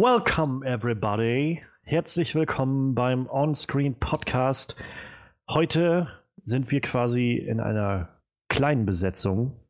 Welcome 0.00 0.64
everybody. 0.64 1.60
Herzlich 1.82 2.34
willkommen 2.34 2.94
beim 2.94 3.28
On-Screen 3.28 3.96
Podcast. 4.00 4.74
Heute 5.46 6.08
sind 6.42 6.70
wir 6.70 6.80
quasi 6.80 7.34
in 7.34 7.60
einer 7.60 8.08
kleinen 8.48 8.86
Besetzung. 8.86 9.60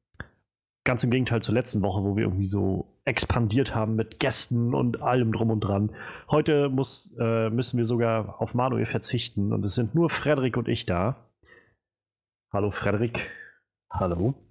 Ganz 0.84 1.02
im 1.02 1.10
Gegenteil 1.10 1.42
zur 1.42 1.54
letzten 1.54 1.82
Woche, 1.82 2.04
wo 2.04 2.14
wir 2.14 2.22
irgendwie 2.22 2.46
so 2.46 2.96
expandiert 3.04 3.74
haben 3.74 3.96
mit 3.96 4.20
Gästen 4.20 4.72
und 4.72 5.02
allem 5.02 5.32
drum 5.32 5.50
und 5.50 5.62
dran. 5.62 5.96
Heute 6.30 6.68
muss, 6.68 7.12
äh, 7.18 7.50
müssen 7.50 7.76
wir 7.76 7.84
sogar 7.84 8.40
auf 8.40 8.54
Manuel 8.54 8.86
verzichten 8.86 9.52
und 9.52 9.64
es 9.64 9.74
sind 9.74 9.96
nur 9.96 10.10
Frederik 10.10 10.56
und 10.56 10.68
ich 10.68 10.86
da. 10.86 11.28
Hallo 12.52 12.70
Frederik. 12.70 13.32
Hallo. 13.90 14.49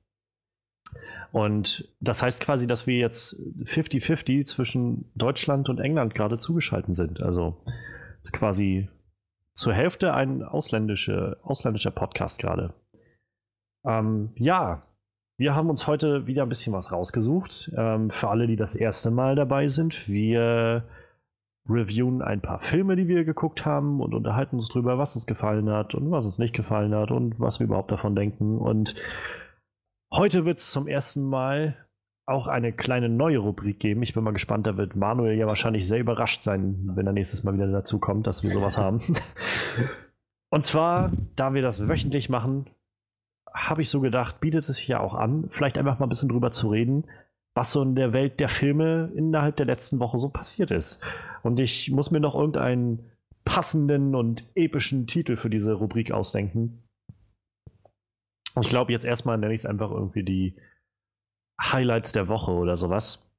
Und 1.31 1.93
das 1.99 2.21
heißt 2.21 2.39
quasi, 2.39 2.65
dass 2.67 2.87
wir 2.87 2.97
jetzt 2.97 3.35
50-50 3.63 4.45
zwischen 4.45 5.11
Deutschland 5.15 5.69
und 5.69 5.79
England 5.79 6.15
gerade 6.15 6.37
zugeschaltet 6.37 6.95
sind. 6.95 7.21
Also 7.21 7.57
ist 8.23 8.33
quasi 8.33 8.89
zur 9.53 9.73
Hälfte 9.73 10.13
ein 10.13 10.43
ausländische, 10.43 11.37
ausländischer 11.43 11.91
Podcast 11.91 12.39
gerade. 12.39 12.73
Ähm, 13.85 14.31
ja, 14.35 14.83
wir 15.37 15.55
haben 15.55 15.69
uns 15.69 15.87
heute 15.87 16.27
wieder 16.27 16.43
ein 16.43 16.49
bisschen 16.49 16.73
was 16.73 16.91
rausgesucht. 16.91 17.71
Ähm, 17.75 18.09
für 18.09 18.29
alle, 18.29 18.47
die 18.47 18.55
das 18.55 18.75
erste 18.75 19.11
Mal 19.11 19.35
dabei 19.35 19.67
sind, 19.67 20.07
wir 20.07 20.83
reviewen 21.69 22.21
ein 22.21 22.41
paar 22.41 22.59
Filme, 22.59 22.95
die 22.95 23.07
wir 23.07 23.23
geguckt 23.23 23.65
haben 23.65 24.01
und 24.01 24.13
unterhalten 24.13 24.55
uns 24.55 24.69
darüber, 24.69 24.97
was 24.97 25.15
uns 25.15 25.27
gefallen 25.27 25.69
hat 25.69 25.93
und 25.93 26.09
was 26.11 26.25
uns 26.25 26.39
nicht 26.39 26.55
gefallen 26.55 26.95
hat 26.95 27.11
und 27.11 27.39
was 27.39 27.59
wir 27.59 27.67
überhaupt 27.67 27.91
davon 27.91 28.15
denken. 28.15 28.57
Und 28.57 28.95
Heute 30.11 30.43
wird 30.43 30.57
es 30.57 30.71
zum 30.71 30.87
ersten 30.87 31.23
Mal 31.23 31.77
auch 32.25 32.47
eine 32.47 32.73
kleine 32.73 33.09
neue 33.09 33.39
Rubrik 33.39 33.79
geben. 33.79 34.01
Ich 34.01 34.13
bin 34.13 34.23
mal 34.23 34.31
gespannt, 34.31 34.65
da 34.65 34.75
wird 34.75 34.95
Manuel 34.95 35.37
ja 35.37 35.47
wahrscheinlich 35.47 35.87
sehr 35.87 35.99
überrascht 35.99 36.43
sein, 36.43 36.91
wenn 36.95 37.05
er 37.05 37.13
nächstes 37.13 37.43
Mal 37.43 37.53
wieder 37.53 37.71
dazu 37.71 37.99
kommt, 37.99 38.27
dass 38.27 38.43
wir 38.43 38.51
sowas 38.51 38.77
haben. 38.77 39.01
Und 40.49 40.63
zwar, 40.63 41.11
da 41.35 41.53
wir 41.53 41.61
das 41.61 41.87
wöchentlich 41.87 42.29
machen, 42.29 42.67
habe 43.53 43.81
ich 43.81 43.89
so 43.89 43.99
gedacht, 43.99 44.39
bietet 44.39 44.67
es 44.67 44.75
sich 44.77 44.87
ja 44.87 44.99
auch 44.99 45.13
an, 45.13 45.47
vielleicht 45.49 45.77
einfach 45.77 45.99
mal 45.99 46.07
ein 46.07 46.09
bisschen 46.09 46.29
drüber 46.29 46.51
zu 46.51 46.69
reden, 46.69 47.05
was 47.53 47.71
so 47.71 47.81
in 47.81 47.95
der 47.95 48.13
Welt 48.13 48.39
der 48.39 48.49
Filme 48.49 49.11
innerhalb 49.15 49.57
der 49.57 49.65
letzten 49.65 49.99
Woche 49.99 50.17
so 50.17 50.29
passiert 50.29 50.71
ist. 50.71 50.99
Und 51.43 51.59
ich 51.59 51.91
muss 51.91 52.09
mir 52.09 52.19
noch 52.19 52.35
irgendeinen 52.35 53.11
passenden 53.43 54.15
und 54.15 54.43
epischen 54.55 55.07
Titel 55.07 55.35
für 55.35 55.49
diese 55.49 55.73
Rubrik 55.73 56.11
ausdenken. 56.11 56.83
Ich 58.61 58.69
glaube, 58.69 58.91
jetzt 58.91 59.05
erstmal 59.05 59.37
nenne 59.37 59.53
ich 59.53 59.61
es 59.61 59.65
einfach 59.65 59.91
irgendwie 59.91 60.23
die 60.23 60.55
Highlights 61.61 62.11
der 62.11 62.27
Woche 62.27 62.51
oder 62.51 62.77
sowas. 62.77 63.31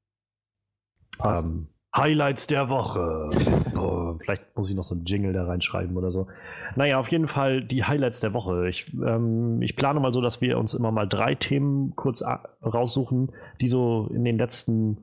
Ähm, 1.23 1.69
Highlights 1.95 2.47
der 2.47 2.69
Woche. 2.69 3.31
Boah, 3.75 4.19
vielleicht 4.21 4.57
muss 4.57 4.71
ich 4.71 4.77
noch 4.77 4.85
so 4.85 4.95
einen 4.95 5.05
Jingle 5.05 5.33
da 5.33 5.45
reinschreiben 5.45 5.97
oder 5.97 6.13
so. 6.13 6.29
Naja, 6.77 6.99
auf 6.99 7.11
jeden 7.11 7.27
Fall 7.27 7.63
die 7.63 7.85
Highlights 7.85 8.21
der 8.21 8.33
Woche. 8.33 8.69
Ich, 8.69 8.93
ähm, 8.95 9.61
ich 9.61 9.75
plane 9.75 9.99
mal 9.99 10.13
so, 10.13 10.21
dass 10.21 10.41
wir 10.41 10.59
uns 10.59 10.75
immer 10.75 10.93
mal 10.93 11.09
drei 11.09 11.35
Themen 11.35 11.97
kurz 11.97 12.23
raussuchen, 12.63 13.33
die 13.61 13.69
so 13.69 14.09
in 14.15 14.25
den 14.25 14.39
letzten 14.39 14.99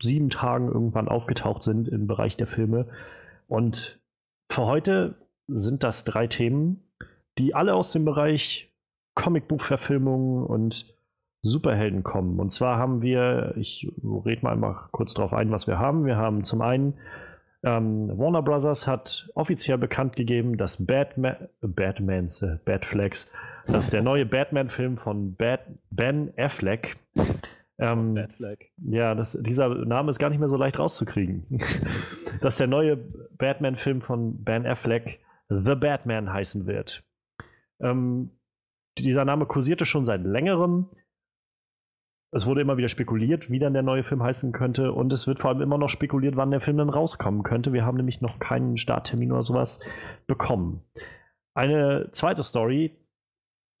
sieben 0.00 0.30
Tagen 0.30 0.68
irgendwann 0.68 1.08
aufgetaucht 1.08 1.62
sind 1.62 1.88
im 1.88 2.06
Bereich 2.06 2.36
der 2.36 2.46
Filme. 2.46 2.88
Und 3.46 4.00
für 4.50 4.66
heute 4.66 5.14
sind 5.46 5.82
das 5.82 6.04
drei 6.04 6.26
Themen, 6.26 6.82
die 7.38 7.54
alle 7.54 7.74
aus 7.74 7.92
dem 7.92 8.04
Bereich 8.04 8.67
Comicbuchverfilmungen 9.18 10.46
und 10.46 10.94
Superhelden 11.42 12.04
kommen. 12.04 12.38
Und 12.38 12.50
zwar 12.50 12.78
haben 12.78 13.02
wir, 13.02 13.54
ich 13.56 13.90
rede 14.02 14.42
mal 14.42 14.52
einmal 14.52 14.76
kurz 14.92 15.14
darauf 15.14 15.32
ein, 15.32 15.50
was 15.50 15.66
wir 15.66 15.78
haben. 15.78 16.06
Wir 16.06 16.16
haben 16.16 16.44
zum 16.44 16.62
einen 16.62 16.94
ähm, 17.64 18.16
Warner 18.16 18.42
Brothers 18.42 18.86
hat 18.86 19.28
offiziell 19.34 19.76
bekannt 19.76 20.14
gegeben, 20.14 20.56
dass 20.56 20.86
Batman, 20.86 21.48
Batmans, 21.60 22.42
äh, 22.42 22.58
Batflex, 22.64 23.26
dass 23.66 23.90
der 23.90 24.02
neue 24.02 24.24
Batman-Film 24.24 24.96
von 24.96 25.34
Bat, 25.34 25.62
Ben 25.90 26.32
Affleck, 26.36 26.96
ähm, 27.78 28.14
Batfleck. 28.14 28.70
ja, 28.76 29.16
das, 29.16 29.36
dieser 29.40 29.68
Name 29.68 30.10
ist 30.10 30.20
gar 30.20 30.30
nicht 30.30 30.38
mehr 30.38 30.48
so 30.48 30.56
leicht 30.56 30.78
rauszukriegen, 30.78 31.44
dass 32.40 32.56
der 32.56 32.68
neue 32.68 32.96
Batman-Film 32.96 34.00
von 34.00 34.44
Ben 34.44 34.64
Affleck 34.64 35.18
The 35.48 35.74
Batman 35.74 36.32
heißen 36.32 36.66
wird. 36.66 37.02
Ähm, 37.80 38.30
dieser 39.02 39.24
Name 39.24 39.46
kursierte 39.46 39.84
schon 39.84 40.04
seit 40.04 40.22
längerem. 40.24 40.88
Es 42.30 42.44
wurde 42.46 42.60
immer 42.60 42.76
wieder 42.76 42.88
spekuliert, 42.88 43.50
wie 43.50 43.58
dann 43.58 43.72
der 43.72 43.82
neue 43.82 44.04
Film 44.04 44.22
heißen 44.22 44.52
könnte. 44.52 44.92
Und 44.92 45.12
es 45.12 45.26
wird 45.26 45.40
vor 45.40 45.50
allem 45.50 45.62
immer 45.62 45.78
noch 45.78 45.88
spekuliert, 45.88 46.36
wann 46.36 46.50
der 46.50 46.60
Film 46.60 46.76
dann 46.76 46.90
rauskommen 46.90 47.42
könnte. 47.42 47.72
Wir 47.72 47.86
haben 47.86 47.96
nämlich 47.96 48.20
noch 48.20 48.38
keinen 48.38 48.76
Starttermin 48.76 49.32
oder 49.32 49.42
sowas 49.42 49.80
bekommen. 50.26 50.82
Eine 51.54 52.10
zweite 52.10 52.42
Story, 52.42 52.96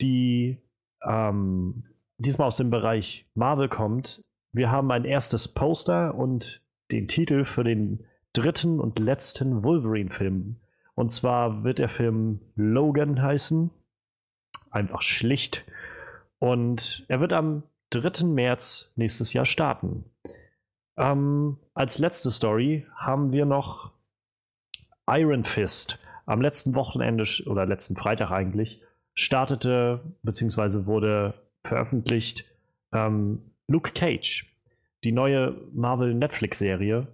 die 0.00 0.62
ähm, 1.06 1.84
diesmal 2.16 2.46
aus 2.46 2.56
dem 2.56 2.70
Bereich 2.70 3.30
Marvel 3.34 3.68
kommt. 3.68 4.22
Wir 4.52 4.70
haben 4.70 4.90
ein 4.90 5.04
erstes 5.04 5.48
Poster 5.48 6.14
und 6.14 6.62
den 6.90 7.06
Titel 7.06 7.44
für 7.44 7.64
den 7.64 8.06
dritten 8.32 8.80
und 8.80 8.98
letzten 8.98 9.62
Wolverine-Film. 9.62 10.56
Und 10.94 11.10
zwar 11.10 11.64
wird 11.64 11.78
der 11.78 11.88
Film 11.88 12.40
Logan 12.56 13.20
heißen 13.20 13.70
einfach 14.78 15.02
schlicht. 15.02 15.64
Und 16.38 17.04
er 17.08 17.20
wird 17.20 17.32
am 17.32 17.64
3. 17.90 18.26
März 18.26 18.92
nächstes 18.96 19.32
Jahr 19.32 19.44
starten. 19.44 20.04
Ähm, 20.96 21.58
als 21.74 21.98
letzte 21.98 22.30
Story 22.30 22.86
haben 22.96 23.32
wir 23.32 23.44
noch 23.44 23.92
Iron 25.08 25.44
Fist. 25.44 25.98
Am 26.26 26.40
letzten 26.40 26.74
Wochenende 26.74 27.24
oder 27.46 27.66
letzten 27.66 27.96
Freitag 27.96 28.30
eigentlich 28.30 28.82
startete 29.14 30.00
bzw. 30.22 30.86
wurde 30.86 31.34
veröffentlicht 31.64 32.44
ähm, 32.92 33.50
Luke 33.66 33.92
Cage, 33.92 34.46
die 35.04 35.12
neue 35.12 35.56
Marvel 35.72 36.14
Netflix-Serie. 36.14 37.08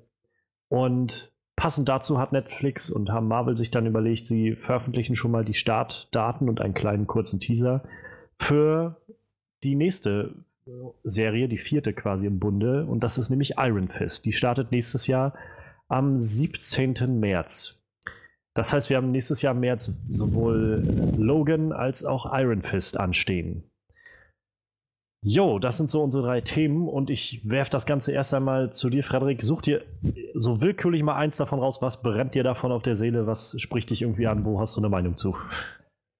Und 0.69 1.33
Passend 1.65 1.89
dazu 1.89 2.19
hat 2.19 2.33
Netflix 2.33 2.91
und 2.91 3.11
haben 3.11 3.27
Marvel 3.27 3.57
sich 3.57 3.71
dann 3.71 3.87
überlegt, 3.87 4.27
sie 4.27 4.55
veröffentlichen 4.55 5.17
schon 5.17 5.31
mal 5.31 5.47
die 5.47 5.55
Startdaten 5.55 6.51
und 6.51 6.61
einen 6.61 6.75
kleinen 6.75 7.07
kurzen 7.07 7.41
Teaser 7.41 7.83
für 8.39 9.01
die 9.63 9.75
nächste 9.75 10.35
Serie, 11.05 11.49
die 11.49 11.57
vierte 11.57 11.95
quasi 11.95 12.27
im 12.27 12.39
Bunde. 12.39 12.85
Und 12.85 13.03
das 13.03 13.17
ist 13.17 13.31
nämlich 13.31 13.55
Iron 13.57 13.89
Fist. 13.89 14.27
Die 14.27 14.33
startet 14.33 14.73
nächstes 14.73 15.07
Jahr 15.07 15.33
am 15.89 16.19
17. 16.19 17.19
März. 17.19 17.79
Das 18.53 18.75
heißt, 18.75 18.91
wir 18.91 18.99
haben 18.99 19.11
nächstes 19.11 19.41
Jahr 19.41 19.55
im 19.55 19.61
März 19.61 19.91
sowohl 20.11 20.85
Logan 21.17 21.73
als 21.73 22.05
auch 22.05 22.31
Iron 22.39 22.61
Fist 22.61 23.01
anstehen. 23.01 23.65
Jo, 25.27 25.59
das 25.59 25.79
sind 25.79 25.89
so 25.89 26.03
unsere 26.03 26.23
drei 26.23 26.43
Themen 26.43 26.87
und 26.87 27.09
ich 27.09 27.49
werfe 27.49 27.71
das 27.71 27.87
Ganze 27.87 28.13
erst 28.13 28.35
einmal 28.35 28.75
zu 28.75 28.91
dir, 28.91 29.03
Frederik. 29.03 29.43
Such 29.43 29.63
dir 29.63 29.83
so 30.35 30.61
willkürlich 30.61 31.03
mal 31.03 31.17
eins 31.17 31.39
davon 31.39 31.61
raus. 31.61 31.81
Was 31.81 32.03
brennt 32.03 32.35
dir 32.35 32.43
davon 32.43 32.71
auf 32.71 32.83
der 32.83 32.95
Seele? 32.95 33.27
Was 33.27 33.59
spricht 33.59 33.89
dich 33.89 34.03
irgendwie 34.03 34.27
an? 34.27 34.45
Wo 34.45 34.61
hast 34.61 34.77
du 34.77 34.81
eine 34.81 34.91
Meinung 34.91 35.17
zu? 35.17 35.35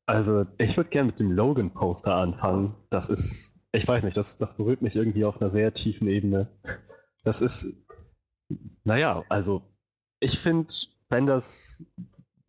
Also, 0.07 0.47
ich 0.57 0.79
würde 0.79 0.89
gerne 0.89 1.09
mit 1.09 1.21
dem 1.21 1.33
Logan-Poster 1.33 2.15
anfangen. 2.15 2.77
Das 2.89 3.11
ist, 3.11 3.61
ich 3.73 3.87
weiß 3.87 4.05
nicht, 4.05 4.17
das, 4.17 4.39
das 4.39 4.57
berührt 4.57 4.81
mich 4.81 4.97
irgendwie 4.97 5.27
auf 5.27 5.39
einer 5.39 5.51
sehr 5.51 5.75
tiefen 5.75 6.09
Ebene. 6.09 6.49
Das 7.25 7.43
ist, 7.43 7.67
naja, 8.85 9.23
also, 9.29 9.61
ich 10.19 10.39
finde, 10.39 10.73
wenn 11.11 11.27
das, 11.27 11.85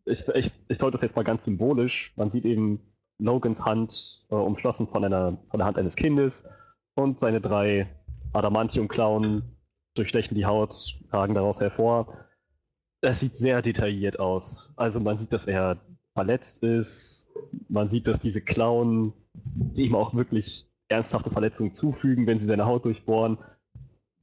ich, 0.06 0.26
ich, 0.28 0.50
ich 0.68 0.78
deute 0.78 0.92
das 0.92 1.02
jetzt 1.02 1.16
mal 1.16 1.22
ganz 1.22 1.44
symbolisch, 1.44 2.14
man 2.16 2.30
sieht 2.30 2.46
eben 2.46 2.80
Logans 3.18 3.64
Hand 3.64 4.26
äh, 4.30 4.34
umschlossen 4.34 4.86
von, 4.86 5.04
einer, 5.04 5.38
von 5.50 5.58
der 5.58 5.66
Hand 5.66 5.78
eines 5.78 5.96
Kindes 5.96 6.44
und 6.94 7.20
seine 7.20 7.40
drei 7.40 7.88
Adamantium-Klauen 8.32 9.42
durchstechen 9.94 10.34
die 10.34 10.46
Haut, 10.46 10.98
ragen 11.10 11.34
daraus 11.34 11.60
hervor. 11.60 12.26
Es 13.02 13.20
sieht 13.20 13.36
sehr 13.36 13.62
detailliert 13.62 14.18
aus. 14.18 14.72
Also 14.76 15.00
man 15.00 15.16
sieht, 15.16 15.32
dass 15.32 15.46
er 15.46 15.80
verletzt 16.14 16.62
ist. 16.62 17.28
Man 17.68 17.88
sieht, 17.88 18.08
dass 18.08 18.20
diese 18.20 18.40
Klauen 18.40 19.12
ihm 19.76 19.94
auch 19.94 20.14
wirklich 20.14 20.66
ernsthafte 20.88 21.30
Verletzungen 21.30 21.72
zufügen, 21.72 22.26
wenn 22.26 22.38
sie 22.38 22.46
seine 22.46 22.66
Haut 22.66 22.84
durchbohren. 22.84 23.38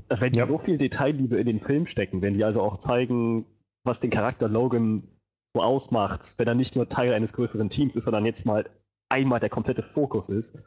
Wenn 0.09 0.33
die 0.33 0.39
ja. 0.39 0.45
so 0.45 0.57
viel 0.57 0.77
Detailliebe 0.77 1.37
in 1.37 1.45
den 1.45 1.59
Film 1.59 1.87
stecken, 1.87 2.21
wenn 2.21 2.33
die 2.33 2.43
also 2.43 2.61
auch 2.61 2.77
zeigen, 2.77 3.45
was 3.83 3.99
den 3.99 4.11
Charakter 4.11 4.47
Logan 4.47 5.07
so 5.55 5.61
ausmacht, 5.61 6.35
wenn 6.37 6.47
er 6.47 6.55
nicht 6.55 6.75
nur 6.75 6.87
Teil 6.87 7.13
eines 7.13 7.33
größeren 7.33 7.69
Teams 7.69 7.95
ist, 7.95 8.05
sondern 8.05 8.25
jetzt 8.25 8.45
mal 8.45 8.69
einmal 9.13 9.39
der 9.39 9.49
komplette 9.49 9.83
Fokus 9.83 10.29
ist, 10.29 10.59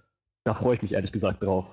da 0.45 0.55
freue 0.55 0.77
ich 0.77 0.83
mich 0.83 0.93
ehrlich 0.93 1.13
gesagt 1.13 1.43
drauf. 1.43 1.67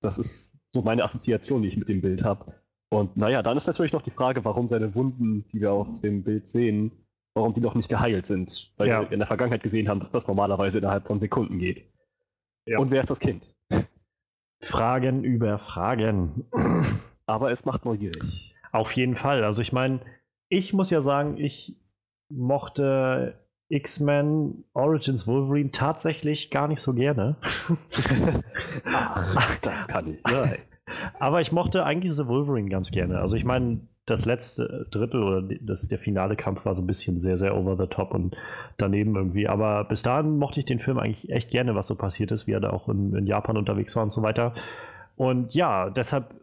Das 0.00 0.18
ist 0.18 0.56
so 0.72 0.82
meine 0.82 1.04
Assoziation, 1.04 1.62
die 1.62 1.68
ich 1.68 1.76
mit 1.76 1.88
dem 1.88 2.00
Bild 2.00 2.24
habe. 2.24 2.54
Und 2.90 3.16
naja, 3.16 3.42
dann 3.42 3.56
ist 3.56 3.66
natürlich 3.66 3.92
noch 3.92 4.02
die 4.02 4.10
Frage, 4.10 4.44
warum 4.44 4.66
seine 4.66 4.94
Wunden, 4.94 5.46
die 5.48 5.60
wir 5.60 5.72
auf 5.72 6.00
dem 6.00 6.24
Bild 6.24 6.48
sehen, 6.48 6.92
warum 7.34 7.52
die 7.52 7.60
noch 7.60 7.74
nicht 7.74 7.88
geheilt 7.88 8.24
sind. 8.24 8.72
Weil 8.76 8.88
ja. 8.88 9.02
wir 9.02 9.12
in 9.12 9.18
der 9.18 9.26
Vergangenheit 9.26 9.62
gesehen 9.62 9.88
haben, 9.88 10.00
dass 10.00 10.10
das 10.10 10.26
normalerweise 10.26 10.78
innerhalb 10.78 11.06
von 11.06 11.18
Sekunden 11.18 11.58
geht. 11.58 11.84
Ja. 12.66 12.78
Und 12.78 12.90
wer 12.90 13.00
ist 13.00 13.10
das 13.10 13.20
Kind? 13.20 13.54
Fragen 14.60 15.24
über 15.24 15.58
Fragen. 15.58 16.46
Aber 17.26 17.50
es 17.50 17.64
macht 17.64 17.84
neugierig. 17.84 18.54
Auf 18.72 18.92
jeden 18.92 19.16
Fall. 19.16 19.44
Also 19.44 19.60
ich 19.60 19.72
meine, 19.72 20.00
ich 20.48 20.72
muss 20.72 20.90
ja 20.90 21.00
sagen, 21.00 21.36
ich 21.36 21.76
mochte 22.30 23.38
X-Men 23.74 24.64
Origins 24.72 25.26
Wolverine 25.26 25.70
tatsächlich 25.70 26.50
gar 26.50 26.68
nicht 26.68 26.80
so 26.80 26.94
gerne. 26.94 27.36
Ach, 28.84 29.56
das 29.58 29.88
kann 29.88 30.14
ich 30.14 30.22
sein. 30.22 30.58
Aber 31.18 31.40
ich 31.40 31.50
mochte 31.50 31.84
eigentlich 31.84 32.12
The 32.12 32.26
Wolverine 32.26 32.68
ganz 32.68 32.90
gerne. 32.90 33.18
Also 33.18 33.36
ich 33.36 33.44
meine, 33.44 33.80
das 34.06 34.26
letzte 34.26 34.86
Drittel 34.90 35.22
oder 35.22 35.42
das, 35.60 35.88
der 35.88 35.98
finale 35.98 36.36
Kampf 36.36 36.64
war 36.64 36.74
so 36.74 36.82
ein 36.82 36.86
bisschen 36.86 37.22
sehr, 37.22 37.38
sehr 37.38 37.56
over 37.56 37.76
the 37.76 37.86
top 37.86 38.12
und 38.12 38.36
daneben 38.76 39.16
irgendwie. 39.16 39.48
Aber 39.48 39.84
bis 39.84 40.02
dahin 40.02 40.38
mochte 40.38 40.60
ich 40.60 40.66
den 40.66 40.78
Film 40.78 40.98
eigentlich 40.98 41.30
echt 41.30 41.50
gerne, 41.50 41.74
was 41.74 41.86
so 41.86 41.94
passiert 41.94 42.30
ist, 42.30 42.46
wie 42.46 42.52
er 42.52 42.60
da 42.60 42.70
auch 42.70 42.88
in, 42.88 43.14
in 43.14 43.26
Japan 43.26 43.56
unterwegs 43.56 43.96
war 43.96 44.02
und 44.02 44.12
so 44.12 44.22
weiter. 44.22 44.52
Und 45.16 45.54
ja, 45.54 45.90
deshalb 45.90 46.34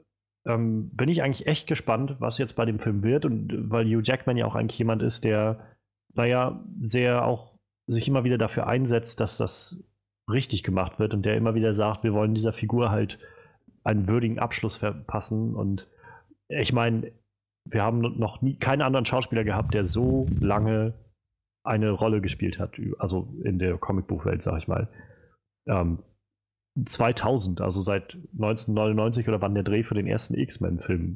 ähm, 0.45 0.89
bin 0.93 1.09
ich 1.09 1.21
eigentlich 1.21 1.45
echt 1.45 1.67
gespannt, 1.67 2.15
was 2.19 2.39
jetzt 2.39 2.55
bei 2.55 2.65
dem 2.65 2.79
Film 2.79 3.03
wird. 3.03 3.25
Und 3.25 3.69
weil 3.69 3.85
Hugh 3.85 4.01
Jackman 4.03 4.37
ja 4.37 4.47
auch 4.47 4.55
eigentlich 4.55 4.79
jemand 4.79 5.03
ist, 5.03 5.23
der, 5.23 5.59
naja, 6.13 6.63
sehr 6.81 7.25
auch 7.25 7.51
sich 7.87 8.07
immer 8.07 8.23
wieder 8.23 8.37
dafür 8.37 8.67
einsetzt, 8.67 9.19
dass 9.19 9.37
das 9.37 9.83
richtig 10.29 10.63
gemacht 10.63 10.99
wird 10.99 11.13
und 11.13 11.23
der 11.23 11.35
immer 11.35 11.55
wieder 11.55 11.73
sagt, 11.73 12.03
wir 12.03 12.13
wollen 12.13 12.33
dieser 12.33 12.53
Figur 12.53 12.89
halt 12.89 13.19
einen 13.83 14.07
würdigen 14.07 14.39
Abschluss 14.39 14.77
verpassen. 14.77 15.55
Und 15.55 15.87
ich 16.47 16.73
meine, 16.73 17.11
wir 17.65 17.83
haben 17.83 17.99
noch 17.99 18.41
nie 18.41 18.57
keinen 18.57 18.81
anderen 18.81 19.05
Schauspieler 19.05 19.43
gehabt, 19.43 19.73
der 19.73 19.85
so 19.85 20.27
lange 20.39 20.93
eine 21.63 21.91
Rolle 21.91 22.21
gespielt 22.21 22.59
hat, 22.59 22.79
also 22.97 23.33
in 23.43 23.59
der 23.59 23.77
Comicbuchwelt, 23.77 24.41
sag 24.41 24.57
ich 24.57 24.67
mal. 24.67 24.87
Ähm, 25.67 25.99
2000, 26.85 27.61
also 27.61 27.81
seit 27.81 28.13
1999 28.33 29.27
oder 29.27 29.41
wann 29.41 29.53
der 29.53 29.63
Dreh 29.63 29.83
für 29.83 29.93
den 29.93 30.07
ersten 30.07 30.35
X-Men-Film 30.35 31.15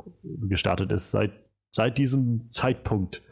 gestartet 0.50 0.92
ist, 0.92 1.12
seit, 1.12 1.32
seit 1.74 1.98
diesem 1.98 2.52
Zeitpunkt 2.52 3.24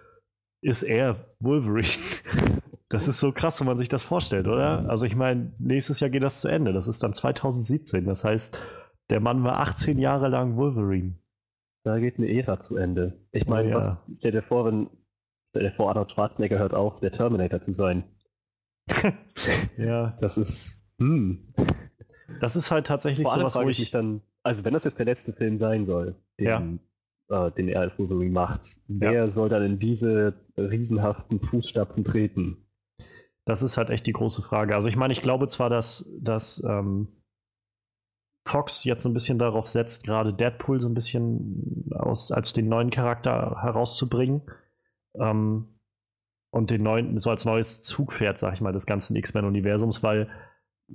ist 0.64 0.84
er 0.84 1.28
Wolverine. 1.40 1.88
Das 2.90 3.08
ist 3.08 3.20
so 3.20 3.32
krass, 3.32 3.60
wenn 3.60 3.66
man 3.66 3.80
sich 3.80 3.90
das 3.90 4.04
vorstellt, 4.04 4.48
oder? 4.48 4.88
Also 4.88 5.08
ich 5.08 5.16
meine, 5.16 5.52
nächstes 5.58 6.00
Jahr 6.00 6.12
geht 6.12 6.22
das 6.22 6.42
zu 6.42 6.48
Ende. 6.48 6.74
Das 6.74 6.88
ist 6.88 7.02
dann 7.02 7.12
2017. 7.12 8.06
Das 8.06 8.24
heißt, 8.24 8.56
der 9.10 9.20
Mann 9.20 9.44
war 9.44 9.62
18 9.62 9.98
Jahre 9.98 10.28
lang 10.28 10.58
Wolverine. 10.58 11.16
Da 11.84 11.98
geht 11.98 12.20
eine 12.20 12.32
Ära 12.32 12.60
zu 12.60 12.78
Ende. 12.78 13.20
Ich 13.32 13.48
meine, 13.48 13.72
ja. 13.72 13.98
stell 14.20 14.32
dir 14.32 14.44
vor, 14.44 14.66
wenn 14.66 14.92
stell 15.50 15.64
dir 15.64 15.72
vor, 15.72 15.90
Arnold 15.90 16.12
Schwarzenegger 16.12 16.60
hört 16.60 16.76
auf, 16.76 17.00
der 17.00 17.12
Terminator 17.12 17.62
zu 17.62 17.74
sein. 17.74 18.04
ja. 19.78 20.16
Das 20.22 20.38
ist. 20.38 20.88
Hm. 21.00 21.54
Das 22.42 22.56
ist 22.56 22.70
halt 22.70 22.86
tatsächlich 22.86 23.28
so 23.28 23.42
was, 23.42 23.56
wo 23.56 23.70
ich 23.70 23.80
mich 23.80 23.92
dann. 23.92 24.22
Also, 24.44 24.66
wenn 24.66 24.74
das 24.74 24.84
jetzt 24.84 25.00
der 25.00 25.08
letzte 25.08 25.34
Film 25.34 25.58
sein 25.58 25.88
soll, 25.88 26.16
den, 26.40 26.46
ja. 26.46 26.62
Äh, 27.30 27.52
den 27.52 27.68
er 27.68 27.82
als 27.82 27.98
Wolverine 28.00 28.32
macht, 28.32 28.66
wer 28.88 29.12
ja. 29.12 29.30
soll 29.30 29.50
dann 29.50 29.64
in 29.64 29.80
diese 29.80 30.36
riesenhaften 30.58 31.40
Fußstapfen 31.40 32.04
treten? 32.04 32.58
Das 33.46 33.62
ist 33.62 33.78
halt 33.78 33.90
echt 33.90 34.08
die 34.08 34.14
große 34.14 34.42
Frage. 34.42 34.76
Also, 34.76 34.88
ich 34.88 34.96
meine, 34.96 35.12
ich 35.12 35.22
glaube 35.22 35.48
zwar, 35.48 35.70
dass, 35.70 36.10
dass 36.22 36.64
ähm, 36.66 37.08
Fox 38.48 38.84
jetzt 38.84 39.04
so 39.04 39.10
ein 39.10 39.14
bisschen 39.14 39.40
darauf 39.40 39.68
setzt, 39.68 40.06
gerade 40.06 40.34
Deadpool 40.34 40.80
so 40.80 40.88
ein 40.88 40.94
bisschen 40.94 41.90
aus, 41.92 42.32
als 42.32 42.54
den 42.54 42.70
neuen 42.70 42.90
Charakter 42.90 43.62
herauszubringen. 43.62 44.42
Ähm, 45.16 45.68
und 46.54 46.70
den 46.70 46.84
neuen, 46.84 47.18
so 47.18 47.32
als 47.32 47.46
neues 47.46 47.82
Zugpferd, 47.82 48.38
sag 48.38 48.54
ich 48.54 48.62
mal, 48.62 48.74
des 48.74 48.86
ganzen 48.86 49.16
X-Men-Universums, 49.16 50.04
weil, 50.04 50.30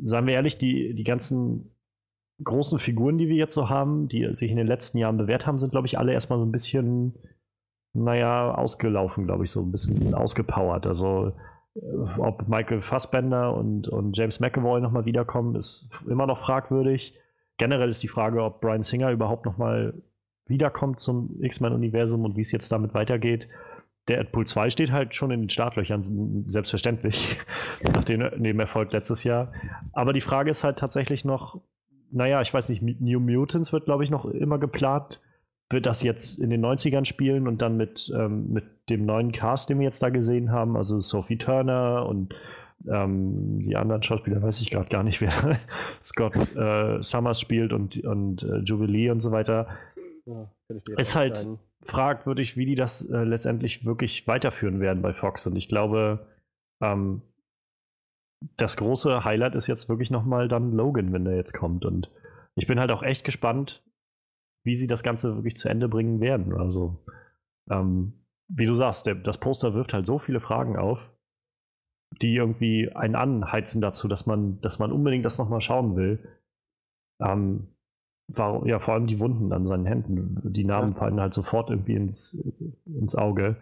sagen 0.04 0.28
wir 0.28 0.34
ehrlich, 0.34 0.56
die, 0.56 0.94
die 0.94 1.04
ganzen 1.04 1.74
großen 2.42 2.78
Figuren, 2.78 3.18
die 3.18 3.28
wir 3.28 3.36
jetzt 3.36 3.54
so 3.54 3.68
haben, 3.68 4.08
die 4.08 4.34
sich 4.34 4.50
in 4.50 4.56
den 4.56 4.66
letzten 4.66 4.98
Jahren 4.98 5.16
bewährt 5.16 5.46
haben, 5.46 5.58
sind, 5.58 5.70
glaube 5.70 5.86
ich, 5.86 5.98
alle 5.98 6.12
erstmal 6.12 6.38
so 6.38 6.44
ein 6.44 6.52
bisschen, 6.52 7.14
naja, 7.92 8.54
ausgelaufen, 8.54 9.26
glaube 9.26 9.44
ich, 9.44 9.50
so 9.50 9.60
ein 9.60 9.72
bisschen 9.72 10.14
ausgepowert. 10.14 10.86
Also, 10.86 11.32
äh, 11.74 11.80
ob 12.18 12.48
Michael 12.48 12.82
Fassbender 12.82 13.54
und, 13.54 13.88
und 13.88 14.16
James 14.16 14.40
McAvoy 14.40 14.80
nochmal 14.80 15.04
wiederkommen, 15.04 15.54
ist 15.56 15.88
immer 16.06 16.26
noch 16.26 16.40
fragwürdig 16.40 17.14
generell 17.58 17.90
ist 17.90 18.02
die 18.02 18.08
Frage, 18.08 18.42
ob 18.42 18.60
Brian 18.60 18.82
Singer 18.82 19.10
überhaupt 19.10 19.44
nochmal 19.44 19.92
wiederkommt 20.46 21.00
zum 21.00 21.42
X-Men-Universum 21.42 22.24
und 22.24 22.36
wie 22.36 22.40
es 22.40 22.52
jetzt 22.52 22.72
damit 22.72 22.94
weitergeht. 22.94 23.48
Der 24.06 24.22
Deadpool 24.22 24.46
2 24.46 24.70
steht 24.70 24.90
halt 24.90 25.14
schon 25.14 25.30
in 25.30 25.40
den 25.40 25.50
Startlöchern, 25.50 26.44
selbstverständlich, 26.46 27.36
nach 27.94 28.04
dem 28.04 28.60
Erfolg 28.60 28.90
letztes 28.92 29.22
Jahr. 29.24 29.52
Aber 29.92 30.14
die 30.14 30.22
Frage 30.22 30.50
ist 30.50 30.64
halt 30.64 30.78
tatsächlich 30.78 31.26
noch, 31.26 31.60
naja, 32.10 32.40
ich 32.40 32.52
weiß 32.52 32.68
nicht, 32.68 32.82
New 32.82 33.20
Mutants 33.20 33.72
wird, 33.72 33.84
glaube 33.84 34.04
ich, 34.04 34.10
noch 34.10 34.24
immer 34.24 34.58
geplant. 34.58 35.20
Wird 35.70 35.86
das 35.86 36.02
jetzt 36.02 36.38
in 36.38 36.48
den 36.48 36.64
90ern 36.64 37.04
spielen 37.04 37.46
und 37.46 37.60
dann 37.60 37.76
mit, 37.76 38.10
ähm, 38.14 38.52
mit 38.52 38.64
dem 38.88 39.04
neuen 39.04 39.32
Cast, 39.32 39.68
den 39.68 39.78
wir 39.78 39.84
jetzt 39.84 40.02
da 40.02 40.08
gesehen 40.08 40.50
haben, 40.50 40.76
also 40.76 40.98
Sophie 40.98 41.36
Turner 41.36 42.06
und 42.06 42.34
ähm, 42.86 43.60
die 43.60 43.76
anderen 43.76 44.02
Schauspieler 44.02 44.40
weiß 44.40 44.60
ich 44.60 44.70
gerade 44.70 44.88
gar 44.88 45.02
nicht, 45.02 45.20
wer 45.20 45.58
Scott 46.00 46.36
äh, 46.56 47.02
Summers 47.02 47.40
spielt 47.40 47.72
und, 47.72 48.02
und 48.04 48.42
äh, 48.44 48.58
Jubilee 48.58 49.10
und 49.10 49.20
so 49.20 49.30
weiter. 49.30 49.68
Ja, 50.26 50.50
ist 50.96 51.14
halt 51.14 51.38
sagen. 51.38 51.58
fragwürdig, 51.82 52.56
wie 52.56 52.66
die 52.66 52.74
das 52.74 53.02
äh, 53.02 53.24
letztendlich 53.24 53.84
wirklich 53.84 54.26
weiterführen 54.26 54.80
werden 54.80 55.02
bei 55.02 55.12
Fox. 55.12 55.46
Und 55.46 55.56
ich 55.56 55.68
glaube, 55.68 56.26
ähm, 56.80 57.22
das 58.56 58.76
große 58.76 59.24
Highlight 59.24 59.54
ist 59.54 59.66
jetzt 59.66 59.88
wirklich 59.88 60.10
nochmal 60.10 60.48
dann 60.48 60.72
Logan, 60.72 61.12
wenn 61.12 61.24
der 61.24 61.36
jetzt 61.36 61.54
kommt. 61.54 61.84
Und 61.84 62.10
ich 62.54 62.66
bin 62.66 62.78
halt 62.78 62.90
auch 62.90 63.02
echt 63.02 63.24
gespannt, 63.24 63.84
wie 64.64 64.74
sie 64.74 64.86
das 64.86 65.02
Ganze 65.02 65.34
wirklich 65.36 65.56
zu 65.56 65.68
Ende 65.68 65.88
bringen 65.88 66.20
werden. 66.20 66.54
Also, 66.54 67.04
ähm, 67.70 68.12
wie 68.48 68.66
du 68.66 68.74
sagst, 68.74 69.06
der, 69.06 69.14
das 69.14 69.38
Poster 69.38 69.74
wirft 69.74 69.92
halt 69.92 70.06
so 70.06 70.18
viele 70.18 70.40
Fragen 70.40 70.76
auf 70.76 71.00
die 72.22 72.34
irgendwie 72.34 72.90
einen 72.94 73.14
anheizen 73.14 73.80
dazu, 73.80 74.08
dass 74.08 74.26
man, 74.26 74.60
dass 74.60 74.78
man 74.78 74.92
unbedingt 74.92 75.24
das 75.24 75.38
nochmal 75.38 75.60
schauen 75.60 75.96
will. 75.96 76.18
Ähm, 77.20 77.68
war, 78.28 78.66
ja, 78.66 78.78
vor 78.78 78.94
allem 78.94 79.06
die 79.06 79.20
Wunden 79.20 79.52
an 79.52 79.66
seinen 79.66 79.86
Händen. 79.86 80.40
Die 80.52 80.64
Namen 80.64 80.94
fallen 80.94 81.20
halt 81.20 81.34
sofort 81.34 81.70
irgendwie 81.70 81.94
ins, 81.94 82.36
ins 82.86 83.14
Auge. 83.14 83.56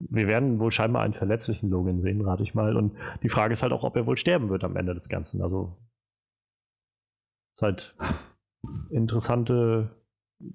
Wir 0.00 0.26
werden 0.26 0.58
wohl 0.58 0.70
scheinbar 0.70 1.02
einen 1.02 1.14
verletzlichen 1.14 1.68
Logan 1.70 2.00
sehen, 2.00 2.22
rate 2.22 2.42
ich 2.42 2.54
mal. 2.54 2.76
Und 2.76 2.96
die 3.22 3.28
Frage 3.28 3.52
ist 3.52 3.62
halt 3.62 3.72
auch, 3.72 3.84
ob 3.84 3.96
er 3.96 4.06
wohl 4.06 4.16
sterben 4.16 4.48
wird 4.48 4.64
am 4.64 4.76
Ende 4.76 4.94
des 4.94 5.08
Ganzen. 5.08 5.42
Also 5.42 5.76
ist 7.56 7.62
halt 7.62 7.94
interessante, 8.90 9.90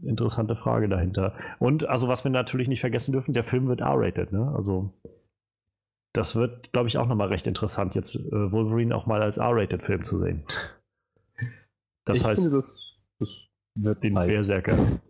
interessante 0.01 0.55
Frage 0.55 0.89
dahinter. 0.89 1.35
Und 1.59 1.87
also 1.87 2.07
was 2.07 2.23
wir 2.23 2.31
natürlich 2.31 2.67
nicht 2.67 2.81
vergessen 2.81 3.11
dürfen, 3.11 3.33
der 3.33 3.43
Film 3.43 3.67
wird 3.67 3.81
R-rated, 3.81 4.31
ne? 4.31 4.51
Also 4.55 4.91
das 6.15 6.35
wird, 6.35 6.71
glaube 6.71 6.87
ich, 6.87 6.97
auch 6.97 7.07
nochmal 7.07 7.27
recht 7.27 7.45
interessant, 7.45 7.93
jetzt 7.93 8.15
äh, 8.15 8.51
Wolverine 8.51 8.95
auch 8.95 9.05
mal 9.05 9.21
als 9.21 9.37
R-Rated-Film 9.37 10.05
zu 10.05 10.17
sehen. 10.17 10.43
Das 12.05 12.19
ich 12.19 12.23
heißt, 12.23 12.43
finde, 12.43 12.57
das, 12.57 12.97
das 13.19 13.29
wird 13.75 14.03
den. 14.03 14.13
Berserker. 14.13 15.01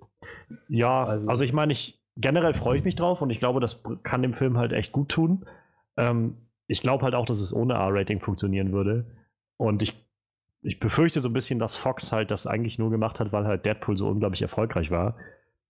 Ja, 0.68 1.06
also, 1.06 1.28
also 1.28 1.44
ich 1.44 1.54
meine, 1.54 1.74
ich 1.74 2.04
generell 2.18 2.54
freue 2.54 2.78
ich 2.78 2.84
mich 2.84 2.96
drauf 2.96 3.22
und 3.22 3.30
ich 3.30 3.40
glaube, 3.40 3.60
das 3.60 3.84
kann 4.04 4.22
dem 4.22 4.34
Film 4.34 4.58
halt 4.58 4.74
echt 4.74 4.92
gut 4.92 5.10
tun. 5.10 5.46
Ähm, 5.98 6.38
ich 6.68 6.82
glaube 6.82 7.04
halt 7.04 7.16
auch, 7.16 7.26
dass 7.26 7.42
es 7.42 7.54
ohne 7.54 7.74
R-Rating 7.74 8.20
funktionieren 8.20 8.72
würde. 8.72 9.06
Und 9.58 9.82
ich, 9.82 9.96
ich 10.62 10.80
befürchte 10.80 11.22
so 11.22 11.30
ein 11.30 11.34
bisschen, 11.34 11.60
dass 11.60 11.76
Fox 11.76 12.12
halt 12.12 12.32
das 12.32 12.48
eigentlich 12.48 12.80
nur 12.80 12.90
gemacht 12.90 13.20
hat, 13.20 13.32
weil 13.32 13.46
halt 13.46 13.66
Deadpool 13.66 13.98
so 13.98 14.08
unglaublich 14.08 14.42
erfolgreich 14.42 14.92
war. 14.92 15.16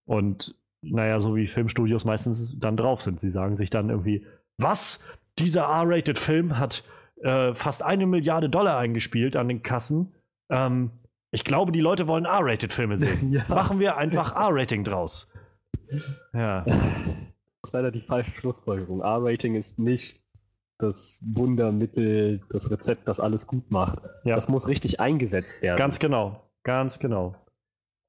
Und 0.06 0.56
naja, 0.82 1.20
so 1.20 1.36
wie 1.36 1.48
Filmstudios 1.48 2.06
meistens 2.06 2.58
dann 2.60 2.78
drauf 2.78 3.02
sind. 3.02 3.20
Sie 3.20 3.30
sagen 3.30 3.56
sich 3.56 3.70
dann 3.70 3.90
irgendwie, 3.90 4.26
was? 4.58 5.00
dieser 5.40 5.64
R-Rated-Film 5.64 6.58
hat 6.58 6.84
äh, 7.22 7.54
fast 7.54 7.84
eine 7.84 8.06
Milliarde 8.06 8.50
Dollar 8.50 8.78
eingespielt 8.78 9.36
an 9.36 9.48
den 9.48 9.64
Kassen. 9.64 10.14
Ähm, 10.50 10.92
ich 11.32 11.44
glaube, 11.44 11.72
die 11.72 11.82
Leute 11.82 12.08
wollen 12.08 12.26
R-Rated-Filme 12.26 12.98
sehen. 12.98 13.32
Ja. 13.32 13.44
Machen 13.48 13.80
wir 13.80 13.98
einfach 13.98 14.36
R-Rating 14.36 14.84
draus. 14.84 15.30
Ja. 16.34 16.64
Das 16.66 17.70
ist 17.70 17.74
leider 17.74 17.92
die 17.92 18.02
falsche 18.02 18.32
Schlussfolgerung. 18.32 19.02
R-Rating 19.02 19.56
ist 19.56 19.80
nicht 19.80 20.22
das 20.78 21.24
Wundermittel, 21.26 22.42
das 22.50 22.70
Rezept, 22.70 23.08
das 23.08 23.20
alles 23.20 23.48
gut 23.48 23.72
macht. 23.72 24.00
Ja. 24.24 24.36
Das 24.36 24.50
muss 24.50 24.68
richtig 24.68 25.00
eingesetzt 25.00 25.62
werden. 25.62 25.78
Ganz 25.78 26.00
genau. 26.00 26.42
Ganz 26.64 27.00
genau. 27.00 27.36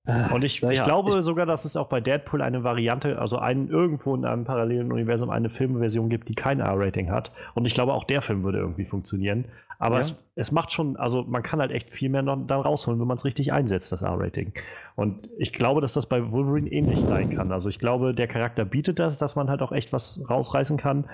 Ah, 0.07 0.33
Und 0.33 0.45
ich, 0.45 0.63
naja, 0.63 0.75
ich 0.75 0.83
glaube 0.83 1.19
ich, 1.19 1.25
sogar, 1.25 1.47
dass 1.47 1.65
es 1.65 1.77
auch 1.77 1.89
bei 1.89 2.01
Deadpool 2.01 2.41
eine 2.41 2.63
Variante, 2.63 3.19
also 3.19 3.39
einen, 3.39 3.69
irgendwo 3.69 4.15
in 4.15 4.25
einem 4.25 4.45
parallelen 4.45 4.93
Universum 4.93 5.31
eine 5.31 5.51
Filmversion 5.51 6.09
gibt, 6.09 6.29
die 6.29 6.35
kein 6.35 6.61
R-Rating 6.61 7.11
hat. 7.11 7.33
Und 7.55 7.67
ich 7.67 7.75
glaube, 7.75 7.93
auch 7.93 8.05
der 8.05 8.23
Film 8.23 8.45
würde 8.45 8.59
irgendwie 8.59 8.85
funktionieren. 8.85 9.47
Aber 9.79 9.97
ja. 9.97 10.01
es, 10.03 10.25
es 10.37 10.53
macht 10.53 10.73
schon, 10.73 10.97
also 10.97 11.25
man 11.25 11.43
kann 11.43 11.61
halt 11.61 11.71
echt 11.71 11.91
viel 11.91 12.09
mehr 12.09 12.23
noch 12.23 12.37
dann 12.47 12.61
rausholen, 12.61 13.01
wenn 13.01 13.09
man 13.09 13.17
es 13.17 13.25
richtig 13.25 13.53
einsetzt, 13.53 13.93
das 13.93 14.03
R-Rating. 14.03 14.53
Und 14.95 15.29
ich 15.39 15.53
glaube, 15.53 15.81
dass 15.81 15.93
das 15.93 16.07
bei 16.07 16.31
Wolverine 16.31 16.71
ähnlich 16.71 17.01
sein 17.01 17.35
kann. 17.35 17.53
Also 17.53 17.69
ich 17.69 17.79
glaube, 17.79 18.15
der 18.15 18.29
Charakter 18.29 18.65
bietet 18.65 18.99
das, 18.99 19.19
dass 19.19 19.37
man 19.37 19.51
halt 19.51 19.61
auch 19.61 19.73
echt 19.73 19.93
was 19.93 20.23
rausreißen 20.31 20.77
kann. 20.77 21.11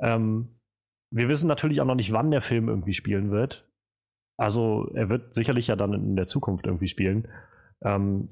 Ähm, 0.00 0.48
wir 1.12 1.28
wissen 1.28 1.46
natürlich 1.46 1.80
auch 1.80 1.86
noch 1.86 1.94
nicht, 1.94 2.12
wann 2.12 2.30
der 2.30 2.42
Film 2.42 2.68
irgendwie 2.68 2.92
spielen 2.92 3.30
wird. 3.30 3.68
Also 4.36 4.90
er 4.94 5.08
wird 5.10 5.34
sicherlich 5.34 5.66
ja 5.66 5.76
dann 5.76 5.92
in 5.92 6.16
der 6.16 6.26
Zukunft 6.26 6.66
irgendwie 6.66 6.88
spielen. 6.88 7.28
Ähm, 7.82 8.28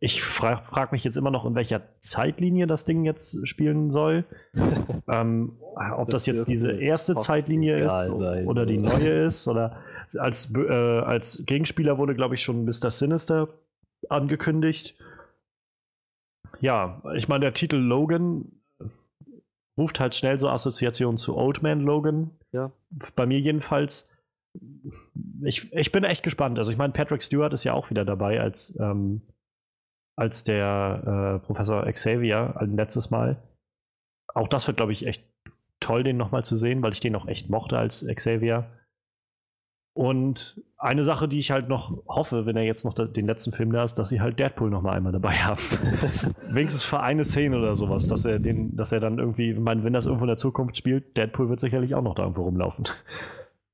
Ich 0.00 0.22
frage 0.22 0.62
frag 0.68 0.92
mich 0.92 1.02
jetzt 1.04 1.16
immer 1.16 1.30
noch, 1.30 1.46
in 1.46 1.54
welcher 1.54 1.80
Zeitlinie 2.00 2.66
das 2.66 2.84
Ding 2.84 3.04
jetzt 3.04 3.46
spielen 3.48 3.90
soll. 3.90 4.24
ähm, 5.08 5.56
ob 5.96 6.10
das, 6.10 6.24
das 6.24 6.26
jetzt 6.26 6.48
diese 6.48 6.72
erste 6.72 7.16
Zeitlinie 7.16 7.84
ist 7.86 7.92
sein, 7.92 8.46
oder 8.46 8.66
die 8.66 8.76
neue 8.78 9.24
ist. 9.24 9.48
Oder 9.48 9.78
als, 10.18 10.52
äh, 10.54 10.98
als 11.00 11.42
Gegenspieler 11.46 11.96
wurde, 11.96 12.14
glaube 12.14 12.34
ich, 12.34 12.42
schon 12.42 12.64
Mr. 12.64 12.90
Sinister 12.90 13.48
angekündigt. 14.10 14.94
Ja, 16.60 17.02
ich 17.14 17.28
meine, 17.28 17.46
der 17.46 17.54
Titel 17.54 17.76
Logan 17.76 18.52
ruft 19.78 20.00
halt 20.00 20.14
schnell 20.14 20.38
so 20.38 20.48
Assoziationen 20.50 21.16
zu 21.16 21.36
Old 21.36 21.62
Man 21.62 21.80
Logan. 21.80 22.30
Ja. 22.52 22.70
Bei 23.16 23.26
mir 23.26 23.40
jedenfalls. 23.40 24.10
Ich, 25.42 25.72
ich 25.72 25.92
bin 25.92 26.04
echt 26.04 26.22
gespannt. 26.22 26.58
Also 26.58 26.70
ich 26.70 26.78
meine, 26.78 26.92
Patrick 26.92 27.22
Stewart 27.22 27.52
ist 27.52 27.64
ja 27.64 27.72
auch 27.72 27.90
wieder 27.90 28.04
dabei 28.04 28.40
als, 28.40 28.76
ähm, 28.80 29.22
als 30.16 30.44
der 30.44 31.40
äh, 31.42 31.46
Professor 31.46 31.84
Xavier 31.90 32.54
ein 32.58 32.76
letztes 32.76 33.10
Mal. 33.10 33.42
Auch 34.34 34.48
das 34.48 34.66
wird, 34.66 34.76
glaube 34.78 34.92
ich, 34.92 35.06
echt 35.06 35.24
toll, 35.80 36.02
den 36.02 36.16
nochmal 36.16 36.44
zu 36.44 36.56
sehen, 36.56 36.82
weil 36.82 36.92
ich 36.92 37.00
den 37.00 37.16
auch 37.16 37.26
echt 37.26 37.50
mochte 37.50 37.78
als 37.78 38.06
Xavier. 38.06 38.70
Und 39.96 40.60
eine 40.76 41.04
Sache, 41.04 41.28
die 41.28 41.38
ich 41.38 41.52
halt 41.52 41.68
noch 41.68 42.04
hoffe, 42.08 42.46
wenn 42.46 42.56
er 42.56 42.64
jetzt 42.64 42.84
noch 42.84 42.94
den 42.94 43.26
letzten 43.26 43.52
Film 43.52 43.72
da 43.72 43.84
ist, 43.84 43.94
dass 43.94 44.08
sie 44.08 44.20
halt 44.20 44.40
Deadpool 44.40 44.68
noch 44.68 44.82
mal 44.82 44.92
einmal 44.92 45.12
dabei 45.12 45.34
haben. 45.36 45.60
Wenigstens 46.50 46.82
für 46.82 47.00
eine 47.00 47.22
Szene 47.22 47.56
oder 47.56 47.76
sowas, 47.76 48.08
dass 48.08 48.24
er 48.24 48.40
den, 48.40 48.76
dass 48.76 48.90
er 48.90 48.98
dann 48.98 49.20
irgendwie, 49.20 49.52
ich 49.52 49.58
meine, 49.58 49.84
wenn 49.84 49.92
das 49.92 50.06
irgendwo 50.06 50.24
in 50.24 50.28
der 50.28 50.36
Zukunft 50.36 50.76
spielt, 50.76 51.16
Deadpool 51.16 51.48
wird 51.48 51.60
sicherlich 51.60 51.94
auch 51.94 52.02
noch 52.02 52.16
da 52.16 52.22
irgendwo 52.22 52.42
rumlaufen. 52.42 52.86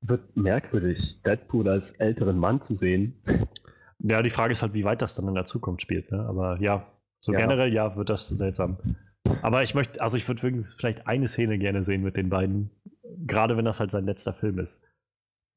Wird 0.01 0.35
merkwürdig, 0.35 1.21
Deadpool 1.23 1.67
als 1.69 1.93
älteren 1.93 2.37
Mann 2.37 2.61
zu 2.61 2.73
sehen. 2.73 3.21
Ja, 3.99 4.21
die 4.21 4.31
Frage 4.31 4.51
ist 4.51 4.61
halt, 4.61 4.73
wie 4.73 4.83
weit 4.83 5.01
das 5.01 5.13
dann 5.13 5.27
in 5.27 5.35
der 5.35 5.45
Zukunft 5.45 5.81
spielt. 5.81 6.11
Ne? 6.11 6.25
Aber 6.25 6.59
ja, 6.59 6.87
so 7.19 7.33
ja. 7.33 7.39
generell 7.39 7.73
ja, 7.73 7.95
wird 7.95 8.09
das 8.09 8.27
seltsam. 8.27 8.77
Aber 9.43 9.61
ich 9.61 9.75
möchte, 9.75 10.01
also 10.01 10.17
ich 10.17 10.27
würde 10.27 10.41
wenigstens 10.41 10.75
vielleicht 10.75 11.07
eine 11.07 11.27
Szene 11.27 11.59
gerne 11.59 11.83
sehen 11.83 12.01
mit 12.01 12.17
den 12.17 12.29
beiden, 12.29 12.71
gerade 13.27 13.57
wenn 13.57 13.65
das 13.65 13.79
halt 13.79 13.91
sein 13.91 14.05
letzter 14.05 14.33
Film 14.33 14.57
ist 14.57 14.81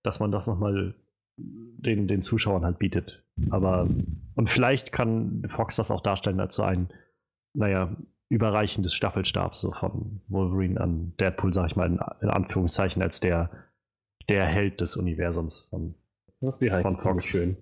dass 0.04 0.20
man 0.20 0.30
das 0.30 0.46
nochmal 0.46 0.94
den, 1.36 2.06
den 2.06 2.22
Zuschauern 2.22 2.64
halt 2.64 2.78
bietet. 2.78 3.24
Aber, 3.50 3.88
und 4.36 4.48
vielleicht 4.48 4.92
kann 4.92 5.42
Fox 5.48 5.74
das 5.74 5.90
auch 5.90 6.00
darstellen 6.00 6.38
als 6.38 6.54
so 6.54 6.62
ein, 6.62 6.88
naja, 7.54 7.96
Überreichen 8.28 8.82
des 8.82 8.94
Staffelstabs 8.94 9.60
so 9.60 9.72
von 9.72 10.20
Wolverine 10.28 10.80
an 10.80 11.14
Deadpool, 11.18 11.52
sag 11.52 11.66
ich 11.66 11.76
mal, 11.76 11.86
in, 11.86 12.00
in 12.20 12.30
Anführungszeichen, 12.30 13.02
als 13.02 13.20
der, 13.20 13.50
der 14.28 14.47
Held 14.47 14.81
des 14.81 14.97
Universums 14.97 15.66
von, 15.71 15.95
das 16.40 16.61
wäre 16.61 16.83
von 16.83 16.99
Fox. 16.99 17.26
Schön. 17.26 17.57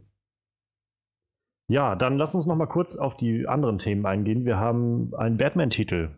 Ja, 1.69 1.97
dann 1.97 2.19
lass 2.19 2.35
uns 2.35 2.47
nochmal 2.47 2.69
kurz 2.69 2.97
auf 2.97 3.17
die 3.17 3.47
anderen 3.49 3.79
Themen 3.79 4.05
eingehen. 4.05 4.45
Wir 4.45 4.59
haben 4.59 5.15
einen 5.15 5.37
Batman-Titel, 5.39 6.11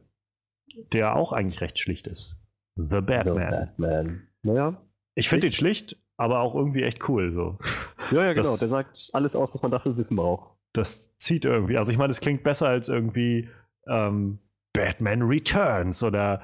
der 0.92 1.14
auch 1.16 1.32
eigentlich 1.32 1.60
recht 1.60 1.78
schlicht 1.78 2.06
ist. 2.06 2.36
The 2.76 3.00
Batman. 3.00 3.36
The 3.36 3.56
Batman. 3.58 4.28
Naja. 4.42 4.82
Ich 5.14 5.28
finde 5.28 5.46
den 5.46 5.52
schlicht, 5.52 5.96
aber 6.16 6.40
auch 6.40 6.54
irgendwie 6.54 6.82
echt 6.82 7.08
cool. 7.08 7.32
So. 7.32 7.58
Ja, 8.10 8.22
ja, 8.26 8.32
genau. 8.34 8.50
Das, 8.50 8.58
der 8.58 8.68
sagt 8.68 9.08
alles 9.14 9.34
aus, 9.34 9.54
was 9.54 9.62
man 9.62 9.70
dafür 9.70 9.96
wissen 9.96 10.16
braucht. 10.16 10.58
Das 10.74 11.16
zieht 11.16 11.46
irgendwie. 11.46 11.78
Also 11.78 11.90
ich 11.90 11.96
meine, 11.96 12.10
es 12.10 12.20
klingt 12.20 12.42
besser 12.42 12.68
als 12.68 12.88
irgendwie 12.88 13.48
ähm, 13.86 14.40
Batman 14.74 15.22
Returns 15.22 16.02
oder 16.02 16.42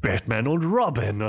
Batman 0.00 0.48
und 0.48 0.64
Robin. 0.64 1.22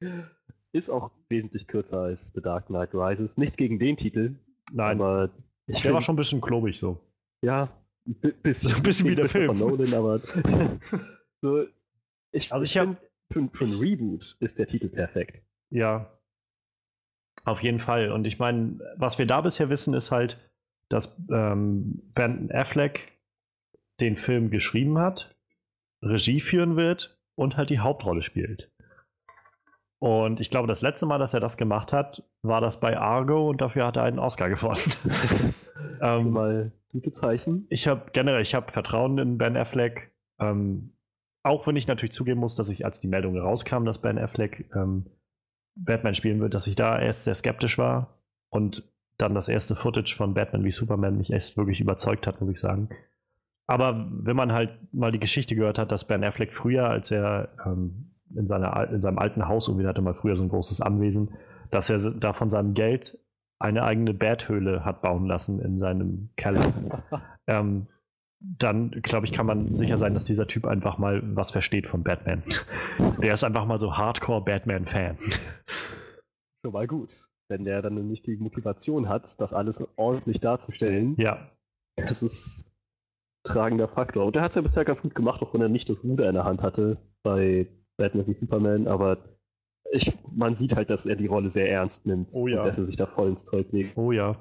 Ist 0.72 0.90
auch 0.90 1.10
wesentlich 1.28 1.66
kürzer 1.66 2.00
als 2.02 2.32
The 2.34 2.40
Dark 2.40 2.66
Knight 2.66 2.94
Rises. 2.94 3.36
Nichts 3.36 3.56
gegen 3.56 3.78
den 3.78 3.96
Titel. 3.96 4.34
Nein. 4.72 5.00
Aber 5.00 5.30
ich 5.66 5.82
der 5.82 5.94
war 5.94 6.02
schon 6.02 6.14
ein 6.14 6.18
bisschen 6.18 6.40
klobig 6.40 6.78
so. 6.78 7.00
Ja, 7.42 7.70
bisschen, 8.42 8.74
ein 8.74 8.82
bisschen 8.82 9.06
wie 9.10 9.14
der 9.14 9.28
Film. 9.28 9.58
Nolan, 9.58 9.94
aber 9.94 10.20
so, 11.42 11.66
ich, 12.32 12.52
also 12.52 12.64
ich 12.64 12.76
habe 12.76 12.96
für, 13.32 13.48
für 13.52 13.64
ein 13.64 13.74
Reboot 13.74 14.36
ist 14.40 14.58
der 14.58 14.66
Titel 14.66 14.88
perfekt. 14.88 15.42
Ja, 15.70 16.16
auf 17.44 17.62
jeden 17.62 17.80
Fall. 17.80 18.10
Und 18.12 18.26
ich 18.26 18.38
meine, 18.38 18.78
was 18.96 19.18
wir 19.18 19.26
da 19.26 19.40
bisher 19.40 19.68
wissen, 19.68 19.94
ist 19.94 20.10
halt, 20.10 20.38
dass 20.88 21.16
ähm, 21.30 22.02
Ben 22.14 22.50
Affleck 22.52 23.12
den 24.00 24.16
Film 24.16 24.50
geschrieben 24.50 24.98
hat, 24.98 25.34
Regie 26.02 26.40
führen 26.40 26.76
wird 26.76 27.18
und 27.34 27.56
halt 27.56 27.70
die 27.70 27.80
Hauptrolle 27.80 28.22
spielt. 28.22 28.70
Und 29.98 30.40
ich 30.40 30.50
glaube, 30.50 30.68
das 30.68 30.82
letzte 30.82 31.06
Mal, 31.06 31.18
dass 31.18 31.32
er 31.32 31.40
das 31.40 31.56
gemacht 31.56 31.92
hat, 31.92 32.22
war 32.42 32.60
das 32.60 32.80
bei 32.80 32.98
Argo 32.98 33.48
und 33.48 33.60
dafür 33.60 33.86
hat 33.86 33.96
er 33.96 34.02
einen 34.02 34.18
Oscar 34.18 34.50
gewonnen. 34.50 34.92
ähm, 36.02 36.30
mal 36.30 36.72
gute 36.92 37.12
Zeichen. 37.12 37.66
Ich 37.70 37.88
habe 37.88 38.10
generell, 38.12 38.42
ich 38.42 38.54
habe 38.54 38.72
Vertrauen 38.72 39.18
in 39.18 39.38
Ben 39.38 39.56
Affleck. 39.56 40.12
Ähm, 40.38 40.92
auch 41.42 41.66
wenn 41.66 41.76
ich 41.76 41.86
natürlich 41.86 42.12
zugeben 42.12 42.40
muss, 42.40 42.56
dass 42.56 42.68
ich, 42.68 42.84
als 42.84 43.00
die 43.00 43.08
Meldung 43.08 43.38
rauskam, 43.38 43.84
dass 43.84 44.00
Ben 44.00 44.18
Affleck 44.18 44.68
ähm, 44.74 45.06
Batman 45.76 46.14
spielen 46.14 46.40
wird, 46.40 46.54
dass 46.54 46.66
ich 46.66 46.74
da 46.74 46.98
erst 46.98 47.24
sehr 47.24 47.34
skeptisch 47.34 47.78
war 47.78 48.18
und 48.50 48.84
dann 49.16 49.34
das 49.34 49.48
erste 49.48 49.74
Footage 49.74 50.14
von 50.14 50.34
Batman 50.34 50.64
wie 50.64 50.70
Superman 50.70 51.16
mich 51.16 51.32
erst 51.32 51.56
wirklich 51.56 51.80
überzeugt 51.80 52.26
hat, 52.26 52.40
muss 52.40 52.50
ich 52.50 52.60
sagen. 52.60 52.90
Aber 53.66 54.06
wenn 54.10 54.36
man 54.36 54.52
halt 54.52 54.70
mal 54.92 55.10
die 55.10 55.18
Geschichte 55.18 55.56
gehört 55.56 55.78
hat, 55.78 55.90
dass 55.90 56.06
Ben 56.06 56.22
Affleck 56.22 56.52
früher, 56.52 56.88
als 56.88 57.10
er 57.10 57.48
ähm, 57.64 58.15
in, 58.34 58.48
seiner, 58.48 58.90
in 58.90 59.00
seinem 59.00 59.18
alten 59.18 59.48
Haus, 59.48 59.68
irgendwie 59.68 59.86
hatte 59.86 60.02
mal 60.02 60.14
früher 60.14 60.36
so 60.36 60.42
ein 60.42 60.48
großes 60.48 60.80
Anwesen, 60.80 61.34
dass 61.70 61.90
er 61.90 61.98
da 62.12 62.32
von 62.32 62.50
seinem 62.50 62.74
Geld 62.74 63.18
eine 63.58 63.84
eigene 63.84 64.12
Bathöhle 64.12 64.84
hat 64.84 65.02
bauen 65.02 65.26
lassen 65.26 65.60
in 65.60 65.78
seinem 65.78 66.30
Keller. 66.36 66.60
ähm, 67.46 67.86
dann 68.40 68.90
glaube 68.90 69.26
ich, 69.26 69.32
kann 69.32 69.46
man 69.46 69.74
sicher 69.74 69.96
sein, 69.96 70.14
dass 70.14 70.24
dieser 70.24 70.46
Typ 70.46 70.66
einfach 70.66 70.98
mal 70.98 71.22
was 71.34 71.50
versteht 71.50 71.86
von 71.86 72.02
Batman. 72.02 72.42
Der 73.22 73.32
ist 73.32 73.44
einfach 73.44 73.64
mal 73.64 73.78
so 73.78 73.96
Hardcore 73.96 74.44
Batman-Fan. 74.44 75.16
Schon 76.64 76.72
mal 76.72 76.86
gut. 76.86 77.10
Wenn 77.48 77.62
der 77.62 77.80
dann 77.80 78.08
nicht 78.08 78.26
die 78.26 78.36
Motivation 78.36 79.08
hat, 79.08 79.40
das 79.40 79.54
alles 79.54 79.86
ordentlich 79.96 80.40
darzustellen. 80.40 81.14
Ja. 81.16 81.52
Das 81.94 82.22
ist 82.22 82.72
tragender 83.44 83.88
Faktor. 83.88 84.26
Und 84.26 84.34
der 84.34 84.42
hat 84.42 84.50
es 84.50 84.56
ja 84.56 84.62
bisher 84.62 84.84
ganz 84.84 85.00
gut 85.00 85.14
gemacht, 85.14 85.40
auch 85.42 85.54
wenn 85.54 85.62
er 85.62 85.68
nicht 85.68 85.88
das 85.88 86.02
Ruder 86.02 86.28
in 86.28 86.34
der 86.34 86.44
Hand 86.44 86.62
hatte 86.62 86.98
bei 87.22 87.68
Batman 87.96 88.26
wie 88.26 88.34
Superman, 88.34 88.86
aber 88.86 89.18
ich, 89.90 90.16
man 90.32 90.56
sieht 90.56 90.76
halt, 90.76 90.90
dass 90.90 91.06
er 91.06 91.16
die 91.16 91.26
Rolle 91.26 91.50
sehr 91.50 91.70
ernst 91.70 92.06
nimmt 92.06 92.30
oh 92.32 92.46
ja. 92.46 92.60
und 92.60 92.66
dass 92.66 92.78
er 92.78 92.84
sich 92.84 92.96
da 92.96 93.06
voll 93.06 93.28
ins 93.28 93.44
Zeug 93.44 93.70
legt. 93.72 93.96
Oh 93.96 94.12
ja. 94.12 94.36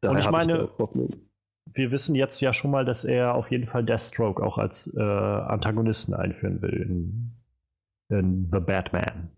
Daher 0.00 0.14
und 0.14 0.18
ich 0.18 0.30
meine, 0.30 0.68
ich 0.78 1.18
wir 1.74 1.90
wissen 1.90 2.14
jetzt 2.14 2.40
ja 2.40 2.52
schon 2.52 2.70
mal, 2.70 2.84
dass 2.84 3.04
er 3.04 3.34
auf 3.34 3.50
jeden 3.50 3.66
Fall 3.66 3.84
Deathstroke 3.84 4.42
auch 4.42 4.58
als 4.58 4.92
äh, 4.96 5.00
Antagonisten 5.00 6.14
einführen 6.14 6.62
will 6.62 6.82
in, 6.82 7.36
in 8.08 8.48
The 8.50 8.60
Batman. 8.60 9.30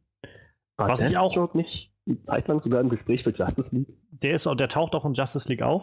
War 0.77 0.89
Was 0.89 1.01
Deathstroke 1.01 1.33
ich 1.33 1.39
auch 1.39 1.55
nicht 1.55 1.93
eine 2.07 2.23
Zeit 2.23 2.49
lang 2.49 2.61
sogar 2.61 2.81
im 2.81 2.89
Gespräch 2.89 3.25
für 3.25 3.31
Justice 3.31 3.75
League? 3.75 3.89
Der 4.11 4.33
ist, 4.33 4.47
der 4.47 4.69
taucht 4.69 4.95
auch 4.95 5.05
in 5.05 5.15
Justice 5.15 5.49
League 5.49 5.63
auf. 5.63 5.83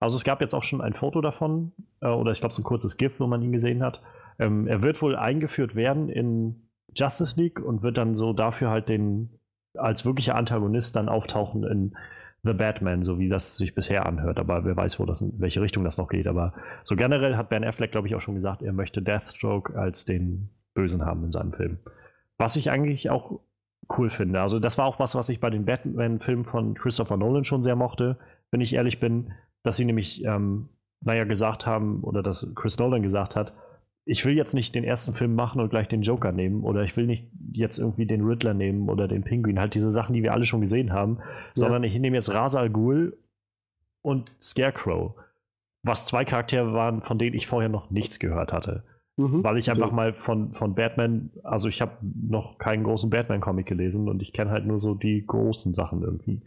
Also 0.00 0.16
es 0.16 0.24
gab 0.24 0.40
jetzt 0.40 0.54
auch 0.54 0.62
schon 0.62 0.80
ein 0.80 0.92
Foto 0.92 1.20
davon, 1.20 1.72
äh, 2.00 2.08
oder 2.08 2.32
ich 2.32 2.40
glaube 2.40 2.54
so 2.54 2.62
ein 2.62 2.64
kurzes 2.64 2.96
GIF, 2.96 3.18
wo 3.20 3.26
man 3.26 3.42
ihn 3.42 3.52
gesehen 3.52 3.82
hat. 3.82 4.02
Ähm, 4.38 4.66
er 4.66 4.82
wird 4.82 5.00
wohl 5.00 5.16
eingeführt 5.16 5.74
werden 5.74 6.08
in 6.08 6.63
Justice 6.94 7.40
League 7.40 7.60
und 7.60 7.82
wird 7.82 7.98
dann 7.98 8.14
so 8.16 8.32
dafür 8.32 8.70
halt 8.70 8.88
den 8.88 9.30
als 9.76 10.04
wirklicher 10.04 10.36
Antagonist 10.36 10.94
dann 10.96 11.08
auftauchen 11.08 11.64
in 11.64 11.96
The 12.44 12.52
Batman, 12.52 13.02
so 13.02 13.18
wie 13.18 13.28
das 13.28 13.56
sich 13.56 13.74
bisher 13.74 14.06
anhört. 14.06 14.38
Aber 14.38 14.64
wer 14.64 14.76
weiß, 14.76 15.00
wo 15.00 15.06
das, 15.06 15.20
in 15.22 15.32
welche 15.40 15.62
Richtung 15.62 15.82
das 15.82 15.96
noch 15.96 16.08
geht. 16.08 16.26
Aber 16.26 16.52
so 16.84 16.94
generell 16.94 17.36
hat 17.36 17.48
Ben 17.48 17.64
Affleck, 17.64 17.90
glaube 17.90 18.06
ich, 18.06 18.14
auch 18.14 18.20
schon 18.20 18.34
gesagt, 18.34 18.62
er 18.62 18.72
möchte 18.72 19.02
Deathstroke 19.02 19.76
als 19.78 20.04
den 20.04 20.50
Bösen 20.74 21.04
haben 21.04 21.24
in 21.24 21.32
seinem 21.32 21.52
Film. 21.52 21.78
Was 22.36 22.56
ich 22.56 22.70
eigentlich 22.70 23.10
auch 23.10 23.40
cool 23.98 24.10
finde. 24.10 24.40
Also 24.40 24.60
das 24.60 24.78
war 24.78 24.86
auch 24.86 24.98
was, 24.98 25.14
was 25.14 25.28
ich 25.28 25.40
bei 25.40 25.50
den 25.50 25.64
Batman-Filmen 25.64 26.44
von 26.44 26.74
Christopher 26.74 27.16
Nolan 27.16 27.44
schon 27.44 27.62
sehr 27.62 27.76
mochte, 27.76 28.18
wenn 28.50 28.60
ich 28.60 28.74
ehrlich 28.74 29.00
bin, 29.00 29.32
dass 29.62 29.76
sie 29.76 29.84
nämlich, 29.84 30.24
ähm, 30.24 30.68
naja, 31.00 31.24
gesagt 31.24 31.66
haben, 31.66 32.02
oder 32.02 32.22
dass 32.22 32.54
Chris 32.54 32.78
Nolan 32.78 33.02
gesagt 33.02 33.36
hat, 33.36 33.52
ich 34.06 34.24
will 34.24 34.34
jetzt 34.34 34.54
nicht 34.54 34.74
den 34.74 34.84
ersten 34.84 35.14
Film 35.14 35.34
machen 35.34 35.60
und 35.60 35.70
gleich 35.70 35.88
den 35.88 36.02
Joker 36.02 36.32
nehmen 36.32 36.62
oder 36.64 36.82
ich 36.82 36.96
will 36.96 37.06
nicht 37.06 37.26
jetzt 37.52 37.78
irgendwie 37.78 38.06
den 38.06 38.24
Riddler 38.24 38.54
nehmen 38.54 38.88
oder 38.88 39.08
den 39.08 39.22
Pinguin, 39.22 39.58
halt 39.58 39.74
diese 39.74 39.90
Sachen, 39.90 40.14
die 40.14 40.22
wir 40.22 40.32
alle 40.32 40.44
schon 40.44 40.60
gesehen 40.60 40.92
haben, 40.92 41.18
ja. 41.20 41.24
sondern 41.54 41.84
ich 41.84 41.98
nehme 41.98 42.16
jetzt 42.16 42.32
Ra's 42.32 42.54
al 42.54 42.70
Ghul 42.70 43.16
und 44.02 44.30
Scarecrow, 44.40 45.14
was 45.82 46.04
zwei 46.04 46.24
Charaktere 46.24 46.74
waren, 46.74 47.02
von 47.02 47.18
denen 47.18 47.34
ich 47.34 47.46
vorher 47.46 47.70
noch 47.70 47.90
nichts 47.90 48.18
gehört 48.18 48.52
hatte. 48.52 48.84
Mhm, 49.16 49.44
weil 49.44 49.58
ich 49.58 49.70
einfach 49.70 49.92
mal 49.92 50.12
von, 50.12 50.52
von 50.52 50.74
Batman, 50.74 51.30
also 51.44 51.68
ich 51.68 51.80
habe 51.80 51.92
noch 52.02 52.58
keinen 52.58 52.82
großen 52.82 53.10
Batman-Comic 53.10 53.64
gelesen 53.64 54.08
und 54.08 54.20
ich 54.22 54.32
kenne 54.32 54.50
halt 54.50 54.66
nur 54.66 54.80
so 54.80 54.94
die 54.94 55.24
großen 55.24 55.72
Sachen 55.72 56.02
irgendwie. 56.02 56.42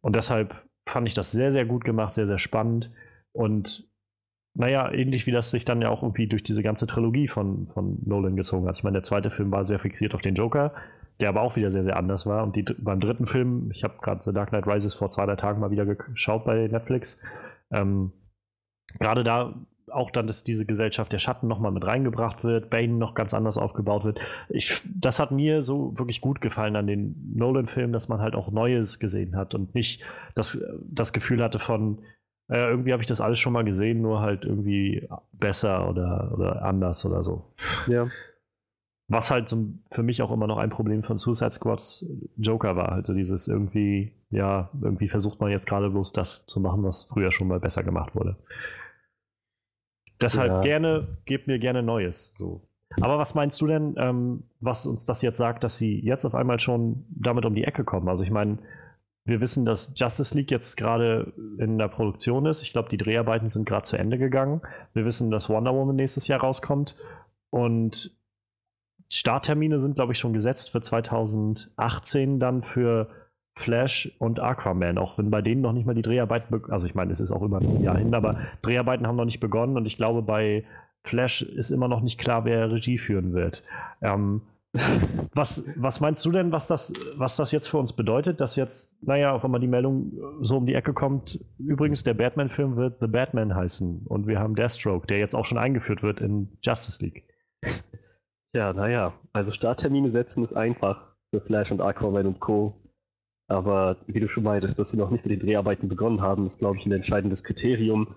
Und 0.00 0.14
deshalb 0.14 0.64
fand 0.88 1.08
ich 1.08 1.14
das 1.14 1.32
sehr, 1.32 1.50
sehr 1.50 1.66
gut 1.66 1.84
gemacht, 1.84 2.14
sehr, 2.14 2.28
sehr 2.28 2.38
spannend 2.38 2.92
und 3.32 3.88
naja, 4.56 4.90
ähnlich 4.90 5.26
wie 5.26 5.32
das 5.32 5.50
sich 5.50 5.64
dann 5.64 5.82
ja 5.82 5.90
auch 5.90 6.02
irgendwie 6.02 6.26
durch 6.26 6.42
diese 6.42 6.62
ganze 6.62 6.86
Trilogie 6.86 7.28
von, 7.28 7.68
von 7.74 7.98
Nolan 8.04 8.36
gezogen 8.36 8.66
hat. 8.66 8.76
Ich 8.76 8.84
meine, 8.84 8.94
der 8.94 9.02
zweite 9.02 9.30
Film 9.30 9.50
war 9.52 9.64
sehr 9.66 9.78
fixiert 9.78 10.14
auf 10.14 10.22
den 10.22 10.34
Joker, 10.34 10.72
der 11.20 11.28
aber 11.28 11.42
auch 11.42 11.56
wieder 11.56 11.70
sehr, 11.70 11.82
sehr 11.82 11.96
anders 11.96 12.26
war. 12.26 12.42
Und 12.42 12.56
die, 12.56 12.62
beim 12.62 13.00
dritten 13.00 13.26
Film, 13.26 13.70
ich 13.72 13.84
habe 13.84 13.94
gerade 14.00 14.22
The 14.22 14.32
Dark 14.32 14.50
Knight 14.50 14.66
Rises 14.66 14.94
vor 14.94 15.10
zwei, 15.10 15.26
drei 15.26 15.36
Tagen 15.36 15.60
mal 15.60 15.70
wieder 15.70 15.84
geschaut 15.84 16.44
bei 16.44 16.68
Netflix, 16.68 17.20
ähm, 17.70 18.12
gerade 18.98 19.24
da 19.24 19.54
auch 19.92 20.10
dann, 20.10 20.26
dass 20.26 20.42
diese 20.42 20.66
Gesellschaft 20.66 21.12
der 21.12 21.18
Schatten 21.18 21.46
nochmal 21.46 21.70
mit 21.70 21.86
reingebracht 21.86 22.42
wird, 22.42 22.70
Bane 22.70 22.94
noch 22.94 23.14
ganz 23.14 23.34
anders 23.34 23.56
aufgebaut 23.56 24.04
wird. 24.04 24.20
Ich, 24.48 24.80
das 24.84 25.20
hat 25.20 25.30
mir 25.30 25.62
so 25.62 25.96
wirklich 25.96 26.20
gut 26.20 26.40
gefallen 26.40 26.76
an 26.76 26.86
den 26.86 27.32
Nolan-Filmen, 27.36 27.92
dass 27.92 28.08
man 28.08 28.20
halt 28.20 28.34
auch 28.34 28.50
Neues 28.50 28.98
gesehen 28.98 29.36
hat 29.36 29.54
und 29.54 29.74
nicht 29.74 30.04
das, 30.34 30.58
das 30.82 31.12
Gefühl 31.12 31.42
hatte 31.42 31.58
von, 31.58 31.98
äh, 32.48 32.70
irgendwie 32.70 32.92
habe 32.92 33.02
ich 33.02 33.08
das 33.08 33.20
alles 33.20 33.38
schon 33.38 33.52
mal 33.52 33.64
gesehen, 33.64 34.02
nur 34.02 34.20
halt 34.20 34.44
irgendwie 34.44 35.08
besser 35.32 35.88
oder, 35.88 36.32
oder 36.32 36.62
anders 36.62 37.04
oder 37.04 37.24
so. 37.24 37.52
Ja. 37.88 38.08
Was 39.08 39.30
halt 39.30 39.48
so 39.48 39.68
für 39.92 40.02
mich 40.02 40.22
auch 40.22 40.32
immer 40.32 40.46
noch 40.46 40.58
ein 40.58 40.70
Problem 40.70 41.04
von 41.04 41.18
Suicide 41.18 41.52
Squads 41.52 42.04
Joker 42.36 42.76
war. 42.76 42.92
Also 42.92 43.14
dieses 43.14 43.46
irgendwie, 43.46 44.12
ja, 44.30 44.70
irgendwie 44.80 45.08
versucht 45.08 45.40
man 45.40 45.50
jetzt 45.50 45.66
gerade 45.66 45.90
bloß 45.90 46.12
das 46.12 46.46
zu 46.46 46.60
machen, 46.60 46.82
was 46.82 47.04
früher 47.04 47.30
schon 47.30 47.48
mal 47.48 47.60
besser 47.60 47.84
gemacht 47.84 48.14
wurde. 48.14 48.36
Deshalb 50.20 50.50
ja. 50.50 50.60
gerne, 50.62 51.18
gebt 51.24 51.46
mir 51.46 51.58
gerne 51.58 51.82
Neues. 51.82 52.32
So. 52.36 52.68
Aber 53.00 53.18
was 53.18 53.34
meinst 53.34 53.60
du 53.60 53.66
denn, 53.66 53.94
ähm, 53.98 54.44
was 54.60 54.86
uns 54.86 55.04
das 55.04 55.22
jetzt 55.22 55.38
sagt, 55.38 55.64
dass 55.64 55.76
sie 55.76 56.00
jetzt 56.00 56.24
auf 56.24 56.34
einmal 56.34 56.58
schon 56.58 57.04
damit 57.10 57.44
um 57.44 57.54
die 57.54 57.64
Ecke 57.64 57.84
kommen? 57.84 58.08
Also 58.08 58.24
ich 58.24 58.30
meine, 58.30 58.58
wir 59.26 59.40
wissen, 59.40 59.64
dass 59.64 59.92
Justice 59.96 60.36
League 60.36 60.50
jetzt 60.50 60.76
gerade 60.76 61.32
in 61.58 61.78
der 61.78 61.88
Produktion 61.88 62.46
ist. 62.46 62.62
Ich 62.62 62.72
glaube, 62.72 62.88
die 62.88 62.96
Dreharbeiten 62.96 63.48
sind 63.48 63.68
gerade 63.68 63.82
zu 63.82 63.96
Ende 63.96 64.18
gegangen. 64.18 64.62
Wir 64.94 65.04
wissen, 65.04 65.30
dass 65.30 65.48
Wonder 65.50 65.74
Woman 65.74 65.96
nächstes 65.96 66.28
Jahr 66.28 66.40
rauskommt. 66.40 66.96
Und 67.50 68.16
Starttermine 69.10 69.78
sind, 69.78 69.96
glaube 69.96 70.12
ich, 70.12 70.18
schon 70.18 70.32
gesetzt 70.32 70.70
für 70.70 70.80
2018 70.80 72.38
dann 72.38 72.62
für 72.62 73.08
Flash 73.54 74.12
und 74.18 74.38
Aquaman, 74.38 74.98
auch 74.98 75.16
wenn 75.18 75.30
bei 75.30 75.42
denen 75.42 75.62
noch 75.62 75.72
nicht 75.72 75.86
mal 75.86 75.94
die 75.94 76.02
Dreharbeiten, 76.02 76.62
also 76.70 76.86
ich 76.86 76.94
meine, 76.94 77.10
es 77.10 77.20
ist 77.20 77.32
auch 77.32 77.42
immer 77.42 77.58
ein 77.58 77.82
Jahr 77.82 77.96
hin, 77.96 78.14
aber 78.14 78.38
Dreharbeiten 78.60 79.06
haben 79.06 79.16
noch 79.16 79.24
nicht 79.24 79.40
begonnen 79.40 79.76
und 79.76 79.86
ich 79.86 79.96
glaube, 79.96 80.20
bei 80.22 80.64
Flash 81.04 81.40
ist 81.40 81.70
immer 81.70 81.88
noch 81.88 82.02
nicht 82.02 82.18
klar, 82.18 82.44
wer 82.44 82.70
Regie 82.70 82.98
führen 82.98 83.32
wird. 83.32 83.62
Ähm, 84.02 84.42
was, 85.34 85.64
was 85.76 86.00
meinst 86.00 86.24
du 86.24 86.30
denn, 86.30 86.52
was 86.52 86.66
das, 86.66 86.92
was 87.16 87.36
das 87.36 87.52
jetzt 87.52 87.68
für 87.68 87.78
uns 87.78 87.94
bedeutet, 87.94 88.40
dass 88.40 88.56
jetzt, 88.56 89.02
naja, 89.02 89.32
auch 89.32 89.42
wenn 89.42 89.50
mal 89.50 89.58
die 89.58 89.66
Meldung 89.66 90.12
so 90.40 90.56
um 90.58 90.66
die 90.66 90.74
Ecke 90.74 90.92
kommt, 90.92 91.40
übrigens, 91.58 92.04
der 92.04 92.14
Batman-Film 92.14 92.76
wird 92.76 93.00
The 93.00 93.06
Batman 93.06 93.54
heißen 93.54 94.06
und 94.06 94.26
wir 94.26 94.38
haben 94.38 94.54
Deathstroke, 94.54 95.06
der 95.06 95.18
jetzt 95.18 95.34
auch 95.34 95.44
schon 95.44 95.58
eingeführt 95.58 96.02
wird 96.02 96.20
in 96.20 96.58
Justice 96.62 97.04
League. 97.04 97.24
Ja, 98.54 98.72
naja, 98.72 99.12
also 99.34 99.52
Starttermine 99.52 100.08
setzen 100.08 100.42
ist 100.42 100.54
einfach 100.54 101.14
für 101.28 101.42
Flash 101.42 101.70
und 101.70 101.82
Aquaman 101.82 102.26
und 102.26 102.40
Co. 102.40 102.80
Aber 103.48 103.98
wie 104.06 104.18
du 104.18 104.28
schon 104.28 104.44
meintest, 104.44 104.78
dass 104.78 104.90
sie 104.90 104.96
noch 104.96 105.10
nicht 105.10 105.26
mit 105.26 105.32
den 105.32 105.46
Dreharbeiten 105.46 105.88
begonnen 105.88 106.22
haben, 106.22 106.46
ist, 106.46 106.58
glaube 106.58 106.78
ich, 106.78 106.86
ein 106.86 106.92
entscheidendes 106.92 107.44
Kriterium. 107.44 108.14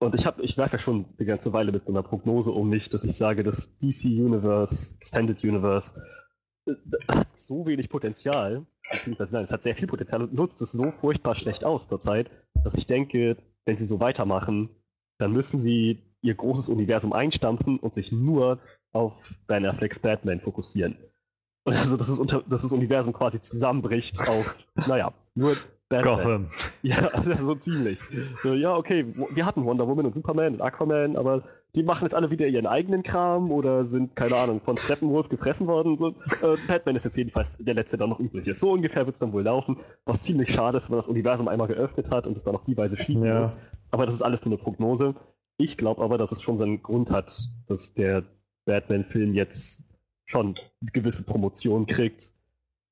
Und 0.00 0.14
ich, 0.14 0.26
ich 0.42 0.56
werfe 0.56 0.74
ja 0.74 0.78
schon 0.78 1.06
eine 1.16 1.26
ganze 1.26 1.52
Weile 1.52 1.72
mit 1.72 1.84
so 1.84 1.92
einer 1.92 2.02
Prognose 2.02 2.52
um 2.52 2.68
mich, 2.68 2.88
dass 2.88 3.04
ich 3.04 3.16
sage, 3.16 3.42
das 3.42 3.76
DC 3.78 4.04
Universe, 4.04 4.96
Extended 4.96 5.42
Universe, 5.42 6.00
äh, 6.66 6.74
hat 7.08 7.36
so 7.36 7.66
wenig 7.66 7.88
Potenzial, 7.88 8.64
beziehungsweise 8.92 9.34
nein, 9.34 9.44
es 9.44 9.52
hat 9.52 9.64
sehr 9.64 9.74
viel 9.74 9.88
Potenzial 9.88 10.22
und 10.22 10.34
nutzt 10.34 10.62
es 10.62 10.72
so 10.72 10.92
furchtbar 10.92 11.34
schlecht 11.34 11.64
aus 11.64 11.88
zurzeit, 11.88 12.30
dass 12.62 12.74
ich 12.74 12.86
denke, 12.86 13.36
wenn 13.64 13.76
sie 13.76 13.86
so 13.86 13.98
weitermachen, 13.98 14.70
dann 15.18 15.32
müssen 15.32 15.58
sie 15.58 16.02
ihr 16.22 16.34
großes 16.34 16.68
Universum 16.68 17.12
einstampfen 17.12 17.78
und 17.78 17.94
sich 17.94 18.12
nur 18.12 18.60
auf 18.92 19.34
Ben 19.46 19.66
Afflecks 19.66 19.98
Batman 19.98 20.40
fokussieren. 20.40 20.96
Also, 21.64 21.96
dass 21.96 22.06
das, 22.06 22.18
unter, 22.18 22.42
dass 22.42 22.62
das 22.62 22.72
Universum 22.72 23.12
quasi 23.12 23.40
zusammenbricht 23.40 24.20
auf, 24.26 24.66
naja, 24.74 25.12
nur 25.34 25.54
Batman. 25.88 26.16
Gotham. 26.16 26.46
Ja, 26.82 27.42
so 27.42 27.54
ziemlich. 27.54 28.00
So, 28.42 28.54
ja, 28.54 28.76
okay, 28.76 29.06
wir 29.34 29.46
hatten 29.46 29.64
Wonder 29.64 29.88
Woman 29.88 30.06
und 30.06 30.14
Superman 30.14 30.54
und 30.54 30.60
Aquaman, 30.60 31.16
aber 31.16 31.44
die 31.74 31.82
machen 31.82 32.04
jetzt 32.04 32.14
alle 32.14 32.30
wieder 32.30 32.46
ihren 32.46 32.66
eigenen 32.66 33.02
Kram 33.02 33.50
oder 33.50 33.86
sind, 33.86 34.16
keine 34.16 34.36
Ahnung, 34.36 34.60
von 34.60 34.76
Steppenwolf 34.76 35.28
gefressen 35.28 35.66
worden. 35.66 35.98
So, 35.98 36.08
äh, 36.42 36.56
Batman 36.66 36.96
ist 36.96 37.04
jetzt 37.04 37.16
jedenfalls 37.16 37.58
der 37.58 37.74
letzte, 37.74 37.98
der 37.98 38.06
noch 38.06 38.20
übrig 38.20 38.46
ist. 38.46 38.60
So 38.60 38.72
ungefähr 38.72 39.06
wird 39.06 39.14
es 39.14 39.20
dann 39.20 39.32
wohl 39.32 39.42
laufen, 39.42 39.78
was 40.04 40.22
ziemlich 40.22 40.52
schade 40.52 40.76
ist, 40.76 40.88
wenn 40.88 40.94
man 40.94 40.98
das 40.98 41.08
Universum 41.08 41.48
einmal 41.48 41.68
geöffnet 41.68 42.10
hat 42.10 42.26
und 42.26 42.36
es 42.36 42.44
dann 42.44 42.54
auf 42.54 42.64
die 42.64 42.76
Weise 42.76 42.96
schließen 42.96 43.28
ja. 43.28 43.40
muss. 43.40 43.52
Aber 43.90 44.06
das 44.06 44.14
ist 44.14 44.22
alles 44.22 44.44
nur 44.44 44.54
eine 44.54 44.62
Prognose. 44.62 45.14
Ich 45.58 45.76
glaube 45.76 46.02
aber, 46.02 46.18
dass 46.18 46.32
es 46.32 46.40
schon 46.42 46.56
seinen 46.56 46.82
Grund 46.82 47.10
hat, 47.10 47.48
dass 47.66 47.94
der 47.94 48.24
Batman-Film 48.64 49.34
jetzt 49.34 49.84
schon 50.26 50.58
eine 50.80 50.90
gewisse 50.92 51.22
Promotion 51.22 51.86
kriegt. 51.86 52.32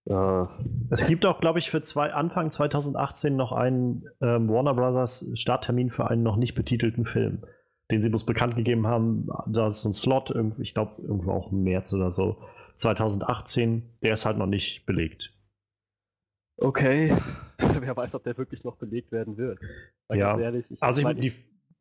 Es 0.08 1.06
gibt 1.06 1.26
auch, 1.26 1.40
glaube 1.40 1.58
ich, 1.58 1.70
für 1.70 1.82
zwei, 1.82 2.12
Anfang 2.12 2.50
2018 2.50 3.34
noch 3.34 3.52
einen 3.52 4.04
ähm, 4.20 4.48
Warner 4.48 4.74
Brothers 4.74 5.28
Starttermin 5.34 5.90
für 5.90 6.08
einen 6.08 6.22
noch 6.22 6.36
nicht 6.36 6.54
betitelten 6.54 7.06
Film, 7.06 7.42
den 7.90 8.02
sie 8.02 8.08
bloß 8.08 8.24
bekannt 8.24 8.54
gegeben 8.54 8.86
haben. 8.86 9.28
Da 9.48 9.66
ist 9.66 9.82
so 9.82 9.88
ein 9.88 9.92
Slot, 9.92 10.32
ich 10.58 10.74
glaube, 10.74 11.02
irgendwo 11.02 11.32
auch 11.32 11.50
im 11.50 11.64
März 11.64 11.92
oder 11.92 12.12
so, 12.12 12.36
2018. 12.76 13.82
Der 14.04 14.12
ist 14.12 14.26
halt 14.26 14.38
noch 14.38 14.46
nicht 14.46 14.86
belegt. 14.86 15.32
Okay. 16.58 17.16
Wer 17.58 17.96
weiß, 17.96 18.14
ob 18.14 18.24
der 18.24 18.38
wirklich 18.38 18.64
noch 18.64 18.76
belegt 18.76 19.12
werden 19.12 19.36
wird. 19.36 19.58
Weil 20.08 20.18
ja. 20.18 20.38
Ehrlich, 20.38 20.66
ich 20.70 20.82
also 20.82 21.08
ich, 21.08 21.20
die, 21.20 21.32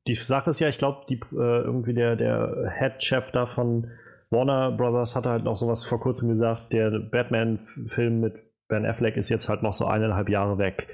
die 0.07 0.13
Sache 0.15 0.49
ist 0.49 0.59
ja, 0.59 0.67
ich 0.67 0.77
glaube, 0.77 1.05
äh, 1.09 1.15
irgendwie 1.35 1.93
der, 1.93 2.15
der 2.15 2.73
Head-Chef 2.77 3.31
da 3.31 3.45
von 3.45 3.91
Warner 4.29 4.71
Brothers 4.71 5.15
hatte 5.15 5.29
halt 5.29 5.43
noch 5.43 5.55
sowas 5.55 5.83
vor 5.83 5.99
kurzem 5.99 6.29
gesagt, 6.29 6.73
der 6.73 6.91
Batman-Film 6.91 8.19
mit 8.19 8.33
Ben 8.67 8.85
Affleck 8.85 9.17
ist 9.17 9.29
jetzt 9.29 9.47
halt 9.49 9.61
noch 9.61 9.73
so 9.73 9.85
eineinhalb 9.85 10.29
Jahre 10.29 10.57
weg. 10.57 10.87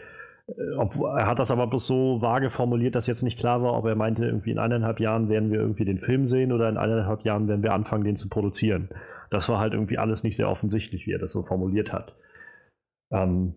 Äh, 0.47 0.53
er 1.17 1.27
hat 1.27 1.39
das 1.39 1.51
aber 1.51 1.67
bloß 1.67 1.87
so 1.87 2.21
vage 2.21 2.49
formuliert, 2.49 2.95
dass 2.95 3.07
jetzt 3.07 3.23
nicht 3.23 3.39
klar 3.39 3.61
war, 3.63 3.73
ob 3.73 3.85
er 3.85 3.95
meinte, 3.95 4.25
irgendwie 4.25 4.51
in 4.51 4.59
eineinhalb 4.59 4.99
Jahren 4.99 5.29
werden 5.29 5.51
wir 5.51 5.59
irgendwie 5.59 5.85
den 5.85 5.99
Film 5.99 6.25
sehen 6.25 6.51
oder 6.51 6.67
in 6.69 6.77
eineinhalb 6.77 7.23
Jahren 7.23 7.47
werden 7.47 7.63
wir 7.63 7.73
anfangen, 7.73 8.03
den 8.03 8.15
zu 8.15 8.29
produzieren. 8.29 8.89
Das 9.29 9.47
war 9.47 9.59
halt 9.59 9.73
irgendwie 9.73 9.97
alles 9.97 10.23
nicht 10.23 10.35
sehr 10.35 10.49
offensichtlich, 10.49 11.07
wie 11.07 11.13
er 11.13 11.19
das 11.19 11.31
so 11.31 11.43
formuliert 11.43 11.93
hat. 11.93 12.15
Ähm, 13.11 13.55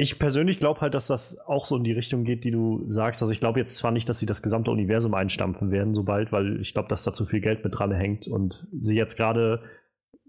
ich 0.00 0.18
persönlich 0.18 0.58
glaube 0.58 0.80
halt, 0.80 0.94
dass 0.94 1.08
das 1.08 1.38
auch 1.40 1.66
so 1.66 1.76
in 1.76 1.84
die 1.84 1.92
Richtung 1.92 2.24
geht, 2.24 2.44
die 2.44 2.50
du 2.50 2.82
sagst. 2.86 3.20
Also 3.20 3.34
ich 3.34 3.40
glaube 3.40 3.60
jetzt 3.60 3.76
zwar 3.76 3.90
nicht, 3.90 4.08
dass 4.08 4.18
sie 4.18 4.24
das 4.24 4.40
gesamte 4.40 4.70
Universum 4.70 5.12
einstampfen 5.12 5.70
werden, 5.70 5.94
sobald, 5.94 6.32
weil 6.32 6.58
ich 6.58 6.72
glaube, 6.72 6.88
dass 6.88 7.02
da 7.02 7.12
zu 7.12 7.26
viel 7.26 7.42
Geld 7.42 7.62
mit 7.64 7.78
dran 7.78 7.92
hängt 7.92 8.26
und 8.26 8.66
sie 8.72 8.96
jetzt 8.96 9.16
gerade 9.16 9.60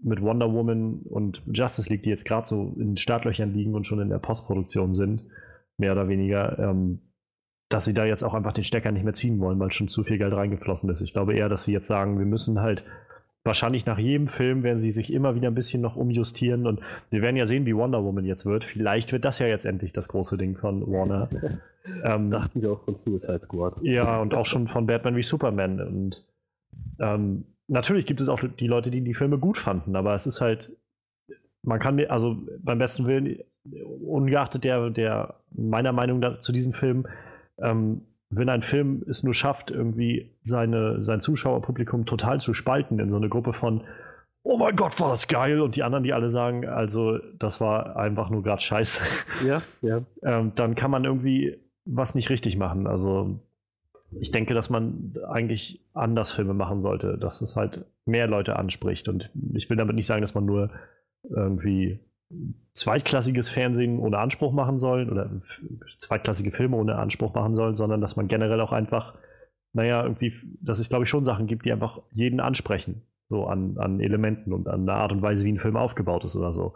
mit 0.02 0.20
Wonder 0.20 0.52
Woman 0.52 1.00
und 1.08 1.42
Justice 1.46 1.88
League, 1.88 2.02
die 2.02 2.10
jetzt 2.10 2.26
gerade 2.26 2.46
so 2.46 2.76
in 2.78 2.98
Startlöchern 2.98 3.54
liegen 3.54 3.74
und 3.74 3.86
schon 3.86 4.00
in 4.00 4.10
der 4.10 4.18
Postproduktion 4.18 4.92
sind, 4.92 5.22
mehr 5.78 5.92
oder 5.92 6.06
weniger, 6.06 6.58
ähm, 6.58 7.00
dass 7.70 7.86
sie 7.86 7.94
da 7.94 8.04
jetzt 8.04 8.24
auch 8.24 8.34
einfach 8.34 8.52
den 8.52 8.64
Stecker 8.64 8.92
nicht 8.92 9.04
mehr 9.04 9.14
ziehen 9.14 9.40
wollen, 9.40 9.58
weil 9.58 9.72
schon 9.72 9.88
zu 9.88 10.04
viel 10.04 10.18
Geld 10.18 10.34
reingeflossen 10.34 10.90
ist. 10.90 11.00
Ich 11.00 11.14
glaube 11.14 11.34
eher, 11.34 11.48
dass 11.48 11.64
sie 11.64 11.72
jetzt 11.72 11.86
sagen, 11.86 12.18
wir 12.18 12.26
müssen 12.26 12.60
halt 12.60 12.84
wahrscheinlich 13.44 13.86
nach 13.86 13.98
jedem 13.98 14.28
Film 14.28 14.62
werden 14.62 14.78
sie 14.78 14.90
sich 14.90 15.12
immer 15.12 15.34
wieder 15.34 15.48
ein 15.48 15.54
bisschen 15.54 15.82
noch 15.82 15.96
umjustieren 15.96 16.66
und 16.66 16.80
wir 17.10 17.22
werden 17.22 17.36
ja 17.36 17.46
sehen, 17.46 17.66
wie 17.66 17.74
Wonder 17.74 18.04
Woman 18.04 18.24
jetzt 18.24 18.46
wird. 18.46 18.64
Vielleicht 18.64 19.12
wird 19.12 19.24
das 19.24 19.38
ja 19.38 19.46
jetzt 19.46 19.64
endlich 19.64 19.92
das 19.92 20.08
große 20.08 20.36
Ding 20.36 20.56
von 20.56 20.86
Warner. 20.86 21.28
ähm, 22.04 22.30
Dachten 22.30 22.62
wir 22.62 22.72
auch 22.72 22.84
von 22.84 22.94
Suicide 22.94 23.40
Squad. 23.42 23.82
Ja, 23.82 24.20
und 24.20 24.34
auch 24.34 24.46
schon 24.46 24.68
von 24.68 24.86
Batman 24.86 25.16
wie 25.16 25.22
Superman. 25.22 25.80
Und 25.80 26.24
ähm, 27.00 27.44
natürlich 27.66 28.06
gibt 28.06 28.20
es 28.20 28.28
auch 28.28 28.40
die 28.40 28.66
Leute, 28.68 28.90
die 28.90 29.00
die 29.00 29.14
Filme 29.14 29.38
gut 29.38 29.58
fanden, 29.58 29.96
aber 29.96 30.14
es 30.14 30.26
ist 30.26 30.40
halt, 30.40 30.70
man 31.62 31.80
kann, 31.80 31.98
also 32.06 32.36
beim 32.60 32.78
besten 32.78 33.06
Willen, 33.06 33.38
ungeachtet 34.04 34.64
der, 34.64 34.90
der 34.90 35.34
meiner 35.52 35.92
Meinung 35.92 36.18
nach 36.20 36.40
zu 36.40 36.52
diesem 36.52 36.72
Film, 36.72 37.06
ähm, 37.58 38.02
wenn 38.34 38.48
ein 38.48 38.62
Film 38.62 39.04
es 39.06 39.22
nur 39.22 39.34
schafft, 39.34 39.70
irgendwie 39.70 40.30
seine, 40.40 41.02
sein 41.02 41.20
Zuschauerpublikum 41.20 42.06
total 42.06 42.40
zu 42.40 42.54
spalten 42.54 42.98
in 42.98 43.10
so 43.10 43.16
eine 43.16 43.28
Gruppe 43.28 43.52
von 43.52 43.82
Oh 44.44 44.56
mein 44.58 44.74
Gott, 44.74 44.98
war 44.98 45.10
das 45.10 45.28
geil! 45.28 45.60
Und 45.60 45.76
die 45.76 45.84
anderen, 45.84 46.02
die 46.02 46.12
alle 46.12 46.28
sagen, 46.28 46.66
also 46.66 47.18
das 47.38 47.60
war 47.60 47.96
einfach 47.96 48.28
nur 48.28 48.42
gerade 48.42 48.60
scheiße. 48.60 49.00
Ja, 49.46 49.62
ja. 49.82 50.02
ähm, 50.24 50.52
dann 50.56 50.74
kann 50.74 50.90
man 50.90 51.04
irgendwie 51.04 51.58
was 51.84 52.16
nicht 52.16 52.28
richtig 52.28 52.56
machen. 52.56 52.88
Also 52.88 53.38
ich 54.18 54.32
denke, 54.32 54.54
dass 54.54 54.68
man 54.68 55.14
eigentlich 55.28 55.80
anders 55.94 56.32
Filme 56.32 56.54
machen 56.54 56.82
sollte, 56.82 57.18
dass 57.18 57.40
es 57.40 57.54
halt 57.54 57.84
mehr 58.04 58.26
Leute 58.26 58.56
anspricht. 58.56 59.08
Und 59.08 59.30
ich 59.52 59.70
will 59.70 59.76
damit 59.76 59.94
nicht 59.94 60.06
sagen, 60.06 60.22
dass 60.22 60.34
man 60.34 60.44
nur 60.44 60.70
irgendwie 61.22 62.00
zweitklassiges 62.72 63.48
Fernsehen 63.48 63.98
ohne 63.98 64.18
Anspruch 64.18 64.52
machen 64.52 64.78
soll 64.78 65.10
oder 65.10 65.30
zweitklassige 65.98 66.50
Filme 66.50 66.76
ohne 66.76 66.96
Anspruch 66.96 67.34
machen 67.34 67.54
soll, 67.54 67.76
sondern 67.76 68.00
dass 68.00 68.16
man 68.16 68.28
generell 68.28 68.60
auch 68.60 68.72
einfach, 68.72 69.14
naja, 69.72 70.02
irgendwie, 70.02 70.32
dass 70.60 70.78
es 70.78 70.88
glaube 70.88 71.04
ich 71.04 71.10
schon 71.10 71.24
Sachen 71.24 71.46
gibt, 71.46 71.66
die 71.66 71.72
einfach 71.72 72.00
jeden 72.12 72.40
ansprechen, 72.40 73.02
so 73.28 73.46
an, 73.46 73.76
an 73.78 74.00
Elementen 74.00 74.52
und 74.52 74.68
an 74.68 74.86
der 74.86 74.96
Art 74.96 75.12
und 75.12 75.22
Weise, 75.22 75.44
wie 75.44 75.52
ein 75.52 75.58
Film 75.58 75.76
aufgebaut 75.76 76.24
ist 76.24 76.36
oder 76.36 76.52
so. 76.52 76.74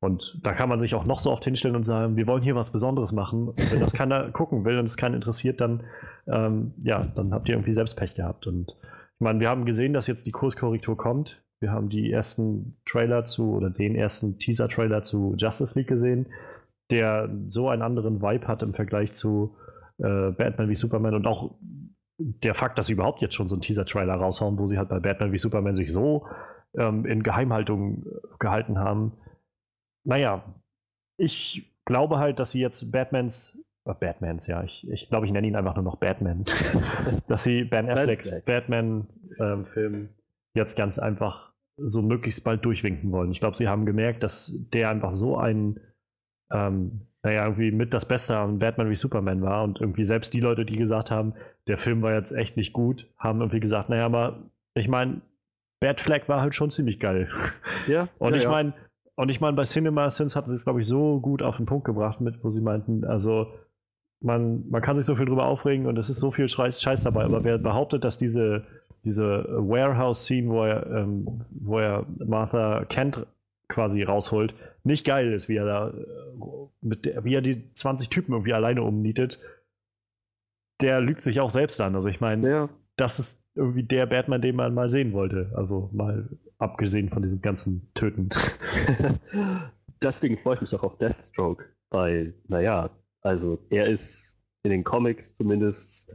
Und 0.00 0.38
da 0.42 0.52
kann 0.52 0.68
man 0.68 0.78
sich 0.78 0.94
auch 0.94 1.04
noch 1.04 1.18
so 1.18 1.30
oft 1.30 1.44
hinstellen 1.44 1.74
und 1.74 1.84
sagen, 1.84 2.16
wir 2.16 2.26
wollen 2.26 2.42
hier 2.42 2.54
was 2.54 2.70
Besonderes 2.70 3.12
machen. 3.12 3.48
Und 3.48 3.72
wenn 3.72 3.80
das 3.80 3.92
keiner 3.92 4.30
gucken 4.30 4.64
will 4.64 4.78
und 4.78 4.84
es 4.84 4.96
keinen 4.96 5.14
interessiert, 5.14 5.60
dann, 5.60 5.84
ähm, 6.26 6.74
ja, 6.82 7.04
dann 7.04 7.32
habt 7.32 7.48
ihr 7.48 7.54
irgendwie 7.54 7.72
selbst 7.72 7.96
Pech 7.96 8.14
gehabt. 8.14 8.46
Und 8.46 8.76
ich 8.82 9.20
meine, 9.20 9.40
wir 9.40 9.48
haben 9.48 9.64
gesehen, 9.64 9.94
dass 9.94 10.06
jetzt 10.06 10.26
die 10.26 10.32
Kurskorrektur 10.32 10.96
kommt. 10.96 11.42
Wir 11.60 11.72
haben 11.72 11.88
die 11.88 12.12
ersten 12.12 12.76
Trailer 12.84 13.24
zu 13.24 13.54
oder 13.54 13.70
den 13.70 13.94
ersten 13.94 14.38
Teaser-Trailer 14.38 15.02
zu 15.02 15.34
Justice 15.36 15.78
League 15.78 15.88
gesehen, 15.88 16.26
der 16.90 17.30
so 17.48 17.68
einen 17.68 17.82
anderen 17.82 18.20
Vibe 18.20 18.46
hat 18.46 18.62
im 18.62 18.74
Vergleich 18.74 19.12
zu 19.12 19.56
äh, 19.98 20.30
Batman 20.32 20.68
wie 20.68 20.74
Superman 20.74 21.14
und 21.14 21.26
auch 21.26 21.56
der 22.18 22.54
Fakt, 22.54 22.78
dass 22.78 22.86
sie 22.86 22.94
überhaupt 22.94 23.20
jetzt 23.20 23.34
schon 23.34 23.48
so 23.48 23.54
einen 23.54 23.62
Teaser-Trailer 23.62 24.14
raushauen, 24.14 24.58
wo 24.58 24.66
sie 24.66 24.78
halt 24.78 24.88
bei 24.88 25.00
Batman 25.00 25.32
wie 25.32 25.38
Superman 25.38 25.74
sich 25.74 25.92
so 25.92 26.26
ähm, 26.76 27.04
in 27.06 27.22
Geheimhaltung 27.22 28.04
gehalten 28.38 28.78
haben. 28.78 29.12
Naja, 30.04 30.54
ich 31.18 31.74
glaube 31.84 32.18
halt, 32.18 32.38
dass 32.38 32.50
sie 32.50 32.60
jetzt 32.60 32.90
Batmans, 32.90 33.58
äh, 33.86 33.94
Batmans, 33.94 34.46
ja, 34.46 34.62
ich, 34.62 34.88
ich 34.90 35.08
glaube, 35.08 35.26
ich 35.26 35.32
nenne 35.32 35.46
ihn 35.46 35.56
einfach 35.56 35.74
nur 35.74 35.84
noch 35.84 35.96
Batman, 35.96 36.44
dass 37.28 37.44
sie 37.44 37.64
Ben 37.64 37.88
Afflecks 37.90 38.30
Batman-Film 38.44 39.94
ähm, 39.94 40.08
jetzt 40.56 40.76
ganz 40.76 40.98
einfach 40.98 41.52
so 41.76 42.02
möglichst 42.02 42.42
bald 42.44 42.64
durchwinken 42.64 43.12
wollen. 43.12 43.30
Ich 43.30 43.40
glaube, 43.40 43.56
sie 43.56 43.68
haben 43.68 43.86
gemerkt, 43.86 44.22
dass 44.22 44.52
der 44.72 44.90
einfach 44.90 45.10
so 45.10 45.36
ein 45.36 45.78
ähm, 46.50 47.06
naja, 47.26 47.42
irgendwie 47.44 47.72
mit 47.72 47.92
das 47.92 48.06
Beste 48.06 48.36
an 48.36 48.60
Batman 48.60 48.88
wie 48.88 48.94
Superman 48.94 49.42
war. 49.42 49.64
Und 49.64 49.80
irgendwie 49.80 50.04
selbst 50.04 50.32
die 50.32 50.38
Leute, 50.38 50.64
die 50.64 50.76
gesagt 50.76 51.10
haben, 51.10 51.34
der 51.66 51.76
Film 51.76 52.00
war 52.00 52.14
jetzt 52.14 52.30
echt 52.30 52.56
nicht 52.56 52.72
gut, 52.72 53.12
haben 53.18 53.40
irgendwie 53.40 53.58
gesagt, 53.58 53.88
naja, 53.88 54.06
aber 54.06 54.48
ich 54.74 54.86
meine, 54.86 55.22
Bad 55.80 56.00
Flag 56.00 56.28
war 56.28 56.40
halt 56.40 56.54
schon 56.54 56.70
ziemlich 56.70 57.00
geil. 57.00 57.28
Ja. 57.88 58.08
und 58.18 58.30
ja, 58.30 58.36
ich 58.36 58.44
ja. 58.44 58.50
meine, 58.50 58.74
und 59.16 59.28
ich 59.28 59.40
meine, 59.40 59.56
bei 59.56 59.64
Cinema 59.64 60.08
Sins 60.08 60.36
hatten 60.36 60.48
sie 60.48 60.54
es, 60.54 60.64
glaube 60.64 60.80
ich, 60.80 60.86
so 60.86 61.20
gut 61.20 61.42
auf 61.42 61.56
den 61.56 61.66
Punkt 61.66 61.84
gebracht 61.84 62.20
mit, 62.20 62.42
wo 62.44 62.50
sie 62.50 62.60
meinten, 62.60 63.04
also 63.04 63.52
man, 64.20 64.68
man 64.70 64.82
kann 64.82 64.96
sich 64.96 65.04
so 65.04 65.14
viel 65.14 65.26
drüber 65.26 65.46
aufregen 65.46 65.86
und 65.86 65.98
es 65.98 66.08
ist 66.08 66.20
so 66.20 66.30
viel 66.30 66.48
Scheiß, 66.48 66.80
Scheiß 66.80 67.02
dabei, 67.02 67.24
aber 67.24 67.44
wer 67.44 67.58
behauptet, 67.58 68.04
dass 68.04 68.18
diese, 68.18 68.64
diese 69.06 69.46
Warehouse-Scene, 69.48 70.50
wo 70.50 70.64
er, 70.64 70.86
ähm, 70.86 71.44
wo 71.50 71.78
er 71.78 72.06
Martha 72.18 72.84
Kent 72.84 73.26
quasi 73.68 74.02
rausholt, 74.02 74.54
nicht 74.84 75.06
geil 75.06 75.32
ist, 75.32 75.48
wie 75.48 75.56
er 75.56 75.64
da 75.64 75.88
äh, 75.88 75.94
mit 76.82 77.06
der, 77.06 77.24
wie 77.24 77.34
er 77.34 77.40
die 77.40 77.72
20 77.72 78.10
Typen 78.10 78.32
irgendwie 78.32 78.52
alleine 78.52 78.82
umnietet, 78.82 79.40
der 80.80 81.00
lügt 81.00 81.22
sich 81.22 81.40
auch 81.40 81.50
selbst 81.50 81.80
an. 81.80 81.94
Also 81.94 82.08
ich 82.08 82.20
meine, 82.20 82.48
Ja, 82.48 82.68
das 82.96 83.18
ist 83.18 83.42
irgendwie 83.54 83.82
der 83.82 84.06
Batman, 84.06 84.42
den 84.42 84.56
man 84.56 84.74
mal 84.74 84.88
sehen 84.88 85.12
wollte. 85.12 85.52
Also 85.54 85.90
mal 85.92 86.28
abgesehen 86.58 87.08
von 87.08 87.22
diesem 87.22 87.40
ganzen 87.40 87.90
Töten. 87.94 88.28
Deswegen 90.02 90.36
freue 90.38 90.56
ich 90.56 90.60
mich 90.60 90.74
auch 90.74 90.82
auf 90.82 90.98
Deathstroke, 90.98 91.64
weil, 91.90 92.34
naja, 92.48 92.90
also 93.22 93.58
er 93.70 93.86
ist 93.86 94.38
in 94.62 94.70
den 94.70 94.84
Comics 94.84 95.34
zumindest, 95.34 96.14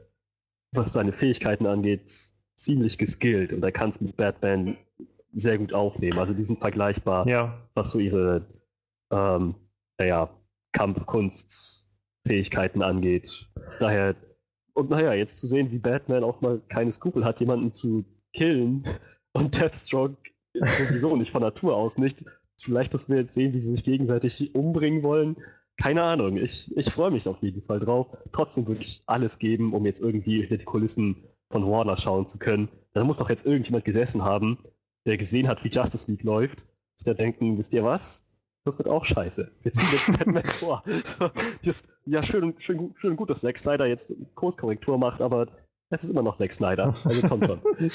was 0.74 0.94
seine 0.94 1.14
Fähigkeiten 1.14 1.66
angeht, 1.66 2.12
ziemlich 2.62 2.98
geskillt 2.98 3.54
und 3.54 3.64
er 3.64 3.72
kann 3.72 3.90
es 3.90 4.02
mit 4.02 4.18
Batman 4.18 4.78
sehr 5.34 5.58
gut 5.58 5.74
aufnehmen. 5.74 6.20
Also 6.20 6.34
die 6.34 6.44
sind 6.44 6.60
vergleichbar, 6.60 7.26
ja, 7.28 7.58
was 7.74 7.92
so 7.92 8.00
ihre, 8.00 8.46
ähm, 9.12 9.56
naja, 9.98 10.30
Kampfkunstfähigkeiten 10.74 12.82
angeht. 12.82 13.48
Daher, 13.80 14.16
und 14.74 14.90
naja, 14.90 15.14
jetzt 15.14 15.38
zu 15.38 15.48
sehen, 15.48 15.72
wie 15.72 15.80
Batman 15.80 16.24
auch 16.24 16.42
mal 16.42 16.62
keine 16.70 16.92
Skrupel 16.92 17.26
hat, 17.26 17.40
jemanden 17.40 17.72
zu 17.72 18.06
killen 18.34 18.88
und 19.34 19.60
Deathstroke 19.60 20.18
sowieso 20.54 21.16
nicht 21.16 21.32
von 21.32 21.42
Natur 21.42 21.76
aus 21.76 21.98
nicht. 21.98 22.26
Vielleicht, 22.62 22.94
dass 22.94 23.10
wir 23.10 23.18
jetzt 23.18 23.34
sehen, 23.34 23.54
wie 23.54 23.60
sie 23.60 23.72
sich 23.72 23.84
gegenseitig 23.84 24.54
umbringen 24.54 25.04
wollen. 25.04 25.38
Keine 25.78 26.04
Ahnung. 26.04 26.38
Ich, 26.38 26.76
ich 26.78 26.92
freue 26.92 27.10
mich 27.10 27.28
auf 27.28 27.42
jeden 27.42 27.64
Fall 27.64 27.80
drauf. 27.80 28.16
Trotzdem 28.34 28.68
würde 28.68 28.82
ich 28.82 29.02
alles 29.08 29.40
geben, 29.40 29.74
um 29.74 29.84
jetzt 29.86 30.02
irgendwie 30.02 30.42
hinter 30.42 30.58
die 30.58 30.66
Kulissen 30.66 31.24
von 31.52 31.70
Warner 31.70 31.98
schauen 31.98 32.28
zu 32.28 32.38
können. 32.40 32.70
Da 32.94 33.04
muss 33.04 33.18
doch 33.20 33.30
jetzt 33.30 33.46
irgendjemand 33.46 33.86
gesessen 33.86 34.24
haben, 34.24 34.58
der 35.06 35.18
gesehen 35.18 35.48
hat, 35.48 35.64
wie 35.64 35.70
Justice 35.70 36.10
League 36.10 36.24
läuft. 36.24 36.66
Sich 36.96 37.06
da 37.06 37.14
denken, 37.14 37.58
wisst 37.58 37.74
ihr 37.74 37.84
was? 37.84 38.28
Das 38.64 38.78
wird 38.78 38.88
auch 38.88 39.06
scheiße. 39.06 39.52
Wir 39.64 39.72
ziehen 39.74 39.88
jetzt 39.92 40.18
Batman 40.20 40.44
vor. 40.60 40.84
Das, 41.66 41.84
ja, 42.06 42.22
schön, 42.22 42.54
schön, 42.60 42.78
gut- 42.78 43.00
schön 43.00 43.16
gut, 43.16 43.30
dass 43.30 43.42
Zack 43.42 43.58
Snyder 43.58 43.88
jetzt 43.88 44.14
Kurskorrektur 44.36 44.98
macht, 44.98 45.22
aber 45.22 45.48
es 45.90 46.04
ist 46.04 46.10
immer 46.12 46.22
noch 46.22 46.36
Zack 46.36 46.54
Snyder. 46.54 46.96
Also 47.04 47.28
kommt 47.28 47.46
schon. 47.46 47.60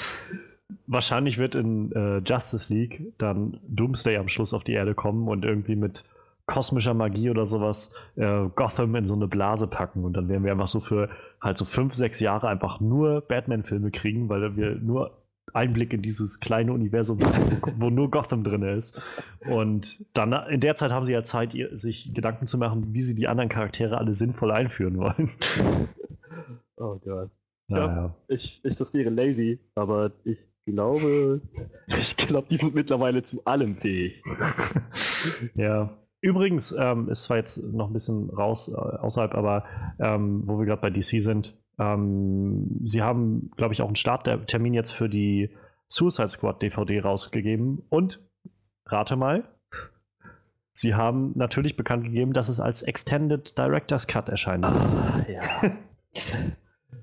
wahrscheinlich 0.87 1.37
wird 1.37 1.55
in 1.55 1.91
äh, 1.93 2.17
Justice 2.19 2.71
League 2.73 3.13
dann 3.17 3.59
Doomsday 3.67 4.17
am 4.17 4.27
Schluss 4.27 4.53
auf 4.53 4.63
die 4.63 4.73
Erde 4.73 4.93
kommen 4.95 5.27
und 5.27 5.45
irgendwie 5.45 5.75
mit 5.77 6.03
kosmischer 6.47 6.93
Magie 6.93 7.29
oder 7.29 7.45
sowas 7.45 7.91
äh, 8.15 8.47
Gotham 8.55 8.95
in 8.95 9.05
so 9.05 9.13
eine 9.13 9.27
Blase 9.27 9.67
packen 9.67 10.03
und 10.03 10.13
dann 10.13 10.29
werden 10.29 10.43
wir 10.43 10.51
einfach 10.51 10.67
so 10.67 10.79
für 10.79 11.09
halt 11.41 11.57
so 11.57 11.65
fünf, 11.65 11.93
sechs 11.93 12.19
Jahre 12.19 12.47
einfach 12.47 12.79
nur 12.79 13.21
Batman-Filme 13.21 13.91
kriegen, 13.91 14.29
weil 14.29 14.55
wir 14.55 14.75
nur 14.75 15.11
Einblick 15.53 15.93
in 15.93 16.01
dieses 16.01 16.39
kleine 16.39 16.73
Universum, 16.73 17.19
wo, 17.19 17.71
wo 17.77 17.89
nur 17.89 18.09
Gotham 18.09 18.43
drin 18.43 18.63
ist. 18.63 18.99
Und 19.47 20.03
dann 20.13 20.33
in 20.49 20.59
der 20.59 20.75
Zeit 20.75 20.91
haben 20.91 21.05
sie 21.05 21.13
ja 21.13 21.23
Zeit, 21.23 21.53
ihr, 21.53 21.75
sich 21.75 22.13
Gedanken 22.13 22.47
zu 22.47 22.57
machen, 22.57 22.93
wie 22.93 23.01
sie 23.01 23.15
die 23.15 23.27
anderen 23.27 23.49
Charaktere 23.49 23.97
alle 23.97 24.13
sinnvoll 24.13 24.51
einführen 24.51 24.97
wollen. 24.97 25.31
Oh 26.79 26.99
Gott. 27.03 27.31
Naja. 27.69 28.15
Ich, 28.27 28.61
ich, 28.63 28.75
das 28.75 28.93
wäre 28.93 29.09
lazy, 29.09 29.59
aber 29.73 30.11
ich 30.23 30.47
glaube, 30.67 31.41
ich 31.87 32.15
glaube, 32.15 32.47
die 32.51 32.57
sind 32.57 32.75
mittlerweile 32.75 33.23
zu 33.23 33.43
allem 33.45 33.77
fähig. 33.77 34.21
ja. 35.55 35.97
Übrigens, 36.21 36.75
ähm, 36.77 37.09
ist 37.09 37.23
zwar 37.23 37.37
jetzt 37.37 37.57
noch 37.57 37.87
ein 37.87 37.93
bisschen 37.93 38.29
raus 38.29 38.69
äh, 38.69 38.75
außerhalb, 38.75 39.35
aber 39.35 39.65
ähm, 39.99 40.43
wo 40.45 40.57
wir 40.57 40.65
gerade 40.65 40.81
bei 40.81 40.89
DC 40.89 41.21
sind, 41.21 41.55
ähm, 41.79 42.81
sie 42.83 43.01
haben, 43.01 43.51
glaube 43.55 43.73
ich, 43.73 43.81
auch 43.81 43.87
einen 43.87 43.95
Starttermin 43.95 44.73
jetzt 44.73 44.91
für 44.91 45.09
die 45.09 45.55
Suicide 45.87 46.29
Squad 46.29 46.61
DVD 46.61 47.01
rausgegeben 47.01 47.83
und 47.89 48.19
rate 48.85 49.15
mal, 49.15 49.47
sie 50.71 50.95
haben 50.95 51.33
natürlich 51.35 51.77
bekannt 51.77 52.03
gegeben, 52.03 52.33
dass 52.33 52.49
es 52.49 52.59
als 52.59 52.81
Extended 52.81 53.57
Director's 53.57 54.07
Cut 54.07 54.29
erscheint. 54.29 54.65
Ah, 54.65 55.25
ja. 55.29 55.41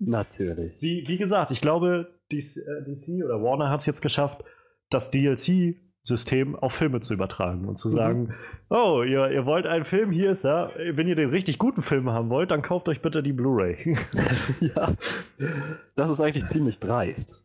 Natürlich. 0.01 0.83
Wie, 0.83 1.05
wie 1.07 1.17
gesagt, 1.17 1.51
ich 1.51 1.61
glaube, 1.61 2.19
DC, 2.33 2.57
äh, 2.57 2.83
DC 2.85 3.25
oder 3.25 3.43
Warner 3.43 3.71
hat 3.71 3.81
es 3.81 3.87
jetzt 3.87 4.03
geschafft, 4.03 4.45
das 4.91 5.11
DLC-System 6.05 6.57
auf 6.57 6.73
Filme 6.73 7.01
zu 7.01 7.15
übertragen 7.15 7.67
und 7.67 7.77
zu 7.77 7.89
sagen, 7.89 8.35
oh, 8.69 9.03
ihr, 9.03 9.31
ihr 9.31 9.47
wollt 9.47 9.67
einen 9.67 9.85
Film, 9.85 10.11
hier 10.11 10.31
ist 10.31 10.45
er. 10.45 10.73
Wenn 10.77 11.09
ihr 11.09 11.17
den 11.17 11.31
richtig 11.31 11.59
guten 11.59 11.83
Film 11.83 12.11
haben 12.11 12.31
wollt, 12.31 12.51
dann 12.51 12.63
kauft 12.63 12.89
euch 12.89 13.01
bitte 13.01 13.23
die 13.23 13.33
Blu-ray. 13.33 13.97
ja. 14.61 14.93
Das 15.97 16.11
ist 16.11 16.21
eigentlich 16.21 16.47
ziemlich 16.47 16.79
dreist. 16.79 17.45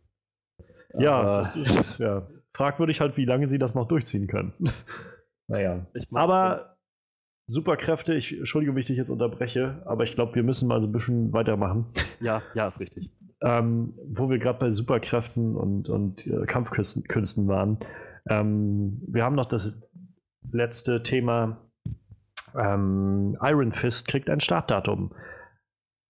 ja, 0.97 1.41
ist 1.41 1.99
ja, 1.99 2.27
fragwürdig 2.53 3.01
halt, 3.01 3.17
wie 3.17 3.25
lange 3.25 3.45
sie 3.45 3.59
das 3.59 3.75
noch 3.75 3.87
durchziehen 3.87 4.27
können. 4.27 4.53
naja. 5.47 5.85
Aber 6.13 6.75
Superkräfte, 7.47 8.13
ich 8.13 8.37
entschuldige, 8.37 8.73
wenn 8.73 8.81
ich 8.81 8.87
dich 8.87 8.97
jetzt 8.97 9.09
unterbreche, 9.09 9.81
aber 9.85 10.03
ich 10.03 10.13
glaube, 10.13 10.35
wir 10.35 10.43
müssen 10.43 10.67
mal 10.67 10.81
so 10.81 10.87
ein 10.87 10.91
bisschen 10.91 11.33
weitermachen. 11.33 11.87
Ja, 12.19 12.41
ja, 12.53 12.67
ist 12.67 12.79
richtig. 12.79 13.09
ähm, 13.41 13.93
wo 14.05 14.29
wir 14.29 14.37
gerade 14.37 14.59
bei 14.59 14.71
Superkräften 14.71 15.55
und, 15.55 15.89
und 15.89 16.27
äh, 16.27 16.45
Kampfkünsten 16.45 17.05
Künsten 17.05 17.47
waren. 17.47 17.79
Ähm, 18.27 19.01
wir 19.07 19.23
haben 19.23 19.35
noch 19.35 19.47
das 19.47 19.79
letzte 20.51 21.03
Thema. 21.03 21.57
Ähm, 22.55 23.37
Iron 23.41 23.71
Fist 23.71 24.07
kriegt 24.07 24.29
ein 24.29 24.39
Startdatum. 24.39 25.13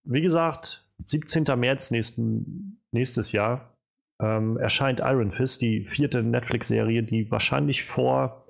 Wie 0.05 0.21
gesagt, 0.21 0.87
17. 1.03 1.45
März 1.57 1.91
nächsten, 1.91 2.81
nächstes 2.91 3.31
Jahr 3.31 3.75
ähm, 4.21 4.57
erscheint 4.57 4.99
Iron 5.01 5.31
Fist, 5.31 5.61
die 5.61 5.85
vierte 5.85 6.23
Netflix-Serie, 6.23 7.03
die 7.03 7.29
wahrscheinlich 7.31 7.85
vor, 7.85 8.45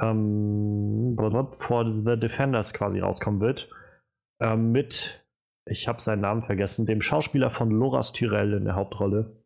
ähm, 0.00 1.16
vor 1.58 1.92
The 1.92 2.18
Defenders 2.18 2.72
quasi 2.72 3.00
rauskommen 3.00 3.40
wird. 3.40 3.70
Ähm, 4.40 4.72
mit 4.72 5.24
ich 5.66 5.88
habe 5.88 6.00
seinen 6.00 6.20
Namen 6.20 6.42
vergessen, 6.42 6.84
dem 6.84 7.00
Schauspieler 7.00 7.50
von 7.50 7.70
Loras 7.70 8.12
Tyrell 8.12 8.52
in 8.52 8.64
der 8.64 8.74
Hauptrolle. 8.74 9.42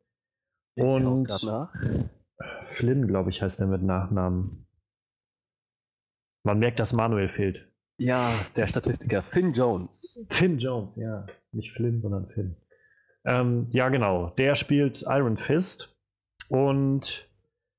Und. 0.77 1.29
Flynn, 2.67 3.07
glaube 3.07 3.31
ich, 3.31 3.43
heißt 3.43 3.61
er 3.61 3.67
mit 3.67 3.83
Nachnamen. 3.83 4.67
Man 6.45 6.59
merkt, 6.59 6.81
dass 6.81 6.93
Manuel 6.93 7.29
fehlt. 7.29 7.71
Ja, 7.99 8.33
der 8.57 8.69
Statistiker 8.69 9.23
Finn 9.23 9.53
Jones. 9.53 10.19
Finn 10.29 10.59
Jones, 10.59 10.95
ja. 10.97 11.27
Nicht 11.53 11.73
Flynn, 11.73 12.01
sondern 12.01 12.29
Finn. 12.29 12.57
Ähm, 13.25 13.67
ja, 13.71 13.89
genau. 13.89 14.31
Der 14.39 14.55
spielt 14.55 15.03
Iron 15.03 15.37
Fist. 15.37 15.99
Und 16.49 17.29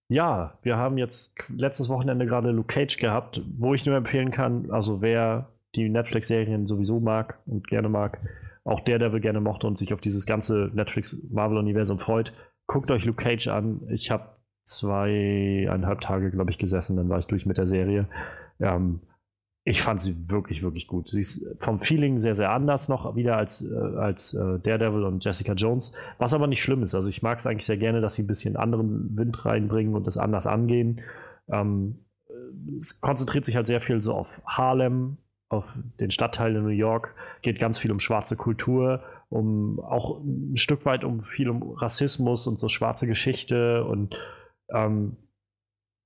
ja, 0.10 0.60
wir 0.62 0.78
haben 0.78 0.98
jetzt 0.98 1.36
letztes 1.50 1.88
Wochenende 1.88 2.26
gerade 2.26 2.52
Luke 2.52 2.74
Cage 2.74 2.98
gehabt, 2.98 3.41
wo 3.58 3.74
ich 3.74 3.86
nur 3.86 3.95
empfehlen 3.95 4.32
kann, 4.32 4.72
also 4.72 5.02
wer 5.02 5.54
die 5.76 5.88
Netflix-Serien 5.88 6.67
sowieso 6.67 7.00
mag 7.00 7.39
und 7.45 7.67
gerne 7.67 7.89
mag, 7.89 8.19
auch 8.63 8.80
der, 8.82 9.00
der 9.00 9.12
gerne 9.19 9.39
mochte 9.39 9.67
und 9.67 9.78
sich 9.78 9.93
auf 9.93 10.02
dieses 10.02 10.26
ganze 10.26 10.72
Netflix-Marvel-Universum 10.74 12.00
freut, 12.00 12.34
guckt 12.67 12.91
euch 12.91 13.06
Luke 13.06 13.24
Cage 13.24 13.48
an. 13.48 13.88
Ich 13.89 14.12
habe 14.12 14.38
zweieinhalb 14.70 16.02
Tage, 16.02 16.30
glaube 16.30 16.52
ich, 16.52 16.60
gesessen, 16.60 16.96
dann 16.96 17.10
war 17.10 17.20
ich 17.20 17.26
durch 17.26 17.46
mit 17.46 17.58
der 17.58 17.66
Serie. 17.66 18.08
Ähm, 18.60 19.02
ich 19.64 19.82
fand 19.82 20.00
sie 20.00 20.30
wirklich, 20.30 20.62
wirklich 20.64 20.88
gut. 20.88 21.10
Sie 21.10 21.20
ist 21.20 21.46
vom 21.60 21.80
Feeling 21.80 22.18
sehr, 22.20 22.36
sehr 22.36 22.52
anders 22.52 22.88
noch 22.88 23.16
wieder 23.16 23.36
als, 23.36 23.62
äh, 23.62 23.76
als 23.98 24.34
äh, 24.34 24.60
Daredevil 24.60 25.04
und 25.04 25.26
Jessica 25.26 25.54
Jones, 25.54 25.94
was 26.18 26.34
aber 26.34 26.48
nicht 26.48 26.62
schlimm 26.62 26.84
ist. 26.84 26.94
Also 26.94 27.10
ich 27.10 27.22
mag 27.24 27.40
es 27.40 27.48
eigentlich 27.48 27.66
sehr 27.66 27.78
gerne, 27.78 28.00
dass 28.00 28.14
sie 28.14 28.24
ein 28.24 28.28
bisschen 28.28 28.58
anderen 28.58 29.18
Wind 29.18 29.44
reinbringen 29.44 29.96
und 29.96 30.06
das 30.06 30.18
anders 30.18 30.48
angehen. 30.48 31.02
Ähm, 31.52 32.06
es 32.78 33.02
konzentriert 33.02 33.46
sich 33.46 33.56
halt 33.56 33.68
sehr 33.68 33.82
viel 33.82 34.02
so 34.02 34.14
auf 34.14 34.28
Harlem, 34.46 35.18
auf 35.50 35.66
den 36.00 36.12
Stadtteil 36.12 36.56
in 36.56 36.64
New 36.64 36.70
York, 36.70 37.16
geht 37.42 37.60
ganz 37.60 37.80
viel 37.80 37.92
um 37.92 38.00
schwarze 38.00 38.36
Kultur 38.36 39.02
um 39.30 39.80
auch 39.80 40.22
ein 40.22 40.58
Stück 40.58 40.86
weit 40.86 41.04
um 41.04 41.22
viel 41.22 41.50
um 41.50 41.74
Rassismus 41.74 42.48
und 42.48 42.60
so 42.60 42.68
schwarze 42.68 43.06
Geschichte 43.06 43.84
und 43.86 44.16
ähm, 44.74 45.18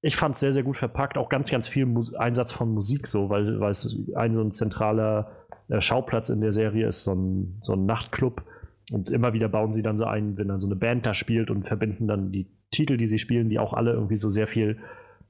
ich 0.01 0.17
fand 0.17 0.35
es 0.35 0.41
sehr, 0.41 0.51
sehr 0.51 0.63
gut 0.63 0.77
verpackt, 0.77 1.17
auch 1.17 1.29
ganz, 1.29 1.49
ganz 1.49 1.67
viel 1.67 1.85
Mus 1.85 2.13
Einsatz 2.13 2.51
von 2.51 2.73
Musik 2.73 3.07
so, 3.07 3.29
weil, 3.29 3.61
es 3.69 3.97
ein 4.15 4.33
so 4.33 4.41
ein 4.41 4.51
zentraler 4.51 5.31
äh, 5.69 5.79
Schauplatz 5.79 6.29
in 6.29 6.41
der 6.41 6.51
Serie 6.51 6.87
ist, 6.87 7.03
so 7.03 7.13
ein, 7.13 7.59
so 7.61 7.73
ein 7.73 7.85
Nachtclub. 7.85 8.43
Und 8.91 9.09
immer 9.09 9.31
wieder 9.31 9.47
bauen 9.47 9.71
sie 9.71 9.81
dann 9.81 9.97
so 9.97 10.03
ein, 10.03 10.37
wenn 10.37 10.49
dann 10.49 10.59
so 10.59 10.67
eine 10.67 10.75
Band 10.75 11.05
da 11.05 11.13
spielt 11.13 11.49
und 11.49 11.65
verbinden 11.65 12.07
dann 12.07 12.31
die 12.31 12.51
Titel, 12.69 12.97
die 12.97 13.07
sie 13.07 13.17
spielen, 13.17 13.49
die 13.49 13.59
auch 13.59 13.73
alle 13.73 13.93
irgendwie 13.93 14.17
so 14.17 14.29
sehr 14.29 14.47
viel 14.47 14.77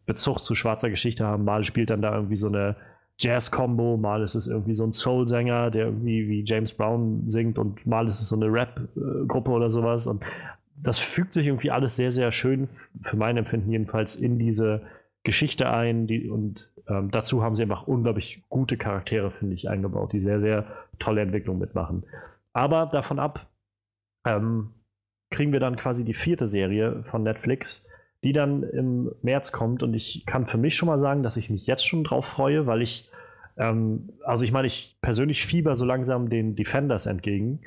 Bezug 0.07 0.39
zu 0.39 0.55
schwarzer 0.55 0.89
Geschichte 0.89 1.23
haben. 1.23 1.43
Mal 1.43 1.63
spielt 1.63 1.91
dann 1.91 2.01
da 2.01 2.15
irgendwie 2.15 2.35
so 2.35 2.47
eine 2.47 2.75
Jazz-Combo, 3.19 3.97
mal 3.97 4.23
ist 4.23 4.33
es 4.33 4.47
irgendwie 4.47 4.73
so 4.73 4.83
ein 4.83 4.91
Soul-Sänger, 4.91 5.69
der 5.69 5.85
irgendwie 5.85 6.27
wie 6.27 6.43
James 6.45 6.73
Brown 6.73 7.29
singt 7.29 7.59
und 7.59 7.85
mal 7.85 8.07
ist 8.07 8.19
es 8.19 8.29
so 8.29 8.35
eine 8.35 8.47
Rap-Gruppe 8.47 9.51
oder 9.51 9.69
sowas. 9.69 10.07
Und 10.07 10.23
das 10.83 10.99
fügt 10.99 11.33
sich 11.33 11.47
irgendwie 11.47 11.71
alles 11.71 11.95
sehr, 11.95 12.11
sehr 12.11 12.31
schön, 12.31 12.69
für 13.01 13.15
mein 13.15 13.37
Empfinden 13.37 13.71
jedenfalls, 13.71 14.15
in 14.15 14.37
diese 14.37 14.81
Geschichte 15.23 15.69
ein. 15.69 16.07
Die, 16.07 16.29
und 16.29 16.71
ähm, 16.87 17.09
dazu 17.09 17.41
haben 17.41 17.55
sie 17.55 17.63
einfach 17.63 17.87
unglaublich 17.87 18.43
gute 18.49 18.77
Charaktere, 18.77 19.31
finde 19.31 19.55
ich, 19.55 19.69
eingebaut, 19.69 20.11
die 20.11 20.19
sehr, 20.19 20.39
sehr 20.39 20.65
tolle 20.99 21.21
Entwicklung 21.21 21.57
mitmachen. 21.57 22.03
Aber 22.51 22.85
davon 22.85 23.19
ab 23.19 23.47
ähm, 24.25 24.71
kriegen 25.31 25.53
wir 25.53 25.61
dann 25.61 25.77
quasi 25.77 26.03
die 26.03 26.13
vierte 26.13 26.47
Serie 26.47 27.03
von 27.09 27.23
Netflix, 27.23 27.85
die 28.23 28.33
dann 28.33 28.63
im 28.63 29.11
März 29.21 29.53
kommt. 29.53 29.83
Und 29.83 29.93
ich 29.93 30.25
kann 30.25 30.45
für 30.45 30.57
mich 30.57 30.75
schon 30.75 30.87
mal 30.87 30.99
sagen, 30.99 31.23
dass 31.23 31.37
ich 31.37 31.49
mich 31.49 31.65
jetzt 31.65 31.87
schon 31.87 32.03
drauf 32.03 32.25
freue, 32.25 32.67
weil 32.67 32.81
ich, 32.81 33.09
ähm, 33.55 34.09
also 34.25 34.43
ich 34.43 34.51
meine, 34.51 34.67
ich 34.67 34.97
persönlich 35.01 35.45
fieber 35.45 35.75
so 35.75 35.85
langsam 35.85 36.29
den 36.29 36.55
Defenders 36.55 37.05
entgegen 37.05 37.61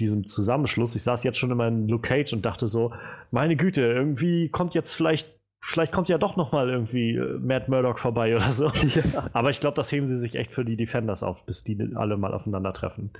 diesem 0.00 0.26
Zusammenschluss. 0.26 0.94
Ich 0.96 1.02
saß 1.02 1.22
jetzt 1.24 1.38
schon 1.38 1.50
in 1.50 1.56
meinem 1.56 1.88
Luke 1.88 2.08
Cage 2.08 2.32
und 2.32 2.44
dachte 2.44 2.66
so, 2.66 2.92
meine 3.30 3.56
Güte, 3.56 3.82
irgendwie 3.82 4.48
kommt 4.48 4.74
jetzt 4.74 4.94
vielleicht, 4.94 5.28
vielleicht 5.60 5.92
kommt 5.92 6.08
ja 6.08 6.18
doch 6.18 6.36
noch 6.36 6.52
mal 6.52 6.68
irgendwie 6.68 7.14
äh, 7.14 7.38
Matt 7.38 7.68
Murdock 7.68 8.00
vorbei 8.00 8.34
oder 8.34 8.50
so. 8.50 8.72
Ja. 8.82 9.30
Aber 9.32 9.50
ich 9.50 9.60
glaube, 9.60 9.76
das 9.76 9.92
heben 9.92 10.06
sie 10.06 10.16
sich 10.16 10.34
echt 10.34 10.50
für 10.50 10.64
die 10.64 10.76
Defenders 10.76 11.22
auf, 11.22 11.44
bis 11.46 11.62
die 11.62 11.78
alle 11.94 12.16
mal 12.16 12.34
aufeinandertreffen. 12.34 13.10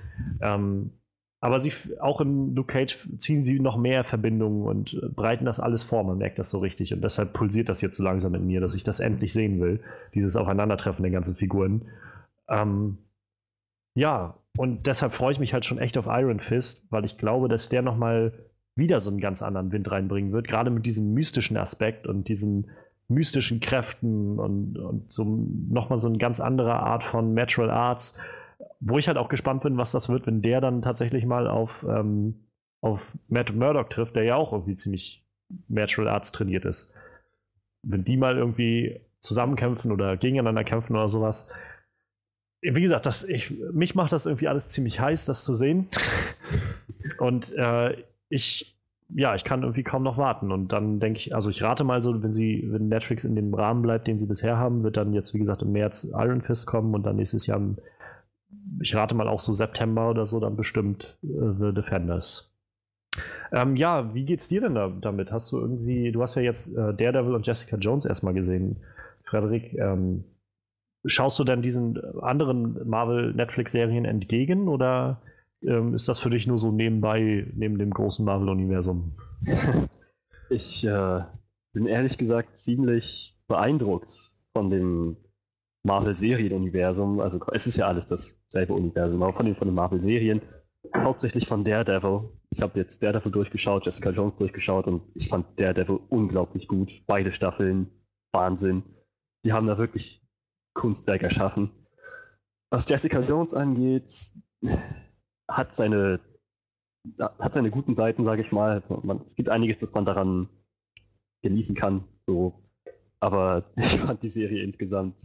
Ähm, 0.41 0.93
aber 1.43 1.59
sie 1.59 1.73
auch 2.01 2.21
in 2.21 2.55
Luke 2.55 2.73
Cage 2.73 3.09
ziehen 3.17 3.45
sie 3.45 3.61
noch 3.61 3.79
mehr 3.79 4.05
Verbindungen 4.05 4.67
und 4.67 4.95
äh, 4.95 5.09
breiten 5.09 5.47
das 5.47 5.59
alles 5.59 5.83
vor. 5.83 6.05
Man 6.05 6.19
merkt 6.19 6.39
das 6.39 6.51
so 6.51 6.59
richtig. 6.59 6.93
Und 6.93 7.03
deshalb 7.03 7.33
pulsiert 7.33 7.69
das 7.69 7.81
jetzt 7.81 7.97
so 7.97 8.03
langsam 8.03 8.35
in 8.35 8.47
mir, 8.47 8.61
dass 8.61 8.75
ich 8.75 8.85
das 8.85 9.01
endlich 9.01 9.33
sehen 9.33 9.61
will. 9.61 9.81
Dieses 10.15 10.37
Aufeinandertreffen 10.37 11.03
der 11.03 11.13
ganzen 11.13 11.35
Figuren. 11.35 11.87
Ähm, 12.49 12.99
ja, 13.95 14.40
und 14.57 14.87
deshalb 14.87 15.13
freue 15.13 15.33
ich 15.33 15.39
mich 15.39 15.55
halt 15.55 15.65
schon 15.65 15.79
echt 15.79 15.97
auf 15.97 16.07
Iron 16.07 16.41
Fist, 16.41 16.87
weil 16.91 17.05
ich 17.05 17.19
glaube, 17.19 17.49
dass 17.49 17.69
der 17.69 17.83
nochmal 17.83 18.33
wieder 18.77 19.01
so 19.01 19.11
einen 19.11 19.21
ganz 19.21 19.43
anderen 19.43 19.73
Wind 19.73 19.91
reinbringen 19.91 20.33
wird, 20.33 20.49
gerade 20.49 20.71
mit 20.71 20.87
diesem 20.87 21.13
mystischen 21.13 21.57
Aspekt 21.57 22.07
und 22.07 22.29
diesen 22.29 22.71
mystischen 23.09 23.61
Kräften 23.61 24.39
und, 24.39 24.79
und 24.79 25.13
so 25.13 25.25
nochmal 25.25 25.99
so 25.99 26.09
eine 26.09 26.19
ganz 26.19 26.41
andere 26.41 26.75
Art 26.75 27.03
von 27.03 27.35
Natural 27.35 27.71
Arts, 27.71 28.15
wo 28.79 28.99
ich 28.99 29.09
halt 29.09 29.19
auch 29.19 29.29
gespannt 29.29 29.63
bin, 29.63 29.77
was 29.77 29.91
das 29.91 30.09
wird, 30.09 30.27
wenn 30.27 30.43
der 30.43 30.61
dann 30.61 30.83
tatsächlich 30.83 31.27
mal 31.27 31.49
auf, 31.49 31.85
ähm, 31.89 32.47
auf 32.81 33.01
Matt 33.29 33.55
Murdock 33.55 33.91
trifft, 33.91 34.17
der 34.17 34.25
ja 34.25 34.37
auch 34.37 34.53
irgendwie 34.53 34.77
ziemlich 34.77 35.27
Natural 35.69 36.09
Arts 36.09 36.33
trainiert 36.33 36.65
ist. 36.65 36.93
Wenn 37.83 38.05
die 38.05 38.17
mal 38.17 38.37
irgendwie 38.37 39.01
zusammenkämpfen 39.21 39.91
oder 39.93 40.17
gegeneinander 40.17 40.65
kämpfen 40.65 40.95
oder 40.95 41.09
sowas, 41.09 41.53
wie 42.63 42.81
gesagt, 42.81 43.07
das, 43.07 43.25
ich, 43.25 43.51
mich 43.73 43.95
macht 43.95 44.13
das 44.13 44.27
irgendwie 44.27 44.49
alles 44.49 44.69
ziemlich 44.69 45.01
heiß, 45.01 45.25
das 45.25 45.45
zu 45.45 45.55
sehen. 45.55 45.89
Und 47.19 47.55
äh, 47.57 47.97
ich, 48.29 48.77
ja, 49.09 49.35
ich 49.35 49.45
kann 49.45 49.63
irgendwie 49.63 49.83
kaum 49.83 50.03
noch 50.03 50.19
warten. 50.19 50.53
Und 50.53 50.69
dann 50.69 51.01
denke 51.01 51.19
ich, 51.19 51.35
also 51.35 51.51
ich 51.51 51.63
rate 51.63 51.85
mal 51.85 52.03
so, 52.03 52.23
wenn 52.23 52.33
sie, 52.33 52.69
wenn 52.71 52.89
Netflix 52.89 53.25
in 53.25 53.35
dem 53.35 53.53
Rahmen 53.55 53.83
bleibt, 53.83 54.07
den 54.07 54.19
sie 54.19 54.27
bisher 54.27 54.59
haben, 54.59 54.83
wird 54.83 54.97
dann 54.97 55.13
jetzt, 55.13 55.33
wie 55.35 55.39
gesagt, 55.39 55.63
im 55.63 55.73
März 55.73 56.05
Iron 56.13 56.43
Fist 56.43 56.67
kommen 56.67 56.95
und 56.95 57.05
dann 57.05 57.17
nächstes 57.17 57.47
Jahr, 57.47 57.61
ich 58.81 58.95
rate 58.95 59.15
mal 59.15 59.29
auch 59.29 59.41
so 59.41 59.53
September 59.53 60.11
oder 60.11 60.27
so, 60.27 60.39
dann 60.39 60.57
bestimmt 60.57 61.17
äh, 61.23 61.53
The 61.59 61.73
Defenders. 61.73 62.51
Ähm, 63.53 63.75
ja, 63.77 64.15
wie 64.15 64.25
geht's 64.25 64.49
dir 64.49 64.61
denn 64.61 64.75
da, 64.75 64.89
damit? 64.89 65.33
Hast 65.33 65.51
du 65.51 65.59
irgendwie, 65.59 66.13
du 66.13 66.23
hast 66.23 66.37
ja 66.37 66.43
jetzt 66.43 66.77
äh, 66.77 66.95
Daredevil 66.95 67.35
und 67.35 67.47
Jessica 67.47 67.77
Jones 67.77 68.05
erstmal 68.05 68.35
gesehen. 68.35 68.77
Frederik, 69.25 69.75
ähm, 69.75 70.25
Schaust 71.05 71.39
du 71.39 71.45
denn 71.45 71.63
diesen 71.63 71.99
anderen 72.21 72.89
Marvel-Netflix-Serien 72.89 74.05
entgegen 74.05 74.69
oder 74.69 75.23
ähm, 75.63 75.95
ist 75.95 76.09
das 76.09 76.19
für 76.19 76.31
dich 76.31 76.47
nur 76.47 76.59
so 76.59 76.71
nebenbei, 76.73 77.47
neben 77.55 77.79
dem 77.79 77.91
großen 77.91 78.25
Marvel-Universum? 78.25 79.17
Ich 80.53 80.85
äh, 80.85 81.21
bin 81.73 81.87
ehrlich 81.87 82.19
gesagt 82.19 82.57
ziemlich 82.57 83.39
beeindruckt 83.47 84.35
von 84.53 84.69
dem 84.69 85.17
Marvel-Serien-Universum. 85.85 87.21
Also 87.21 87.39
es 87.53 87.69
ist 87.69 87.77
ja 87.77 87.87
alles 87.87 88.07
dasselbe 88.07 88.75
Universum, 88.75 89.23
aber 89.23 89.33
von 89.33 89.47
den, 89.47 89.55
von 89.55 89.69
den 89.69 89.77
Marvel-Serien, 89.77 90.43
hauptsächlich 90.97 91.47
von 91.47 91.63
Daredevil. 91.63 92.31
Ich 92.51 92.61
habe 92.61 92.79
jetzt 92.81 93.01
Daredevil 93.01 93.31
durchgeschaut, 93.31 93.85
Jessica 93.85 94.11
Jones 94.11 94.35
durchgeschaut 94.39 94.89
und 94.89 95.03
ich 95.15 95.29
fand 95.29 95.47
Daredevil 95.59 96.01
unglaublich 96.09 96.67
gut. 96.67 97.03
Beide 97.07 97.33
Staffeln, 97.33 97.89
Wahnsinn. 98.33 98.83
Die 99.45 99.53
haben 99.53 99.69
da 99.69 99.79
wirklich 99.79 100.21
Kunstwerk 100.75 101.23
erschaffen. 101.23 101.71
Was 102.71 102.89
Jessica 102.89 103.21
Jones 103.21 103.55
angeht, 103.55 104.13
hat 105.49 105.75
seine, 105.75 106.21
hat 107.19 107.53
seine 107.53 107.71
guten 107.71 107.95
Seiten, 107.95 108.25
sage 108.25 108.43
ich 108.43 108.53
mal. 108.53 108.83
Man, 109.03 109.23
es 109.27 109.35
gibt 109.35 109.49
einiges, 109.49 109.79
das 109.79 109.93
man 109.93 110.05
daran 110.05 110.49
genießen 111.43 111.75
kann. 111.75 112.05
So. 112.27 112.63
Aber 113.19 113.73
ich 113.77 114.01
fand 114.01 114.23
die 114.23 114.29
Serie 114.29 114.63
insgesamt 114.63 115.21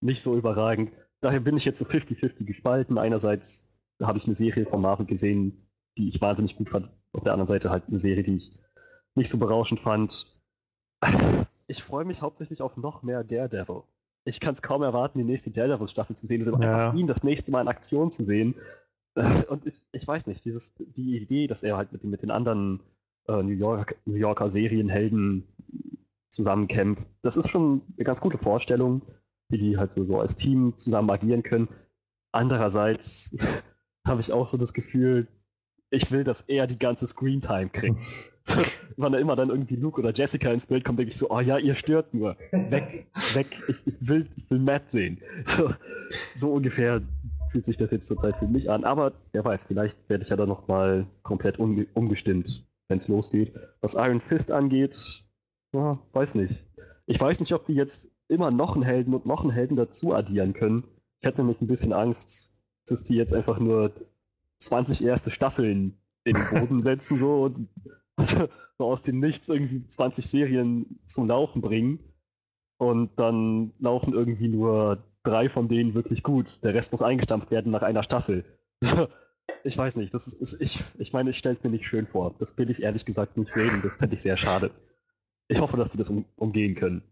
nicht 0.00 0.22
so 0.22 0.36
überragend. 0.36 0.92
Daher 1.20 1.40
bin 1.40 1.56
ich 1.56 1.64
jetzt 1.64 1.78
so 1.78 1.86
50-50 1.86 2.44
gespalten. 2.44 2.98
Einerseits 2.98 3.72
habe 4.02 4.18
ich 4.18 4.26
eine 4.26 4.34
Serie 4.34 4.66
von 4.66 4.82
Marvel 4.82 5.06
gesehen, 5.06 5.70
die 5.96 6.10
ich 6.10 6.20
wahnsinnig 6.20 6.56
gut 6.56 6.68
fand. 6.68 6.90
Auf 7.12 7.22
der 7.22 7.32
anderen 7.32 7.46
Seite 7.46 7.70
halt 7.70 7.84
eine 7.88 7.98
Serie, 7.98 8.24
die 8.24 8.36
ich 8.36 8.58
nicht 9.14 9.30
so 9.30 9.38
berauschend 9.38 9.80
fand. 9.80 10.36
Ich 11.66 11.82
freue 11.82 12.04
mich 12.04 12.20
hauptsächlich 12.20 12.60
auf 12.60 12.76
noch 12.76 13.02
mehr 13.02 13.24
Daredevil 13.24 13.84
ich 14.24 14.40
kann 14.40 14.54
es 14.54 14.62
kaum 14.62 14.82
erwarten, 14.82 15.18
die 15.18 15.24
nächste 15.24 15.50
Daredevil-Staffel 15.50 16.16
zu 16.16 16.26
sehen 16.26 16.46
oder 16.48 16.62
ja. 16.62 16.86
einfach 16.86 16.98
ihn 16.98 17.06
das 17.06 17.22
nächste 17.24 17.52
Mal 17.52 17.60
in 17.60 17.68
Aktion 17.68 18.10
zu 18.10 18.24
sehen. 18.24 18.54
Und 19.48 19.66
ich, 19.66 19.84
ich 19.92 20.06
weiß 20.06 20.26
nicht, 20.26 20.44
dieses, 20.44 20.74
die 20.78 21.16
Idee, 21.18 21.46
dass 21.46 21.62
er 21.62 21.76
halt 21.76 21.92
mit, 21.92 22.02
mit 22.04 22.22
den 22.22 22.30
anderen 22.30 22.80
äh, 23.28 23.42
New, 23.42 23.52
York, 23.52 23.96
New 24.06 24.16
Yorker 24.16 24.48
Serienhelden 24.48 25.46
zusammenkämpft, 26.30 27.06
das 27.22 27.36
ist 27.36 27.48
schon 27.48 27.82
eine 27.96 28.04
ganz 28.04 28.20
gute 28.20 28.38
Vorstellung, 28.38 29.02
wie 29.50 29.58
die 29.58 29.78
halt 29.78 29.92
so, 29.92 30.04
so 30.04 30.18
als 30.18 30.34
Team 30.34 30.76
zusammen 30.76 31.10
agieren 31.10 31.44
können. 31.44 31.68
Andererseits 32.32 33.36
habe 34.06 34.20
ich 34.20 34.32
auch 34.32 34.48
so 34.48 34.56
das 34.56 34.72
Gefühl, 34.72 35.28
ich 35.90 36.10
will, 36.10 36.24
dass 36.24 36.40
er 36.42 36.66
die 36.66 36.78
ganze 36.78 37.06
Screentime 37.06 37.70
kriegt. 37.70 37.98
So, 38.46 38.60
wenn 38.96 39.12
da 39.12 39.18
immer 39.18 39.36
dann 39.36 39.48
irgendwie 39.48 39.76
Luke 39.76 40.00
oder 40.00 40.12
Jessica 40.12 40.52
ins 40.52 40.66
Bild 40.66 40.84
kommt, 40.84 40.98
denke 40.98 41.10
ich 41.10 41.16
so, 41.16 41.30
oh 41.30 41.40
ja, 41.40 41.56
ihr 41.58 41.74
stört 41.74 42.12
nur. 42.12 42.36
Weg, 42.52 43.06
weg, 43.32 43.46
ich, 43.68 43.86
ich, 43.86 44.06
will, 44.06 44.28
ich 44.36 44.50
will 44.50 44.58
Matt 44.58 44.90
sehen. 44.90 45.18
So, 45.44 45.72
so 46.34 46.52
ungefähr 46.52 47.00
fühlt 47.50 47.64
sich 47.64 47.76
das 47.76 47.90
jetzt 47.90 48.06
zurzeit 48.06 48.36
für 48.36 48.46
mich 48.46 48.70
an. 48.70 48.84
Aber 48.84 49.12
wer 49.32 49.44
weiß, 49.44 49.64
vielleicht 49.64 50.10
werde 50.10 50.24
ich 50.24 50.30
ja 50.30 50.36
dann 50.36 50.48
nochmal 50.48 51.06
komplett 51.22 51.58
um, 51.58 51.86
umgestimmt, 51.94 52.66
wenn 52.88 52.98
es 52.98 53.08
losgeht. 53.08 53.52
Was 53.80 53.94
Iron 53.94 54.20
Fist 54.20 54.52
angeht, 54.52 55.24
ja, 55.72 55.98
weiß 56.12 56.34
nicht. 56.34 56.62
Ich 57.06 57.20
weiß 57.20 57.40
nicht, 57.40 57.52
ob 57.52 57.64
die 57.64 57.74
jetzt 57.74 58.10
immer 58.28 58.50
noch 58.50 58.74
einen 58.74 58.84
Helden 58.84 59.14
und 59.14 59.24
noch 59.24 59.42
einen 59.42 59.52
Helden 59.52 59.76
dazu 59.76 60.14
addieren 60.14 60.52
können. 60.52 60.84
Ich 61.20 61.26
hätte 61.26 61.38
nämlich 61.38 61.60
ein 61.60 61.66
bisschen 61.66 61.92
Angst, 61.92 62.52
dass 62.86 63.04
die 63.04 63.16
jetzt 63.16 63.32
einfach 63.32 63.58
nur 63.58 63.92
20 64.58 65.04
erste 65.04 65.30
Staffeln 65.30 65.96
in 66.24 66.34
den 66.34 66.60
Boden 66.60 66.82
setzen 66.82 67.16
so 67.16 67.44
und 67.44 67.68
also, 68.24 68.48
so 68.78 68.84
aus 68.84 69.02
dem 69.02 69.20
Nichts 69.20 69.48
irgendwie 69.48 69.86
20 69.86 70.26
Serien 70.26 70.98
zum 71.04 71.28
Laufen 71.28 71.60
bringen 71.60 72.00
und 72.78 73.18
dann 73.18 73.72
laufen 73.78 74.14
irgendwie 74.14 74.48
nur 74.48 75.04
drei 75.22 75.48
von 75.48 75.68
denen 75.68 75.94
wirklich 75.94 76.22
gut. 76.22 76.62
Der 76.64 76.74
Rest 76.74 76.92
muss 76.92 77.02
eingestampft 77.02 77.50
werden 77.50 77.72
nach 77.72 77.82
einer 77.82 78.02
Staffel. 78.02 78.44
Ich 79.62 79.76
weiß 79.76 79.96
nicht, 79.96 80.14
das 80.14 80.26
ist, 80.26 80.40
ist 80.40 80.56
ich, 80.58 80.82
ich 80.96 81.12
meine, 81.12 81.28
ich 81.28 81.36
stelle 81.36 81.52
es 81.52 81.62
mir 81.62 81.68
nicht 81.68 81.84
schön 81.84 82.06
vor. 82.06 82.34
Das 82.38 82.56
will 82.56 82.70
ich 82.70 82.82
ehrlich 82.82 83.04
gesagt 83.04 83.36
nicht 83.36 83.50
sehen 83.50 83.74
und 83.74 83.84
das 83.84 83.96
fände 83.96 84.14
ich 84.14 84.22
sehr 84.22 84.38
schade. 84.38 84.70
Ich 85.48 85.60
hoffe, 85.60 85.76
dass 85.76 85.92
sie 85.92 85.98
das 85.98 86.08
um, 86.08 86.24
umgehen 86.36 86.74
können. 86.74 87.02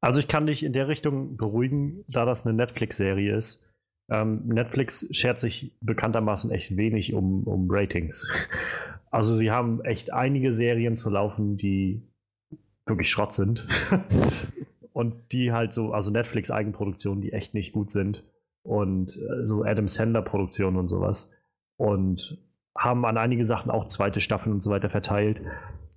Also 0.00 0.20
ich 0.20 0.28
kann 0.28 0.46
dich 0.46 0.62
in 0.62 0.72
der 0.72 0.86
Richtung 0.86 1.36
beruhigen, 1.36 2.04
da 2.06 2.24
das 2.24 2.46
eine 2.46 2.54
Netflix-Serie 2.54 3.36
ist. 3.36 3.64
Ähm, 4.10 4.46
Netflix 4.46 5.08
schert 5.10 5.40
sich 5.40 5.76
bekanntermaßen 5.80 6.52
echt 6.52 6.76
wenig 6.76 7.14
um, 7.14 7.44
um 7.48 7.66
Ratings. 7.68 8.28
Also 9.12 9.34
sie 9.34 9.50
haben 9.50 9.84
echt 9.84 10.12
einige 10.12 10.50
Serien 10.50 10.96
zu 10.96 11.10
laufen, 11.10 11.56
die 11.56 12.02
wirklich 12.86 13.10
Schrott 13.10 13.34
sind. 13.34 13.68
und 14.92 15.32
die 15.32 15.52
halt 15.52 15.72
so, 15.72 15.92
also 15.92 16.10
Netflix-Eigenproduktionen, 16.10 17.20
die 17.20 17.32
echt 17.32 17.54
nicht 17.54 17.72
gut 17.72 17.90
sind. 17.90 18.24
Und 18.62 19.16
äh, 19.16 19.44
so 19.44 19.64
Adam 19.64 19.86
Sandler-Produktionen 19.86 20.76
und 20.76 20.88
sowas. 20.88 21.30
und 21.76 22.38
haben 22.74 23.04
an 23.04 23.18
einige 23.18 23.44
Sachen 23.44 23.70
auch 23.70 23.86
zweite 23.86 24.20
Staffeln 24.20 24.54
und 24.54 24.62
so 24.62 24.70
weiter 24.70 24.88
verteilt. 24.88 25.42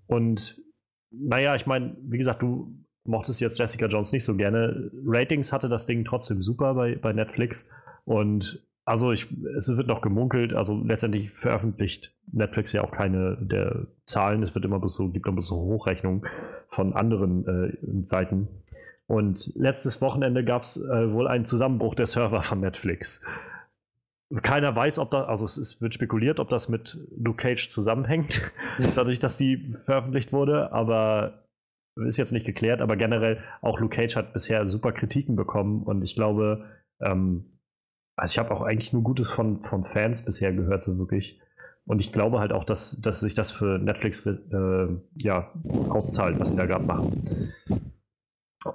Und 0.08 0.62
naja, 1.10 1.56
ich 1.56 1.66
meine, 1.66 1.96
wie 2.02 2.18
gesagt, 2.18 2.42
du 2.42 2.76
mochtest 3.06 3.40
jetzt 3.40 3.58
Jessica 3.60 3.86
Jones 3.86 4.12
nicht 4.12 4.26
so 4.26 4.36
gerne. 4.36 4.92
Ratings 5.06 5.54
hatte 5.54 5.70
das 5.70 5.86
Ding 5.86 6.04
trotzdem 6.04 6.44
super 6.44 6.74
bei, 6.74 6.96
bei 6.96 7.14
Netflix. 7.14 7.70
Und 8.04 8.68
also 8.86 9.12
ich, 9.12 9.28
es 9.58 9.68
wird 9.68 9.88
noch 9.88 10.02
gemunkelt, 10.02 10.54
also 10.54 10.80
letztendlich 10.84 11.32
veröffentlicht 11.32 12.14
Netflix 12.32 12.72
ja 12.72 12.84
auch 12.84 12.92
keine 12.92 13.36
der 13.42 13.88
Zahlen. 14.04 14.44
Es 14.44 14.54
wird 14.54 14.64
immer 14.64 14.80
bis 14.80 14.94
so, 14.94 15.10
gibt 15.10 15.28
immer 15.28 15.42
so 15.42 15.56
Hochrechnungen 15.56 16.24
von 16.70 16.94
anderen 16.94 17.48
äh, 17.48 18.06
Seiten. 18.06 18.48
Und 19.08 19.52
letztes 19.56 20.02
Wochenende 20.02 20.46
gab 20.46 20.64
es 20.64 20.78
äh, 20.78 21.12
wohl 21.12 21.28
einen 21.28 21.46
Zusammenbruch 21.46 21.96
der 21.96 22.06
Server 22.06 22.44
von 22.44 22.60
Netflix. 22.60 23.22
Keiner 24.42 24.76
weiß, 24.76 25.00
ob 25.00 25.12
das, 25.12 25.28
also 25.28 25.46
es 25.46 25.58
ist, 25.58 25.82
wird 25.82 25.94
spekuliert, 25.94 26.40
ob 26.40 26.50
das 26.50 26.70
mit 26.70 26.98
Luke 27.16 27.38
Cage 27.38 27.68
zusammenhängt, 27.70 28.42
dadurch, 28.96 29.18
dass 29.18 29.38
die 29.38 29.76
veröffentlicht 29.86 30.32
wurde, 30.32 30.72
aber 30.72 31.46
ist 31.96 32.18
jetzt 32.18 32.34
nicht 32.34 32.46
geklärt, 32.46 32.82
aber 32.82 32.98
generell 32.98 33.42
auch 33.62 33.80
Luke 33.80 33.96
Cage 33.96 34.16
hat 34.16 34.34
bisher 34.34 34.68
super 34.68 34.92
Kritiken 34.92 35.36
bekommen 35.36 35.84
und 35.84 36.04
ich 36.04 36.16
glaube, 36.16 36.66
ähm, 37.00 37.55
also 38.16 38.32
ich 38.32 38.40
habe 38.40 38.52
auch 38.52 38.62
eigentlich 38.62 38.94
nur 38.94 39.04
Gutes 39.04 39.30
von, 39.30 39.64
von 39.64 39.86
Fans 39.86 40.24
bisher 40.24 40.54
gehört, 40.54 40.84
so 40.84 40.98
wirklich. 40.98 41.42
Und 41.86 42.02
ich 42.02 42.12
glaube 42.12 42.40
halt 42.40 42.52
auch, 42.52 42.64
dass, 42.64 43.00
dass 43.00 43.20
sich 43.20 43.34
das 43.34 43.52
für 43.52 43.78
Netflix 43.78 44.26
äh, 44.26 44.88
ja, 45.22 45.52
auszahlt, 45.90 46.40
was 46.40 46.52
sie 46.52 46.58
da 46.58 46.66
gerade 46.66 46.86
machen. 46.86 47.54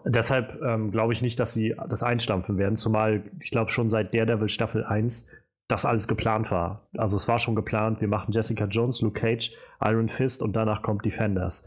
Deshalb 0.04 0.60
ähm, 0.62 0.92
glaube 0.92 1.12
ich 1.12 1.22
nicht, 1.22 1.40
dass 1.40 1.52
sie 1.52 1.74
das 1.88 2.04
einstampfen 2.04 2.58
werden, 2.58 2.76
zumal 2.76 3.24
ich 3.40 3.50
glaube 3.50 3.72
schon 3.72 3.88
seit 3.88 4.14
Daredevil 4.14 4.48
Staffel 4.48 4.84
1 4.84 5.26
das 5.66 5.84
alles 5.84 6.08
geplant 6.08 6.50
war. 6.50 6.88
Also 6.96 7.16
es 7.16 7.28
war 7.28 7.38
schon 7.38 7.54
geplant, 7.54 8.00
wir 8.00 8.08
machen 8.08 8.32
Jessica 8.32 8.64
Jones, 8.66 9.00
Luke 9.02 9.18
Cage, 9.20 9.52
Iron 9.82 10.08
Fist 10.08 10.42
und 10.42 10.52
danach 10.52 10.82
kommt 10.82 11.04
Defenders. 11.04 11.64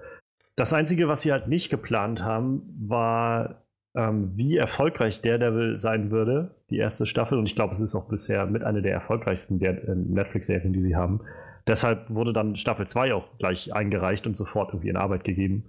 Das 0.55 0.73
Einzige, 0.73 1.07
was 1.07 1.21
sie 1.21 1.31
halt 1.31 1.47
nicht 1.47 1.69
geplant 1.69 2.21
haben, 2.21 2.61
war, 2.87 3.62
ähm, 3.95 4.31
wie 4.35 4.57
erfolgreich 4.57 5.21
Daredevil 5.21 5.79
sein 5.79 6.11
würde, 6.11 6.55
die 6.69 6.77
erste 6.77 7.05
Staffel. 7.05 7.37
Und 7.37 7.45
ich 7.47 7.55
glaube, 7.55 7.73
es 7.73 7.79
ist 7.79 7.95
auch 7.95 8.07
bisher 8.07 8.45
mit 8.45 8.63
einer 8.63 8.81
der 8.81 8.93
erfolgreichsten 8.93 9.61
äh, 9.61 9.95
Netflix-Serien, 9.95 10.73
die 10.73 10.81
sie 10.81 10.95
haben. 10.95 11.21
Deshalb 11.67 12.09
wurde 12.09 12.33
dann 12.33 12.55
Staffel 12.55 12.87
2 12.87 13.13
auch 13.13 13.37
gleich 13.37 13.73
eingereicht 13.73 14.27
und 14.27 14.35
sofort 14.35 14.69
irgendwie 14.69 14.89
in 14.89 14.97
Arbeit 14.97 15.23
gegeben. 15.23 15.65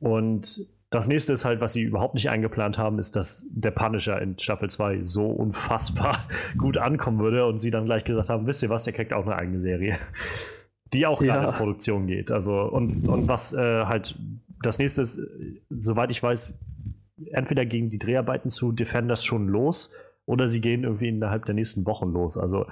Und 0.00 0.68
das 0.90 1.08
nächste 1.08 1.32
ist 1.32 1.46
halt, 1.46 1.60
was 1.60 1.72
sie 1.72 1.82
überhaupt 1.82 2.14
nicht 2.14 2.28
eingeplant 2.28 2.76
haben, 2.76 2.98
ist, 2.98 3.16
dass 3.16 3.46
der 3.50 3.70
Punisher 3.70 4.20
in 4.20 4.38
Staffel 4.38 4.68
2 4.68 5.02
so 5.02 5.26
unfassbar 5.26 6.18
gut 6.58 6.76
ankommen 6.76 7.18
würde 7.18 7.46
und 7.46 7.58
sie 7.58 7.70
dann 7.70 7.86
gleich 7.86 8.04
gesagt 8.04 8.28
haben, 8.28 8.46
wisst 8.46 8.62
ihr 8.62 8.68
was, 8.68 8.82
der 8.82 8.92
kriegt 8.92 9.12
auch 9.12 9.24
eine 9.24 9.36
eigene 9.36 9.58
Serie. 9.58 9.98
Die 10.92 11.06
auch 11.06 11.22
ja. 11.22 11.48
in 11.48 11.54
Produktion 11.54 12.06
geht. 12.06 12.30
Also, 12.30 12.60
und, 12.64 13.08
und 13.08 13.26
was 13.26 13.54
äh, 13.54 13.86
halt 13.86 14.14
das 14.62 14.78
nächste 14.78 15.00
ist, 15.00 15.18
soweit 15.70 16.10
ich 16.10 16.22
weiß, 16.22 16.58
entweder 17.32 17.64
gehen 17.64 17.90
die 17.90 17.98
Dreharbeiten 17.98 18.50
zu 18.50 18.72
Defenders 18.72 19.24
schon 19.24 19.48
los 19.48 19.92
oder 20.26 20.46
sie 20.46 20.60
gehen 20.60 20.84
irgendwie 20.84 21.08
innerhalb 21.08 21.44
der 21.44 21.54
nächsten 21.54 21.86
Wochen 21.86 22.12
los. 22.12 22.36
Also 22.36 22.66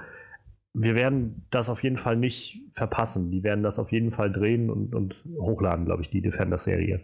wir 0.73 0.95
werden 0.95 1.45
das 1.49 1.69
auf 1.69 1.83
jeden 1.83 1.97
Fall 1.97 2.15
nicht 2.15 2.61
verpassen. 2.73 3.31
Die 3.31 3.43
werden 3.43 3.63
das 3.63 3.79
auf 3.79 3.91
jeden 3.91 4.11
Fall 4.11 4.31
drehen 4.31 4.69
und, 4.69 4.95
und 4.95 5.15
hochladen, 5.37 5.85
glaube 5.85 6.01
ich, 6.01 6.09
die 6.09 6.21
Defenders-Serie 6.21 7.01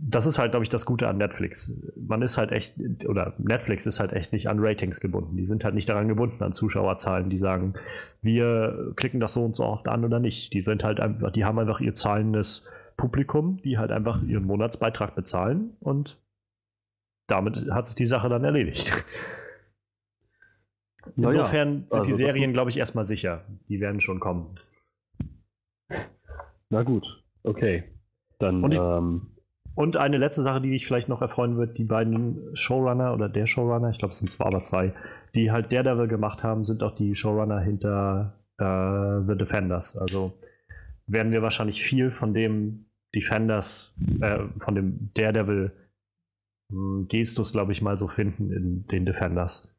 das 0.00 0.26
ist 0.26 0.38
halt, 0.38 0.52
glaube 0.52 0.62
ich, 0.62 0.68
das 0.68 0.86
Gute 0.86 1.08
an 1.08 1.18
Netflix. 1.18 1.72
Man 1.96 2.22
ist 2.22 2.38
halt 2.38 2.52
echt, 2.52 2.76
oder 3.06 3.34
Netflix 3.38 3.84
ist 3.84 3.98
halt 3.98 4.12
echt 4.12 4.32
nicht 4.32 4.48
an 4.48 4.58
Ratings 4.60 5.00
gebunden. 5.00 5.36
Die 5.36 5.44
sind 5.44 5.64
halt 5.64 5.74
nicht 5.74 5.88
daran 5.88 6.08
gebunden, 6.08 6.42
an 6.42 6.52
Zuschauerzahlen, 6.52 7.30
die 7.30 7.38
sagen, 7.38 7.74
wir 8.22 8.92
klicken 8.96 9.18
das 9.18 9.34
so 9.34 9.44
und 9.44 9.56
so 9.56 9.64
oft 9.64 9.88
an 9.88 10.04
oder 10.04 10.20
nicht. 10.20 10.52
Die 10.52 10.60
sind 10.60 10.84
halt 10.84 11.00
einfach, 11.00 11.32
die 11.32 11.44
haben 11.44 11.58
einfach 11.58 11.80
ihr 11.80 11.94
zahlendes 11.94 12.64
Publikum, 12.98 13.62
die 13.62 13.78
halt 13.78 13.90
einfach 13.92 14.22
ihren 14.22 14.44
Monatsbeitrag 14.44 15.14
bezahlen 15.14 15.76
und 15.80 16.20
damit 17.26 17.70
hat 17.70 17.86
sich 17.86 17.96
die 17.96 18.06
Sache 18.06 18.28
dann 18.28 18.44
erledigt. 18.44 18.92
Insofern 21.16 21.68
ja, 21.80 21.88
sind 21.88 21.92
also 21.92 22.02
die 22.02 22.12
Serien, 22.12 22.52
glaube 22.52 22.68
ich, 22.68 22.76
erstmal 22.76 23.04
sicher. 23.04 23.46
Die 23.68 23.80
werden 23.80 24.00
schon 24.00 24.20
kommen. 24.20 24.54
Na 26.68 26.82
gut, 26.82 27.24
okay. 27.44 27.84
Dann 28.38 28.62
und 28.62 28.74
ich, 28.74 28.80
ähm, 28.80 29.38
und 29.74 29.96
eine 29.96 30.18
letzte 30.18 30.42
Sache, 30.42 30.60
die 30.60 30.70
dich 30.70 30.86
vielleicht 30.86 31.08
noch 31.08 31.22
erfreuen 31.22 31.56
wird, 31.56 31.78
die 31.78 31.84
beiden 31.84 32.54
Showrunner 32.54 33.14
oder 33.14 33.28
der 33.28 33.46
Showrunner, 33.46 33.90
ich 33.90 33.98
glaube 33.98 34.10
es 34.10 34.18
sind 34.18 34.30
zwar 34.30 34.48
aber 34.48 34.62
zwei, 34.62 34.92
die 35.34 35.50
halt 35.50 35.72
Daredevil 35.72 36.08
gemacht 36.08 36.42
haben, 36.42 36.64
sind 36.64 36.82
auch 36.82 36.94
die 36.94 37.14
Showrunner 37.14 37.60
hinter 37.60 38.34
äh, 38.58 39.26
The 39.26 39.38
Defenders. 39.38 39.96
Also 39.96 40.34
werden 41.06 41.32
wir 41.32 41.42
wahrscheinlich 41.42 41.82
viel 41.82 42.10
von 42.10 42.34
dem 42.34 42.87
Defenders, 43.20 43.94
äh, 44.20 44.40
von 44.60 44.74
dem 44.74 45.10
Daredevil 45.14 45.72
hm, 46.70 47.06
Gestus, 47.08 47.52
glaube 47.52 47.72
ich, 47.72 47.82
mal 47.82 47.98
so 47.98 48.06
finden 48.06 48.50
in 48.50 48.86
den 48.86 49.06
Defenders. 49.06 49.74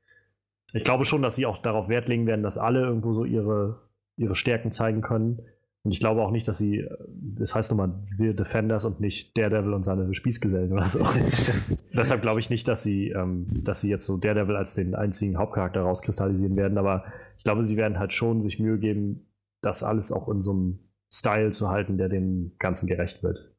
Ich 0.73 0.84
glaube 0.84 1.06
schon, 1.06 1.21
dass 1.21 1.36
sie 1.36 1.45
auch 1.45 1.58
darauf 1.58 1.89
Wert 1.89 2.08
legen 2.08 2.28
werden, 2.28 2.43
dass 2.43 2.58
alle 2.58 2.82
irgendwo 2.82 3.13
so 3.13 3.25
ihre, 3.25 3.82
ihre 4.17 4.36
Stärken 4.36 4.71
zeigen 4.71 5.02
können. 5.02 5.39
Und 5.84 5.93
ich 5.93 5.99
glaube 5.99 6.21
auch 6.21 6.32
nicht, 6.32 6.47
dass 6.47 6.58
sie, 6.58 6.86
das 7.08 7.56
heißt 7.56 7.71
nochmal 7.71 7.95
The 8.04 8.36
Defenders 8.36 8.86
und 8.86 8.99
nicht 8.99 9.38
Daredevil 9.38 9.73
und 9.73 9.84
seine 9.84 10.13
Spießgesellen 10.13 10.73
oder 10.73 10.86
so. 10.86 11.06
Deshalb 11.93 12.21
glaube 12.21 12.41
ich 12.41 12.49
nicht, 12.49 12.67
dass 12.67 12.84
sie, 12.84 13.10
ähm, 13.10 13.47
dass 13.63 13.80
sie 13.80 13.89
jetzt 13.89 14.06
so 14.06 14.17
Daredevil 14.17 14.58
als 14.58 14.73
den 14.73 14.93
einzigen 14.93 15.38
Hauptcharakter 15.38 15.82
rauskristallisieren 15.82 16.58
werden, 16.58 16.78
aber 16.78 17.06
ich 17.38 17.45
glaube, 17.45 17.63
sie 17.63 17.78
werden 17.78 17.97
halt 17.97 18.12
schon 18.12 18.41
sich 18.41 18.60
Mühe 18.60 18.78
geben, 18.78 19.25
das 19.62 19.82
alles 19.82 20.12
auch 20.12 20.28
in 20.28 20.41
so 20.41 20.52
einem 20.52 20.80
Style 21.12 21.52
zu 21.52 21.69
halten, 21.69 21.98
der 21.98 22.10
dem 22.10 22.56
Ganzen 22.60 22.88
gerecht 22.88 23.24
wird. 23.24 23.56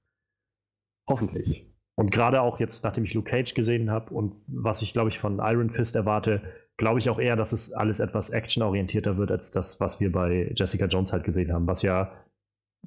Hoffentlich. 1.08 1.66
Und 1.96 2.10
gerade 2.10 2.40
auch 2.40 2.60
jetzt, 2.60 2.84
nachdem 2.84 3.04
ich 3.04 3.14
Luke 3.14 3.30
Cage 3.30 3.54
gesehen 3.54 3.90
habe 3.90 4.14
und 4.14 4.34
was 4.46 4.80
ich, 4.80 4.92
glaube 4.92 5.10
ich, 5.10 5.18
von 5.18 5.38
Iron 5.38 5.70
Fist 5.70 5.96
erwarte, 5.96 6.42
glaube 6.76 6.98
ich 6.98 7.10
auch 7.10 7.18
eher, 7.18 7.36
dass 7.36 7.52
es 7.52 7.72
alles 7.72 8.00
etwas 8.00 8.30
actionorientierter 8.30 9.18
wird, 9.18 9.30
als 9.30 9.50
das, 9.50 9.80
was 9.80 10.00
wir 10.00 10.10
bei 10.10 10.52
Jessica 10.56 10.86
Jones 10.86 11.12
halt 11.12 11.24
gesehen 11.24 11.52
haben, 11.52 11.66
was 11.66 11.82
ja 11.82 12.12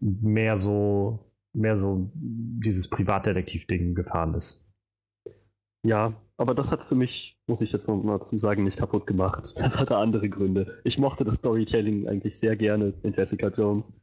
mehr 0.01 0.57
so, 0.57 1.31
mehr 1.53 1.77
so 1.77 2.09
dieses 2.15 2.89
Privatdetektiv-Ding 2.89 3.93
gefahren 3.93 4.33
ist. 4.33 4.65
Ja, 5.85 6.13
aber 6.37 6.55
das 6.55 6.71
hat 6.71 6.79
es 6.79 6.87
für 6.87 6.95
mich, 6.95 7.37
muss 7.45 7.61
ich 7.61 7.71
jetzt 7.71 7.87
noch 7.87 8.01
mal 8.01 8.21
zu 8.21 8.37
sagen, 8.37 8.63
nicht 8.63 8.77
kaputt 8.77 9.05
gemacht. 9.05 9.53
Das 9.57 9.77
hatte 9.77 9.97
andere 9.97 10.29
Gründe. 10.29 10.79
Ich 10.83 10.97
mochte 10.97 11.23
das 11.23 11.35
Storytelling 11.35 12.07
eigentlich 12.07 12.39
sehr 12.39 12.55
gerne 12.55 12.93
in 13.03 13.13
Jessica 13.13 13.49
Jones. 13.49 13.93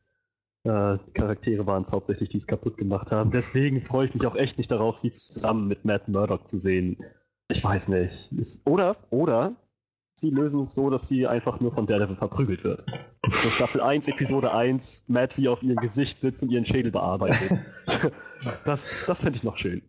Äh, 0.65 0.99
Charaktere 1.15 1.67
waren 1.67 1.83
es 1.83 1.93
hauptsächlich, 1.93 2.29
die 2.29 2.37
es 2.37 2.47
kaputt 2.47 2.77
gemacht 2.77 3.11
haben. 3.11 3.31
Deswegen 3.31 3.81
freue 3.83 4.07
ich 4.07 4.15
mich 4.15 4.27
auch 4.27 4.37
echt 4.37 4.59
nicht 4.59 4.71
darauf, 4.71 4.97
sie 4.97 5.11
zusammen 5.11 5.69
mit 5.69 5.85
Matt 5.85 6.09
Murdock 6.09 6.49
zu 6.49 6.59
sehen. 6.59 6.99
Ich 7.49 7.65
weiß 7.65 7.89
nicht. 7.89 8.33
Ich, 8.39 8.61
oder, 8.67 8.97
oder 9.11 9.57
sie 10.15 10.31
lösen 10.31 10.63
es 10.63 10.75
so, 10.75 10.91
dass 10.91 11.09
sie 11.09 11.27
einfach 11.27 11.61
nur 11.61 11.73
von 11.73 11.87
Daredevil 11.87 12.17
verprügelt 12.17 12.63
wird. 12.63 12.85
So 13.27 13.49
Staffel 13.49 13.81
1, 13.81 14.09
Episode 14.09 14.53
1, 14.53 15.05
Matt 15.09 15.39
wie 15.39 15.49
auf 15.49 15.63
ihrem 15.63 15.77
Gesicht 15.77 16.21
sitzt 16.21 16.43
und 16.43 16.51
ihren 16.51 16.67
Schädel 16.67 16.93
bearbeitet. 16.93 17.59
das 18.65 19.05
das 19.07 19.21
fände 19.21 19.39
ich 19.39 19.45
noch 19.45 19.57
schön. 19.57 19.83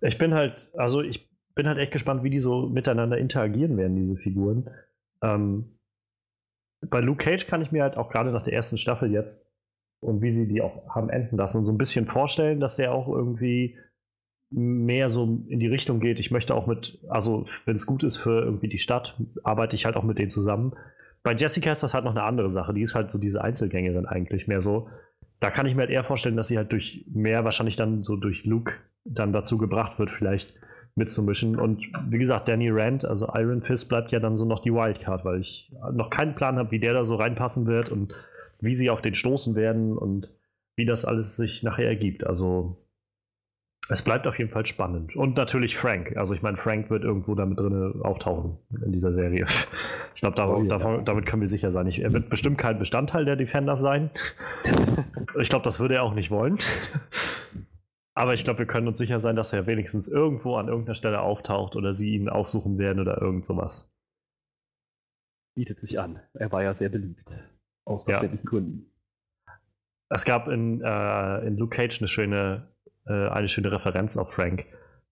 Ich 0.00 0.18
bin 0.18 0.34
halt, 0.34 0.70
also 0.76 1.00
ich 1.00 1.30
bin 1.54 1.68
halt 1.68 1.78
echt 1.78 1.92
gespannt, 1.92 2.24
wie 2.24 2.30
die 2.30 2.38
so 2.40 2.68
miteinander 2.68 3.18
interagieren 3.18 3.76
werden, 3.76 3.96
diese 3.96 4.16
Figuren. 4.16 4.68
Ähm, 5.22 5.78
bei 6.88 7.00
Luke 7.00 7.24
Cage 7.24 7.46
kann 7.46 7.62
ich 7.62 7.72
mir 7.72 7.82
halt 7.82 7.96
auch 7.96 8.08
gerade 8.08 8.32
nach 8.32 8.42
der 8.42 8.52
ersten 8.52 8.76
Staffel 8.76 9.10
jetzt 9.12 9.46
und 10.00 10.20
wie 10.20 10.30
sie 10.30 10.48
die 10.48 10.62
auch 10.62 10.88
haben 10.88 11.10
enden 11.10 11.36
lassen, 11.36 11.64
so 11.64 11.72
ein 11.72 11.78
bisschen 11.78 12.06
vorstellen, 12.06 12.60
dass 12.60 12.76
der 12.76 12.92
auch 12.92 13.08
irgendwie 13.08 13.78
mehr 14.50 15.08
so 15.08 15.24
in 15.48 15.60
die 15.60 15.68
Richtung 15.68 16.00
geht. 16.00 16.20
Ich 16.20 16.30
möchte 16.30 16.54
auch 16.54 16.66
mit, 16.66 16.98
also 17.08 17.46
wenn 17.64 17.76
es 17.76 17.86
gut 17.86 18.02
ist 18.02 18.16
für 18.16 18.42
irgendwie 18.42 18.68
die 18.68 18.78
Stadt, 18.78 19.16
arbeite 19.44 19.76
ich 19.76 19.86
halt 19.86 19.96
auch 19.96 20.02
mit 20.02 20.18
denen 20.18 20.30
zusammen. 20.30 20.74
Bei 21.22 21.34
Jessica 21.34 21.70
ist 21.70 21.82
das 21.82 21.94
halt 21.94 22.04
noch 22.04 22.10
eine 22.10 22.24
andere 22.24 22.50
Sache. 22.50 22.74
Die 22.74 22.82
ist 22.82 22.94
halt 22.94 23.10
so 23.10 23.18
diese 23.18 23.42
Einzelgängerin 23.42 24.06
eigentlich 24.06 24.48
mehr 24.48 24.60
so. 24.60 24.90
Da 25.40 25.50
kann 25.50 25.66
ich 25.66 25.74
mir 25.74 25.82
halt 25.82 25.90
eher 25.90 26.04
vorstellen, 26.04 26.36
dass 26.36 26.48
sie 26.48 26.58
halt 26.58 26.72
durch 26.72 27.06
mehr, 27.12 27.44
wahrscheinlich 27.44 27.76
dann 27.76 28.02
so 28.02 28.16
durch 28.16 28.44
Luke 28.44 28.74
dann 29.04 29.32
dazu 29.32 29.56
gebracht 29.56 29.98
wird, 29.98 30.10
vielleicht 30.10 30.54
mitzumischen. 30.94 31.58
Und 31.58 31.88
wie 32.08 32.18
gesagt, 32.18 32.48
Danny 32.48 32.68
Rand, 32.70 33.04
also 33.04 33.28
Iron 33.34 33.62
Fist, 33.62 33.88
bleibt 33.88 34.12
ja 34.12 34.20
dann 34.20 34.36
so 34.36 34.44
noch 34.44 34.60
die 34.60 34.72
Wildcard, 34.72 35.24
weil 35.24 35.40
ich 35.40 35.72
noch 35.92 36.10
keinen 36.10 36.34
Plan 36.34 36.56
habe, 36.56 36.70
wie 36.70 36.80
der 36.80 36.92
da 36.92 37.04
so 37.04 37.16
reinpassen 37.16 37.66
wird 37.66 37.90
und 37.90 38.14
wie 38.60 38.74
sie 38.74 38.90
auf 38.90 39.02
den 39.02 39.14
stoßen 39.14 39.56
werden 39.56 39.96
und 39.96 40.32
wie 40.76 40.86
das 40.86 41.04
alles 41.04 41.36
sich 41.36 41.62
nachher 41.62 41.88
ergibt. 41.88 42.26
Also 42.26 42.76
es 43.88 44.02
bleibt 44.02 44.26
auf 44.26 44.38
jeden 44.38 44.50
Fall 44.50 44.64
spannend. 44.64 45.16
Und 45.16 45.36
natürlich 45.36 45.76
Frank. 45.76 46.16
Also 46.16 46.34
ich 46.34 46.42
meine, 46.42 46.56
Frank 46.56 46.88
wird 46.88 47.04
irgendwo 47.04 47.34
damit 47.34 47.58
drin 47.58 48.00
auftauchen 48.02 48.56
in 48.84 48.92
dieser 48.92 49.12
Serie. 49.12 49.46
Ich 50.14 50.20
glaube, 50.20 50.40
oh, 50.42 50.62
ja. 50.62 50.98
damit 50.98 51.26
können 51.26 51.42
wir 51.42 51.48
sicher 51.48 51.72
sein. 51.72 51.86
Ich, 51.88 52.00
er 52.00 52.12
wird 52.12 52.30
bestimmt 52.30 52.58
kein 52.58 52.78
Bestandteil 52.78 53.24
der 53.24 53.36
Defenders 53.36 53.80
sein. 53.80 54.10
ich 55.40 55.48
glaube, 55.48 55.64
das 55.64 55.80
würde 55.80 55.96
er 55.96 56.04
auch 56.04 56.14
nicht 56.14 56.30
wollen. 56.30 56.58
Aber 58.14 58.34
ich 58.34 58.44
glaube, 58.44 58.60
wir 58.60 58.66
können 58.66 58.88
uns 58.88 58.98
sicher 58.98 59.20
sein, 59.20 59.36
dass 59.36 59.52
er 59.52 59.66
wenigstens 59.66 60.06
irgendwo 60.06 60.56
an 60.56 60.68
irgendeiner 60.68 60.94
Stelle 60.94 61.20
auftaucht 61.20 61.76
oder 61.76 61.92
sie 61.92 62.14
ihn 62.14 62.28
aufsuchen 62.28 62.78
werden 62.78 63.00
oder 63.00 63.20
irgend 63.20 63.44
sowas. 63.44 63.90
bietet 65.54 65.80
sich 65.80 65.98
an. 65.98 66.20
Er 66.34 66.52
war 66.52 66.62
ja 66.62 66.74
sehr 66.74 66.88
beliebt. 66.88 67.32
Aus 67.84 68.04
verständlichen 68.04 68.46
ja. 68.46 68.50
Gründen. 68.50 68.86
Es 70.08 70.24
gab 70.24 70.48
in, 70.48 70.82
äh, 70.82 71.46
in 71.46 71.56
Luke 71.56 71.74
Cage 71.74 72.00
eine 72.00 72.08
schöne, 72.08 72.68
äh, 73.06 73.28
eine 73.28 73.48
schöne 73.48 73.72
Referenz 73.72 74.16
auf 74.16 74.32
Frank, 74.32 74.66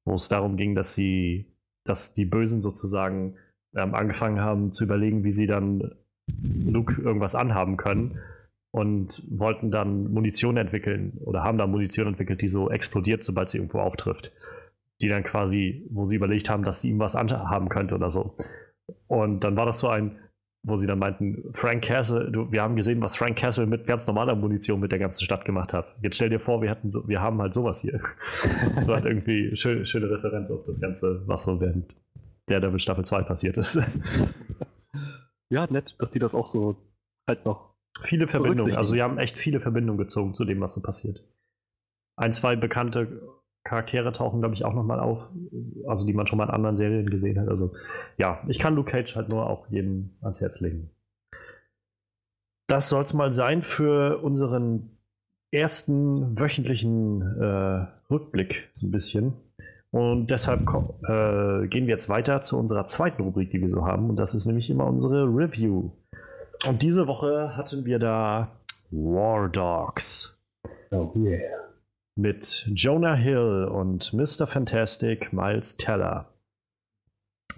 wo 0.04 0.14
es 0.14 0.28
darum 0.28 0.56
ging, 0.56 0.74
dass 0.74 0.94
sie, 0.94 1.46
dass 1.84 2.12
die 2.12 2.26
Bösen 2.26 2.60
sozusagen 2.60 3.38
ähm, 3.74 3.94
angefangen 3.94 4.40
haben 4.40 4.72
zu 4.72 4.84
überlegen, 4.84 5.24
wie 5.24 5.30
sie 5.30 5.46
dann 5.46 5.94
Luke 6.26 7.00
irgendwas 7.00 7.34
anhaben 7.34 7.78
können 7.78 8.20
und 8.72 9.22
wollten 9.28 9.70
dann 9.70 10.12
Munition 10.12 10.56
entwickeln 10.56 11.18
oder 11.24 11.42
haben 11.42 11.58
dann 11.58 11.70
Munition 11.70 12.06
entwickelt, 12.06 12.40
die 12.40 12.48
so 12.48 12.70
explodiert, 12.70 13.24
sobald 13.24 13.48
sie 13.50 13.58
irgendwo 13.58 13.80
auftrifft. 13.80 14.32
Die 15.00 15.08
dann 15.08 15.24
quasi, 15.24 15.86
wo 15.90 16.04
sie 16.04 16.16
überlegt 16.16 16.50
haben, 16.50 16.62
dass 16.62 16.80
sie 16.80 16.90
ihm 16.90 16.98
was 16.98 17.16
anhaben 17.16 17.68
könnte 17.68 17.94
oder 17.94 18.10
so. 18.10 18.36
Und 19.06 19.44
dann 19.44 19.56
war 19.56 19.66
das 19.66 19.78
so 19.78 19.88
ein, 19.88 20.18
wo 20.62 20.76
sie 20.76 20.86
dann 20.86 20.98
meinten, 20.98 21.52
Frank 21.52 21.82
Castle, 21.82 22.30
du, 22.30 22.52
wir 22.52 22.62
haben 22.62 22.76
gesehen, 22.76 23.00
was 23.00 23.16
Frank 23.16 23.38
Castle 23.38 23.66
mit 23.66 23.86
ganz 23.86 24.06
normaler 24.06 24.34
Munition 24.34 24.78
mit 24.78 24.92
der 24.92 24.98
ganzen 24.98 25.24
Stadt 25.24 25.44
gemacht 25.44 25.72
hat. 25.72 25.96
Jetzt 26.02 26.16
stell 26.16 26.28
dir 26.28 26.38
vor, 26.38 26.60
wir 26.60 26.70
hatten 26.70 26.90
so, 26.90 27.08
wir 27.08 27.20
haben 27.20 27.40
halt 27.40 27.54
sowas 27.54 27.80
hier. 27.80 28.00
das 28.76 28.86
war 28.86 28.96
halt 28.96 29.06
irgendwie 29.06 29.56
schön, 29.56 29.86
schöne 29.86 30.10
Referenz 30.10 30.50
auf 30.50 30.64
das 30.66 30.80
Ganze, 30.80 31.22
was 31.26 31.44
so 31.44 31.60
während 31.60 31.94
der 32.48 32.60
Devil 32.60 32.78
Staffel 32.78 33.04
2 33.04 33.22
passiert 33.22 33.56
ist. 33.56 33.80
ja, 35.48 35.66
nett, 35.70 35.96
dass 35.98 36.10
die 36.10 36.18
das 36.18 36.34
auch 36.34 36.46
so 36.46 36.76
halt 37.26 37.44
noch. 37.46 37.69
Viele 38.04 38.26
Verbindungen, 38.26 38.76
also 38.76 38.92
sie 38.92 39.02
haben 39.02 39.18
echt 39.18 39.36
viele 39.36 39.60
Verbindungen 39.60 39.98
gezogen 39.98 40.34
zu 40.34 40.44
dem, 40.44 40.60
was 40.60 40.74
so 40.74 40.80
passiert. 40.80 41.24
Ein, 42.16 42.32
zwei 42.32 42.56
bekannte 42.56 43.22
Charaktere 43.64 44.12
tauchen, 44.12 44.40
glaube 44.40 44.54
ich, 44.54 44.64
auch 44.64 44.74
nochmal 44.74 45.00
auf, 45.00 45.28
also 45.86 46.06
die 46.06 46.14
man 46.14 46.26
schon 46.26 46.38
mal 46.38 46.44
in 46.44 46.50
anderen 46.50 46.76
Serien 46.76 47.10
gesehen 47.10 47.38
hat. 47.38 47.48
Also 47.48 47.74
ja, 48.16 48.42
ich 48.48 48.58
kann 48.58 48.74
Luke 48.74 48.90
Cage 48.90 49.14
halt 49.16 49.28
nur 49.28 49.48
auch 49.48 49.68
jedem 49.68 50.10
ans 50.22 50.40
Herz 50.40 50.60
legen. 50.60 50.90
Das 52.68 52.88
soll 52.88 53.02
es 53.02 53.12
mal 53.12 53.32
sein 53.32 53.62
für 53.62 54.22
unseren 54.22 54.96
ersten 55.52 56.38
wöchentlichen 56.38 57.20
äh, 57.40 57.86
Rückblick, 58.10 58.70
so 58.72 58.86
ein 58.86 58.92
bisschen. 58.92 59.34
Und 59.90 60.30
deshalb 60.30 60.60
äh, 60.60 61.66
gehen 61.66 61.86
wir 61.86 61.94
jetzt 61.94 62.08
weiter 62.08 62.40
zu 62.42 62.56
unserer 62.56 62.86
zweiten 62.86 63.22
Rubrik, 63.22 63.50
die 63.50 63.60
wir 63.60 63.68
so 63.68 63.84
haben. 63.84 64.08
Und 64.08 64.16
das 64.16 64.34
ist 64.34 64.46
nämlich 64.46 64.70
immer 64.70 64.86
unsere 64.86 65.24
Review. 65.24 65.90
Und 66.66 66.82
diese 66.82 67.06
Woche 67.06 67.56
hatten 67.56 67.84
wir 67.84 67.98
da 67.98 68.48
War 68.90 69.48
Dogs. 69.48 70.36
Oh 70.90 71.12
yeah 71.14 71.60
mit 72.20 72.66
Jonah 72.74 73.14
Hill 73.14 73.68
und 73.70 74.12
Mr. 74.12 74.46
Fantastic 74.46 75.32
Miles 75.32 75.76
Teller. 75.76 76.32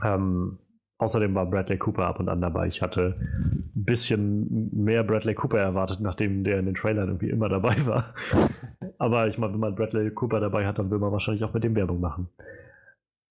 Ähm, 0.03 0.59
außerdem 0.99 1.35
war 1.35 1.47
Bradley 1.47 1.79
Cooper 1.79 2.07
ab 2.07 2.21
und 2.21 2.29
an 2.29 2.41
dabei. 2.41 2.69
Ich 2.69 2.81
hatte 2.81 3.17
ein 3.21 3.85
bisschen 3.85 4.71
mehr 4.73 5.03
Bradley 5.03 5.35
Cooper 5.35 5.59
erwartet, 5.59 6.01
nachdem 6.01 6.45
der 6.45 6.59
in 6.59 6.67
den 6.67 6.75
Trailern 6.75 7.09
irgendwie 7.09 7.31
immer 7.31 7.49
dabei 7.49 7.75
war. 7.87 8.15
Aber 8.99 9.27
ich 9.27 9.39
meine, 9.39 9.53
wenn 9.53 9.61
man 9.61 9.75
Bradley 9.75 10.11
Cooper 10.11 10.41
dabei 10.41 10.67
hat, 10.67 10.79
dann 10.79 10.91
will 10.91 10.99
man 10.99 11.13
wahrscheinlich 11.13 11.45
auch 11.45 11.55
mit 11.55 11.65
dem 11.65 11.75
Werbung 11.75 12.01
machen. 12.01 12.29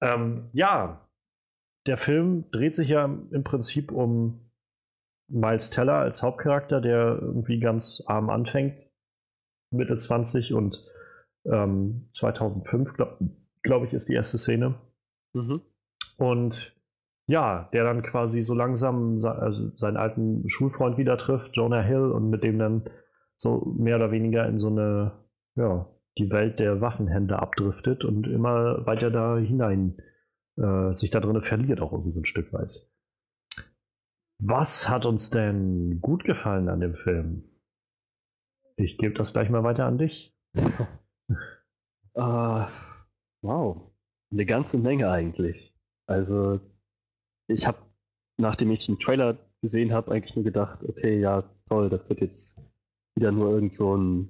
Ähm, 0.01 0.49
ja, 0.51 1.07
der 1.87 1.97
Film 1.97 2.45
dreht 2.51 2.75
sich 2.75 2.89
ja 2.89 3.05
im 3.05 3.43
Prinzip 3.43 3.91
um 3.91 4.50
Miles 5.31 5.69
Teller 5.69 5.95
als 5.95 6.21
Hauptcharakter, 6.21 6.81
der 6.81 7.17
irgendwie 7.21 7.59
ganz 7.59 8.03
arm 8.05 8.29
anfängt, 8.29 8.87
Mitte 9.71 9.97
20 9.97 10.53
und 10.53 10.85
ähm, 11.45 12.09
2005, 12.13 12.93
glaube 12.93 13.29
glaub 13.63 13.83
ich, 13.83 13.93
ist 13.93 14.09
die 14.09 14.13
erste 14.13 14.37
Szene. 14.37 14.75
Mhm. 15.33 15.61
Und 16.17 16.75
ja, 17.27 17.69
der 17.73 17.83
dann 17.83 18.03
quasi 18.03 18.41
so 18.41 18.53
langsam 18.53 19.17
also 19.23 19.71
seinen 19.77 19.97
alten 19.97 20.49
Schulfreund 20.49 20.97
wieder 20.97 21.17
trifft, 21.17 21.55
Jonah 21.55 21.81
Hill, 21.81 22.11
und 22.11 22.29
mit 22.29 22.43
dem 22.43 22.59
dann 22.59 22.89
so 23.37 23.73
mehr 23.77 23.95
oder 23.95 24.11
weniger 24.11 24.45
in 24.47 24.59
so 24.59 24.67
eine, 24.67 25.13
ja, 25.55 25.87
die 26.17 26.29
Welt 26.29 26.59
der 26.59 26.81
Waffenhände 26.81 27.39
abdriftet 27.39 28.03
und 28.03 28.27
immer 28.27 28.85
weiter 28.85 29.09
da 29.09 29.37
hinein 29.37 29.97
äh, 30.57 30.91
sich 30.93 31.09
da 31.09 31.19
drin 31.21 31.41
verliert, 31.41 31.79
auch 31.81 31.93
irgendwie 31.93 32.11
so 32.11 32.19
ein 32.19 32.25
Stück 32.25 32.51
weit. 32.51 32.87
Was 34.43 34.89
hat 34.89 35.05
uns 35.05 35.29
denn 35.29 36.01
gut 36.01 36.23
gefallen 36.23 36.67
an 36.67 36.79
dem 36.79 36.95
Film? 36.95 37.43
Ich 38.75 38.97
gebe 38.97 39.13
das 39.13 39.33
gleich 39.33 39.51
mal 39.51 39.63
weiter 39.63 39.85
an 39.85 39.99
dich. 39.99 40.35
Uh, 42.15 42.15
wow, 43.43 43.91
eine 44.31 44.47
ganze 44.47 44.79
Menge 44.79 45.11
eigentlich. 45.11 45.75
Also, 46.07 46.59
ich 47.47 47.67
habe, 47.67 47.77
nachdem 48.37 48.71
ich 48.71 48.87
den 48.87 48.97
Trailer 48.97 49.37
gesehen 49.61 49.93
habe, 49.93 50.11
eigentlich 50.11 50.35
nur 50.35 50.43
gedacht, 50.43 50.83
okay, 50.83 51.19
ja, 51.19 51.43
toll, 51.69 51.89
das 51.89 52.09
wird 52.09 52.21
jetzt 52.21 52.59
wieder 53.15 53.31
nur 53.31 53.51
irgend 53.51 53.75
so 53.75 53.95
ein 53.95 54.27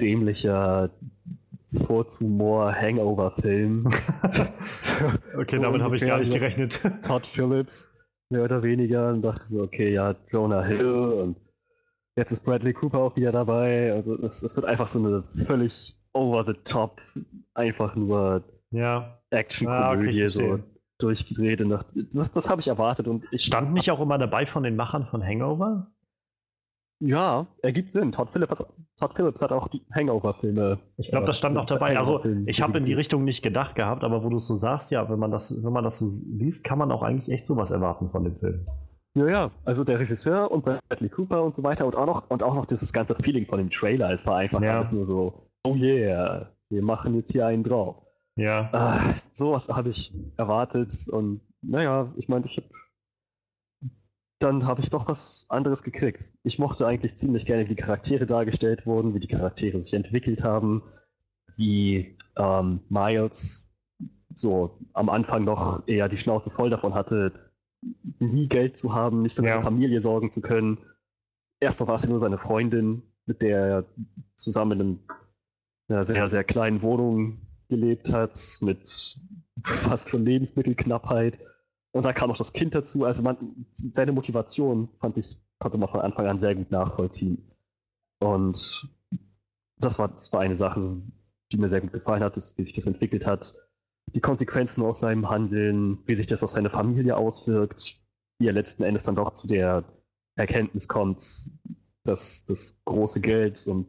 dämlicher 0.00 0.98
Vorzumor-Hangover-Film. 1.74 3.84
okay, 5.36 5.56
so 5.56 5.62
damit 5.62 5.82
habe 5.82 5.96
ich 5.96 6.06
gar 6.06 6.20
nicht 6.20 6.32
gerechnet. 6.32 6.80
Todd 7.02 7.26
Phillips, 7.26 7.92
mehr 8.30 8.44
oder 8.44 8.62
weniger, 8.62 9.10
und 9.10 9.22
dachte 9.22 9.46
so, 9.46 9.62
okay, 9.62 9.92
ja, 9.92 10.14
Jonah 10.28 10.62
Hill 10.62 10.94
und 10.94 11.36
jetzt 12.16 12.32
ist 12.32 12.40
Bradley 12.40 12.72
Cooper 12.72 12.98
auch 12.98 13.16
wieder 13.16 13.32
dabei. 13.32 13.92
Also, 13.92 14.16
es, 14.22 14.42
es 14.42 14.56
wird 14.56 14.66
einfach 14.66 14.88
so 14.88 14.98
eine 14.98 15.22
völlig 15.44 15.96
over 16.12 16.44
the 16.44 16.54
top, 16.64 17.00
einfach 17.54 17.94
nur 17.94 18.42
ja. 18.70 19.20
Action-Komödie 19.30 20.24
ah, 20.24 20.28
so 20.28 20.58
durchgedreht. 20.98 21.60
Und 21.60 21.84
das, 22.12 22.32
das 22.32 22.48
habe 22.48 22.60
ich 22.60 22.68
erwartet. 22.68 23.06
Und 23.06 23.24
ich 23.30 23.44
Stand 23.44 23.72
nicht 23.72 23.90
auch 23.90 24.00
immer 24.00 24.18
dabei 24.18 24.46
von 24.46 24.62
den 24.62 24.76
Machern 24.76 25.06
von 25.06 25.22
Hangover? 25.22 25.90
Ja, 27.00 27.46
ergibt 27.62 27.92
Sinn. 27.92 28.12
Todd 28.12 28.30
Phillips, 28.30 28.64
Todd 28.98 29.14
Phillips 29.14 29.42
hat 29.42 29.52
auch 29.52 29.68
die 29.68 29.82
Hangover-Filme. 29.94 30.78
Ich 30.96 31.10
glaube, 31.10 31.26
das 31.26 31.36
stand 31.36 31.54
äh, 31.54 31.58
noch 31.58 31.66
dabei. 31.66 31.96
Also 31.98 32.24
ich 32.46 32.62
habe 32.62 32.78
in 32.78 32.84
die 32.84 32.94
Richtung 32.94 33.24
nicht 33.24 33.42
gedacht 33.42 33.74
gehabt, 33.74 34.02
aber 34.02 34.24
wo 34.24 34.30
du 34.30 34.36
es 34.36 34.46
so 34.46 34.54
sagst, 34.54 34.90
ja, 34.90 35.08
wenn 35.10 35.18
man 35.18 35.30
das, 35.30 35.54
wenn 35.62 35.72
man 35.72 35.84
das 35.84 35.98
so 35.98 36.06
liest, 36.26 36.64
kann 36.64 36.78
man 36.78 36.90
auch 36.90 37.02
eigentlich 37.02 37.28
echt 37.28 37.46
sowas 37.46 37.70
erwarten 37.70 38.10
von 38.10 38.24
dem 38.24 38.36
Film. 38.36 38.66
Ja, 39.14 39.28
ja, 39.28 39.50
also 39.64 39.84
der 39.84 39.98
Regisseur 39.98 40.50
und 40.50 40.64
Bradley 40.64 41.08
Cooper 41.08 41.42
und 41.42 41.54
so 41.54 41.62
weiter 41.62 41.86
und 41.86 41.96
auch 41.96 42.06
noch 42.06 42.30
und 42.30 42.42
auch 42.42 42.54
noch 42.54 42.66
dieses 42.66 42.92
ganze 42.92 43.14
Feeling 43.14 43.46
von 43.46 43.58
dem 43.58 43.70
Trailer. 43.70 44.10
Es 44.12 44.26
war 44.26 44.36
einfach 44.36 44.60
ja. 44.62 44.76
alles 44.76 44.92
nur 44.92 45.06
so 45.06 45.46
oh 45.64 45.74
yeah, 45.74 46.50
wir 46.68 46.82
machen 46.82 47.14
jetzt 47.14 47.32
hier 47.32 47.46
einen 47.46 47.64
drauf. 47.64 47.96
Ja. 48.36 48.68
Ah, 48.72 49.14
sowas 49.32 49.68
habe 49.68 49.90
ich 49.90 50.12
erwartet 50.36 50.92
und 51.10 51.40
naja, 51.62 52.12
ich 52.16 52.28
meine, 52.28 52.46
ich 52.46 52.56
habe 52.58 52.68
dann 54.38 54.66
habe 54.66 54.82
ich 54.82 54.90
doch 54.90 55.08
was 55.08 55.46
anderes 55.48 55.82
gekriegt. 55.82 56.32
Ich 56.42 56.58
mochte 56.58 56.86
eigentlich 56.86 57.16
ziemlich 57.16 57.46
gerne, 57.46 57.64
wie 57.64 57.74
die 57.74 57.82
Charaktere 57.82 58.26
dargestellt 58.26 58.86
wurden, 58.86 59.14
wie 59.14 59.20
die 59.20 59.28
Charaktere 59.28 59.80
sich 59.80 59.94
entwickelt 59.94 60.42
haben, 60.42 60.82
wie 61.56 62.16
ähm, 62.36 62.80
Miles 62.88 63.72
so 64.34 64.78
am 64.92 65.08
Anfang 65.08 65.44
noch 65.44 65.86
eher 65.86 66.08
die 66.08 66.18
Schnauze 66.18 66.50
voll 66.50 66.68
davon 66.68 66.94
hatte, 66.94 67.32
nie 68.18 68.48
Geld 68.48 68.76
zu 68.76 68.94
haben, 68.94 69.22
nicht 69.22 69.36
für 69.36 69.42
seine 69.42 69.56
ja. 69.56 69.62
Familie 69.62 70.00
sorgen 70.02 70.30
zu 70.30 70.42
können. 70.42 70.78
Erst 71.60 71.80
noch 71.80 71.86
war 71.86 71.94
es 71.94 72.02
ja 72.02 72.10
nur 72.10 72.18
seine 72.18 72.38
Freundin, 72.38 73.02
mit 73.24 73.40
der 73.40 73.58
er 73.66 73.84
zusammen 74.34 74.80
in 74.80 74.98
einer 75.88 76.04
sehr, 76.04 76.28
sehr 76.28 76.44
kleinen 76.44 76.82
Wohnung 76.82 77.38
gelebt 77.68 78.12
hat, 78.12 78.38
mit 78.60 79.18
fast 79.64 80.10
schon 80.10 80.26
Lebensmittelknappheit. 80.26 81.38
Und 81.96 82.04
da 82.04 82.12
kam 82.12 82.30
auch 82.30 82.36
das 82.36 82.52
Kind 82.52 82.74
dazu. 82.74 83.04
Also 83.04 83.22
man, 83.22 83.66
seine 83.72 84.12
Motivation 84.12 84.90
fand 85.00 85.16
ich, 85.16 85.38
konnte 85.58 85.78
man 85.78 85.88
von 85.88 86.00
Anfang 86.00 86.26
an 86.26 86.38
sehr 86.38 86.54
gut 86.54 86.70
nachvollziehen. 86.70 87.50
Und 88.20 88.92
das 89.78 89.98
war, 89.98 90.08
das 90.08 90.30
war 90.30 90.40
eine 90.40 90.56
Sache, 90.56 91.00
die 91.50 91.56
mir 91.56 91.70
sehr 91.70 91.80
gut 91.80 91.94
gefallen 91.94 92.22
hat, 92.22 92.36
wie 92.56 92.64
sich 92.64 92.74
das 92.74 92.86
entwickelt 92.86 93.26
hat. 93.26 93.54
Die 94.14 94.20
Konsequenzen 94.20 94.82
aus 94.82 95.00
seinem 95.00 95.30
Handeln, 95.30 95.98
wie 96.06 96.14
sich 96.14 96.26
das 96.26 96.42
auf 96.42 96.50
seine 96.50 96.68
Familie 96.68 97.16
auswirkt, 97.16 97.98
wie 98.38 98.46
er 98.46 98.52
letzten 98.52 98.82
Endes 98.82 99.04
dann 99.04 99.16
doch 99.16 99.32
zu 99.32 99.48
der 99.48 99.82
Erkenntnis 100.36 100.88
kommt, 100.88 101.50
dass 102.04 102.44
das 102.44 102.78
große 102.84 103.22
Geld 103.22 103.66
und 103.66 103.88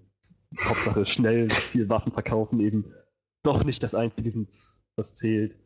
Hauptsache 0.62 1.06
schnell 1.06 1.50
viel 1.50 1.90
Waffen 1.90 2.14
verkaufen 2.14 2.62
eben 2.62 2.94
doch 3.44 3.66
nicht 3.66 3.84
das 3.84 3.96
Einzige 3.96 4.32
sind, 4.32 4.50
was 4.96 5.16
zählt. 5.16 5.58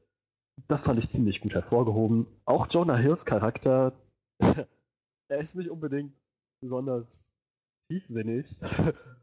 Das 0.67 0.83
fand 0.83 0.99
ich 0.99 1.09
ziemlich 1.09 1.41
gut 1.41 1.53
hervorgehoben. 1.53 2.27
Auch 2.45 2.67
Jonah 2.69 2.97
Hills 2.97 3.25
Charakter, 3.25 3.93
er 4.39 5.39
ist 5.39 5.55
nicht 5.55 5.69
unbedingt 5.69 6.13
besonders 6.61 7.31
tiefsinnig. 7.89 8.47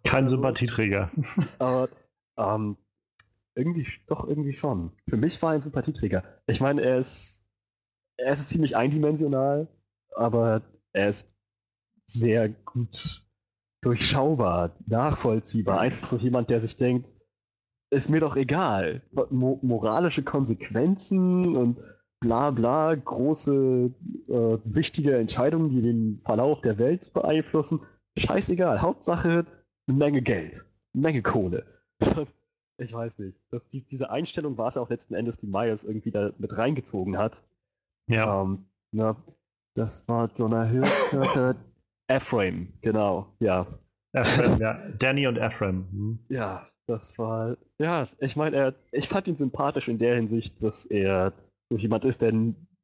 Kein 0.05 0.25
also, 0.25 0.37
Sympathieträger. 0.37 1.11
Aber 1.59 1.89
ähm, 2.37 2.77
irgendwie 3.55 3.87
doch 4.07 4.27
irgendwie 4.27 4.55
schon. 4.55 4.93
Für 5.09 5.17
mich 5.17 5.41
war 5.43 5.53
er 5.53 5.55
ein 5.55 5.61
Sympathieträger. 5.61 6.23
Ich 6.47 6.61
meine, 6.61 6.83
er 6.83 6.99
ist 6.99 7.39
er 8.19 8.33
ist 8.33 8.49
ziemlich 8.49 8.77
eindimensional, 8.77 9.69
aber 10.17 10.63
er 10.93 11.09
ist 11.09 11.35
sehr 12.07 12.49
gut 12.49 13.25
durchschaubar, 13.81 14.77
nachvollziehbar. 14.87 15.81
Einfach 15.81 16.07
so 16.07 16.17
jemand, 16.17 16.51
der 16.51 16.61
sich 16.61 16.77
denkt, 16.77 17.17
ist 17.91 18.09
mir 18.09 18.21
doch 18.21 18.37
egal. 18.37 19.03
Mo 19.31 19.59
moralische 19.63 20.23
Konsequenzen 20.23 21.57
und 21.57 21.79
bla 22.21 22.51
bla, 22.51 22.95
große, 22.95 23.91
äh, 24.29 24.59
wichtige 24.65 25.17
Entscheidungen, 25.17 25.71
die 25.71 25.83
den 25.83 26.21
Verlauf 26.25 26.61
der 26.61 26.79
Welt 26.79 27.13
beeinflussen. 27.15 27.81
Scheißegal, 28.19 28.83
Hauptsache 28.83 29.47
eine 29.87 29.97
Menge 29.97 30.23
Geld, 30.23 30.67
eine 30.95 31.03
Menge 31.03 31.23
Kohle. 31.23 31.65
ich 32.79 32.93
weiß 32.93 33.19
nicht. 33.21 33.39
Das, 33.51 33.69
die, 33.69 33.87
diese 33.87 34.11
Einstellung 34.11 34.59
war 34.59 34.69
es 34.69 34.75
ja 34.75 34.83
auch 34.83 34.91
letzten 34.91 35.15
Endes, 35.15 35.37
die 35.37 35.47
Myers 35.47 35.85
irgendwie 35.85 36.11
da 36.11 36.33
mit 36.39 36.57
reingezogen 36.57 37.17
hat. 37.17 37.43
Ja. 38.09 38.43
Ähm, 38.43 38.67
na, 38.93 39.17
das 39.75 40.07
war 40.09 40.31
Jonah 40.37 40.65
Hill's 40.65 40.91
Ephraim, 42.11 42.73
genau, 42.81 43.35
ja. 43.39 43.67
Ephraim, 44.13 44.59
ja. 44.59 44.79
Danny 44.99 45.27
und 45.27 45.37
Ephraim. 45.37 45.87
Hm. 45.91 46.19
Ja, 46.31 46.67
das 46.89 47.19
war, 47.19 47.57
ja, 47.79 48.09
ich 48.19 48.35
meine, 48.35 48.75
ich 48.93 49.09
fand 49.09 49.29
ihn 49.29 49.37
sympathisch 49.37 49.89
in 49.89 49.99
der 49.99 50.17
Hinsicht, 50.17 50.63
dass 50.63 50.87
er 50.87 51.33
so 51.71 51.79
jemand 51.79 52.05
ist, 52.05 52.23
der 52.23 52.33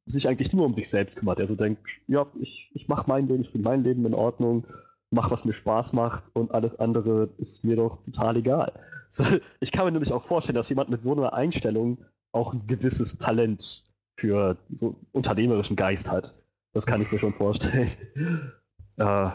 sich 0.05 0.27
eigentlich 0.27 0.53
nur 0.53 0.65
um 0.65 0.73
sich 0.73 0.89
selbst 0.89 1.15
kümmert. 1.15 1.39
Der 1.39 1.47
so 1.47 1.55
denkt, 1.55 1.81
ja, 2.07 2.27
ich, 2.39 2.69
ich 2.73 2.87
mache 2.87 3.09
mein 3.09 3.27
Leben, 3.27 3.41
ich 3.41 3.51
bin 3.51 3.63
mein 3.63 3.83
Leben 3.83 4.05
in 4.05 4.13
Ordnung, 4.13 4.67
mach, 5.11 5.31
was 5.31 5.45
mir 5.45 5.53
Spaß 5.53 5.93
macht 5.93 6.23
und 6.35 6.51
alles 6.51 6.79
andere 6.79 7.29
ist 7.37 7.63
mir 7.63 7.75
doch 7.75 8.03
total 8.05 8.37
egal. 8.37 8.71
So, 9.09 9.23
ich 9.59 9.71
kann 9.71 9.85
mir 9.85 9.91
nämlich 9.91 10.11
auch 10.11 10.25
vorstellen, 10.25 10.55
dass 10.55 10.69
jemand 10.69 10.89
mit 10.89 11.01
so 11.01 11.13
einer 11.13 11.33
Einstellung 11.33 11.97
auch 12.31 12.53
ein 12.53 12.67
gewisses 12.67 13.17
Talent 13.17 13.83
für 14.19 14.57
so 14.69 14.95
unternehmerischen 15.13 15.75
Geist 15.75 16.11
hat. 16.11 16.33
Das 16.73 16.85
kann 16.85 17.01
ich 17.01 17.11
mir 17.11 17.19
schon 17.19 17.33
vorstellen. 17.33 17.89
Äh, 18.97 19.29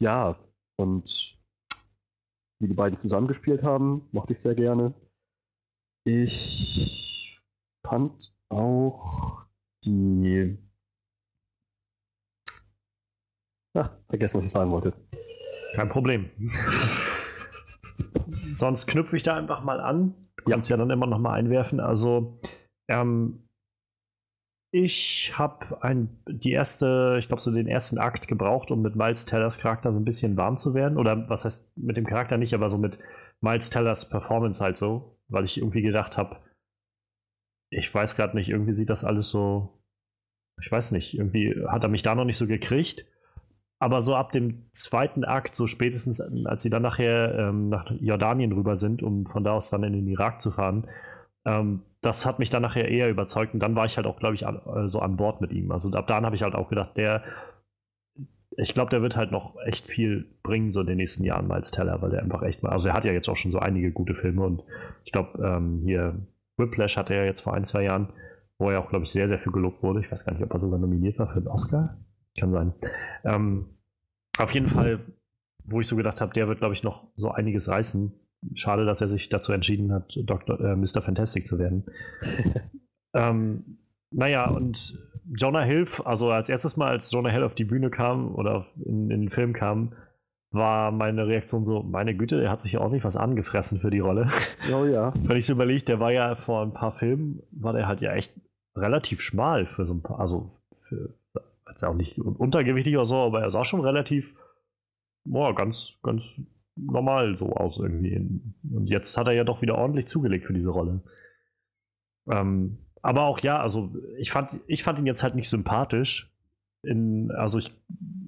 ja, 0.00 0.36
und 0.76 1.38
wie 2.60 2.68
die 2.68 2.74
beiden 2.74 2.96
zusammengespielt 2.96 3.62
haben, 3.62 4.08
mochte 4.12 4.32
ich 4.32 4.40
sehr 4.40 4.54
gerne. 4.54 4.94
Ich 6.06 7.40
fand 7.86 8.34
auch 8.50 9.44
die. 9.84 10.58
Ah, 13.76 13.90
vergessen, 14.08 14.38
was 14.38 14.46
ich 14.46 14.52
sagen 14.52 14.70
wollte. 14.70 14.92
Kein 15.74 15.88
Problem. 15.88 16.30
Sonst 18.50 18.86
knüpfe 18.86 19.16
ich 19.16 19.24
da 19.24 19.36
einfach 19.36 19.64
mal 19.64 19.80
an. 19.80 20.14
Du 20.36 20.50
kannst 20.50 20.70
ja 20.70 20.76
dann 20.76 20.90
immer 20.90 21.06
noch 21.06 21.18
mal 21.18 21.32
einwerfen. 21.32 21.80
Also, 21.80 22.38
ähm, 22.88 23.43
ich 24.74 25.38
habe 25.38 25.78
die 26.26 26.50
erste, 26.50 27.14
ich 27.20 27.28
glaube, 27.28 27.40
so 27.40 27.52
den 27.52 27.68
ersten 27.68 27.96
Akt 27.96 28.26
gebraucht, 28.26 28.72
um 28.72 28.82
mit 28.82 28.96
Miles 28.96 29.24
Tellers 29.24 29.58
Charakter 29.58 29.92
so 29.92 30.00
ein 30.00 30.04
bisschen 30.04 30.36
warm 30.36 30.56
zu 30.56 30.74
werden. 30.74 30.98
Oder 30.98 31.28
was 31.28 31.44
heißt 31.44 31.64
mit 31.76 31.96
dem 31.96 32.06
Charakter 32.06 32.38
nicht, 32.38 32.54
aber 32.54 32.68
so 32.68 32.76
mit 32.76 32.98
Miles 33.40 33.70
Tellers 33.70 34.08
Performance 34.08 34.60
halt 34.60 34.76
so, 34.76 35.16
weil 35.28 35.44
ich 35.44 35.58
irgendwie 35.58 35.82
gedacht 35.82 36.16
habe, 36.16 36.38
ich 37.70 37.94
weiß 37.94 38.16
gerade 38.16 38.36
nicht, 38.36 38.48
irgendwie 38.48 38.74
sieht 38.74 38.90
das 38.90 39.04
alles 39.04 39.30
so, 39.30 39.80
ich 40.60 40.72
weiß 40.72 40.90
nicht, 40.90 41.16
irgendwie 41.16 41.54
hat 41.68 41.84
er 41.84 41.88
mich 41.88 42.02
da 42.02 42.16
noch 42.16 42.24
nicht 42.24 42.36
so 42.36 42.48
gekriegt. 42.48 43.06
Aber 43.78 44.00
so 44.00 44.16
ab 44.16 44.32
dem 44.32 44.72
zweiten 44.72 45.24
Akt, 45.24 45.54
so 45.54 45.68
spätestens, 45.68 46.20
als 46.20 46.62
sie 46.64 46.70
dann 46.70 46.82
nachher 46.82 47.32
ähm, 47.38 47.68
nach 47.68 47.92
Jordanien 48.00 48.50
rüber 48.50 48.74
sind, 48.74 49.04
um 49.04 49.26
von 49.26 49.44
da 49.44 49.52
aus 49.52 49.70
dann 49.70 49.84
in 49.84 49.92
den 49.92 50.08
Irak 50.08 50.40
zu 50.40 50.50
fahren, 50.50 50.88
ähm, 51.44 51.82
das 52.04 52.26
hat 52.26 52.38
mich 52.38 52.50
dann 52.50 52.62
nachher 52.62 52.88
eher 52.88 53.10
überzeugt. 53.10 53.54
Und 53.54 53.60
dann 53.60 53.74
war 53.74 53.86
ich 53.86 53.96
halt 53.96 54.06
auch, 54.06 54.18
glaube 54.18 54.34
ich, 54.34 54.46
an, 54.46 54.60
also 54.64 55.00
an 55.00 55.16
Bord 55.16 55.40
mit 55.40 55.52
ihm. 55.52 55.70
Also 55.72 55.90
ab 55.92 56.06
dann 56.06 56.24
habe 56.24 56.36
ich 56.36 56.42
halt 56.42 56.54
auch 56.54 56.68
gedacht, 56.68 56.96
der, 56.96 57.22
ich 58.56 58.74
glaube, 58.74 58.90
der 58.90 59.02
wird 59.02 59.16
halt 59.16 59.32
noch 59.32 59.56
echt 59.64 59.86
viel 59.86 60.26
bringen, 60.42 60.72
so 60.72 60.80
in 60.80 60.86
den 60.86 60.96
nächsten 60.96 61.24
Jahren 61.24 61.50
als 61.50 61.70
Teller, 61.70 62.00
weil 62.02 62.10
der 62.10 62.22
einfach 62.22 62.42
echt 62.42 62.62
mal, 62.62 62.70
also 62.70 62.88
er 62.88 62.94
hat 62.94 63.04
ja 63.04 63.12
jetzt 63.12 63.28
auch 63.28 63.36
schon 63.36 63.52
so 63.52 63.58
einige 63.58 63.90
gute 63.90 64.14
Filme 64.14 64.44
und 64.44 64.62
ich 65.04 65.12
glaube, 65.12 65.42
ähm, 65.42 65.82
hier 65.84 66.14
Whiplash 66.56 66.96
hatte 66.96 67.14
er 67.14 67.24
jetzt 67.24 67.40
vor 67.40 67.54
ein, 67.54 67.64
zwei 67.64 67.82
Jahren, 67.82 68.12
wo 68.58 68.70
er 68.70 68.80
auch, 68.80 68.88
glaube 68.88 69.04
ich, 69.04 69.10
sehr, 69.10 69.26
sehr 69.26 69.38
viel 69.38 69.52
gelobt 69.52 69.82
wurde. 69.82 70.00
Ich 70.00 70.10
weiß 70.10 70.24
gar 70.24 70.32
nicht, 70.32 70.42
ob 70.42 70.52
er 70.52 70.60
sogar 70.60 70.78
nominiert 70.78 71.18
war 71.18 71.28
für 71.28 71.40
den 71.40 71.48
Oscar. 71.48 71.98
Kann 72.38 72.50
sein. 72.50 72.72
Ähm, 73.24 73.66
auf 74.38 74.50
jeden 74.52 74.68
Fall, 74.68 75.00
wo 75.64 75.80
ich 75.80 75.88
so 75.88 75.96
gedacht 75.96 76.20
habe, 76.20 76.32
der 76.34 76.48
wird, 76.48 76.58
glaube 76.58 76.74
ich, 76.74 76.82
noch 76.82 77.08
so 77.16 77.30
einiges 77.30 77.68
reißen. 77.68 78.12
Schade, 78.54 78.84
dass 78.84 79.00
er 79.00 79.08
sich 79.08 79.28
dazu 79.28 79.52
entschieden 79.52 79.92
hat, 79.92 80.18
Dr., 80.24 80.60
äh, 80.60 80.76
Mr. 80.76 81.02
Fantastic 81.02 81.46
zu 81.46 81.58
werden. 81.58 81.84
ähm, 83.14 83.78
naja, 84.10 84.48
und 84.48 84.98
Jonah 85.34 85.62
Hill, 85.62 85.86
also 86.04 86.30
als 86.30 86.48
erstes 86.48 86.76
Mal, 86.76 86.88
als 86.88 87.10
Jonah 87.10 87.30
Hill 87.30 87.42
auf 87.42 87.54
die 87.54 87.64
Bühne 87.64 87.90
kam 87.90 88.34
oder 88.34 88.66
in, 88.84 89.10
in 89.10 89.22
den 89.22 89.30
Film 89.30 89.52
kam, 89.52 89.94
war 90.50 90.92
meine 90.92 91.26
Reaktion 91.26 91.64
so, 91.64 91.82
meine 91.82 92.16
Güte, 92.16 92.42
er 92.42 92.50
hat 92.50 92.60
sich 92.60 92.72
ja 92.72 92.80
ordentlich 92.80 93.04
was 93.04 93.16
angefressen 93.16 93.80
für 93.80 93.90
die 93.90 93.98
Rolle. 93.98 94.28
Oh 94.72 94.86
ja. 94.86 95.12
Wenn 95.14 95.36
ich 95.36 95.46
so 95.46 95.52
überlege, 95.52 95.84
der 95.84 96.00
war 96.00 96.12
ja 96.12 96.36
vor 96.36 96.62
ein 96.62 96.72
paar 96.72 96.92
Filmen, 96.92 97.42
war 97.50 97.72
der 97.72 97.86
halt 97.86 98.00
ja 98.00 98.14
echt 98.14 98.32
relativ 98.76 99.20
schmal 99.20 99.66
für 99.66 99.84
so 99.84 99.94
ein 99.94 100.02
paar, 100.02 100.20
also 100.20 100.50
für, 100.82 101.14
also 101.64 101.88
auch 101.88 101.94
nicht 101.94 102.18
untergewichtig 102.18 102.96
oder 102.96 103.04
so, 103.04 103.16
aber 103.16 103.42
er 103.42 103.50
sah 103.50 103.64
schon 103.64 103.80
relativ, 103.80 104.34
boah, 105.24 105.54
ganz, 105.54 105.98
ganz 106.02 106.40
normal 106.76 107.36
so 107.36 107.52
aus 107.52 107.78
irgendwie. 107.78 108.16
Und 108.16 108.86
jetzt 108.86 109.16
hat 109.16 109.26
er 109.26 109.34
ja 109.34 109.44
doch 109.44 109.62
wieder 109.62 109.76
ordentlich 109.78 110.06
zugelegt 110.06 110.46
für 110.46 110.54
diese 110.54 110.70
Rolle. 110.70 111.02
Ähm, 112.30 112.78
aber 113.02 113.22
auch 113.24 113.40
ja, 113.40 113.60
also 113.60 113.94
ich 114.18 114.30
fand, 114.30 114.60
ich 114.66 114.82
fand 114.82 114.98
ihn 114.98 115.06
jetzt 115.06 115.22
halt 115.22 115.34
nicht 115.34 115.50
sympathisch, 115.50 116.34
in, 116.84 117.30
also 117.32 117.58
ich, 117.58 117.72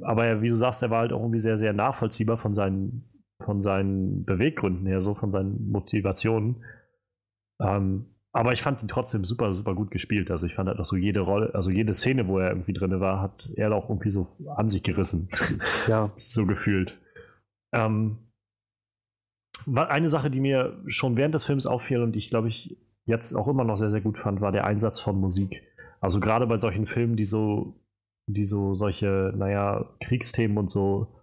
aber 0.02 0.42
wie 0.42 0.48
du 0.48 0.56
sagst, 0.56 0.82
er 0.82 0.90
war 0.90 1.00
halt 1.00 1.12
auch 1.12 1.20
irgendwie 1.20 1.40
sehr, 1.40 1.56
sehr 1.56 1.72
nachvollziehbar 1.72 2.38
von 2.38 2.54
seinen, 2.54 3.04
von 3.42 3.60
seinen 3.60 4.24
Beweggründen 4.24 4.86
her, 4.86 5.00
so 5.00 5.14
von 5.14 5.30
seinen 5.30 5.70
Motivationen. 5.70 6.64
Ähm, 7.60 8.06
aber 8.32 8.52
ich 8.52 8.62
fand 8.62 8.82
ihn 8.82 8.88
trotzdem 8.88 9.24
super, 9.24 9.54
super 9.54 9.74
gut 9.74 9.90
gespielt. 9.90 10.30
Also 10.30 10.46
ich 10.46 10.54
fand 10.54 10.68
halt 10.68 10.78
auch 10.78 10.84
so 10.84 10.96
jede 10.96 11.20
Rolle, 11.20 11.54
also 11.54 11.70
jede 11.70 11.94
Szene, 11.94 12.28
wo 12.28 12.38
er 12.38 12.50
irgendwie 12.50 12.74
drin 12.74 13.00
war, 13.00 13.22
hat 13.22 13.50
er 13.56 13.72
auch 13.74 13.88
irgendwie 13.88 14.10
so 14.10 14.36
an 14.56 14.68
sich 14.68 14.82
gerissen. 14.82 15.28
Ja. 15.88 16.10
so 16.16 16.44
gefühlt. 16.44 16.98
Ähm, 17.72 18.18
eine 19.74 20.08
Sache, 20.08 20.30
die 20.30 20.40
mir 20.40 20.82
schon 20.86 21.16
während 21.16 21.34
des 21.34 21.44
Films 21.44 21.66
auffiel 21.66 22.02
und 22.02 22.12
die 22.12 22.18
ich 22.18 22.30
glaube 22.30 22.48
ich 22.48 22.76
jetzt 23.04 23.34
auch 23.34 23.48
immer 23.48 23.64
noch 23.64 23.76
sehr, 23.76 23.90
sehr 23.90 24.00
gut 24.00 24.18
fand, 24.18 24.40
war 24.40 24.52
der 24.52 24.64
Einsatz 24.64 25.00
von 25.00 25.18
Musik. 25.20 25.62
Also 26.00 26.20
gerade 26.20 26.46
bei 26.46 26.58
solchen 26.58 26.86
Filmen, 26.86 27.16
die 27.16 27.24
so 27.24 27.74
die 28.26 28.44
so 28.44 28.74
solche, 28.74 29.32
naja, 29.36 29.88
Kriegsthemen 30.00 30.58
und 30.58 30.70
so 30.70 31.22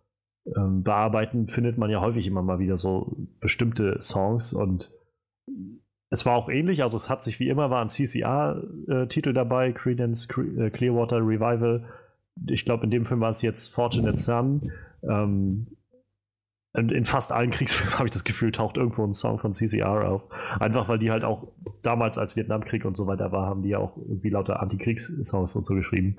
ähm, 0.55 0.83
bearbeiten, 0.83 1.47
findet 1.47 1.77
man 1.77 1.89
ja 1.89 2.01
häufig 2.01 2.27
immer 2.27 2.41
mal 2.41 2.59
wieder 2.59 2.77
so 2.77 3.15
bestimmte 3.39 4.01
Songs 4.01 4.53
und 4.53 4.91
es 6.09 6.25
war 6.25 6.35
auch 6.35 6.47
ähnlich, 6.47 6.83
also 6.83 6.95
es 6.95 7.09
hat 7.09 7.23
sich 7.23 7.39
wie 7.39 7.49
immer 7.49 7.69
war 7.69 7.81
ein 7.81 7.89
CCR-Titel 7.89 9.29
äh, 9.29 9.33
dabei, 9.33 9.71
Credence 9.71 10.27
äh, 10.37 10.69
Clearwater 10.69 11.17
Revival. 11.17 11.85
Ich 12.47 12.65
glaube, 12.65 12.83
in 12.83 12.91
dem 12.91 13.05
Film 13.05 13.19
war 13.19 13.29
es 13.29 13.41
jetzt 13.41 13.67
Fortunate 13.67 14.17
Son. 14.17 14.71
Ähm, 15.01 15.67
in 16.73 17.05
fast 17.05 17.31
allen 17.31 17.51
Kriegsfilmen 17.51 17.97
habe 17.97 18.07
ich 18.07 18.13
das 18.13 18.23
Gefühl, 18.23 18.51
taucht 18.51 18.77
irgendwo 18.77 19.03
ein 19.03 19.13
Song 19.13 19.39
von 19.39 19.53
CCR 19.53 20.09
auf. 20.09 20.23
Einfach 20.59 20.89
weil 20.89 20.99
die 20.99 21.11
halt 21.11 21.23
auch 21.23 21.47
damals, 21.83 22.17
als 22.17 22.35
Vietnamkrieg 22.35 22.85
und 22.85 22.97
so 22.97 23.07
weiter 23.07 23.31
war, 23.31 23.47
haben 23.47 23.63
die 23.63 23.69
ja 23.69 23.77
auch 23.77 23.97
irgendwie 23.97 24.29
lauter 24.29 24.61
Antikriegssongs 24.61 25.55
und 25.55 25.65
so 25.65 25.75
geschrieben. 25.75 26.17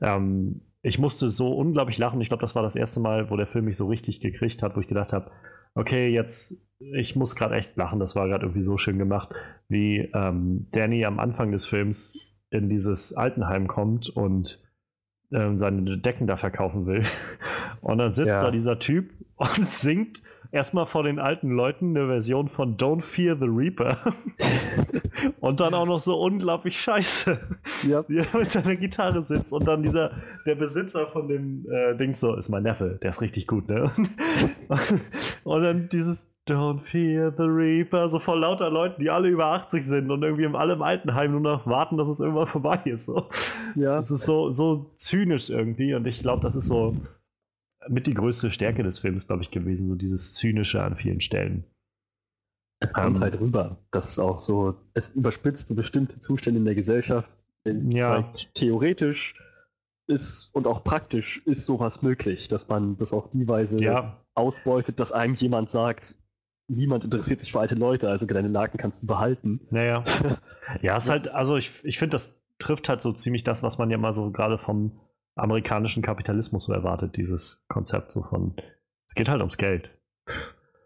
Ähm, 0.00 0.60
ich 0.82 0.98
musste 0.98 1.28
so 1.28 1.52
unglaublich 1.52 1.98
lachen. 1.98 2.20
Ich 2.20 2.28
glaube, 2.28 2.40
das 2.40 2.54
war 2.54 2.62
das 2.62 2.76
erste 2.76 3.00
Mal, 3.00 3.30
wo 3.30 3.36
der 3.36 3.48
Film 3.48 3.64
mich 3.64 3.76
so 3.76 3.88
richtig 3.88 4.20
gekriegt 4.20 4.62
hat, 4.62 4.76
wo 4.76 4.80
ich 4.80 4.86
gedacht 4.86 5.12
habe, 5.12 5.30
okay, 5.74 6.08
jetzt, 6.08 6.54
ich 6.78 7.16
muss 7.16 7.34
gerade 7.34 7.56
echt 7.56 7.76
lachen. 7.76 7.98
Das 7.98 8.14
war 8.14 8.28
gerade 8.28 8.44
irgendwie 8.44 8.62
so 8.62 8.78
schön 8.78 8.98
gemacht, 8.98 9.30
wie 9.68 10.10
ähm, 10.14 10.68
Danny 10.70 11.04
am 11.04 11.18
Anfang 11.18 11.50
des 11.50 11.66
Films 11.66 12.12
in 12.50 12.68
dieses 12.68 13.12
Altenheim 13.12 13.66
kommt 13.66 14.08
und 14.08 14.64
ähm, 15.32 15.58
seine 15.58 15.98
Decken 15.98 16.26
da 16.26 16.36
verkaufen 16.36 16.86
will. 16.86 17.02
Und 17.80 17.98
dann 17.98 18.12
sitzt 18.12 18.28
ja. 18.28 18.42
da 18.42 18.50
dieser 18.50 18.78
Typ 18.78 19.10
und 19.36 19.66
singt 19.66 20.22
erstmal 20.50 20.86
vor 20.86 21.02
den 21.02 21.18
alten 21.18 21.50
Leuten 21.50 21.96
eine 21.96 22.06
Version 22.06 22.48
von 22.48 22.76
Don't 22.76 23.02
Fear 23.02 23.36
the 23.38 23.46
Reaper. 23.46 23.98
und 25.40 25.60
dann 25.60 25.74
auch 25.74 25.86
noch 25.86 25.98
so 25.98 26.20
unglaublich 26.20 26.80
scheiße. 26.80 27.38
Ja. 27.86 28.04
Wie 28.08 28.18
er 28.18 28.26
mit 28.32 28.48
seiner 28.48 28.76
Gitarre 28.76 29.22
sitzt 29.22 29.52
und 29.52 29.66
dann 29.68 29.82
dieser, 29.82 30.12
der 30.46 30.54
Besitzer 30.54 31.06
von 31.08 31.28
dem 31.28 31.66
äh, 31.70 31.94
Ding 31.96 32.12
so, 32.12 32.34
ist 32.34 32.48
mein 32.48 32.62
Neffe, 32.62 32.98
der 33.02 33.10
ist 33.10 33.20
richtig 33.20 33.46
gut, 33.46 33.68
ne? 33.68 33.90
und 35.44 35.62
dann 35.62 35.88
dieses 35.90 36.28
Don't 36.48 36.80
Fear 36.80 37.30
the 37.36 37.42
Reaper, 37.42 38.08
so 38.08 38.18
voll 38.18 38.40
lauter 38.40 38.70
Leuten, 38.70 39.00
die 39.00 39.10
alle 39.10 39.28
über 39.28 39.46
80 39.46 39.84
sind 39.84 40.10
und 40.10 40.22
irgendwie 40.22 40.44
im 40.44 40.56
allem 40.56 40.80
Altenheim 40.80 41.32
nur 41.32 41.40
noch 41.40 41.66
warten, 41.66 41.98
dass 41.98 42.08
es 42.08 42.20
irgendwann 42.20 42.46
vorbei 42.46 42.80
ist. 42.86 43.04
So. 43.04 43.28
Ja. 43.74 43.96
Das 43.96 44.10
ist 44.10 44.24
so, 44.24 44.50
so 44.50 44.90
zynisch 44.94 45.50
irgendwie 45.50 45.94
und 45.94 46.06
ich 46.06 46.20
glaube, 46.20 46.40
das 46.42 46.56
ist 46.56 46.66
so 46.66 46.96
mit 47.88 48.06
die 48.06 48.14
größte 48.14 48.50
Stärke 48.50 48.82
des 48.82 48.98
Films, 48.98 49.26
glaube 49.26 49.42
ich, 49.42 49.50
gewesen, 49.50 49.88
so 49.88 49.94
dieses 49.94 50.34
Zynische 50.34 50.82
an 50.82 50.96
vielen 50.96 51.20
Stellen. 51.20 51.64
Es 52.80 52.92
kommt 52.92 53.16
um, 53.16 53.20
halt 53.20 53.40
rüber. 53.40 53.78
Das 53.90 54.08
ist 54.08 54.18
auch 54.18 54.40
so, 54.40 54.76
es 54.94 55.10
überspitzt 55.10 55.68
so 55.68 55.74
bestimmte 55.74 56.20
Zustände 56.20 56.58
in 56.58 56.64
der 56.64 56.74
Gesellschaft. 56.74 57.28
Es 57.64 57.90
ja. 57.92 58.22
zeigt, 58.22 58.54
theoretisch 58.54 59.34
ist 60.06 60.50
und 60.54 60.66
auch 60.66 60.84
praktisch 60.84 61.42
ist 61.44 61.66
sowas 61.66 62.02
möglich, 62.02 62.48
dass 62.48 62.68
man 62.68 62.96
das 62.96 63.12
auf 63.12 63.30
die 63.30 63.46
Weise 63.46 63.82
ja. 63.82 64.24
ausbeutet, 64.34 65.00
dass 65.00 65.12
einem 65.12 65.34
jemand 65.34 65.70
sagt, 65.70 66.16
niemand 66.68 67.04
interessiert 67.04 67.40
sich 67.40 67.52
für 67.52 67.60
alte 67.60 67.74
Leute, 67.74 68.08
also 68.08 68.26
deine 68.26 68.48
Laken 68.48 68.78
kannst 68.78 69.02
du 69.02 69.06
behalten. 69.06 69.60
Naja. 69.70 70.02
ja, 70.82 70.96
es 70.96 71.04
ist 71.04 71.10
halt, 71.10 71.34
also 71.34 71.56
ich, 71.56 71.72
ich 71.84 71.98
finde, 71.98 72.14
das 72.14 72.40
trifft 72.58 72.88
halt 72.88 73.02
so 73.02 73.12
ziemlich 73.12 73.44
das, 73.44 73.62
was 73.62 73.78
man 73.78 73.90
ja 73.90 73.98
mal 73.98 74.14
so 74.14 74.30
gerade 74.30 74.58
vom 74.58 75.00
amerikanischen 75.38 76.02
Kapitalismus 76.02 76.64
so 76.64 76.72
erwartet, 76.72 77.16
dieses 77.16 77.64
Konzept 77.68 78.10
so 78.10 78.22
von, 78.22 78.54
es 79.06 79.14
geht 79.14 79.28
halt 79.28 79.40
ums 79.40 79.56
Geld. 79.56 79.90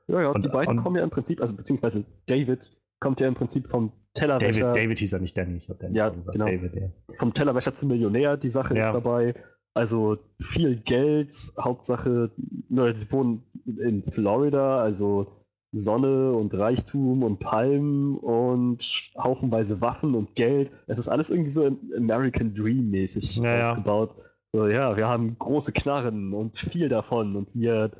Ja, 0.08 0.20
ja, 0.20 0.30
und 0.30 0.44
die 0.44 0.48
beiden 0.48 0.78
und, 0.78 0.82
kommen 0.82 0.96
ja 0.96 1.04
im 1.04 1.10
Prinzip, 1.10 1.40
also 1.40 1.54
beziehungsweise 1.54 2.04
David 2.26 2.70
kommt 3.00 3.20
ja 3.20 3.28
im 3.28 3.34
Prinzip 3.34 3.68
vom 3.68 3.92
Tellerwäscher. 4.14 4.72
David, 4.72 4.76
David 4.76 4.98
hieß 4.98 5.12
er 5.12 5.18
nicht 5.20 5.36
Danny, 5.36 5.56
ich 5.56 5.68
habe 5.68 5.78
Danny 5.78 5.96
ja, 5.96 6.08
gesagt. 6.10 6.32
Genau. 6.32 6.46
David, 6.46 6.74
ja. 6.74 6.88
Vom 7.18 7.34
Tellerwäscher 7.34 7.74
zum 7.74 7.88
Millionär, 7.88 8.36
die 8.36 8.50
Sache 8.50 8.76
ja. 8.76 8.86
ist 8.86 8.94
dabei. 8.94 9.34
Also 9.74 10.18
viel 10.40 10.76
Geld, 10.76 11.32
Hauptsache, 11.58 12.30
ne, 12.68 12.96
sie 12.96 13.10
wohnen 13.10 13.42
in 13.64 14.04
Florida, 14.04 14.82
also 14.82 15.42
Sonne 15.72 16.32
und 16.32 16.52
Reichtum 16.52 17.22
und 17.22 17.38
Palmen 17.38 18.18
und 18.18 19.10
haufenweise 19.16 19.80
Waffen 19.80 20.14
und 20.14 20.34
Geld. 20.34 20.70
Es 20.86 20.98
ist 20.98 21.08
alles 21.08 21.30
irgendwie 21.30 21.48
so 21.48 21.64
American 21.96 22.54
Dream 22.54 22.90
mäßig 22.90 23.36
ja, 23.36 23.70
aufgebaut. 23.70 24.16
So, 24.54 24.66
ja, 24.66 24.96
wir 24.96 25.08
haben 25.08 25.38
große 25.38 25.72
Knarren 25.72 26.34
und 26.34 26.58
viel 26.58 26.88
davon 26.90 27.36
und 27.36 27.48
wir 27.54 27.90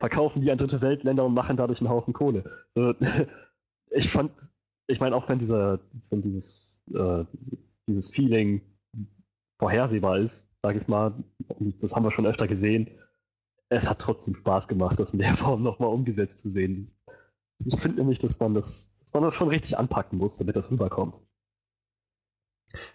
verkaufen 0.00 0.40
die 0.40 0.50
an 0.50 0.58
dritte 0.58 0.80
Weltländer 0.80 1.24
und 1.24 1.34
machen 1.34 1.56
dadurch 1.56 1.80
einen 1.80 1.90
Haufen 1.90 2.12
Kohle. 2.12 2.66
So, 2.74 2.94
ich 3.90 4.10
fand, 4.10 4.32
ich 4.88 4.98
meine, 4.98 5.14
auch 5.14 5.28
wenn 5.28 5.38
dieser, 5.38 5.78
wenn 6.08 6.22
dieses, 6.22 6.76
äh, 6.92 7.24
dieses 7.86 8.10
Feeling 8.10 8.60
vorhersehbar 9.60 10.18
ist, 10.18 10.48
sage 10.62 10.80
ich 10.80 10.88
mal, 10.88 11.14
das 11.80 11.94
haben 11.94 12.04
wir 12.04 12.10
schon 12.10 12.26
öfter 12.26 12.48
gesehen, 12.48 12.90
es 13.68 13.88
hat 13.88 14.00
trotzdem 14.00 14.34
Spaß 14.34 14.66
gemacht, 14.66 14.98
das 14.98 15.12
in 15.12 15.20
der 15.20 15.34
Form 15.36 15.62
nochmal 15.62 15.90
umgesetzt 15.90 16.40
zu 16.40 16.50
sehen. 16.50 16.90
Ich 17.58 17.78
finde 17.78 17.98
nämlich, 17.98 18.18
dass 18.18 18.40
man 18.40 18.54
das, 18.54 18.92
dass 19.00 19.12
man 19.12 19.22
das 19.22 19.34
schon 19.34 19.48
richtig 19.48 19.78
anpacken 19.78 20.18
muss, 20.18 20.38
damit 20.38 20.56
das 20.56 20.70
rüberkommt. 20.72 21.20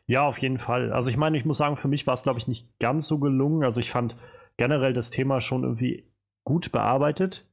Ja, 0.07 0.25
auf 0.27 0.37
jeden 0.37 0.57
Fall. 0.57 0.91
Also 0.93 1.09
ich 1.09 1.17
meine, 1.17 1.37
ich 1.37 1.45
muss 1.45 1.57
sagen, 1.57 1.77
für 1.77 1.87
mich 1.87 2.07
war 2.07 2.13
es, 2.13 2.23
glaube 2.23 2.39
ich, 2.39 2.47
nicht 2.47 2.79
ganz 2.79 3.07
so 3.07 3.19
gelungen. 3.19 3.63
Also 3.63 3.79
ich 3.79 3.91
fand 3.91 4.15
generell 4.57 4.93
das 4.93 5.09
Thema 5.09 5.41
schon 5.41 5.63
irgendwie 5.63 6.09
gut 6.43 6.71
bearbeitet. 6.71 7.49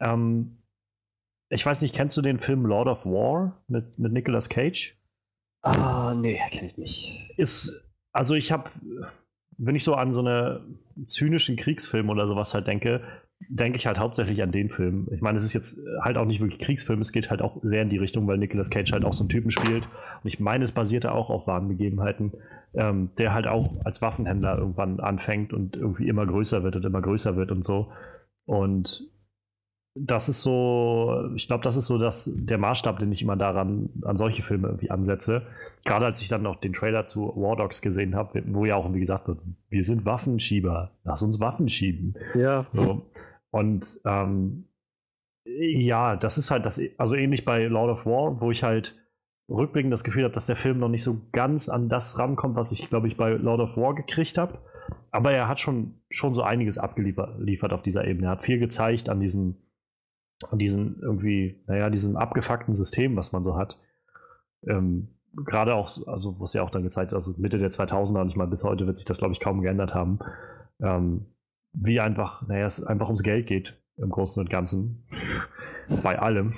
Ähm, 0.00 0.58
ich 1.48 1.64
weiß 1.64 1.82
nicht, 1.82 1.94
kennst 1.94 2.16
du 2.16 2.22
den 2.22 2.38
Film 2.38 2.66
Lord 2.66 2.88
of 2.88 3.04
War 3.04 3.62
mit, 3.68 3.98
mit 3.98 4.12
Nicolas 4.12 4.48
Cage? 4.48 4.96
Ah, 5.62 6.14
nee, 6.14 6.40
kenne 6.50 6.66
ich 6.66 6.78
nicht. 6.78 7.30
Ist, 7.36 7.84
also 8.12 8.34
ich 8.34 8.52
habe, 8.52 8.70
wenn 9.58 9.74
ich 9.74 9.84
so 9.84 9.94
an 9.94 10.12
so 10.12 10.20
einen 10.20 10.78
zynischen 11.06 11.56
Kriegsfilm 11.56 12.10
oder 12.10 12.26
sowas 12.26 12.54
halt 12.54 12.66
denke, 12.66 13.02
denke 13.48 13.76
ich 13.76 13.86
halt 13.86 13.98
hauptsächlich 13.98 14.42
an 14.42 14.50
den 14.50 14.70
Film. 14.70 15.08
Ich 15.12 15.20
meine, 15.20 15.36
es 15.36 15.44
ist 15.44 15.52
jetzt 15.52 15.78
halt 16.00 16.16
auch 16.16 16.24
nicht 16.24 16.40
wirklich 16.40 16.58
Kriegsfilm, 16.58 17.00
es 17.00 17.12
geht 17.12 17.30
halt 17.30 17.42
auch 17.42 17.58
sehr 17.62 17.82
in 17.82 17.90
die 17.90 17.98
Richtung, 17.98 18.26
weil 18.26 18.38
Nicolas 18.38 18.70
Cage 18.70 18.92
halt 18.92 19.04
auch 19.04 19.12
so 19.12 19.22
einen 19.22 19.28
Typen 19.28 19.50
spielt. 19.50 19.84
Und 19.84 20.26
ich 20.26 20.40
meine, 20.40 20.64
es 20.64 20.72
basierte 20.72 21.12
auch 21.12 21.28
auf 21.30 21.46
wahren 21.46 21.68
Begebenheiten, 21.68 22.32
ähm, 22.74 23.10
der 23.18 23.34
halt 23.34 23.46
auch 23.46 23.74
als 23.84 24.00
Waffenhändler 24.00 24.58
irgendwann 24.58 25.00
anfängt 25.00 25.52
und 25.52 25.76
irgendwie 25.76 26.08
immer 26.08 26.26
größer 26.26 26.62
wird 26.62 26.76
und 26.76 26.84
immer 26.84 27.02
größer 27.02 27.36
wird 27.36 27.52
und 27.52 27.62
so. 27.62 27.92
Und 28.46 29.08
das 29.98 30.28
ist 30.28 30.42
so, 30.42 31.30
ich 31.34 31.46
glaube, 31.46 31.64
das 31.64 31.76
ist 31.76 31.86
so 31.86 31.96
das, 31.98 32.30
der 32.32 32.58
Maßstab, 32.58 32.98
den 32.98 33.12
ich 33.12 33.22
immer 33.22 33.36
daran, 33.36 33.88
an 34.02 34.16
solche 34.16 34.42
Filme 34.42 34.68
irgendwie 34.68 34.90
ansetze. 34.90 35.42
Gerade 35.84 36.04
als 36.04 36.20
ich 36.20 36.28
dann 36.28 36.42
noch 36.42 36.56
den 36.56 36.74
Trailer 36.74 37.04
zu 37.04 37.32
War 37.36 37.56
Dogs 37.56 37.80
gesehen 37.80 38.14
habe, 38.14 38.42
wo 38.46 38.64
ja 38.64 38.76
auch 38.76 38.84
irgendwie 38.84 39.00
gesagt 39.00 39.26
wird, 39.28 39.38
wir 39.70 39.84
sind 39.84 40.04
Waffenschieber, 40.04 40.92
lass 41.04 41.22
uns 41.22 41.40
Waffen 41.40 41.68
schieben. 41.68 42.14
Ja. 42.34 42.66
So. 42.74 43.06
Und 43.50 44.00
ähm, 44.04 44.64
ja, 45.44 46.16
das 46.16 46.36
ist 46.36 46.50
halt 46.50 46.66
das, 46.66 46.80
also 46.98 47.16
ähnlich 47.16 47.44
bei 47.44 47.64
Lord 47.64 47.90
of 47.90 48.06
War, 48.06 48.40
wo 48.40 48.50
ich 48.50 48.62
halt 48.62 48.94
rückblickend 49.48 49.92
das 49.92 50.04
Gefühl 50.04 50.24
habe, 50.24 50.34
dass 50.34 50.46
der 50.46 50.56
Film 50.56 50.78
noch 50.78 50.88
nicht 50.88 51.04
so 51.04 51.20
ganz 51.32 51.68
an 51.68 51.88
das 51.88 52.18
rankommt, 52.18 52.56
was 52.56 52.72
ich, 52.72 52.90
glaube 52.90 53.06
ich, 53.08 53.16
bei 53.16 53.30
Lord 53.30 53.60
of 53.60 53.76
War 53.76 53.94
gekriegt 53.94 54.36
habe. 54.36 54.58
Aber 55.10 55.32
er 55.32 55.48
hat 55.48 55.60
schon, 55.60 55.94
schon 56.10 56.34
so 56.34 56.42
einiges 56.42 56.76
abgeliefert 56.78 57.72
auf 57.72 57.82
dieser 57.82 58.06
Ebene. 58.06 58.26
Er 58.26 58.32
hat 58.32 58.44
viel 58.44 58.58
gezeigt 58.58 59.08
an 59.08 59.20
diesem 59.20 59.56
an 60.50 60.58
diesem 60.58 60.98
irgendwie, 61.00 61.62
naja, 61.66 61.90
diesem 61.90 62.16
abgefuckten 62.16 62.74
System, 62.74 63.16
was 63.16 63.32
man 63.32 63.44
so 63.44 63.56
hat. 63.56 63.78
Ähm, 64.66 65.08
Gerade 65.44 65.74
auch, 65.74 65.90
also 66.06 66.40
was 66.40 66.54
ja 66.54 66.62
auch 66.62 66.70
dann 66.70 66.82
gezeigt, 66.82 67.12
also 67.12 67.34
Mitte 67.36 67.58
der 67.58 67.70
2000er 67.70 68.22
und 68.22 68.28
ich 68.28 68.36
meine, 68.36 68.50
bis 68.50 68.64
heute 68.64 68.86
wird 68.86 68.96
sich 68.96 69.04
das, 69.04 69.18
glaube 69.18 69.34
ich, 69.34 69.40
kaum 69.40 69.60
geändert 69.60 69.94
haben. 69.94 70.18
Ähm, 70.80 71.26
wie 71.72 72.00
einfach, 72.00 72.46
naja, 72.48 72.64
es 72.64 72.82
einfach 72.82 73.06
ums 73.06 73.22
Geld 73.22 73.46
geht 73.46 73.78
im 73.98 74.08
Großen 74.08 74.40
und 74.40 74.48
Ganzen. 74.48 75.06
Bei 76.02 76.18
allem. 76.18 76.54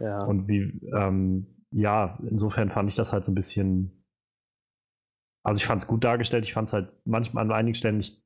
Ja. 0.00 0.24
Und 0.24 0.48
wie, 0.48 0.80
ähm, 0.94 1.46
ja, 1.70 2.18
insofern 2.28 2.70
fand 2.70 2.90
ich 2.90 2.96
das 2.96 3.12
halt 3.12 3.24
so 3.24 3.32
ein 3.32 3.36
bisschen, 3.36 4.04
also 5.44 5.58
ich 5.58 5.66
fand 5.66 5.80
es 5.80 5.86
gut 5.86 6.02
dargestellt, 6.02 6.44
ich 6.44 6.54
fand 6.54 6.68
es 6.68 6.74
halt 6.74 6.92
manchmal 7.04 7.44
an 7.44 7.52
einigen 7.52 7.74
Stellen 7.74 7.98
nicht 7.98 8.22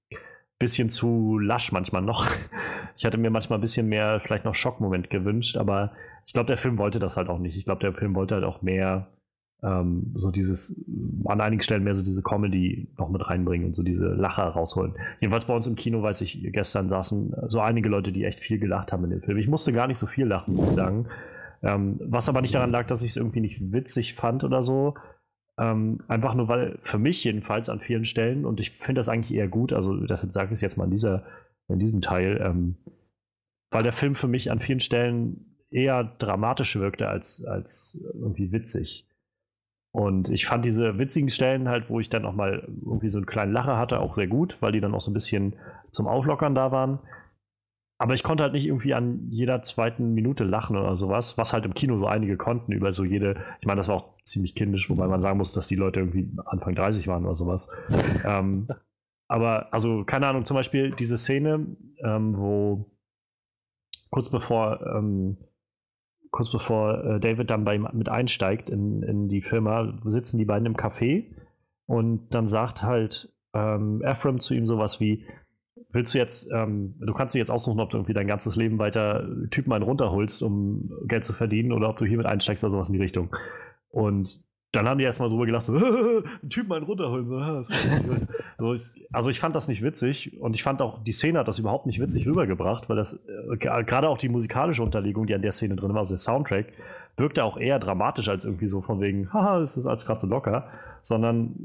bisschen 0.61 0.90
zu 0.90 1.38
lasch 1.38 1.72
manchmal 1.72 2.02
noch. 2.02 2.26
Ich 3.01 3.07
hatte 3.07 3.16
mir 3.16 3.30
manchmal 3.30 3.59
ein 3.59 3.62
bisschen 3.62 3.88
mehr, 3.88 4.20
vielleicht 4.20 4.44
noch 4.44 4.55
Schockmoment 4.55 5.09
gewünscht, 5.09 5.57
aber 5.57 5.92
ich 6.26 6.34
glaube, 6.34 6.48
der 6.48 6.59
Film 6.59 6.76
wollte 6.76 6.98
das 6.98 7.16
halt 7.16 7.30
auch 7.30 7.38
nicht. 7.38 7.57
Ich 7.57 7.64
glaube, 7.64 7.80
der 7.80 7.94
Film 7.94 8.14
wollte 8.14 8.34
halt 8.34 8.44
auch 8.44 8.61
mehr 8.61 9.07
ähm, 9.62 10.12
so 10.16 10.30
dieses, 10.30 10.78
an 11.24 11.40
einigen 11.40 11.62
Stellen 11.62 11.82
mehr 11.82 11.94
so 11.94 12.03
diese 12.03 12.22
Comedy 12.22 12.92
noch 12.98 13.09
mit 13.09 13.26
reinbringen 13.26 13.68
und 13.68 13.74
so 13.74 13.82
diese 13.82 14.09
Lacher 14.09 14.44
rausholen. 14.44 14.96
Jedenfalls 15.20 15.46
bei 15.46 15.55
uns 15.55 15.66
im 15.66 15.76
Kino, 15.76 16.03
weiß 16.03 16.20
ich, 16.20 16.46
gestern 16.53 16.90
saßen 16.90 17.34
so 17.46 17.61
einige 17.61 17.88
Leute, 17.88 18.12
die 18.12 18.24
echt 18.24 18.40
viel 18.40 18.59
gelacht 18.59 18.92
haben 18.92 19.05
in 19.05 19.11
dem 19.12 19.22
Film. 19.22 19.38
Ich 19.38 19.48
musste 19.48 19.72
gar 19.72 19.86
nicht 19.86 19.98
so 19.98 20.07
viel 20.07 20.26
lachen, 20.26 20.53
muss 20.53 20.66
ich 20.66 20.72
sagen. 20.72 21.09
Ähm, 21.62 21.98
was 22.05 22.28
aber 22.28 22.42
nicht 22.42 22.55
daran 22.55 22.70
lag, 22.70 22.86
dass 22.86 23.01
ich 23.01 23.12
es 23.12 23.16
irgendwie 23.16 23.40
nicht 23.40 23.72
witzig 23.72 24.12
fand 24.12 24.44
oder 24.44 24.62
so, 24.62 24.92
ähm, 25.59 26.01
einfach 26.07 26.34
nur, 26.34 26.48
weil 26.48 26.78
für 26.82 26.98
mich 26.98 27.24
jedenfalls 27.24 27.70
an 27.70 27.80
vielen 27.80 28.05
Stellen, 28.05 28.44
und 28.44 28.61
ich 28.61 28.72
finde 28.72 28.98
das 28.98 29.09
eigentlich 29.09 29.34
eher 29.34 29.48
gut, 29.48 29.72
also 29.72 29.94
deshalb 30.07 30.34
sage 30.34 30.48
ich 30.48 30.53
es 30.53 30.61
jetzt 30.61 30.76
mal 30.76 30.84
in, 30.84 30.90
dieser, 30.90 31.24
in 31.70 31.78
diesem 31.78 32.00
Teil, 32.00 32.40
ähm, 32.42 32.76
weil 33.70 33.82
der 33.82 33.92
Film 33.92 34.14
für 34.14 34.28
mich 34.28 34.50
an 34.50 34.60
vielen 34.60 34.80
Stellen 34.80 35.56
eher 35.70 36.04
dramatisch 36.04 36.76
wirkte 36.76 37.08
als, 37.08 37.44
als 37.44 38.00
irgendwie 38.14 38.52
witzig. 38.52 39.06
Und 39.92 40.28
ich 40.28 40.46
fand 40.46 40.64
diese 40.64 40.98
witzigen 40.98 41.28
Stellen 41.28 41.68
halt, 41.68 41.90
wo 41.90 41.98
ich 41.98 42.10
dann 42.10 42.24
auch 42.24 42.34
mal 42.34 42.68
irgendwie 42.84 43.08
so 43.08 43.18
einen 43.18 43.26
kleinen 43.26 43.52
Lacher 43.52 43.76
hatte, 43.76 44.00
auch 44.00 44.14
sehr 44.14 44.28
gut, 44.28 44.56
weil 44.60 44.72
die 44.72 44.80
dann 44.80 44.94
auch 44.94 45.00
so 45.00 45.10
ein 45.10 45.14
bisschen 45.14 45.56
zum 45.90 46.06
Auflockern 46.06 46.54
da 46.54 46.70
waren. 46.70 47.00
Aber 47.98 48.14
ich 48.14 48.22
konnte 48.22 48.42
halt 48.42 48.54
nicht 48.54 48.66
irgendwie 48.66 48.94
an 48.94 49.26
jeder 49.30 49.62
zweiten 49.62 50.14
Minute 50.14 50.44
lachen 50.44 50.76
oder 50.76 50.96
sowas, 50.96 51.36
was 51.36 51.52
halt 51.52 51.66
im 51.66 51.74
Kino 51.74 51.98
so 51.98 52.06
einige 52.06 52.36
konnten 52.38 52.72
über 52.72 52.94
so 52.94 53.04
jede, 53.04 53.36
ich 53.60 53.66
meine, 53.66 53.78
das 53.78 53.88
war 53.88 53.96
auch 53.96 54.14
ziemlich 54.24 54.54
kindisch, 54.54 54.88
wobei 54.88 55.06
man 55.06 55.20
sagen 55.20 55.36
muss, 55.36 55.52
dass 55.52 55.66
die 55.66 55.76
Leute 55.76 56.00
irgendwie 56.00 56.30
Anfang 56.46 56.74
30 56.74 57.08
waren 57.08 57.26
oder 57.26 57.34
sowas. 57.34 57.68
ähm, 58.24 58.68
aber, 59.31 59.72
also, 59.72 60.03
keine 60.03 60.26
Ahnung, 60.26 60.45
zum 60.45 60.57
Beispiel 60.57 60.91
diese 60.91 61.16
Szene, 61.16 61.76
ähm, 62.03 62.37
wo 62.37 62.91
kurz 64.11 64.28
bevor, 64.28 64.85
ähm, 64.85 65.37
kurz 66.33 66.51
bevor 66.51 67.05
äh, 67.05 67.20
David 67.20 67.49
dann 67.49 67.64
bei 67.64 67.76
ihm 67.76 67.87
mit 67.93 68.09
einsteigt 68.09 68.68
in, 68.68 69.05
in 69.05 69.28
die 69.28 69.41
Firma, 69.41 70.01
sitzen 70.05 70.37
die 70.37 70.45
beiden 70.45 70.66
im 70.66 70.76
Café 70.76 71.26
und 71.87 72.35
dann 72.35 72.49
sagt 72.49 72.83
halt 72.83 73.33
ähm, 73.55 74.03
Ephraim 74.03 74.41
zu 74.41 74.53
ihm 74.53 74.66
sowas 74.66 74.99
wie, 74.99 75.24
willst 75.91 76.12
du 76.12 76.18
jetzt, 76.18 76.51
ähm, 76.53 76.97
du 76.99 77.14
kannst 77.14 77.37
dir 77.37 77.39
jetzt 77.39 77.53
aussuchen, 77.53 77.78
ob 77.78 77.91
du 77.91 77.99
irgendwie 77.99 78.14
dein 78.14 78.26
ganzes 78.26 78.57
Leben 78.57 78.81
weiter 78.81 79.28
Typen 79.53 79.72
einen 79.72 79.85
runterholst, 79.85 80.43
um 80.43 80.91
Geld 81.07 81.22
zu 81.22 81.33
verdienen, 81.33 81.70
oder 81.70 81.89
ob 81.89 81.99
du 81.99 82.05
hiermit 82.05 82.26
einsteigst 82.26 82.64
oder 82.64 82.72
sowas 82.72 82.89
in 82.89 82.95
die 82.95 83.03
Richtung. 83.03 83.37
Und 83.91 84.43
dann 84.72 84.88
haben 84.88 84.98
die 84.98 85.04
erstmal 85.04 85.28
drüber 85.28 85.46
gelacht, 85.46 85.64
so, 85.64 85.74
einen 85.74 86.48
Typen 86.48 86.72
einen 86.72 86.84
runterholen. 86.84 87.26
So, 87.26 87.36
also, 87.36 87.72
ich, 88.72 89.08
also 89.12 89.30
ich 89.30 89.40
fand 89.40 89.56
das 89.56 89.66
nicht 89.66 89.82
witzig 89.82 90.40
und 90.40 90.54
ich 90.54 90.62
fand 90.62 90.80
auch, 90.80 91.02
die 91.02 91.12
Szene 91.12 91.40
hat 91.40 91.48
das 91.48 91.58
überhaupt 91.58 91.86
nicht 91.86 92.00
witzig 92.00 92.26
rübergebracht, 92.26 92.88
weil 92.88 92.96
das, 92.96 93.14
äh, 93.14 93.56
gerade 93.56 94.08
auch 94.08 94.18
die 94.18 94.28
musikalische 94.28 94.82
Unterlegung, 94.82 95.26
die 95.26 95.34
an 95.34 95.42
der 95.42 95.52
Szene 95.52 95.74
drin 95.76 95.90
war, 95.90 96.00
also 96.00 96.14
der 96.14 96.18
Soundtrack, 96.18 96.72
wirkte 97.16 97.42
auch 97.42 97.56
eher 97.56 97.78
dramatisch 97.78 98.28
als 98.28 98.44
irgendwie 98.44 98.68
so 98.68 98.80
von 98.80 99.00
wegen, 99.00 99.32
haha, 99.32 99.60
es 99.60 99.76
ist 99.76 99.86
alles 99.86 100.06
gerade 100.06 100.20
so 100.20 100.26
locker, 100.28 100.68
sondern 101.02 101.56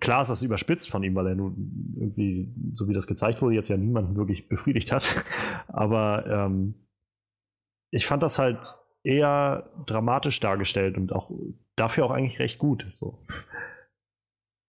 klar 0.00 0.22
ist 0.22 0.28
das 0.28 0.42
überspitzt 0.42 0.90
von 0.90 1.02
ihm, 1.02 1.14
weil 1.14 1.28
er 1.28 1.34
nun 1.34 1.94
irgendwie, 1.98 2.48
so 2.74 2.88
wie 2.88 2.94
das 2.94 3.06
gezeigt 3.06 3.42
wurde, 3.42 3.54
jetzt 3.54 3.68
ja 3.68 3.76
niemanden 3.76 4.16
wirklich 4.16 4.48
befriedigt 4.48 4.92
hat. 4.92 5.24
Aber 5.68 6.26
ähm, 6.26 6.74
ich 7.90 8.06
fand 8.06 8.22
das 8.22 8.38
halt 8.38 8.76
eher 9.04 9.70
dramatisch 9.86 10.40
dargestellt 10.40 10.96
und 10.96 11.12
auch 11.12 11.30
dafür 11.76 12.04
auch 12.06 12.10
eigentlich 12.10 12.38
recht 12.38 12.58
gut. 12.58 12.86
So. 12.94 13.18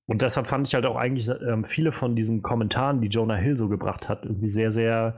Und 0.06 0.22
deshalb 0.22 0.48
fand 0.48 0.68
ich 0.68 0.76
halt 0.76 0.86
auch 0.86 0.98
eigentlich 0.98 1.30
ähm, 1.30 1.64
viele 1.64 1.94
von 1.94 2.16
diesen 2.16 2.42
Kommentaren, 2.42 3.00
die 3.00 3.08
Jonah 3.08 3.36
Hill 3.36 3.58
so 3.58 3.70
gebracht 3.70 4.10
hat, 4.10 4.26
irgendwie 4.26 4.50
sehr, 4.50 4.70
sehr 4.70 5.18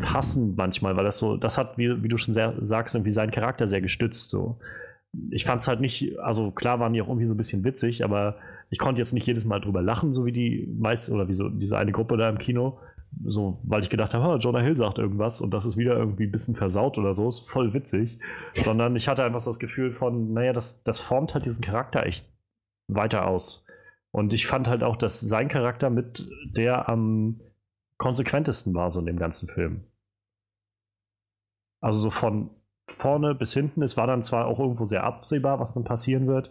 passend 0.00 0.56
manchmal, 0.56 0.96
weil 0.96 1.04
das 1.04 1.18
so, 1.18 1.36
das 1.36 1.58
hat, 1.58 1.76
wie, 1.76 2.02
wie 2.02 2.08
du 2.08 2.16
schon 2.16 2.32
sehr, 2.32 2.54
sagst, 2.60 2.94
irgendwie 2.94 3.10
seinen 3.10 3.30
Charakter 3.30 3.66
sehr 3.66 3.82
gestützt. 3.82 4.30
So. 4.30 4.58
Ich 5.30 5.44
fand 5.44 5.60
es 5.60 5.68
halt 5.68 5.80
nicht, 5.80 6.18
also 6.20 6.50
klar 6.52 6.80
waren 6.80 6.94
die 6.94 7.02
auch 7.02 7.08
irgendwie 7.08 7.26
so 7.26 7.34
ein 7.34 7.36
bisschen 7.36 7.64
witzig, 7.64 8.02
aber 8.02 8.36
ich 8.70 8.78
konnte 8.78 9.02
jetzt 9.02 9.12
nicht 9.12 9.26
jedes 9.26 9.44
Mal 9.44 9.60
drüber 9.60 9.82
lachen, 9.82 10.14
so 10.14 10.24
wie 10.24 10.32
die 10.32 10.66
meisten 10.78 11.12
oder 11.12 11.28
wie 11.28 11.34
so 11.34 11.50
diese 11.50 11.76
eine 11.76 11.92
Gruppe 11.92 12.16
da 12.16 12.30
im 12.30 12.38
Kino. 12.38 12.78
So, 13.24 13.60
weil 13.62 13.82
ich 13.82 13.90
gedacht 13.90 14.14
habe, 14.14 14.26
oh, 14.26 14.36
Jonah 14.36 14.60
Hill 14.60 14.76
sagt 14.76 14.98
irgendwas 14.98 15.40
und 15.40 15.52
das 15.52 15.64
ist 15.64 15.76
wieder 15.76 15.96
irgendwie 15.96 16.24
ein 16.24 16.30
bisschen 16.32 16.54
versaut 16.54 16.98
oder 16.98 17.14
so, 17.14 17.28
ist 17.28 17.48
voll 17.48 17.72
witzig. 17.72 18.18
Sondern 18.64 18.96
ich 18.96 19.08
hatte 19.08 19.24
einfach 19.24 19.42
das 19.42 19.58
Gefühl 19.58 19.92
von, 19.92 20.32
naja, 20.32 20.52
das, 20.52 20.82
das 20.82 20.98
formt 20.98 21.34
halt 21.34 21.46
diesen 21.46 21.62
Charakter 21.62 22.04
echt 22.06 22.26
weiter 22.88 23.26
aus. 23.26 23.64
Und 24.10 24.32
ich 24.32 24.46
fand 24.46 24.68
halt 24.68 24.82
auch, 24.82 24.96
dass 24.96 25.20
sein 25.20 25.48
Charakter 25.48 25.90
mit 25.90 26.28
der 26.44 26.88
am 26.88 27.40
konsequentesten 27.98 28.74
war 28.74 28.90
so 28.90 29.00
in 29.00 29.06
dem 29.06 29.18
ganzen 29.18 29.48
Film. 29.48 29.84
Also 31.80 32.00
so 32.00 32.10
von 32.10 32.50
vorne 32.86 33.34
bis 33.34 33.52
hinten. 33.52 33.82
Es 33.82 33.96
war 33.96 34.06
dann 34.06 34.22
zwar 34.22 34.46
auch 34.46 34.58
irgendwo 34.58 34.86
sehr 34.86 35.04
absehbar, 35.04 35.60
was 35.60 35.72
dann 35.72 35.84
passieren 35.84 36.26
wird, 36.26 36.50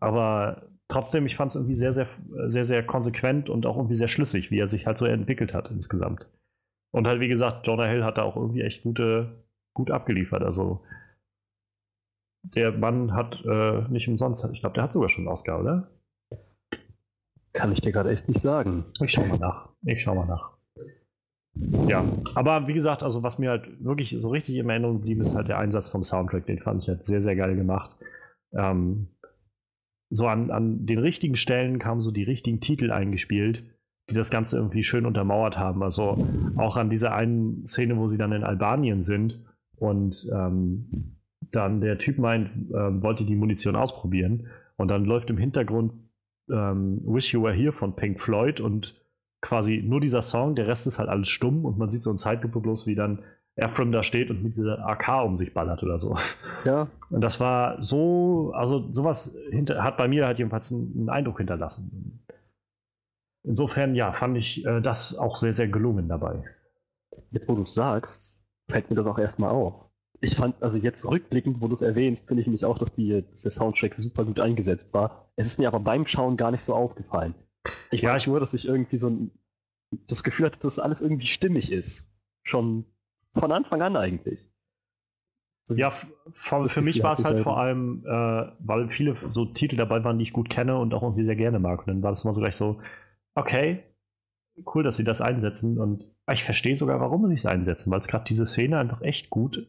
aber 0.00 0.62
trotzdem, 0.88 1.26
ich 1.26 1.36
fand 1.36 1.50
es 1.50 1.56
irgendwie 1.56 1.74
sehr, 1.74 1.92
sehr, 1.92 2.08
sehr, 2.46 2.64
sehr 2.64 2.84
konsequent 2.84 3.48
und 3.48 3.66
auch 3.66 3.76
irgendwie 3.76 3.94
sehr 3.94 4.08
schlüssig, 4.08 4.50
wie 4.50 4.58
er 4.58 4.68
sich 4.68 4.86
halt 4.86 4.98
so 4.98 5.06
entwickelt 5.06 5.54
hat 5.54 5.70
insgesamt. 5.70 6.26
Und 6.92 7.06
halt, 7.06 7.20
wie 7.20 7.28
gesagt, 7.28 7.66
Jonah 7.66 7.86
Hill 7.86 8.04
hat 8.04 8.18
da 8.18 8.22
auch 8.22 8.36
irgendwie 8.36 8.62
echt 8.62 8.82
gute, 8.82 9.44
gut 9.74 9.90
abgeliefert. 9.90 10.42
Also 10.42 10.84
der 12.42 12.72
Mann 12.72 13.14
hat 13.14 13.42
äh, 13.44 13.82
nicht 13.88 14.08
umsonst, 14.08 14.46
ich 14.52 14.60
glaube, 14.60 14.74
der 14.74 14.84
hat 14.84 14.92
sogar 14.92 15.08
schon 15.08 15.22
einen 15.22 15.32
Oscar, 15.32 15.60
oder? 15.60 15.88
Kann 17.52 17.72
ich 17.72 17.80
dir 17.80 17.92
gerade 17.92 18.10
echt 18.10 18.28
nicht 18.28 18.40
sagen. 18.40 18.86
Ich 19.00 19.12
schau 19.12 19.24
mal 19.24 19.38
nach. 19.38 19.68
Ich 19.84 20.02
schau 20.02 20.14
mal 20.14 20.26
nach. 20.26 20.52
Ja, 21.86 22.04
aber 22.34 22.66
wie 22.66 22.72
gesagt, 22.72 23.02
also 23.02 23.22
was 23.22 23.38
mir 23.38 23.50
halt 23.50 23.84
wirklich 23.84 24.16
so 24.18 24.30
richtig 24.30 24.56
in 24.56 24.70
Erinnerung 24.70 24.96
geblieben 24.96 25.20
ist, 25.20 25.34
halt 25.34 25.48
der 25.48 25.58
Einsatz 25.58 25.88
vom 25.88 26.02
Soundtrack. 26.02 26.46
Den 26.46 26.58
fand 26.58 26.82
ich 26.82 26.88
halt 26.88 27.04
sehr, 27.04 27.20
sehr 27.20 27.36
geil 27.36 27.56
gemacht. 27.56 27.90
Ähm, 28.54 29.08
so 30.12 30.26
an, 30.26 30.50
an 30.50 30.84
den 30.84 30.98
richtigen 30.98 31.36
Stellen 31.36 31.78
kamen 31.78 32.00
so 32.00 32.10
die 32.10 32.22
richtigen 32.22 32.60
Titel 32.60 32.92
eingespielt, 32.92 33.64
die 34.10 34.14
das 34.14 34.30
Ganze 34.30 34.58
irgendwie 34.58 34.82
schön 34.82 35.06
untermauert 35.06 35.58
haben. 35.58 35.82
Also 35.82 36.28
auch 36.56 36.76
an 36.76 36.90
dieser 36.90 37.14
einen 37.14 37.64
Szene, 37.64 37.96
wo 37.96 38.06
sie 38.06 38.18
dann 38.18 38.32
in 38.32 38.44
Albanien 38.44 39.02
sind 39.02 39.42
und 39.76 40.28
ähm, 40.30 41.16
dann 41.50 41.80
der 41.80 41.96
Typ 41.96 42.18
meint, 42.18 42.50
äh, 42.70 43.02
wollte 43.02 43.24
die 43.24 43.36
Munition 43.36 43.74
ausprobieren 43.74 44.48
und 44.76 44.90
dann 44.90 45.06
läuft 45.06 45.30
im 45.30 45.38
Hintergrund 45.38 45.92
ähm, 46.50 47.00
Wish 47.04 47.32
You 47.32 47.42
Were 47.42 47.54
Here 47.54 47.72
von 47.72 47.96
Pink 47.96 48.20
Floyd 48.20 48.60
und 48.60 48.94
quasi 49.40 49.82
nur 49.82 50.00
dieser 50.00 50.22
Song, 50.22 50.54
der 50.54 50.68
Rest 50.68 50.86
ist 50.86 50.98
halt 50.98 51.08
alles 51.08 51.28
stumm 51.28 51.64
und 51.64 51.78
man 51.78 51.88
sieht 51.88 52.02
so 52.02 52.10
in 52.10 52.18
Zeitlupe 52.18 52.60
bloß, 52.60 52.86
wie 52.86 52.94
dann 52.94 53.22
Ephraim 53.56 53.92
da 53.92 54.02
steht 54.02 54.30
und 54.30 54.42
mit 54.42 54.56
dieser 54.56 54.86
AK 54.86 55.24
um 55.24 55.36
sich 55.36 55.52
ballert 55.52 55.82
oder 55.82 55.98
so. 55.98 56.16
Ja. 56.64 56.88
Und 57.10 57.20
das 57.20 57.40
war 57.40 57.82
so, 57.82 58.52
also 58.54 58.92
sowas 58.92 59.36
hinter, 59.50 59.82
hat 59.82 59.96
bei 59.96 60.08
mir 60.08 60.26
halt 60.26 60.38
jedenfalls 60.38 60.72
einen, 60.72 61.10
Eindruck 61.10 61.38
hinterlassen. 61.38 62.24
Insofern, 63.44 63.94
ja, 63.94 64.12
fand 64.12 64.36
ich 64.38 64.64
äh, 64.64 64.80
das 64.80 65.16
auch 65.16 65.36
sehr, 65.36 65.52
sehr 65.52 65.68
gelungen 65.68 66.08
dabei. 66.08 66.44
Jetzt, 67.32 67.48
wo 67.48 67.54
du 67.54 67.62
es 67.62 67.74
sagst, 67.74 68.42
fällt 68.70 68.88
mir 68.90 68.96
das 68.96 69.06
auch 69.06 69.18
erstmal 69.18 69.50
auf. 69.50 69.90
Ich 70.20 70.36
fand, 70.36 70.62
also 70.62 70.78
jetzt 70.78 71.04
rückblickend, 71.04 71.60
wo 71.60 71.66
du 71.66 71.74
es 71.74 71.82
erwähnst, 71.82 72.28
finde 72.28 72.42
ich 72.42 72.46
nämlich 72.46 72.64
auch, 72.64 72.78
dass, 72.78 72.92
die, 72.92 73.24
dass 73.28 73.42
der 73.42 73.50
Soundtrack 73.50 73.96
super 73.96 74.24
gut 74.24 74.38
eingesetzt 74.38 74.94
war. 74.94 75.32
Es 75.34 75.46
ist 75.46 75.58
mir 75.58 75.66
aber 75.66 75.80
beim 75.80 76.06
Schauen 76.06 76.36
gar 76.36 76.52
nicht 76.52 76.62
so 76.62 76.74
aufgefallen. 76.74 77.34
Ich 77.90 78.02
ja, 78.02 78.12
weiß 78.12 78.20
ich, 78.20 78.26
nur, 78.28 78.38
dass 78.38 78.54
ich 78.54 78.68
irgendwie 78.68 78.98
so 78.98 79.08
ein, 79.08 79.32
das 80.06 80.22
Gefühl 80.22 80.46
hatte, 80.46 80.60
dass 80.60 80.78
alles 80.78 81.00
irgendwie 81.00 81.26
stimmig 81.26 81.72
ist. 81.72 82.08
Schon 82.44 82.86
von 83.32 83.52
Anfang 83.52 83.82
an 83.82 83.96
eigentlich. 83.96 84.48
So 85.64 85.74
ja, 85.74 85.90
für, 86.32 86.68
für 86.68 86.82
mich 86.82 87.02
war 87.02 87.12
es 87.12 87.24
halt 87.24 87.42
vor 87.42 87.58
allem, 87.58 88.04
äh, 88.04 88.52
weil 88.58 88.88
viele 88.88 89.14
so 89.14 89.44
Titel 89.44 89.76
dabei 89.76 90.02
waren, 90.02 90.18
die 90.18 90.24
ich 90.24 90.32
gut 90.32 90.50
kenne 90.50 90.76
und 90.78 90.92
auch 90.92 91.02
irgendwie 91.02 91.24
sehr 91.24 91.36
gerne 91.36 91.60
mag. 91.60 91.80
Und 91.80 91.86
dann 91.86 92.02
war 92.02 92.10
das 92.10 92.24
immer 92.24 92.34
so 92.34 92.40
gleich 92.40 92.56
so, 92.56 92.80
okay, 93.34 93.84
cool, 94.74 94.82
dass 94.82 94.96
sie 94.96 95.04
das 95.04 95.20
einsetzen. 95.20 95.78
Und 95.78 96.14
ich 96.30 96.42
verstehe 96.42 96.76
sogar, 96.76 97.00
warum 97.00 97.28
sie 97.28 97.34
es 97.34 97.46
einsetzen, 97.46 97.90
weil 97.90 98.00
es 98.00 98.08
gerade 98.08 98.24
diese 98.24 98.46
Szene 98.46 98.78
einfach 98.78 99.02
echt 99.02 99.30
gut 99.30 99.68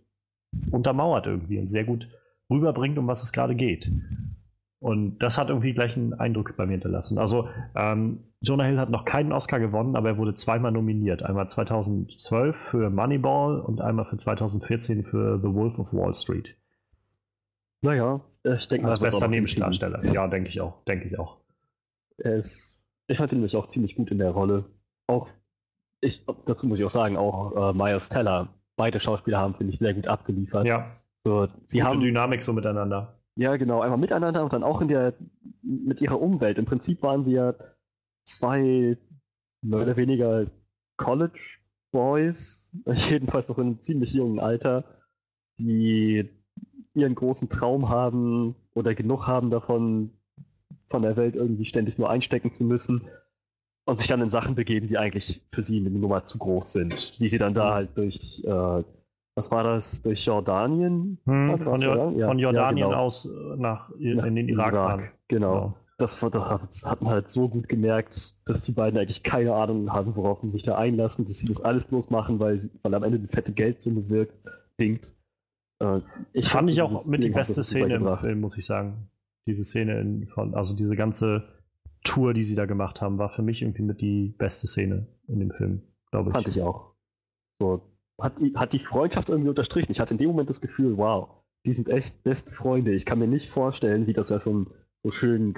untermauert 0.72 1.28
irgendwie 1.28 1.59
und 1.59 1.68
sehr 1.68 1.84
gut 1.84 2.07
rüberbringt, 2.49 2.97
um 2.97 3.07
was 3.07 3.24
es 3.24 3.32
gerade 3.32 3.55
geht. 3.55 3.91
Und 4.84 5.19
das 5.19 5.38
hat 5.38 5.47
irgendwie 5.47 5.73
gleich 5.73 5.95
einen 5.95 6.13
Eindruck 6.13 6.57
bei 6.57 6.65
mir 6.65 6.73
hinterlassen. 6.73 7.17
Also 7.17 7.47
ähm, 7.73 8.19
Jonah 8.41 8.65
Hill 8.65 8.77
hat 8.77 8.89
noch 8.89 9.05
keinen 9.05 9.31
Oscar 9.31 9.61
gewonnen, 9.61 9.95
aber 9.95 10.09
er 10.09 10.17
wurde 10.17 10.36
zweimal 10.36 10.73
nominiert. 10.73 11.23
Einmal 11.23 11.47
2012 11.47 12.53
für 12.69 12.89
Moneyball 12.89 13.61
und 13.61 13.79
einmal 13.79 14.03
für 14.03 14.17
2014 14.17 15.05
für 15.05 15.39
The 15.39 15.53
Wolf 15.53 15.79
of 15.79 15.93
Wall 15.93 16.13
Street. 16.13 16.57
Naja, 17.81 18.19
ich 18.43 18.67
denke 18.67 18.84
mal. 18.84 18.89
Als 18.89 18.99
bester 18.99 19.29
Nebendarsteller. 19.29 20.03
Ja, 20.03 20.27
denke 20.27 20.49
ich 20.49 20.59
auch. 20.59 20.84
Denke 20.84 21.07
ich 21.07 21.17
auch. 21.17 21.38
Er 22.17 22.36
ist, 22.36 22.84
ich 23.07 23.17
fand 23.17 23.31
ihn 23.31 23.38
nämlich 23.38 23.55
auch 23.55 23.67
ziemlich 23.67 23.95
gut 23.95 24.11
in 24.11 24.17
der 24.17 24.31
Rolle. 24.31 24.65
Auch, 25.07 25.29
ich, 26.01 26.25
dazu 26.45 26.67
muss 26.67 26.77
ich 26.77 26.84
auch 26.84 26.89
sagen, 26.89 27.15
auch 27.15 27.69
äh, 27.69 27.73
Miles 27.73 28.09
Teller. 28.09 28.49
Beide 28.75 28.99
Schauspieler 28.99 29.38
haben, 29.38 29.53
finde 29.53 29.71
ich, 29.71 29.79
sehr 29.79 29.93
gut 29.93 30.07
abgeliefert. 30.07 30.65
Ja. 30.65 30.97
So, 31.23 31.47
sie 31.67 31.79
Gute 31.79 31.89
haben 31.89 32.01
Dynamik 32.01 32.43
so 32.43 32.51
miteinander. 32.51 33.22
Ja, 33.36 33.55
genau, 33.57 33.81
einmal 33.81 33.97
miteinander 33.97 34.43
und 34.43 34.53
dann 34.53 34.63
auch 34.63 34.81
in 34.81 34.88
der, 34.88 35.13
mit 35.61 36.01
ihrer 36.01 36.21
Umwelt. 36.21 36.57
Im 36.57 36.65
Prinzip 36.65 37.01
waren 37.01 37.23
sie 37.23 37.34
ja 37.34 37.55
zwei 38.25 38.97
mehr 39.63 39.79
oder 39.81 39.97
weniger 39.97 40.45
College 40.97 41.59
Boys, 41.91 42.71
jedenfalls 43.09 43.49
noch 43.49 43.57
in 43.57 43.65
einem 43.65 43.81
ziemlich 43.81 44.13
jungen 44.13 44.39
Alter, 44.39 44.84
die 45.57 46.29
ihren 46.93 47.15
großen 47.15 47.49
Traum 47.49 47.89
haben 47.89 48.55
oder 48.73 48.93
genug 48.93 49.27
haben 49.27 49.49
davon, 49.49 50.11
von 50.89 51.01
der 51.01 51.17
Welt 51.17 51.36
irgendwie 51.36 51.65
ständig 51.65 51.97
nur 51.97 52.09
einstecken 52.09 52.51
zu 52.51 52.63
müssen 52.63 53.07
und 53.86 53.97
sich 53.97 54.07
dann 54.07 54.21
in 54.21 54.29
Sachen 54.29 54.55
begeben, 54.55 54.88
die 54.88 54.97
eigentlich 54.97 55.41
für 55.51 55.63
sie 55.63 55.77
eine 55.77 55.89
Nummer 55.89 56.23
zu 56.23 56.38
groß 56.38 56.73
sind. 56.73 57.13
Wie 57.19 57.29
sie 57.29 57.39
dann 57.39 57.53
da 57.53 57.73
halt 57.73 57.97
durch 57.97 58.43
äh, 58.45 58.84
was 59.36 59.51
war 59.51 59.63
das, 59.63 60.01
durch 60.01 60.25
Jordanien? 60.25 61.19
Hm, 61.25 61.57
von, 61.57 61.81
jo 61.81 62.11
ja, 62.11 62.27
von, 62.27 62.39
Jordanien 62.39 62.77
ja, 62.77 62.88
genau. 62.89 62.99
aus 62.99 63.25
äh, 63.25 63.29
nach, 63.57 63.89
nach 63.89 64.25
in 64.25 64.36
den 64.36 64.49
Irak, 64.49 64.73
Irak 64.73 65.13
Genau. 65.27 65.53
genau. 65.53 65.77
Das, 65.97 66.19
das, 66.19 66.86
hat 66.86 67.01
man 67.01 67.13
halt 67.13 67.29
so 67.29 67.47
gut 67.47 67.69
gemerkt, 67.69 68.36
dass 68.45 68.61
die 68.63 68.71
beiden 68.71 68.99
eigentlich 68.99 69.23
keine 69.23 69.53
Ahnung 69.53 69.93
haben, 69.93 70.15
worauf 70.15 70.39
sie 70.39 70.49
sich 70.49 70.63
da 70.63 70.75
einlassen, 70.75 71.23
dass 71.23 71.38
sie 71.38 71.45
das 71.45 71.61
alles 71.61 71.86
bloß 71.86 72.09
machen, 72.09 72.39
weil, 72.39 72.59
sie, 72.59 72.71
weil 72.81 72.93
am 72.95 73.03
Ende 73.03 73.19
die 73.19 73.27
fette 73.27 73.53
Geldsumme 73.53 74.09
wirkt, 74.09 74.36
winkt. 74.77 75.15
Äh, 75.79 76.01
ich 76.34 76.49
fand 76.49 76.69
ich 76.69 76.81
auch 76.81 77.05
mit 77.05 77.23
die 77.23 77.29
beste 77.29 77.61
Szene 77.63 77.95
im 77.95 78.17
Film, 78.17 78.41
muss 78.41 78.57
ich 78.57 78.65
sagen. 78.65 79.09
Diese 79.45 79.63
Szene, 79.63 79.99
in, 79.99 80.27
von, 80.27 80.55
also 80.55 80.75
diese 80.75 80.95
ganze 80.95 81.43
Tour, 82.03 82.34
die 82.34 82.43
sie 82.43 82.55
da 82.55 82.65
gemacht 82.65 83.01
haben, 83.01 83.17
war 83.17 83.29
für 83.29 83.41
mich 83.41 83.61
irgendwie 83.61 83.84
mit 83.84 84.01
die 84.01 84.34
beste 84.38 84.67
Szene 84.67 85.07
in 85.27 85.39
dem 85.39 85.51
Film, 85.51 85.84
glaube 86.11 86.29
ich. 86.29 86.34
Fand 86.34 86.47
ich 86.47 86.61
auch. 86.61 86.95
So, 87.59 87.81
hat, 88.24 88.36
hat 88.55 88.74
die 88.74 88.80
Freundschaft 88.80 89.30
irgendwie 89.30 89.49
unterstrichen. 89.49 89.91
Ich 89.91 89.99
hatte 89.99 90.13
in 90.13 90.17
dem 90.17 90.30
Moment 90.30 90.49
das 90.49 90.61
Gefühl, 90.61 90.97
wow, 90.97 91.30
die 91.65 91.74
sind 91.74 91.89
echt 91.89 92.24
beste 92.24 92.51
Freunde. 92.51 92.93
Ich 92.93 93.05
kann 93.05 93.19
mir 93.19 93.28
nicht 93.28 93.49
vorstellen, 93.49 94.07
wie 94.07 94.13
das 94.13 94.30
ja 94.30 94.39
schon 94.39 94.71
so 95.03 95.11
schön 95.11 95.53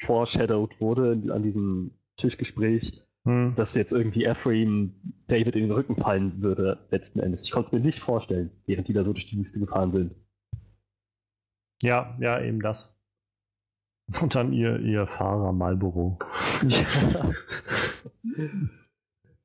foreshadowed 0.00 0.80
wurde 0.80 1.20
an 1.32 1.42
diesem 1.42 1.92
Tischgespräch, 2.16 3.02
hm. 3.26 3.54
dass 3.56 3.74
jetzt 3.74 3.92
irgendwie 3.92 4.24
Ephraim 4.24 4.94
David 5.26 5.56
in 5.56 5.64
den 5.64 5.72
Rücken 5.72 5.96
fallen 5.96 6.40
würde, 6.42 6.86
letzten 6.90 7.20
Endes. 7.20 7.42
Ich 7.42 7.50
konnte 7.50 7.68
es 7.68 7.72
mir 7.72 7.80
nicht 7.80 8.00
vorstellen, 8.00 8.50
während 8.66 8.88
die 8.88 8.92
da 8.92 9.04
so 9.04 9.12
durch 9.12 9.26
die 9.26 9.38
Wüste 9.38 9.60
gefahren 9.60 9.92
sind. 9.92 10.16
Ja, 11.82 12.16
ja, 12.20 12.40
eben 12.40 12.62
das. 12.62 12.96
Und 14.20 14.34
dann 14.34 14.52
ihr, 14.52 14.78
ihr 14.80 15.06
Fahrer 15.06 15.52
Marlboro. 15.52 16.18
Ja. 16.68 17.30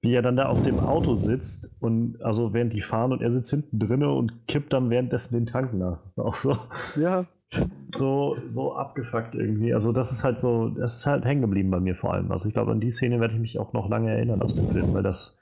Wie 0.01 0.13
er 0.13 0.21
dann 0.21 0.37
da 0.37 0.47
auf 0.47 0.61
dem 0.63 0.79
Auto 0.79 1.15
sitzt 1.15 1.69
und 1.79 2.21
also 2.21 2.53
während 2.53 2.73
die 2.73 2.81
fahren 2.81 3.11
und 3.11 3.21
er 3.21 3.31
sitzt 3.31 3.49
hinten 3.49 3.79
drinne 3.79 4.11
und 4.11 4.47
kippt 4.47 4.71
dann 4.71 4.89
währenddessen 4.89 5.33
den 5.33 5.45
Tank 5.45 5.73
nach. 5.73 5.99
Auch 6.15 6.35
so. 6.35 6.57
Ja. 6.95 7.25
So, 7.95 8.37
so 8.45 8.75
abgefuckt 8.75 9.33
irgendwie. 9.33 9.73
Also 9.73 9.91
das 9.91 10.11
ist 10.11 10.23
halt 10.23 10.39
so, 10.39 10.69
das 10.69 10.97
ist 10.97 11.05
halt 11.07 11.25
hängen 11.25 11.41
geblieben 11.41 11.71
bei 11.71 11.79
mir 11.79 11.95
vor 11.95 12.13
allem. 12.13 12.31
Also 12.31 12.47
ich 12.47 12.53
glaube, 12.53 12.71
an 12.71 12.79
die 12.79 12.91
Szene 12.91 13.19
werde 13.19 13.33
ich 13.33 13.39
mich 13.39 13.57
auch 13.57 13.73
noch 13.73 13.89
lange 13.89 14.11
erinnern 14.11 14.43
aus 14.43 14.55
dem 14.55 14.69
Film, 14.69 14.93
weil 14.93 15.01
das 15.01 15.35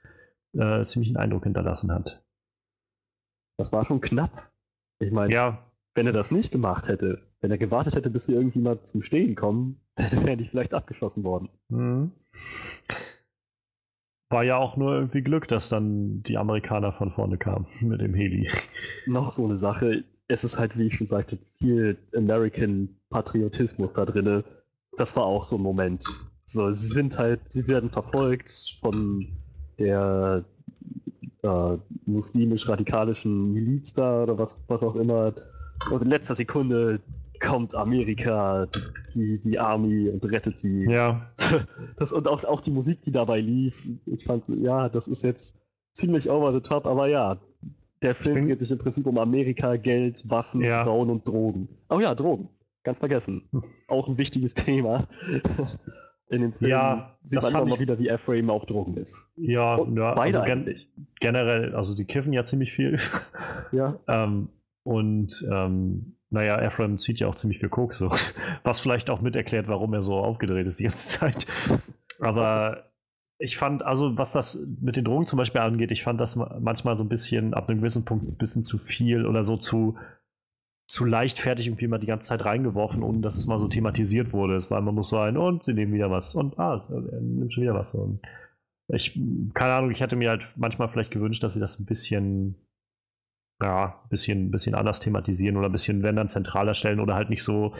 äh, 0.53 0.85
ziemlich 0.85 1.09
einen 1.09 1.17
Eindruck 1.17 1.43
hinterlassen 1.43 1.91
hat. 1.91 2.23
Das 3.57 3.73
war 3.73 3.83
schon 3.83 3.99
knapp. 3.99 4.49
Ich 4.99 5.11
meine, 5.11 5.33
ja. 5.33 5.59
wenn 5.95 6.07
er 6.07 6.13
das 6.13 6.31
nicht 6.31 6.51
gemacht 6.51 6.87
hätte, 6.87 7.23
wenn 7.41 7.51
er 7.51 7.57
gewartet 7.57 7.95
hätte, 7.95 8.09
bis 8.09 8.25
sie 8.25 8.33
irgendwie 8.33 8.59
mal 8.59 8.81
zum 8.83 9.03
Stehen 9.03 9.35
kommen, 9.35 9.81
dann 9.95 10.25
wäre 10.25 10.37
die 10.37 10.47
vielleicht 10.47 10.73
abgeschossen 10.73 11.23
worden. 11.25 11.49
Mhm. 11.67 12.13
War 14.29 14.43
ja 14.43 14.57
auch 14.57 14.75
nur 14.75 14.93
irgendwie 14.93 15.21
Glück, 15.21 15.47
dass 15.47 15.69
dann 15.69 16.21
die 16.23 16.37
Amerikaner 16.37 16.91
von 16.91 17.11
vorne 17.11 17.37
kamen 17.37 17.65
mit 17.81 18.01
dem 18.01 18.13
Heli. 18.13 18.49
Noch 19.05 19.31
so 19.31 19.45
eine 19.45 19.57
Sache. 19.57 20.03
Es 20.27 20.43
ist 20.43 20.59
halt, 20.59 20.77
wie 20.77 20.87
ich 20.87 20.95
schon 20.95 21.07
sagte, 21.07 21.37
viel 21.59 21.97
American 22.15 22.89
Patriotismus 23.09 23.93
da 23.93 24.03
drin. 24.05 24.43
Das 24.97 25.15
war 25.15 25.23
auch 25.23 25.45
so 25.45 25.55
ein 25.57 25.61
Moment. 25.61 26.03
So, 26.45 26.71
sie 26.71 26.87
sind 26.87 27.17
halt, 27.17 27.39
sie 27.49 27.67
werden 27.67 27.89
verfolgt 27.89 28.77
von 28.81 29.27
der 29.79 30.43
äh, 31.43 31.77
muslimisch-radikalischen 32.05 33.53
Miliz 33.53 33.93
da 33.93 34.23
oder 34.23 34.37
was, 34.37 34.61
was 34.67 34.83
auch 34.83 34.95
immer. 34.95 35.33
Und 35.91 36.01
in 36.01 36.09
letzter 36.09 36.35
Sekunde 36.35 36.99
kommt 37.39 37.75
Amerika, 37.75 38.67
die, 39.13 39.39
die 39.39 39.59
Army 39.59 40.09
und 40.09 40.23
rettet 40.25 40.57
sie. 40.59 40.85
Ja. 40.89 41.31
Das, 41.97 42.13
und 42.13 42.27
auch, 42.27 42.43
auch 42.43 42.61
die 42.61 42.71
Musik, 42.71 43.01
die 43.01 43.11
dabei 43.11 43.39
lief, 43.41 43.87
ich 44.05 44.25
fand, 44.25 44.47
ja, 44.49 44.87
das 44.89 45.07
ist 45.07 45.23
jetzt 45.23 45.57
ziemlich 45.93 46.29
over 46.29 46.53
the 46.53 46.59
top, 46.61 46.85
aber 46.85 47.07
ja, 47.07 47.39
der 48.03 48.13
Film 48.13 48.47
dreht 48.47 48.59
sich 48.59 48.69
im 48.71 48.77
Prinzip 48.77 49.07
um 49.07 49.17
Amerika, 49.17 49.75
Geld, 49.77 50.23
Waffen, 50.29 50.61
ja. 50.61 50.83
Frauen 50.83 51.09
und 51.09 51.27
Drogen. 51.27 51.67
Oh 51.89 51.99
ja, 51.99 52.13
Drogen. 52.13 52.49
ganz 52.83 52.99
vergessen. 52.99 53.49
Auch 53.87 54.07
ein 54.07 54.17
wichtiges 54.19 54.53
Thema. 54.53 55.07
In 56.29 56.41
dem 56.41 56.53
Film 56.53 56.69
Ja, 56.69 57.17
sieht 57.23 57.37
das 57.41 57.53
man 57.53 57.63
immer 57.63 57.75
ich- 57.75 57.79
wieder, 57.79 57.97
wie 57.99 58.09
Ephraim 58.09 58.49
auf 58.49 58.65
Drogen 58.65 58.97
ist. 58.97 59.25
Ja, 59.37 59.75
Und 59.75 59.95
ja 59.97 60.13
beide 60.13 60.41
also 60.41 60.43
gen 60.43 60.75
generell, 61.21 61.73
also 61.73 61.95
die 61.95 62.03
kiffen 62.03 62.33
ja 62.33 62.43
ziemlich 62.43 62.73
viel. 62.73 62.97
Ja, 63.71 63.97
ähm, 64.09 64.49
und 64.83 65.47
ähm, 65.49 66.16
naja, 66.29 66.59
Ephraim 66.61 66.99
zieht 66.99 67.19
ja 67.19 67.27
auch 67.27 67.35
ziemlich 67.35 67.59
viel 67.59 67.69
Koks, 67.69 67.97
so. 67.97 68.09
was 68.63 68.79
vielleicht 68.79 69.09
auch 69.09 69.21
mit 69.21 69.35
erklärt, 69.35 69.67
warum 69.67 69.93
er 69.93 70.01
so 70.01 70.15
aufgedreht 70.15 70.67
ist 70.67 70.79
die 70.79 70.83
ganze 70.83 71.07
Zeit. 71.19 71.47
Aber 72.19 72.91
ich 73.39 73.57
fand, 73.57 73.83
also 73.83 74.17
was 74.17 74.31
das 74.31 74.57
mit 74.81 74.95
den 74.95 75.05
Drogen 75.05 75.27
zum 75.27 75.37
Beispiel 75.37 75.61
angeht, 75.61 75.91
ich 75.91 76.03
fand 76.03 76.19
das 76.19 76.35
ma- 76.35 76.57
manchmal 76.59 76.97
so 76.97 77.03
ein 77.03 77.09
bisschen 77.09 77.53
ab 77.53 77.69
einem 77.69 77.79
gewissen 77.79 78.03
Punkt 78.03 78.27
ein 78.27 78.35
bisschen 78.37 78.63
zu 78.63 78.77
viel 78.79 79.25
oder 79.27 79.43
so 79.43 79.57
zu, 79.57 79.97
zu 80.89 81.05
leichtfertig 81.05 81.67
irgendwie 81.67 81.87
mal 81.87 81.99
die 81.99 82.07
ganze 82.07 82.29
Zeit 82.29 82.43
reingeworfen, 82.45 83.03
ohne 83.03 83.19
dass 83.19 83.37
es 83.37 83.45
mal 83.45 83.59
so 83.59 83.67
thematisiert 83.67 84.33
wurde. 84.33 84.55
Es 84.55 84.71
war 84.71 84.79
immer 84.79 84.91
muss 84.91 85.09
so 85.09 85.19
ein 85.19 85.37
und 85.37 85.63
sie 85.63 85.73
nehmen 85.73 85.93
wieder 85.93 86.09
was 86.09 86.33
und 86.33 86.57
ah, 86.57 86.81
er 86.89 87.21
nimmt 87.21 87.53
schon 87.53 87.63
wieder 87.63 87.75
was. 87.75 87.93
Und 87.93 88.21
ich, 88.87 89.19
keine 89.53 89.73
Ahnung, 89.73 89.91
ich 89.91 90.01
hätte 90.01 90.15
mir 90.15 90.29
halt 90.29 90.47
manchmal 90.55 90.89
vielleicht 90.89 91.11
gewünscht, 91.11 91.43
dass 91.43 91.53
sie 91.53 91.59
das 91.59 91.77
ein 91.77 91.85
bisschen, 91.85 92.55
ja, 93.61 94.01
ein 94.03 94.09
bisschen, 94.09 94.51
bisschen 94.51 94.75
anders 94.75 94.99
thematisieren 94.99 95.57
oder 95.57 95.67
ein 95.67 95.71
bisschen, 95.71 96.03
wenn 96.03 96.15
dann 96.15 96.27
zentraler 96.27 96.73
stellen 96.73 96.99
oder 96.99 97.15
halt 97.15 97.29
nicht 97.29 97.43
so, 97.43 97.73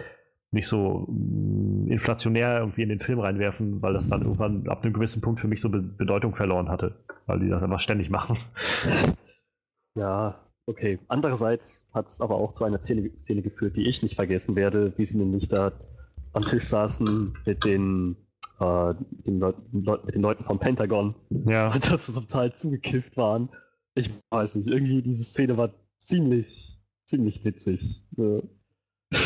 nicht 0.51 0.67
so 0.67 1.05
mh, 1.09 1.91
inflationär 1.91 2.59
irgendwie 2.59 2.84
in 2.84 2.89
den 2.89 2.99
Film 2.99 3.19
reinwerfen, 3.19 3.82
weil 3.82 3.93
das 3.93 4.09
dann 4.09 4.21
irgendwann 4.21 4.67
ab 4.67 4.84
einem 4.84 4.93
gewissen 4.93 5.21
Punkt 5.21 5.39
für 5.39 5.47
mich 5.47 5.61
so 5.61 5.69
Be 5.69 5.82
Bedeutung 5.82 6.36
verloren 6.36 6.69
hatte, 6.69 6.95
weil 7.25 7.39
die 7.39 7.49
das 7.49 7.61
einfach 7.61 7.80
ständig 7.80 8.09
machen. 8.09 8.38
ja, 9.95 10.39
okay. 10.65 10.99
Andererseits 11.07 11.88
hat 11.93 12.07
es 12.07 12.21
aber 12.21 12.36
auch 12.36 12.53
zu 12.53 12.63
einer 12.63 12.80
Szene, 12.80 13.11
Szene 13.15 13.41
geführt, 13.41 13.75
die 13.75 13.88
ich 13.88 14.01
nicht 14.01 14.15
vergessen 14.15 14.55
werde, 14.55 14.93
wie 14.97 15.05
sie 15.05 15.17
nämlich 15.17 15.47
da 15.47 15.73
am 16.34 16.41
Tisch 16.43 16.65
saßen 16.65 17.38
mit 17.45 17.63
den, 17.65 18.15
äh, 18.59 18.93
den 19.25 19.39
Leut 19.39 19.55
Leut 19.71 20.05
mit 20.05 20.15
den 20.15 20.21
Leuten 20.21 20.43
vom 20.43 20.59
Pentagon 20.59 21.15
Ja. 21.30 21.69
dass 21.89 22.07
sie 22.07 22.13
total 22.13 22.53
zugekifft 22.53 23.15
waren. 23.15 23.49
Ich 23.97 24.09
weiß 24.29 24.55
nicht, 24.55 24.67
irgendwie 24.67 25.01
diese 25.01 25.23
Szene 25.23 25.57
war 25.57 25.73
ziemlich, 25.99 26.79
ziemlich 27.05 27.43
witzig. 27.43 28.07
Äh, 28.17 28.41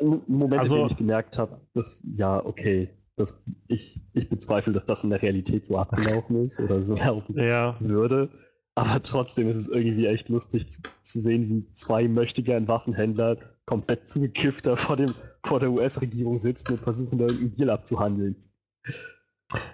Ein 0.00 0.22
Moment, 0.28 0.60
Also- 0.60 0.76
in 0.76 0.82
dem 0.82 0.90
ich 0.92 0.96
gemerkt 0.96 1.38
habe, 1.38 1.60
dass, 1.74 2.02
ja, 2.16 2.44
okay, 2.44 2.90
dass 3.16 3.42
ich, 3.68 4.02
ich 4.14 4.28
bezweifle, 4.30 4.72
dass 4.72 4.84
das 4.86 5.04
in 5.04 5.10
der 5.10 5.20
Realität 5.20 5.66
so 5.66 5.76
abgelaufen 5.76 6.42
ist 6.44 6.58
oder 6.58 6.82
so 6.84 6.94
laufen 6.96 7.38
Ja, 7.38 7.76
würde. 7.80 8.30
Aber 8.74 9.02
trotzdem 9.02 9.48
ist 9.48 9.56
es 9.56 9.68
irgendwie 9.68 10.06
echt 10.06 10.28
lustig 10.30 10.70
zu, 10.70 10.80
zu 11.02 11.20
sehen, 11.20 11.48
wie 11.50 11.72
zwei 11.72 12.08
möchtegern 12.08 12.66
Waffenhändler 12.68 13.36
komplett 13.66 14.08
zugekiffter 14.08 14.76
vor, 14.76 14.96
dem, 14.96 15.12
vor 15.44 15.60
der 15.60 15.70
US-Regierung 15.70 16.38
sitzen 16.38 16.72
und 16.72 16.78
versuchen, 16.80 17.18
da 17.18 17.26
irgendeinen 17.26 17.52
Deal 17.56 17.70
abzuhandeln. 17.70 18.36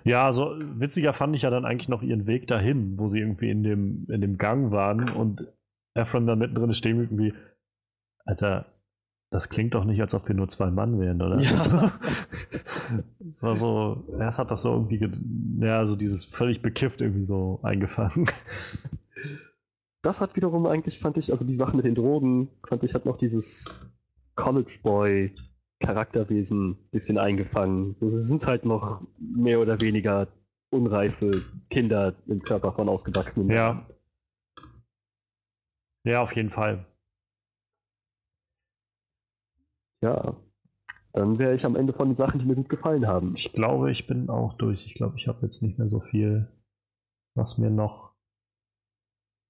Ja, 0.05 0.33
so 0.33 0.55
witziger 0.59 1.13
fand 1.13 1.37
ich 1.37 1.43
ja 1.43 1.51
dann 1.51 1.65
eigentlich 1.65 1.89
noch 1.89 2.03
ihren 2.03 2.27
Weg 2.27 2.47
dahin, 2.47 2.99
wo 2.99 3.09
sie 3.09 3.21
irgendwie 3.21 3.51
in 3.51 3.63
dem, 3.63 4.07
in 4.09 4.21
dem 4.21 4.39
Gang 4.39 4.71
waren 4.71 5.09
und 5.11 5.47
Ephraim 5.95 6.27
da 6.27 6.37
mittendrin 6.37 6.73
stehen 6.73 6.99
irgendwie, 7.01 7.35
Alter, 8.25 8.67
das 9.31 9.49
klingt 9.49 9.75
doch 9.75 9.85
nicht, 9.85 10.01
als 10.01 10.15
ob 10.15 10.29
wir 10.29 10.35
nur 10.35 10.49
zwei 10.49 10.71
Mann 10.71 10.99
wären, 11.01 11.21
oder? 11.23 11.41
Ja. 11.41 11.93
Es 13.29 13.43
war 13.43 13.57
so, 13.57 14.05
erst 14.21 14.39
hat 14.39 14.53
das 14.53 14.63
so 14.63 14.73
irgendwie, 14.73 14.99
ge- 14.99 15.11
ja, 15.59 15.85
so 15.87 15.97
dieses 15.97 16.25
völlig 16.25 16.63
bekifft 16.63 17.01
irgendwie 17.01 17.25
so 17.25 17.59
eingefangen. 17.65 18.31
Das 20.03 20.21
hat 20.21 20.37
wiederum 20.37 20.67
eigentlich, 20.67 21.01
fand 21.01 21.17
ich, 21.17 21.33
also 21.33 21.45
die 21.45 21.57
Sache 21.57 21.77
mit 21.77 21.85
den 21.85 21.97
Drogen, 21.97 22.49
fand 22.69 22.85
ich, 22.85 22.95
hat 22.95 23.05
noch 23.05 23.17
dieses 23.17 23.91
College 24.37 24.79
Boy 24.85 25.35
Charakterwesen 25.81 26.71
ein 26.71 26.91
bisschen 26.91 27.19
eingefangen. 27.19 27.93
So, 27.93 28.09
sie 28.11 28.21
sind 28.21 28.47
halt 28.47 28.65
noch 28.65 29.03
mehr 29.19 29.61
oder 29.61 29.81
weniger 29.81 30.29
unreife 30.71 31.43
Kinder 31.71 32.15
im 32.27 32.43
Körper 32.43 32.73
von 32.73 32.89
ausgewachsenen 32.89 33.51
Ja. 33.51 33.87
Ja, 36.05 36.23
auf 36.23 36.35
jeden 36.37 36.51
Fall. 36.51 36.87
Ja. 40.03 40.37
Dann 41.13 41.39
wäre 41.39 41.55
ich 41.55 41.65
am 41.65 41.77
Ende 41.77 41.93
von 41.93 42.11
den 42.11 42.15
Sachen, 42.15 42.39
die 42.39 42.47
mir 42.47 42.55
gut 42.55 42.69
gefallen 42.69 43.07
haben. 43.07 43.35
Ich 43.37 43.53
glaube, 43.53 43.91
ich 43.91 44.07
bin 44.07 44.29
auch 44.29 44.55
durch. 44.55 44.87
Ich 44.87 44.95
glaube, 44.95 45.17
ich 45.17 45.29
habe 45.29 45.45
jetzt 45.47 45.63
nicht 45.63 45.79
mehr 45.79 45.89
so 45.89 46.01
viel, 46.01 46.53
was 47.35 47.59
mir 47.59 47.71
noch 47.71 48.13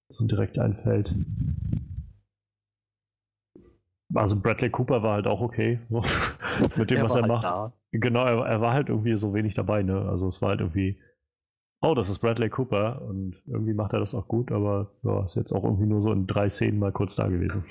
so 0.09 0.25
direkt 0.25 0.59
einfällt. 0.59 1.15
Also 4.15 4.41
Bradley 4.41 4.71
Cooper 4.71 5.03
war 5.03 5.15
halt 5.15 5.27
auch 5.27 5.41
okay, 5.41 5.81
so, 5.91 6.03
mit 6.77 6.91
dem, 6.91 7.03
was 7.03 7.15
war 7.15 7.19
er 7.19 7.23
halt 7.23 7.29
macht. 7.33 7.45
da. 7.45 7.73
Genau, 7.93 8.25
er, 8.25 8.47
er 8.47 8.61
war 8.61 8.73
halt 8.73 8.89
irgendwie 8.89 9.17
so 9.17 9.35
wenig 9.35 9.55
dabei, 9.55 9.83
ne? 9.83 10.01
Also 10.09 10.29
es 10.29 10.41
war 10.43 10.51
halt 10.51 10.61
irgendwie, 10.61 10.99
oh, 11.81 11.95
das 11.95 12.09
ist 12.09 12.19
Bradley 12.21 12.49
Cooper 12.51 13.03
und 13.03 13.37
irgendwie 13.47 13.75
macht 13.75 13.93
er 13.95 14.01
das 14.01 14.15
auch 14.15 14.29
gut, 14.29 14.53
aber 14.53 14.91
ja, 15.03 15.25
ist 15.25 15.35
jetzt 15.35 15.53
auch 15.53 15.65
irgendwie 15.65 15.87
nur 15.87 16.01
so 16.01 16.13
in 16.13 16.27
drei 16.27 16.49
Szenen 16.49 16.79
mal 16.79 16.93
kurz 16.93 17.17
da 17.17 17.27
gewesen. 17.29 17.65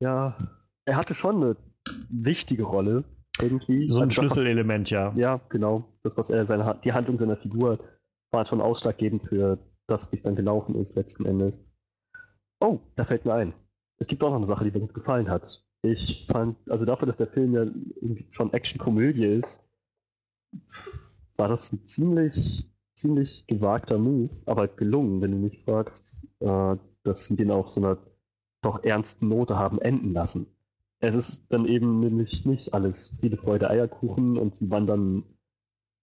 Ja, 0.00 0.36
er 0.84 0.96
hatte 0.96 1.14
schon 1.14 1.36
eine 1.36 1.56
wichtige 2.10 2.64
Rolle 2.64 3.04
irgendwie. 3.40 3.88
So 3.88 3.98
ein 4.00 4.04
Also 4.08 4.22
das, 4.22 4.30
was- 4.30 4.36
Schlüsselelement, 4.36 4.90
ja. 4.90 5.12
Ja, 5.16 5.40
genau. 5.48 5.84
Das, 6.02 6.16
was 6.16 6.30
er 6.30 6.44
seine, 6.44 6.78
die 6.84 6.92
Handlung 6.92 7.18
seiner 7.18 7.36
Figur 7.36 7.78
war 8.30 8.44
schon 8.46 8.60
ausschlaggebend 8.60 9.24
für 9.28 9.58
das, 9.86 10.10
wie 10.12 10.16
es 10.16 10.22
dann 10.22 10.36
gelaufen 10.36 10.74
ist 10.76 10.96
letzten 10.96 11.24
Endes. 11.26 11.64
Oh, 12.60 12.80
da 12.96 13.04
fällt 13.04 13.24
mir 13.24 13.34
ein. 13.34 13.52
Es 13.98 14.06
gibt 14.06 14.22
auch 14.22 14.30
noch 14.30 14.36
eine 14.36 14.46
Sache, 14.46 14.64
die 14.64 14.70
mir 14.70 14.80
gut 14.80 14.94
gefallen 14.94 15.28
hat. 15.28 15.64
Ich 15.82 16.26
fand, 16.30 16.56
also 16.68 16.84
dafür, 16.84 17.06
dass 17.06 17.18
der 17.18 17.26
Film 17.26 17.54
ja 17.54 17.62
irgendwie 17.62 18.26
schon 18.30 18.52
Action-Komödie 18.52 19.26
ist, 19.26 19.62
war 21.36 21.48
das 21.48 21.72
ein 21.72 21.84
ziemlich, 21.86 22.70
ziemlich 22.94 23.46
gewagter 23.46 23.98
Move, 23.98 24.30
aber 24.46 24.68
gelungen, 24.68 25.20
wenn 25.20 25.32
du 25.32 25.38
mich 25.38 25.62
fragst, 25.64 26.26
äh, 26.40 26.76
dass 27.02 27.26
sie 27.26 27.36
den 27.36 27.50
auf 27.50 27.68
so 27.68 27.80
einer 27.80 27.98
doch 28.62 28.82
ernsten 28.82 29.28
Note 29.28 29.58
haben 29.58 29.78
enden 29.80 30.12
lassen. 30.14 30.46
Es 31.00 31.14
ist 31.14 31.52
dann 31.52 31.66
eben 31.66 32.00
nämlich 32.00 32.46
nicht 32.46 32.72
alles 32.72 33.18
Friede, 33.18 33.36
Freude, 33.36 33.68
Eierkuchen 33.68 34.38
und 34.38 34.56
sie 34.56 34.70
wandern, 34.70 35.22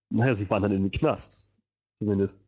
naja, 0.09 0.35
sie 0.35 0.49
wandern 0.49 0.73
in 0.73 0.83
den 0.83 0.91
Knast. 0.91 1.51
Zumindest 1.99 2.39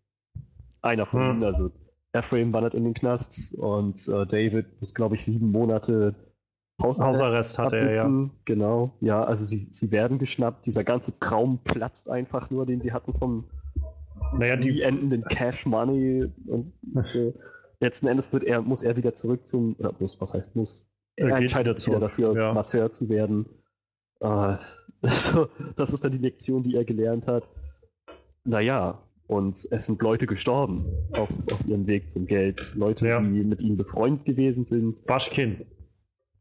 einer 0.83 1.07
von 1.07 1.21
Hm. 1.21 1.31
ihnen, 1.31 1.43
also 1.43 1.71
Ephraim 2.13 2.53
wandert 2.53 2.75
in 2.75 2.83
den 2.83 2.93
Knast 2.93 3.53
und 3.55 4.07
äh, 4.07 4.25
David 4.25 4.79
muss, 4.79 4.93
glaube 4.93 5.15
ich, 5.15 5.25
sieben 5.25 5.51
Monate 5.51 6.15
Hausarrest, 6.81 7.21
Hausarrest 7.21 7.59
hat 7.59 7.73
er, 7.73 7.79
ja. 7.79 8.01
absitzen. 8.01 8.31
Genau, 8.45 8.93
ja, 9.01 9.23
also 9.23 9.45
sie, 9.45 9.67
sie 9.69 9.91
werden 9.91 10.19
geschnappt. 10.19 10.65
Dieser 10.65 10.83
ganze 10.83 11.19
Traum 11.19 11.59
platzt 11.63 12.09
einfach 12.09 12.49
nur, 12.49 12.65
den 12.65 12.81
sie 12.81 12.91
hatten 12.91 13.13
vom 13.13 13.49
Naja, 14.37 14.55
die, 14.55 14.81
endenden 14.81 15.23
Cash 15.23 15.65
Money 15.65 16.31
und 16.47 16.73
so. 17.03 17.33
Letzten 17.79 18.07
Endes 18.07 18.31
wird 18.31 18.43
er, 18.43 18.61
muss 18.61 18.83
er 18.83 18.95
wieder 18.95 19.13
zurück 19.13 19.47
zum, 19.47 19.75
oder 19.77 19.93
muss, 19.99 20.19
was 20.21 20.33
heißt 20.33 20.55
muss? 20.55 20.87
Er 21.15 21.27
Er 21.27 21.33
geht 21.35 21.41
entscheidet 21.43 21.75
sich 21.75 21.87
wieder 21.87 21.99
dafür, 21.99 22.35
ja. 22.35 22.53
Masseur 22.53 22.91
zu 22.91 23.09
werden. 23.09 23.45
Äh, 24.19 24.25
also, 25.01 25.49
das 25.75 25.91
ist 25.91 26.03
dann 26.03 26.11
die 26.11 26.17
Lektion, 26.17 26.63
die 26.63 26.75
er 26.75 26.85
gelernt 26.85 27.27
hat. 27.27 27.47
Naja, 28.45 29.03
und 29.27 29.67
es 29.71 29.85
sind 29.85 30.01
Leute 30.01 30.25
gestorben 30.27 30.85
auf, 31.13 31.29
auf 31.51 31.65
ihrem 31.65 31.87
Weg 31.87 32.11
zum 32.11 32.25
Geld. 32.27 32.75
Leute, 32.75 33.07
Ja. 33.07 33.19
die 33.21 33.43
mit 33.43 33.61
ihm 33.61 33.77
befreundet 33.77 34.25
gewesen 34.25 34.65
sind. 34.65 35.05
Baschkin. 35.05 35.65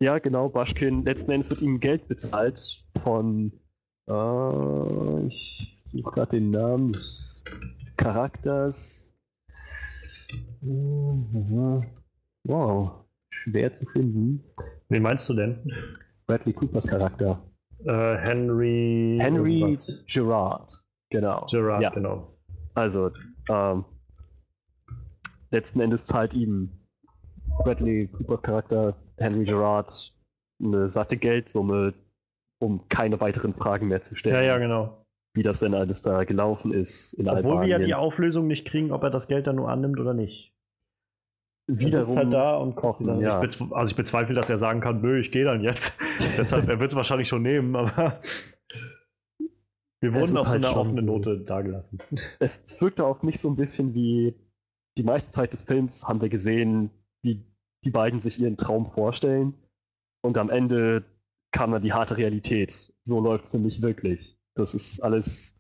Ja, 0.00 0.18
genau, 0.18 0.48
Baschkin. 0.48 1.04
Letzten 1.04 1.30
Endes 1.30 1.48
wird 1.50 1.62
ihm 1.62 1.78
Geld 1.80 2.08
bezahlt 2.08 2.84
von, 3.02 3.52
äh, 4.08 5.26
ich 5.26 5.78
suche 5.92 6.10
gerade 6.10 6.30
den 6.40 6.50
Namen 6.50 6.92
des 6.92 7.44
Charakters. 7.96 9.12
Wow, 12.44 12.92
schwer 13.30 13.72
zu 13.74 13.86
finden. 13.86 14.42
Wen 14.88 15.02
meinst 15.02 15.28
du 15.28 15.34
denn? 15.34 15.58
Bradley 16.26 16.52
Coopers 16.52 16.86
Charakter. 16.86 17.42
Äh, 17.84 18.16
Henry. 18.18 19.18
Henry 19.20 19.60
irgendwas. 19.60 20.04
Gerard. 20.08 20.72
Genau. 21.10 21.46
Gerard, 21.50 21.82
ja. 21.82 21.90
genau. 21.90 22.31
Also, 22.74 23.10
ähm, 23.48 23.84
letzten 25.50 25.80
Endes 25.80 26.06
zahlt 26.06 26.34
ihm 26.34 26.70
Bradley 27.62 28.08
Coopers 28.08 28.42
Charakter 28.42 28.96
Henry 29.16 29.44
Gerard 29.44 30.14
eine 30.62 30.88
satte 30.88 31.16
Geldsumme, 31.16 31.94
um 32.58 32.88
keine 32.88 33.20
weiteren 33.20 33.54
Fragen 33.54 33.88
mehr 33.88 34.02
zu 34.02 34.14
stellen. 34.14 34.36
Ja, 34.36 34.42
ja, 34.42 34.58
genau. 34.58 35.04
Wie 35.34 35.42
das 35.42 35.60
denn 35.60 35.74
alles 35.74 36.02
da 36.02 36.24
gelaufen 36.24 36.72
ist 36.72 37.14
in 37.14 37.28
Obwohl 37.28 37.42
wir 37.42 37.50
ja 37.50 37.76
Albanien. 37.76 37.86
die 37.86 37.94
Auflösung 37.94 38.46
nicht 38.46 38.66
kriegen, 38.66 38.92
ob 38.92 39.02
er 39.02 39.10
das 39.10 39.28
Geld 39.28 39.46
dann 39.46 39.56
nur 39.56 39.70
annimmt 39.70 39.98
oder 39.98 40.14
nicht. 40.14 40.52
Er 41.68 41.78
Wiederum, 41.78 42.06
sitzt 42.06 42.18
halt 42.18 42.32
da 42.32 42.56
und 42.56 42.74
kocht. 42.74 43.00
Ja. 43.00 43.40
Also 43.70 43.90
ich 43.90 43.96
bezweifle, 43.96 44.34
dass 44.34 44.50
er 44.50 44.56
sagen 44.56 44.80
kann, 44.80 45.00
nö, 45.00 45.18
ich 45.18 45.32
gehe 45.32 45.44
dann 45.44 45.62
jetzt. 45.62 45.94
Deshalb, 46.36 46.68
er 46.68 46.80
wird 46.80 46.90
es 46.90 46.96
wahrscheinlich 46.96 47.28
schon 47.28 47.42
nehmen, 47.42 47.74
aber 47.76 48.20
wir 50.02 50.12
wurden 50.12 50.36
auf 50.36 50.46
so 50.46 50.46
halt 50.48 50.56
einer 50.56 50.70
schon 50.72 50.78
offenen 50.78 51.06
so. 51.06 51.12
Note 51.12 51.38
dagelassen. 51.38 51.98
es 52.40 52.80
wirkte 52.80 53.04
auf 53.04 53.22
mich 53.22 53.38
so 53.38 53.48
ein 53.48 53.56
bisschen 53.56 53.94
wie 53.94 54.34
die 54.98 55.04
meiste 55.04 55.30
Zeit 55.30 55.52
des 55.52 55.62
Films 55.62 56.06
haben 56.06 56.20
wir 56.20 56.28
gesehen, 56.28 56.90
wie 57.22 57.44
die 57.84 57.90
beiden 57.90 58.20
sich 58.20 58.38
ihren 58.38 58.56
Traum 58.56 58.90
vorstellen. 58.90 59.54
Und 60.22 60.38
am 60.38 60.50
Ende 60.50 61.04
kam 61.52 61.72
dann 61.72 61.82
die 61.82 61.92
harte 61.92 62.16
Realität. 62.16 62.92
So 63.02 63.20
läuft 63.20 63.44
es 63.44 63.54
nämlich 63.54 63.82
wirklich. 63.82 64.38
Das 64.54 64.74
ist 64.74 65.00
alles 65.00 65.58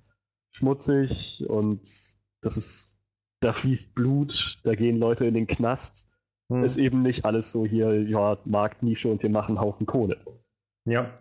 schmutzig 0.50 1.44
und 1.48 1.80
das 2.42 2.56
ist, 2.56 2.98
da 3.40 3.52
fließt 3.52 3.94
Blut, 3.94 4.60
da 4.64 4.74
gehen 4.74 4.98
Leute 4.98 5.24
in 5.24 5.34
den 5.34 5.46
Knast. 5.46 6.08
Hm. 6.52 6.64
Ist 6.64 6.76
eben 6.76 7.02
nicht 7.02 7.24
alles 7.24 7.52
so 7.52 7.64
hier, 7.64 8.02
ja, 8.02 8.38
Marktnische 8.44 9.10
und 9.10 9.22
wir 9.22 9.30
machen 9.30 9.60
Haufen 9.60 9.86
Kohle. 9.86 10.22
Ja. 10.84 11.18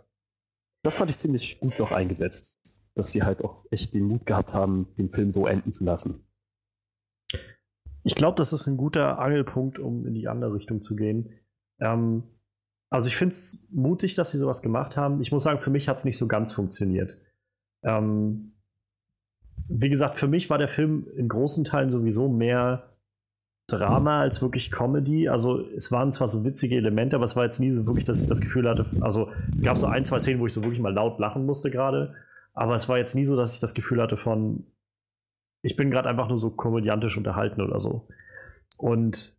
Das 0.84 0.96
fand 0.96 1.12
ich 1.12 1.20
ziemlich 1.20 1.60
gut 1.60 1.78
noch 1.78 1.92
eingesetzt, 1.92 2.58
dass 2.96 3.12
sie 3.12 3.24
halt 3.24 3.44
auch 3.44 3.66
echt 3.72 3.94
den 3.94 4.06
Mut 4.06 4.26
gehabt 4.26 4.54
haben, 4.54 4.88
den 4.98 5.10
Film 5.10 5.32
so 5.32 5.48
enden 5.48 5.72
zu 5.72 5.84
lassen. 5.84 6.26
Ich 8.04 8.16
glaube, 8.16 8.38
das 8.38 8.52
ist 8.52 8.68
ein 8.68 8.78
guter 8.78 9.20
Angelpunkt, 9.20 9.80
um 9.80 10.06
in 10.08 10.14
die 10.14 10.28
andere 10.28 10.54
Richtung 10.54 10.82
zu 10.82 10.96
gehen. 10.96 11.40
Ähm, 11.80 12.24
also 12.90 13.08
ich 13.08 13.16
finde 13.16 13.34
es 13.34 13.66
mutig, 13.72 14.16
dass 14.16 14.32
sie 14.32 14.38
sowas 14.38 14.62
gemacht 14.62 14.98
haben. 14.98 15.22
Ich 15.22 15.32
muss 15.32 15.44
sagen, 15.44 15.62
für 15.62 15.70
mich 15.70 15.88
hat 15.88 15.98
es 15.98 16.06
nicht 16.06 16.18
so 16.18 16.28
ganz 16.28 16.52
funktioniert. 16.52 17.18
Ähm, 17.84 18.54
wie 19.70 19.90
gesagt, 19.90 20.18
für 20.18 20.28
mich 20.28 20.50
war 20.50 20.58
der 20.58 20.68
Film 20.68 21.08
in 21.16 21.30
großen 21.30 21.64
Teilen 21.64 21.90
sowieso 21.90 22.28
mehr 22.28 22.92
Drama 23.68 24.20
als 24.20 24.42
wirklich 24.42 24.72
Comedy. 24.72 25.30
Also 25.30 25.66
es 25.70 25.92
waren 25.92 26.12
zwar 26.12 26.28
so 26.28 26.44
witzige 26.44 26.76
Elemente, 26.76 27.16
aber 27.16 27.26
es 27.26 27.36
war 27.36 27.46
jetzt 27.46 27.60
nie 27.60 27.72
so 27.72 27.86
wirklich, 27.86 28.04
dass 28.04 28.20
ich 28.20 28.28
das 28.28 28.42
Gefühl 28.42 28.68
hatte, 28.68 28.86
also 29.00 29.32
es 29.56 29.62
gab 29.62 29.78
so 29.78 29.88
ein, 29.88 30.04
zwei 30.04 30.20
Szenen, 30.20 30.42
wo 30.42 30.46
ich 30.46 30.54
so 30.54 30.64
wirklich 30.64 30.82
mal 30.82 30.94
laut 30.94 31.20
lachen 31.20 31.46
musste 31.46 31.72
gerade, 31.72 32.16
aber 32.54 32.76
es 32.76 32.90
war 32.90 32.98
jetzt 32.98 33.16
nie 33.16 33.26
so, 33.26 33.36
dass 33.36 33.54
ich 33.54 33.60
das 33.60 33.74
Gefühl 33.74 34.02
hatte 34.02 34.18
von, 34.18 34.66
ich 35.64 35.76
bin 35.76 35.92
gerade 35.92 36.10
einfach 36.10 36.28
nur 36.28 36.38
so 36.38 36.52
komödiantisch 36.52 37.18
unterhalten 37.18 37.62
oder 37.62 37.80
so. 37.80 38.08
Und 38.78 39.38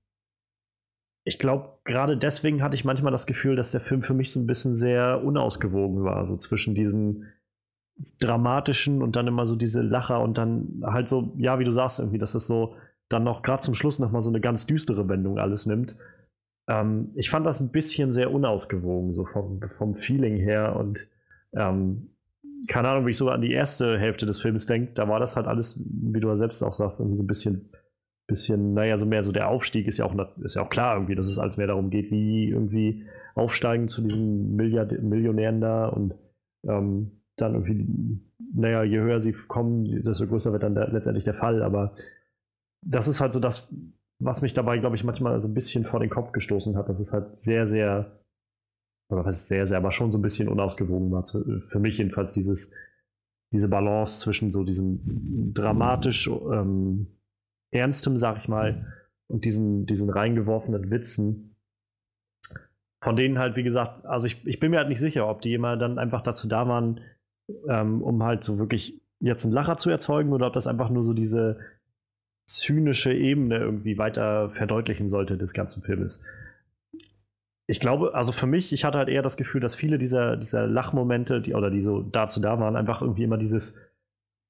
ich 1.25 1.39
glaube, 1.39 1.79
gerade 1.85 2.17
deswegen 2.17 2.63
hatte 2.63 2.75
ich 2.75 2.85
manchmal 2.85 3.13
das 3.13 3.27
Gefühl, 3.27 3.57
dass 3.57 3.71
der 3.71 3.81
Film 3.81 4.03
für 4.03 4.15
mich 4.15 4.33
so 4.33 4.41
ein 4.41 4.47
bisschen 4.47 4.75
sehr 4.75 5.23
unausgewogen 5.25 6.05
war, 6.05 6.27
so 6.27 6.37
zwischen 6.37 6.75
diesem 6.75 7.25
dramatischen 8.21 9.03
und 9.03 9.17
dann 9.17 9.27
immer 9.27 9.47
so 9.47 9.55
diese 9.55 9.83
Lacher 9.83 10.21
und 10.21 10.39
dann 10.39 10.83
halt 10.85 11.09
so, 11.09 11.35
ja, 11.37 11.59
wie 11.59 11.65
du 11.65 11.71
sagst, 11.71 11.99
irgendwie, 11.99 12.19
dass 12.19 12.33
das 12.33 12.47
so 12.47 12.77
dann 13.09 13.25
noch 13.25 13.43
gerade 13.43 13.63
zum 13.63 13.75
Schluss 13.75 13.99
nochmal 13.99 14.23
so 14.23 14.31
eine 14.31 14.41
ganz 14.41 14.67
düstere 14.67 15.09
Wendung 15.09 15.39
alles 15.39 15.67
nimmt. 15.67 15.97
Ähm, 16.69 17.13
ich 17.15 17.31
fand 17.31 17.47
das 17.47 17.61
ein 17.61 17.71
bisschen 17.71 18.13
sehr 18.13 18.33
unausgewogen, 18.33 19.13
so 19.13 19.27
vom, 19.27 19.61
vom 19.77 19.95
Feeling 19.95 20.37
her 20.37 20.75
und 20.77 21.09
ähm, 21.53 22.12
keine 22.69 22.89
Ahnung, 22.89 23.07
wie 23.07 23.11
ich 23.11 23.17
so 23.17 23.29
an 23.29 23.41
die 23.43 23.53
erste 23.53 23.99
Hälfte 23.99 24.27
des 24.27 24.41
Films 24.41 24.67
denke, 24.67 24.93
da 24.95 25.09
war 25.09 25.21
das 25.21 25.37
halt 25.37 25.47
alles, 25.47 25.81
wie 25.85 26.21
du 26.21 26.29
ja 26.29 26.37
selbst 26.37 26.63
auch 26.63 26.75
sagst, 26.75 27.01
irgendwie 27.01 27.17
so 27.17 27.25
ein 27.25 27.29
bisschen, 27.29 27.71
bisschen, 28.27 28.75
naja, 28.75 28.97
so 28.99 29.07
mehr 29.07 29.23
so 29.23 29.33
der 29.33 29.49
Aufstieg 29.49 29.87
ist 29.87 29.99
ja 29.99 30.05
auch, 30.05 30.15
ist 30.43 30.55
ja 30.55 30.63
auch 30.63 30.71
klar 30.71 30.97
irgendwie, 30.97 31.15
dass 31.15 31.29
es 31.29 31.39
alles 31.39 31.57
mehr 31.57 31.67
darum 31.67 31.91
geht, 31.91 32.11
wie 32.11 32.49
irgendwie 32.49 33.07
aufsteigen 33.35 33.89
zu 33.89 34.03
diesen 34.03 34.55
Milliard 34.57 34.93
Millionären 35.03 35.61
da 35.61 35.89
und 35.89 36.15
ähm, 36.65 37.23
dann 37.37 37.55
irgendwie, 37.55 38.21
naja, 38.55 38.83
je 38.83 39.01
höher 39.01 39.21
sie 39.21 39.33
kommen, 39.33 40.03
desto 40.03 40.27
größer 40.27 40.53
wird 40.53 40.63
dann 40.63 40.75
der, 40.75 40.89
letztendlich 40.91 41.25
der 41.25 41.35
Fall. 41.35 41.63
Aber 41.63 41.95
das 42.83 43.09
ist 43.09 43.21
halt 43.21 43.33
so 43.33 43.41
das, 43.41 43.73
was 44.19 44.43
mich 44.43 44.55
dabei, 44.55 44.79
glaube 44.79 44.97
ich, 44.97 45.05
manchmal 45.05 45.41
so 45.41 45.49
ein 45.49 45.55
bisschen 45.55 45.85
vor 45.85 46.01
den 46.01 46.11
Kopf 46.11 46.33
gestoßen 46.33 46.77
hat. 46.77 46.89
Das 46.89 47.01
ist 47.01 47.13
halt 47.13 47.39
sehr, 47.39 47.67
sehr, 47.67 48.22
oder 49.13 49.25
was 49.25 49.37
ist 49.37 49.49
sehr, 49.49 49.67
sehr, 49.67 49.79
aber 49.79 49.93
schon 49.93 50.13
so 50.13 50.19
ein 50.19 50.23
bisschen 50.23 50.49
unausgewogen 50.49 51.11
war. 51.11 51.25
Für 51.27 51.79
mich 51.79 51.99
jedenfalls 51.99 52.33
dieses, 52.33 52.73
diese 53.53 53.69
Balance 53.69 54.21
zwischen 54.21 54.51
so 54.51 54.65
diesem 54.65 55.53
dramatisch 55.55 56.27
ähm, 56.29 57.07
Ernstem, 57.71 58.17
sag 58.17 58.39
ich 58.39 58.49
mal, 58.49 58.93
und 59.29 59.45
diesen, 59.45 59.87
diesen 59.87 60.11
reingeworfenen 60.11 60.91
Witzen 60.91 61.53
von 63.03 63.17
denen 63.17 63.39
halt, 63.39 63.57
wie 63.57 63.65
gesagt, 63.65 64.07
also 64.07 64.27
ich, 64.27 64.47
ich 64.47 64.61
bin 64.61 64.71
mir 64.71 64.79
halt 64.79 64.89
nicht 64.89 65.01
sicher, 65.01 65.29
ob 65.29 65.43
die 65.43 65.55
immer 65.55 65.77
dann 65.77 65.99
einfach 65.99 66.21
dazu 66.21 66.47
da 66.47 66.69
waren, 66.69 67.01
ähm, 67.69 68.01
um 68.01 68.23
halt 68.23 68.45
so 68.45 68.59
wirklich 68.59 69.03
jetzt 69.19 69.45
einen 69.45 69.53
Lacher 69.53 69.77
zu 69.77 69.91
erzeugen 69.91 70.33
oder 70.33 70.47
ob 70.47 70.53
das 70.53 70.69
einfach 70.69 70.89
nur 70.89 71.03
so 71.03 71.13
diese 71.13 71.59
zynische 72.47 73.13
Ebene 73.13 73.59
irgendwie 73.59 73.99
weiter 73.99 74.51
verdeutlichen 74.51 75.09
sollte 75.09 75.37
des 75.37 75.53
ganzen 75.53 75.83
Filmes. 75.83 76.21
Ich 77.73 77.81
glaube, 77.81 78.15
also 78.15 78.33
für 78.33 78.47
mich, 78.47 78.75
ich 78.75 78.85
hatte 78.85 78.99
halt 78.99 79.09
eher 79.09 79.23
das 79.23 79.39
Gefühl, 79.39 79.63
dass 79.63 79.75
viele 79.75 79.97
dieser, 79.97 80.37
dieser 80.37 80.67
Lachmomente, 80.67 81.41
die, 81.41 81.55
oder 81.55 81.71
die 81.71 81.81
so 81.81 82.03
dazu 82.03 82.39
da 82.39 82.61
waren, 82.61 82.77
einfach 82.77 83.01
irgendwie 83.01 83.23
immer 83.23 83.39
dieses 83.39 83.75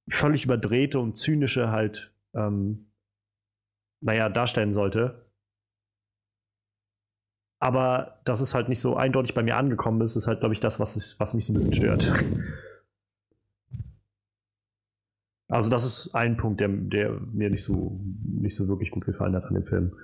völlig 0.08 0.44
überdrehte 0.44 0.98
und 0.98 1.16
zynische 1.16 1.70
halt, 1.70 2.12
ähm, 2.34 2.90
naja, 4.00 4.28
darstellen 4.28 4.72
sollte. 4.72 5.24
Aber 7.60 8.18
dass 8.24 8.40
es 8.40 8.56
halt 8.56 8.68
nicht 8.68 8.80
so 8.80 8.96
eindeutig 8.96 9.34
bei 9.34 9.44
mir 9.44 9.56
angekommen 9.56 10.00
ist, 10.00 10.16
ist 10.16 10.26
halt, 10.26 10.40
glaube 10.40 10.54
ich, 10.54 10.60
das, 10.60 10.80
was, 10.80 10.96
ich, 10.96 11.14
was 11.20 11.32
mich 11.32 11.46
so 11.46 11.52
ein 11.52 11.54
bisschen 11.54 11.74
stört. 11.74 12.12
Also 15.48 15.70
das 15.70 15.84
ist 15.84 16.12
ein 16.16 16.36
Punkt, 16.36 16.60
der, 16.60 16.66
der 16.66 17.20
mir 17.32 17.50
nicht 17.50 17.62
so, 17.62 18.00
nicht 18.24 18.56
so 18.56 18.66
wirklich 18.66 18.90
gut 18.90 19.04
gefallen 19.04 19.36
hat 19.36 19.44
an 19.44 19.54
dem 19.54 19.66
Film. 19.66 19.96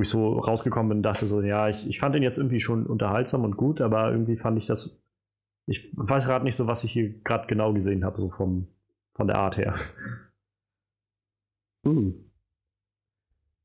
Wo 0.00 0.02
ich 0.02 0.08
so 0.08 0.38
rausgekommen 0.38 0.88
bin 0.88 0.98
und 1.00 1.02
dachte 1.02 1.26
so, 1.26 1.42
ja, 1.42 1.68
ich, 1.68 1.86
ich 1.86 2.00
fand 2.00 2.14
den 2.14 2.22
jetzt 2.22 2.38
irgendwie 2.38 2.58
schon 2.58 2.86
unterhaltsam 2.86 3.44
und 3.44 3.58
gut, 3.58 3.82
aber 3.82 4.10
irgendwie 4.10 4.38
fand 4.38 4.56
ich 4.56 4.66
das, 4.66 4.98
ich 5.66 5.92
weiß 5.94 6.24
gerade 6.24 6.42
nicht 6.46 6.56
so, 6.56 6.66
was 6.66 6.84
ich 6.84 6.92
hier 6.92 7.20
gerade 7.20 7.46
genau 7.48 7.74
gesehen 7.74 8.02
habe, 8.02 8.18
so 8.18 8.30
vom, 8.30 8.66
von 9.14 9.26
der 9.26 9.36
Art 9.36 9.58
her. 9.58 9.74
Hm. 11.84 12.30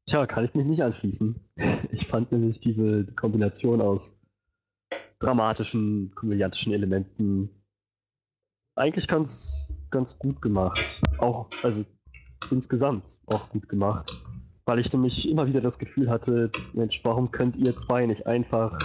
Tja, 0.10 0.28
kann 0.28 0.44
ich 0.44 0.54
mich 0.54 0.66
nicht 0.66 0.84
anschließen. 0.84 1.40
Ich 1.92 2.06
fand 2.08 2.34
nämlich 2.34 2.60
diese 2.60 3.06
Kombination 3.14 3.80
aus 3.80 4.20
dramatischen, 5.20 6.12
komödiantischen 6.16 6.74
Elementen 6.74 7.50
eigentlich 8.76 9.08
ganz, 9.08 9.74
ganz 9.90 10.20
gut 10.20 10.42
gemacht. 10.42 11.02
Auch, 11.18 11.48
also 11.64 11.86
insgesamt 12.52 13.22
auch 13.28 13.48
gut 13.48 13.70
gemacht. 13.70 14.12
Weil 14.66 14.80
ich 14.80 14.92
nämlich 14.92 15.30
immer 15.30 15.46
wieder 15.46 15.62
das 15.62 15.78
Gefühl 15.78 16.10
hatte, 16.10 16.52
Mensch, 16.74 17.02
warum 17.04 17.32
könnt 17.32 17.56
ihr 17.56 17.78
zwei 17.78 18.06
nicht 18.06 18.26
einfach 18.26 18.78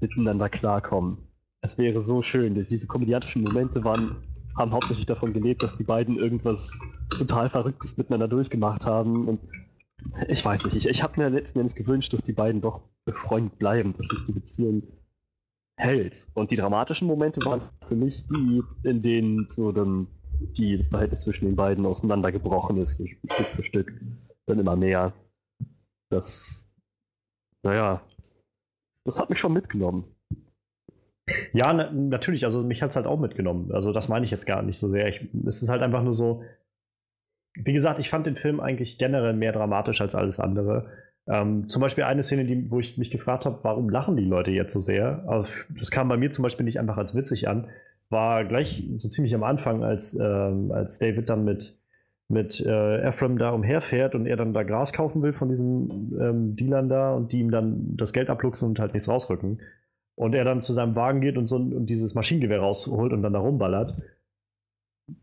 miteinander 0.00 0.48
klarkommen? 0.48 1.18
Es 1.60 1.76
wäre 1.76 2.00
so 2.00 2.22
schön. 2.22 2.54
dass 2.54 2.68
Diese 2.68 2.86
komödiantischen 2.86 3.42
Momente 3.42 3.84
waren, 3.84 4.16
haben 4.56 4.72
hauptsächlich 4.72 5.06
davon 5.06 5.34
gelebt, 5.34 5.62
dass 5.62 5.74
die 5.74 5.84
beiden 5.84 6.16
irgendwas 6.16 6.80
total 7.10 7.50
Verrücktes 7.50 7.98
miteinander 7.98 8.28
durchgemacht 8.28 8.86
haben. 8.86 9.28
Und 9.28 9.40
ich 10.28 10.42
weiß 10.42 10.64
nicht, 10.64 10.76
ich, 10.76 10.86
ich 10.86 11.02
habe 11.02 11.20
mir 11.20 11.28
letzten 11.28 11.58
Endes 11.58 11.74
gewünscht, 11.74 12.14
dass 12.14 12.22
die 12.22 12.32
beiden 12.32 12.62
doch 12.62 12.80
befreundet 13.04 13.58
bleiben, 13.58 13.94
dass 13.96 14.08
sich 14.08 14.24
die 14.24 14.32
Beziehung 14.32 14.82
hält. 15.76 16.28
Und 16.32 16.50
die 16.50 16.56
dramatischen 16.56 17.06
Momente 17.08 17.44
waren 17.44 17.62
für 17.86 17.96
mich 17.96 18.26
die, 18.28 18.62
in 18.84 19.02
denen 19.02 19.46
so 19.48 19.72
dann 19.72 20.06
die, 20.56 20.78
das 20.78 20.88
Verhältnis 20.88 21.20
zwischen 21.20 21.44
den 21.44 21.56
beiden 21.56 21.84
auseinandergebrochen 21.84 22.78
ist, 22.78 22.94
Stück 22.94 23.46
für 23.54 23.64
Stück, 23.64 24.00
dann 24.46 24.58
immer 24.58 24.76
mehr. 24.76 25.12
Das, 26.10 26.70
naja, 27.62 28.02
das 29.04 29.18
hat 29.18 29.30
mich 29.30 29.38
schon 29.38 29.52
mitgenommen. 29.52 30.04
Ja, 31.52 31.72
na, 31.72 31.90
natürlich, 31.90 32.44
also 32.44 32.62
mich 32.62 32.82
hat 32.82 32.90
es 32.90 32.96
halt 32.96 33.06
auch 33.06 33.18
mitgenommen. 33.18 33.72
Also 33.72 33.92
das 33.92 34.08
meine 34.08 34.24
ich 34.24 34.30
jetzt 34.30 34.46
gar 34.46 34.62
nicht 34.62 34.78
so 34.78 34.88
sehr. 34.88 35.08
Ich, 35.08 35.28
es 35.46 35.62
ist 35.62 35.68
halt 35.68 35.82
einfach 35.82 36.02
nur 36.02 36.14
so, 36.14 36.44
wie 37.54 37.72
gesagt, 37.72 37.98
ich 37.98 38.10
fand 38.10 38.26
den 38.26 38.36
Film 38.36 38.60
eigentlich 38.60 38.98
generell 38.98 39.32
mehr 39.32 39.52
dramatisch 39.52 40.00
als 40.00 40.14
alles 40.14 40.38
andere. 40.38 40.90
Ähm, 41.26 41.68
zum 41.68 41.82
Beispiel 41.82 42.04
eine 42.04 42.22
Szene, 42.22 42.44
die, 42.44 42.70
wo 42.70 42.78
ich 42.78 42.98
mich 42.98 43.10
gefragt 43.10 43.46
habe, 43.46 43.58
warum 43.62 43.88
lachen 43.88 44.16
die 44.16 44.24
Leute 44.24 44.52
jetzt 44.52 44.72
so 44.72 44.80
sehr? 44.80 45.24
Also, 45.26 45.48
das 45.70 45.90
kam 45.90 46.08
bei 46.08 46.16
mir 46.16 46.30
zum 46.30 46.44
Beispiel 46.44 46.64
nicht 46.64 46.78
einfach 46.78 46.98
als 46.98 47.14
witzig 47.16 47.48
an, 47.48 47.68
war 48.10 48.44
gleich 48.44 48.88
so 48.94 49.08
ziemlich 49.08 49.34
am 49.34 49.42
Anfang, 49.42 49.82
als, 49.82 50.14
ähm, 50.14 50.70
als 50.70 51.00
David 51.00 51.28
dann 51.28 51.44
mit, 51.44 51.76
mit 52.28 52.60
äh, 52.60 53.00
Ephraim 53.02 53.38
da 53.38 53.50
umherfährt 53.50 54.14
und 54.14 54.26
er 54.26 54.36
dann 54.36 54.52
da 54.52 54.62
Gras 54.64 54.92
kaufen 54.92 55.22
will 55.22 55.32
von 55.32 55.48
diesen 55.48 56.18
ähm, 56.20 56.56
Dealern 56.56 56.88
da 56.88 57.14
und 57.14 57.32
die 57.32 57.38
ihm 57.38 57.50
dann 57.50 57.96
das 57.96 58.12
Geld 58.12 58.30
abluchsen 58.30 58.68
und 58.68 58.78
halt 58.80 58.94
nichts 58.94 59.08
rausrücken. 59.08 59.60
Und 60.16 60.34
er 60.34 60.44
dann 60.44 60.60
zu 60.60 60.72
seinem 60.72 60.96
Wagen 60.96 61.20
geht 61.20 61.36
und 61.36 61.46
so 61.46 61.56
und 61.56 61.86
dieses 61.86 62.14
Maschinengewehr 62.14 62.60
rausholt 62.60 63.12
und 63.12 63.22
dann 63.22 63.34
da 63.34 63.38
rumballert. 63.38 63.96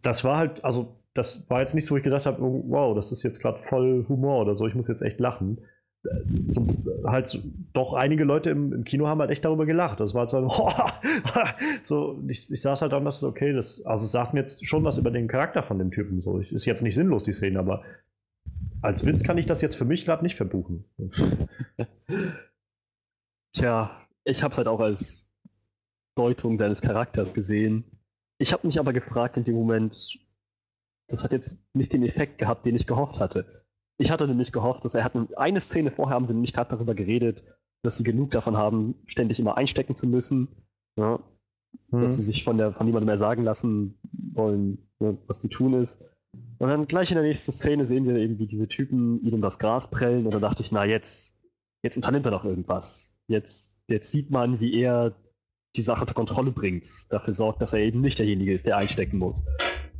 Das 0.01 0.23
war 0.23 0.37
halt, 0.37 0.63
also 0.63 0.95
das 1.13 1.49
war 1.49 1.59
jetzt 1.59 1.75
nicht 1.75 1.85
so, 1.85 1.93
wo 1.93 1.97
ich 1.97 2.03
gedacht 2.03 2.25
habe, 2.25 2.41
oh, 2.41 2.63
wow, 2.67 2.95
das 2.95 3.11
ist 3.11 3.23
jetzt 3.23 3.41
gerade 3.41 3.59
voll 3.63 4.05
Humor 4.07 4.41
oder 4.41 4.55
so, 4.55 4.67
ich 4.67 4.75
muss 4.75 4.87
jetzt 4.87 5.01
echt 5.01 5.19
lachen 5.19 5.59
so, 6.49 6.67
halt 7.05 7.41
doch 7.71 7.93
einige 7.93 8.25
Leute 8.25 8.49
im, 8.49 8.73
im, 8.73 8.83
Kino 8.83 9.07
haben 9.07 9.21
halt 9.21 9.31
echt 9.31 9.45
darüber 9.45 9.65
gelacht. 9.65 9.99
Das 9.99 10.13
war 10.13 10.21
halt 10.21 10.29
so, 10.29 10.47
so 11.83 12.21
ich, 12.27 12.51
ich 12.51 12.61
saß 12.61 12.81
halt 12.81 12.91
dann, 12.91 13.05
das 13.05 13.17
ist 13.17 13.23
okay, 13.23 13.53
das, 13.53 13.85
also 13.85 14.05
es 14.05 14.11
sagt 14.11 14.33
mir 14.33 14.41
jetzt 14.41 14.65
schon 14.65 14.83
was 14.83 14.97
über 14.97 15.11
den 15.11 15.27
Charakter 15.27 15.63
von 15.63 15.79
dem 15.79 15.91
Typen. 15.91 16.21
So, 16.21 16.39
ich, 16.39 16.51
ist 16.51 16.65
jetzt 16.65 16.83
nicht 16.83 16.95
sinnlos, 16.95 17.23
die 17.23 17.33
Szene, 17.33 17.59
aber 17.59 17.83
als 18.81 19.05
Witz 19.05 19.23
kann 19.23 19.37
ich 19.37 19.45
das 19.45 19.61
jetzt 19.61 19.75
für 19.75 19.85
mich 19.85 20.03
gerade 20.05 20.23
nicht 20.23 20.35
verbuchen. 20.35 20.83
Tja, 23.53 24.05
ich 24.25 24.43
habe 24.43 24.57
halt 24.57 24.67
auch 24.67 24.81
als 24.81 25.29
Deutung 26.15 26.57
seines 26.57 26.81
Charakters 26.81 27.33
gesehen. 27.33 27.85
Ich 28.39 28.51
habe 28.51 28.67
mich 28.67 28.79
aber 28.79 28.91
gefragt 28.91 29.37
in 29.37 29.45
dem 29.45 29.55
Moment, 29.55 30.19
das 31.07 31.23
hat 31.23 31.31
jetzt 31.31 31.63
nicht 31.73 31.93
den 31.93 32.03
Effekt 32.03 32.39
gehabt, 32.39 32.65
den 32.65 32.75
ich 32.75 32.87
gehofft 32.87 33.19
hatte. 33.19 33.62
Ich 33.97 34.11
hatte 34.11 34.27
nämlich 34.27 34.51
gehofft, 34.51 34.83
dass 34.85 34.95
er 34.95 35.03
hat 35.03 35.15
eine 35.37 35.61
Szene 35.61 35.91
vorher 35.91 36.15
haben 36.15 36.25
sie 36.25 36.33
nämlich 36.33 36.53
gerade 36.53 36.71
darüber 36.71 36.95
geredet, 36.95 37.43
dass 37.83 37.97
sie 37.97 38.03
genug 38.03 38.31
davon 38.31 38.57
haben, 38.57 38.95
ständig 39.05 39.39
immer 39.39 39.57
einstecken 39.57 39.95
zu 39.95 40.07
müssen. 40.07 40.47
Ja. 40.97 41.19
mhm. 41.89 41.99
dass 41.99 42.15
sie 42.15 42.23
sich 42.23 42.43
von, 42.43 42.57
der, 42.57 42.73
von 42.73 42.85
niemandem 42.85 43.07
mehr 43.07 43.17
sagen 43.17 43.43
lassen 43.43 43.99
wollen, 44.33 44.89
ne, 44.99 45.17
was 45.27 45.41
zu 45.41 45.47
tun 45.47 45.73
ist. 45.73 46.09
Und 46.59 46.69
dann 46.69 46.87
gleich 46.87 47.11
in 47.11 47.15
der 47.15 47.23
nächsten 47.23 47.51
Szene 47.51 47.85
sehen 47.85 48.07
wir 48.07 48.15
eben, 48.15 48.39
wie 48.39 48.47
diese 48.47 48.67
Typen 48.67 49.21
ihn 49.23 49.33
um 49.33 49.41
das 49.41 49.59
Gras 49.59 49.89
prellen. 49.89 50.25
Und 50.25 50.33
dann 50.33 50.41
dachte 50.41 50.63
ich, 50.63 50.71
na 50.71 50.85
jetzt, 50.85 51.37
jetzt 51.83 51.95
unternimmt 51.97 52.25
er 52.25 52.31
doch 52.31 52.45
irgendwas. 52.45 53.15
Jetzt, 53.27 53.79
jetzt 53.87 54.11
sieht 54.11 54.31
man, 54.31 54.59
wie 54.59 54.79
er 54.79 55.15
die 55.75 55.81
Sache 55.81 56.01
unter 56.01 56.13
Kontrolle 56.13 56.51
bringt. 56.51 56.85
Dafür 57.11 57.33
sorgt, 57.33 57.61
dass 57.61 57.73
er 57.73 57.79
eben 57.79 58.01
nicht 58.01 58.19
derjenige 58.19 58.53
ist, 58.53 58.65
der 58.65 58.77
einstecken 58.77 59.17
muss. 59.17 59.43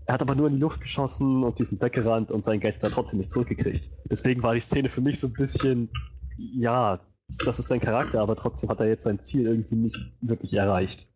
Er 0.06 0.16
hat 0.16 0.22
aber 0.22 0.36
nur 0.36 0.47
in 0.47 0.56
die 0.56 0.60
Luft 0.60 0.82
geschossen 0.82 1.43
und 1.43 1.60
die 1.60 1.66
sind 1.66 1.82
weggerannt 1.82 2.32
und 2.32 2.43
sein 2.43 2.60
Geld 2.60 2.84
dann 2.84 2.91
trotzdem 2.91 3.20
nicht 3.20 3.32
zurückgekriegt. 3.32 3.91
Deswegen 4.10 4.43
war 4.43 4.54
die 4.54 4.60
Szene 4.60 4.89
für 4.89 5.01
mich 5.01 5.20
so 5.20 5.28
ein 5.28 5.34
bisschen, 5.34 5.89
ja, 6.38 6.99
das 7.45 7.60
ist 7.60 7.70
sein 7.70 7.80
Charakter, 7.80 8.20
aber 8.22 8.36
trotzdem 8.36 8.70
hat 8.70 8.80
er 8.80 8.88
jetzt 8.88 9.04
sein 9.04 9.24
Ziel 9.24 9.47
irgendwie 9.47 9.76
nicht 9.76 9.97
wirklich 10.22 10.54
erreicht. 10.54 11.10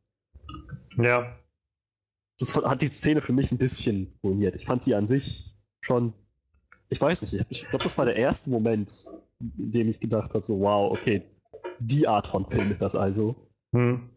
Ja. 1.01 1.35
Das 2.39 2.55
hat 2.55 2.81
die 2.81 2.87
Szene 2.87 3.21
für 3.21 3.33
mich 3.33 3.51
ein 3.51 3.57
bisschen 3.57 4.13
ruiniert. 4.23 4.55
Ich 4.55 4.65
fand 4.65 4.83
sie 4.83 4.95
an 4.95 5.07
sich 5.07 5.55
schon, 5.81 6.13
ich 6.89 7.01
weiß 7.01 7.23
nicht, 7.23 7.33
ich, 7.33 7.45
ich 7.49 7.69
glaube, 7.69 7.83
das 7.83 7.97
war 7.97 8.05
der 8.05 8.15
erste 8.15 8.49
Moment, 8.49 9.05
in 9.39 9.71
dem 9.71 9.89
ich 9.89 9.99
gedacht 9.99 10.33
habe, 10.33 10.45
so 10.45 10.59
wow, 10.59 10.91
okay, 10.91 11.23
die 11.79 12.07
Art 12.07 12.27
von 12.27 12.47
Film 12.47 12.71
ist 12.71 12.81
das 12.81 12.95
also. 12.95 13.35
Hm. 13.73 14.09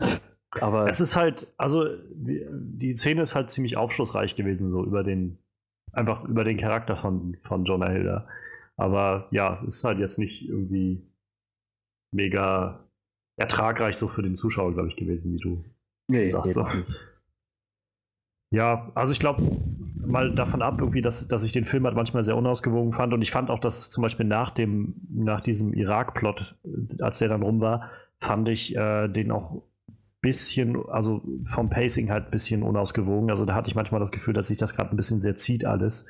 Aber 0.61 0.89
es 0.89 1.01
ist 1.01 1.17
halt, 1.17 1.47
also 1.57 1.87
die, 2.11 2.97
Szene 2.97 3.23
ist 3.23 3.35
halt 3.35 3.51
ziemlich 3.51 3.77
aufschlussreich 3.77 4.35
gewesen, 4.35 4.71
so 4.71 4.85
über 4.85 5.05
den, 5.05 5.39
einfach 5.93 6.25
über 6.25 6.45
den 6.45 6.57
Charakter 6.57 6.97
von, 6.97 7.37
von 7.45 7.65
Jonah 7.65 7.91
Hilder. 7.91 8.27
Aber 8.77 9.29
ja, 9.31 9.63
ist 9.67 9.85
halt 9.85 9.99
jetzt 9.99 10.19
nicht 10.19 10.49
irgendwie 10.49 11.07
mega 12.13 12.85
ertragreich 13.37 13.97
so 13.97 14.09
für 14.09 14.23
den 14.23 14.35
Zuschauer, 14.35 14.73
glaube 14.73 14.89
ich, 14.89 14.97
gewesen, 14.97 15.33
wie 15.33 15.39
du 15.39 15.65
nee, 16.09 16.31
sagst. 16.31 16.55
So. 16.55 16.67
Ja, 18.53 18.91
also 18.95 19.13
ich 19.13 19.21
glaube, 19.21 19.43
mal 19.95 20.35
davon 20.35 20.63
ab, 20.63 20.77
irgendwie, 20.81 21.03
dass, 21.03 21.29
dass 21.29 21.45
ich 21.45 21.53
den 21.53 21.65
Film 21.65 21.85
halt 21.85 21.95
manchmal 21.95 22.25
sehr 22.25 22.37
unausgewogen 22.37 22.93
fand 22.93 23.13
und 23.13 23.23
ich 23.23 23.31
fand 23.31 23.51
auch, 23.51 23.61
dass 23.61 23.91
zum 23.91 24.03
Beispiel 24.03 24.27
nach 24.27 24.51
dem, 24.51 24.95
nach 25.09 25.41
diesem 25.41 25.73
Irak-Plot, 25.73 26.57
als 27.01 27.19
der 27.19 27.29
dann 27.29 27.43
rum 27.43 27.61
war, 27.61 27.91
fand 28.19 28.49
ich 28.49 28.75
äh, 28.75 29.09
den 29.09 29.31
auch 29.31 29.63
bisschen, 30.21 30.77
also 30.89 31.23
vom 31.45 31.71
Pacing 31.71 32.11
halt 32.11 32.27
ein 32.27 32.31
bisschen 32.31 32.63
unausgewogen. 32.63 33.31
Also 33.31 33.45
da 33.45 33.55
hatte 33.55 33.69
ich 33.69 33.75
manchmal 33.75 34.01
das 34.01 34.13
Gefühl, 34.13 34.35
dass 34.35 34.49
sich 34.49 34.59
das 34.59 34.75
gerade 34.75 34.91
ein 34.91 34.97
bisschen 34.97 35.21
sehr 35.21 35.37
zieht 35.37 35.65
alles. 35.65 36.07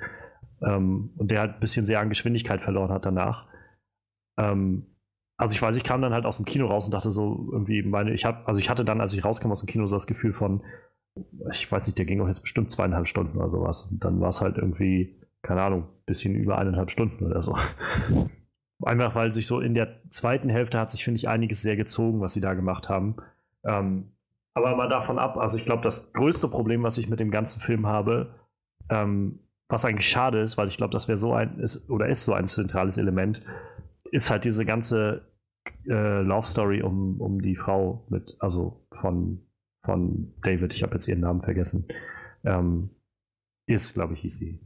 Ähm, 0.62 1.10
und 1.16 1.30
der 1.30 1.40
halt 1.40 1.54
ein 1.54 1.60
bisschen 1.60 1.86
sehr 1.86 2.00
an 2.00 2.08
Geschwindigkeit 2.08 2.60
verloren 2.60 2.90
hat 2.90 3.06
danach. 3.06 3.48
Ähm, 4.36 4.86
also 5.36 5.54
ich 5.54 5.62
weiß, 5.62 5.76
ich 5.76 5.84
kam 5.84 6.02
dann 6.02 6.12
halt 6.12 6.26
aus 6.26 6.36
dem 6.36 6.44
Kino 6.44 6.66
raus 6.66 6.84
und 6.84 6.92
dachte 6.92 7.10
so 7.10 7.48
irgendwie, 7.52 7.82
meine, 7.82 8.12
ich 8.12 8.24
habe, 8.24 8.46
also 8.46 8.60
ich 8.60 8.68
hatte 8.68 8.84
dann, 8.84 9.00
als 9.00 9.14
ich 9.14 9.24
rauskam 9.24 9.50
aus 9.50 9.60
dem 9.60 9.68
Kino, 9.68 9.86
so 9.86 9.96
das 9.96 10.06
Gefühl 10.06 10.34
von, 10.34 10.62
ich 11.50 11.70
weiß 11.70 11.86
nicht, 11.86 11.98
der 11.98 12.04
ging 12.04 12.20
auch 12.20 12.26
jetzt 12.26 12.42
bestimmt 12.42 12.70
zweieinhalb 12.70 13.08
Stunden 13.08 13.38
oder 13.38 13.50
sowas. 13.50 13.88
Und 13.90 14.04
dann 14.04 14.20
war 14.20 14.28
es 14.28 14.40
halt 14.40 14.58
irgendwie, 14.58 15.18
keine 15.42 15.62
Ahnung, 15.62 15.88
bisschen 16.04 16.34
über 16.34 16.58
eineinhalb 16.58 16.90
Stunden 16.90 17.24
oder 17.24 17.40
so. 17.40 17.56
Einfach 18.82 19.14
weil 19.14 19.30
sich 19.30 19.46
so 19.46 19.60
in 19.60 19.74
der 19.74 20.02
zweiten 20.10 20.48
Hälfte 20.48 20.78
hat 20.78 20.90
sich, 20.90 21.04
finde 21.04 21.16
ich, 21.16 21.28
einiges 21.28 21.62
sehr 21.62 21.76
gezogen, 21.76 22.20
was 22.20 22.32
sie 22.32 22.40
da 22.40 22.54
gemacht 22.54 22.88
haben. 22.88 23.16
Ähm, 23.64 24.12
aber 24.54 24.76
mal 24.76 24.88
davon 24.88 25.18
ab, 25.18 25.36
also 25.36 25.56
ich 25.56 25.64
glaube, 25.64 25.82
das 25.82 26.12
größte 26.12 26.48
Problem, 26.48 26.82
was 26.82 26.98
ich 26.98 27.08
mit 27.08 27.20
dem 27.20 27.30
ganzen 27.30 27.60
Film 27.60 27.86
habe, 27.86 28.34
ähm, 28.88 29.40
was 29.68 29.84
eigentlich 29.84 30.08
schade 30.08 30.40
ist, 30.40 30.58
weil 30.58 30.68
ich 30.68 30.76
glaube, 30.76 30.92
das 30.92 31.06
wäre 31.06 31.18
so 31.18 31.32
ein, 31.32 31.58
ist, 31.60 31.88
oder 31.88 32.08
ist 32.08 32.24
so 32.24 32.32
ein 32.32 32.46
zentrales 32.46 32.98
Element, 32.98 33.42
ist 34.10 34.30
halt 34.30 34.44
diese 34.44 34.64
ganze 34.64 35.30
äh, 35.86 36.22
Love 36.22 36.46
Story 36.46 36.82
um, 36.82 37.20
um 37.20 37.40
die 37.40 37.56
Frau 37.56 38.04
mit, 38.08 38.36
also 38.40 38.84
von, 39.00 39.40
von 39.84 40.34
David, 40.42 40.72
ich 40.72 40.82
habe 40.82 40.94
jetzt 40.94 41.06
ihren 41.06 41.20
Namen 41.20 41.42
vergessen. 41.42 41.86
Ähm, 42.44 42.90
ist, 43.66 43.94
glaube 43.94 44.14
ich, 44.14 44.20
hieß 44.20 44.36
sie. 44.36 44.58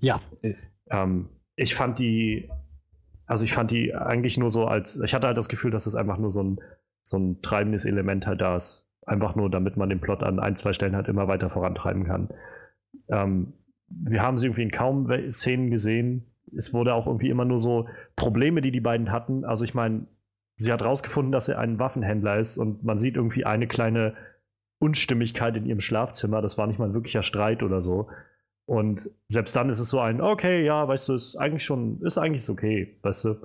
Ja, 0.00 0.20
ist. 0.42 0.70
Ähm, 0.90 1.28
ich 1.56 1.74
fand 1.74 1.98
die, 1.98 2.48
also 3.26 3.44
ich 3.44 3.52
fand 3.52 3.72
die 3.72 3.94
eigentlich 3.94 4.38
nur 4.38 4.50
so 4.50 4.66
als, 4.66 4.96
ich 4.96 5.14
hatte 5.14 5.26
halt 5.26 5.36
das 5.36 5.48
Gefühl, 5.48 5.72
dass 5.72 5.86
es 5.86 5.96
einfach 5.96 6.18
nur 6.18 6.30
so 6.30 6.42
ein 6.42 6.60
so 7.02 7.18
ein 7.18 7.42
treibendes 7.42 7.84
Element 7.84 8.26
halt 8.26 8.40
da 8.40 8.56
ist. 8.56 8.88
Einfach 9.04 9.34
nur, 9.34 9.50
damit 9.50 9.76
man 9.76 9.88
den 9.88 10.00
Plot 10.00 10.22
an 10.22 10.38
ein, 10.38 10.56
zwei 10.56 10.72
Stellen 10.72 10.94
halt 10.94 11.08
immer 11.08 11.26
weiter 11.28 11.50
vorantreiben 11.50 12.04
kann. 12.04 12.28
Ähm, 13.08 13.54
wir 13.88 14.22
haben 14.22 14.38
sie 14.38 14.46
irgendwie 14.46 14.62
in 14.62 14.70
kaum 14.70 15.10
Szenen 15.30 15.70
gesehen. 15.70 16.26
Es 16.56 16.72
wurde 16.72 16.94
auch 16.94 17.06
irgendwie 17.06 17.30
immer 17.30 17.44
nur 17.44 17.58
so 17.58 17.88
Probleme, 18.16 18.60
die 18.60 18.70
die 18.70 18.80
beiden 18.80 19.10
hatten. 19.10 19.44
Also 19.44 19.64
ich 19.64 19.74
meine, 19.74 20.06
sie 20.56 20.72
hat 20.72 20.84
rausgefunden, 20.84 21.32
dass 21.32 21.48
er 21.48 21.58
ein 21.58 21.78
Waffenhändler 21.78 22.38
ist 22.38 22.58
und 22.58 22.84
man 22.84 22.98
sieht 22.98 23.16
irgendwie 23.16 23.44
eine 23.44 23.66
kleine 23.66 24.14
Unstimmigkeit 24.78 25.56
in 25.56 25.66
ihrem 25.66 25.80
Schlafzimmer. 25.80 26.42
Das 26.42 26.58
war 26.58 26.66
nicht 26.66 26.78
mal 26.78 26.88
ein 26.88 26.94
wirklicher 26.94 27.22
Streit 27.22 27.62
oder 27.62 27.80
so. 27.80 28.08
Und 28.66 29.10
selbst 29.28 29.54
dann 29.56 29.68
ist 29.68 29.80
es 29.80 29.90
so 29.90 30.00
ein, 30.00 30.20
okay, 30.20 30.64
ja, 30.64 30.86
weißt 30.86 31.08
du, 31.08 31.14
ist 31.14 31.36
eigentlich 31.36 31.64
schon, 31.64 32.00
ist 32.02 32.18
eigentlich 32.18 32.48
okay, 32.48 32.98
weißt 33.02 33.24
du. 33.24 33.36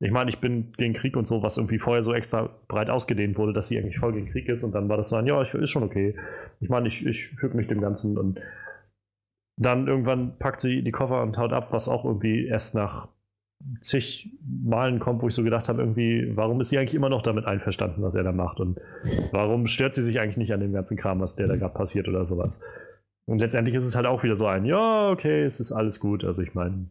Ich 0.00 0.10
meine, 0.10 0.28
ich 0.28 0.38
bin 0.38 0.72
gegen 0.72 0.92
Krieg 0.92 1.16
und 1.16 1.26
so, 1.26 1.42
was 1.42 1.56
irgendwie 1.56 1.78
vorher 1.78 2.02
so 2.02 2.12
extra 2.12 2.50
breit 2.68 2.90
ausgedehnt 2.90 3.38
wurde, 3.38 3.52
dass 3.52 3.68
sie 3.68 3.78
eigentlich 3.78 3.98
voll 3.98 4.12
gegen 4.12 4.30
Krieg 4.30 4.48
ist 4.48 4.64
und 4.64 4.74
dann 4.74 4.88
war 4.88 4.96
das 4.96 5.08
so 5.08 5.16
ein, 5.16 5.26
ja, 5.26 5.40
ist 5.40 5.70
schon 5.70 5.82
okay. 5.82 6.16
Ich 6.60 6.68
meine, 6.68 6.88
ich, 6.88 7.06
ich 7.06 7.28
füge 7.28 7.56
mich 7.56 7.68
dem 7.68 7.80
Ganzen 7.80 8.18
und 8.18 8.40
dann 9.56 9.86
irgendwann 9.86 10.36
packt 10.38 10.60
sie 10.60 10.82
die 10.82 10.90
Koffer 10.90 11.22
und 11.22 11.38
haut 11.38 11.52
ab, 11.52 11.68
was 11.70 11.88
auch 11.88 12.04
irgendwie 12.04 12.46
erst 12.46 12.74
nach 12.74 13.08
zig 13.80 14.36
Malen 14.42 14.98
kommt, 14.98 15.22
wo 15.22 15.28
ich 15.28 15.34
so 15.34 15.42
gedacht 15.42 15.68
habe, 15.68 15.80
irgendwie, 15.80 16.32
warum 16.34 16.60
ist 16.60 16.68
sie 16.68 16.78
eigentlich 16.78 16.94
immer 16.94 17.08
noch 17.08 17.22
damit 17.22 17.46
einverstanden, 17.46 18.02
was 18.02 18.14
er 18.14 18.24
da 18.24 18.32
macht 18.32 18.60
und 18.60 18.80
warum 19.30 19.66
stört 19.68 19.94
sie 19.94 20.02
sich 20.02 20.20
eigentlich 20.20 20.36
nicht 20.36 20.52
an 20.52 20.60
dem 20.60 20.72
ganzen 20.72 20.96
Kram, 20.96 21.20
was 21.20 21.36
der 21.36 21.46
da 21.46 21.56
gerade 21.56 21.74
passiert 21.74 22.08
oder 22.08 22.24
sowas. 22.24 22.60
Und 23.26 23.38
letztendlich 23.38 23.74
ist 23.74 23.84
es 23.84 23.94
halt 23.94 24.06
auch 24.06 24.22
wieder 24.22 24.36
so 24.36 24.46
ein, 24.46 24.66
ja, 24.66 25.08
okay, 25.10 25.44
es 25.44 25.60
ist 25.60 25.72
alles 25.72 25.98
gut. 25.98 26.24
Also 26.24 26.42
ich 26.42 26.54
meine, 26.54 26.90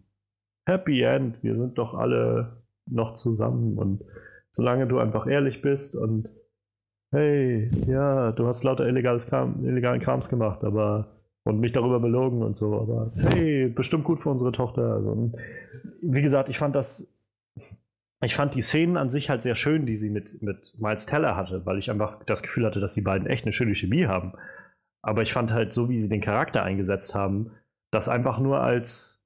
Happy 0.65 1.01
End, 1.01 1.43
wir 1.43 1.55
sind 1.55 1.77
doch 1.77 1.93
alle 1.93 2.62
noch 2.85 3.13
zusammen. 3.13 3.77
Und 3.77 4.03
solange 4.51 4.87
du 4.87 4.99
einfach 4.99 5.27
ehrlich 5.27 5.61
bist 5.61 5.95
und 5.95 6.33
hey, 7.11 7.69
ja, 7.87 8.31
du 8.31 8.47
hast 8.47 8.63
lauter 8.63 8.87
illegales 8.87 9.27
Kram, 9.27 9.65
illegalen 9.65 10.01
Krams 10.01 10.29
gemacht, 10.29 10.63
aber 10.63 11.13
und 11.45 11.59
mich 11.59 11.73
darüber 11.73 11.99
belogen 11.99 12.41
und 12.41 12.55
so, 12.55 12.79
aber 12.79 13.11
hey, 13.15 13.67
bestimmt 13.67 14.05
gut 14.05 14.21
für 14.21 14.29
unsere 14.29 14.51
Tochter. 14.51 14.93
Also, 14.93 15.31
wie 16.01 16.21
gesagt, 16.21 16.49
ich 16.49 16.57
fand 16.57 16.75
das, 16.75 17.07
ich 18.21 18.35
fand 18.35 18.55
die 18.55 18.61
Szenen 18.61 18.95
an 18.95 19.09
sich 19.09 19.29
halt 19.29 19.41
sehr 19.41 19.55
schön, 19.55 19.85
die 19.85 19.95
sie 19.95 20.09
mit, 20.09 20.41
mit 20.41 20.73
Miles 20.79 21.05
Teller 21.05 21.35
hatte, 21.35 21.65
weil 21.65 21.77
ich 21.77 21.91
einfach 21.91 22.23
das 22.23 22.43
Gefühl 22.43 22.65
hatte, 22.65 22.79
dass 22.79 22.93
die 22.93 23.01
beiden 23.01 23.27
echt 23.27 23.43
eine 23.43 23.51
schöne 23.51 23.75
Chemie 23.75 24.05
haben. 24.05 24.33
Aber 25.01 25.21
ich 25.21 25.33
fand 25.33 25.51
halt 25.51 25.73
so, 25.73 25.89
wie 25.89 25.97
sie 25.97 26.07
den 26.07 26.21
Charakter 26.21 26.63
eingesetzt 26.63 27.13
haben, 27.13 27.51
das 27.91 28.07
einfach 28.07 28.39
nur 28.39 28.61
als, 28.61 29.21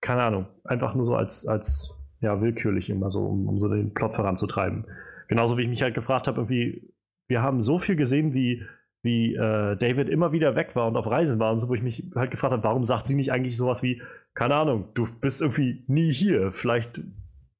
keine 0.00 0.22
Ahnung, 0.22 0.46
einfach 0.64 0.94
nur 0.94 1.04
so 1.04 1.14
als, 1.14 1.46
als 1.46 1.96
ja, 2.22 2.40
willkürlich 2.40 2.88
immer 2.88 3.10
so, 3.10 3.26
um, 3.26 3.48
um 3.48 3.58
so 3.58 3.68
den 3.68 3.92
Plot 3.92 4.14
voranzutreiben. 4.14 4.86
Genauso 5.28 5.58
wie 5.58 5.62
ich 5.62 5.68
mich 5.68 5.82
halt 5.82 5.94
gefragt 5.94 6.28
habe, 6.28 6.40
irgendwie, 6.40 6.92
wir 7.28 7.42
haben 7.42 7.60
so 7.60 7.78
viel 7.78 7.96
gesehen, 7.96 8.32
wie, 8.32 8.62
wie 9.02 9.34
äh, 9.34 9.76
David 9.76 10.08
immer 10.08 10.32
wieder 10.32 10.54
weg 10.54 10.74
war 10.74 10.86
und 10.86 10.96
auf 10.96 11.10
Reisen 11.10 11.38
war 11.40 11.52
und 11.52 11.58
so, 11.58 11.68
wo 11.68 11.74
ich 11.74 11.82
mich 11.82 12.04
halt 12.14 12.30
gefragt 12.30 12.52
habe, 12.52 12.62
warum 12.62 12.84
sagt 12.84 13.06
sie 13.06 13.16
nicht 13.16 13.32
eigentlich 13.32 13.56
sowas 13.56 13.82
wie, 13.82 14.00
keine 14.34 14.54
Ahnung, 14.54 14.88
du 14.94 15.06
bist 15.20 15.42
irgendwie 15.42 15.84
nie 15.88 16.12
hier, 16.12 16.52
vielleicht 16.52 17.00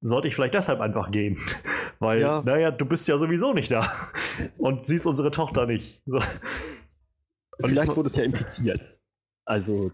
sollte 0.01 0.27
ich 0.27 0.35
vielleicht 0.35 0.53
deshalb 0.53 0.79
einfach 0.79 1.11
gehen. 1.11 1.37
Weil, 1.99 2.21
ja. 2.21 2.41
naja, 2.41 2.71
du 2.71 2.85
bist 2.85 3.07
ja 3.07 3.17
sowieso 3.17 3.53
nicht 3.53 3.71
da. 3.71 3.91
Und 4.57 4.85
siehst 4.85 5.05
unsere 5.05 5.31
Tochter 5.31 5.65
nicht. 5.65 6.01
So. 6.05 6.19
Vielleicht 7.63 7.95
wurde 7.95 8.07
es 8.07 8.15
ja 8.15 8.23
impliziert. 8.23 9.01
Also, 9.45 9.91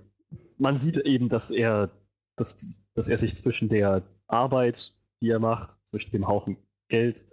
man 0.58 0.78
sieht 0.80 0.98
eben, 0.98 1.30
dass 1.30 1.52
er, 1.52 1.92
dass, 2.36 2.58
dass 2.96 3.10
er 3.10 3.18
sich 3.18 3.36
zwischen 3.36 3.70
der 3.70 4.04
Arbeit, 4.30 4.94
die 5.22 5.30
er 5.30 5.40
macht, 5.40 5.72
zwischen 5.86 6.12
dem 6.12 6.28
Haufen 6.28 6.58
Geld 6.88 7.26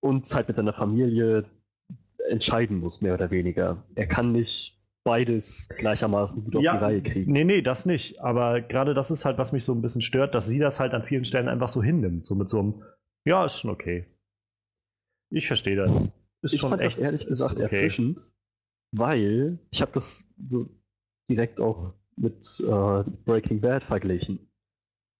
und 0.00 0.26
Zeit 0.26 0.48
mit 0.48 0.56
seiner 0.56 0.72
Familie 0.72 1.44
entscheiden 2.28 2.78
muss, 2.78 3.00
mehr 3.00 3.14
oder 3.14 3.30
weniger. 3.30 3.84
Er 3.94 4.06
kann 4.06 4.32
nicht 4.32 4.78
beides 5.04 5.68
gleichermaßen 5.68 6.44
gut 6.44 6.56
auf 6.56 6.62
ja, 6.62 6.76
die 6.76 6.84
Reihe 6.84 7.02
kriegen. 7.02 7.32
Nee, 7.32 7.44
nee, 7.44 7.62
das 7.62 7.84
nicht. 7.86 8.20
Aber 8.20 8.62
gerade 8.62 8.94
das 8.94 9.10
ist 9.10 9.24
halt, 9.24 9.38
was 9.38 9.52
mich 9.52 9.64
so 9.64 9.72
ein 9.72 9.82
bisschen 9.82 10.00
stört, 10.00 10.34
dass 10.34 10.46
sie 10.46 10.58
das 10.58 10.80
halt 10.80 10.94
an 10.94 11.04
vielen 11.04 11.24
Stellen 11.24 11.48
einfach 11.48 11.68
so 11.68 11.82
hinnimmt. 11.82 12.24
So 12.24 12.34
mit 12.34 12.48
so 12.48 12.60
einem, 12.60 12.82
ja, 13.26 13.44
ist 13.44 13.58
schon 13.58 13.70
okay. 13.70 14.06
Ich 15.30 15.46
verstehe 15.46 15.76
das. 15.76 16.08
Ist 16.42 16.54
ich 16.54 16.60
schon 16.60 16.70
fand 16.70 16.82
echt, 16.82 16.96
das 16.96 17.02
ehrlich 17.02 17.26
gesagt 17.26 17.54
okay. 17.54 17.62
erfrischend, 17.62 18.32
weil 18.92 19.58
ich 19.70 19.82
habe 19.82 19.92
das 19.92 20.28
so 20.48 20.68
direkt 21.30 21.60
auch 21.60 21.94
mit 22.16 22.60
äh, 22.60 23.04
Breaking 23.24 23.60
Bad 23.60 23.84
verglichen. 23.84 24.50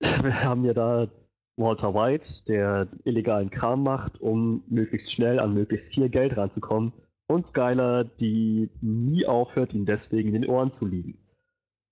wir 0.22 0.44
haben 0.44 0.64
ja 0.64 0.74
da 0.74 1.09
Walter 1.56 1.94
White, 1.94 2.44
der 2.48 2.89
illegalen 3.05 3.51
Kram 3.51 3.82
macht, 3.82 4.20
um 4.20 4.64
möglichst 4.68 5.12
schnell 5.12 5.39
an 5.39 5.55
möglichst 5.55 5.94
viel 5.94 6.09
Geld 6.09 6.36
ranzukommen. 6.36 6.93
Und 7.26 7.47
Skyler, 7.47 8.05
die 8.05 8.70
nie 8.81 9.24
aufhört, 9.26 9.72
ihm 9.72 9.86
deswegen 9.86 10.35
in 10.35 10.43
den 10.43 10.51
Ohren 10.51 10.72
zu 10.72 10.86
liegen. 10.86 11.18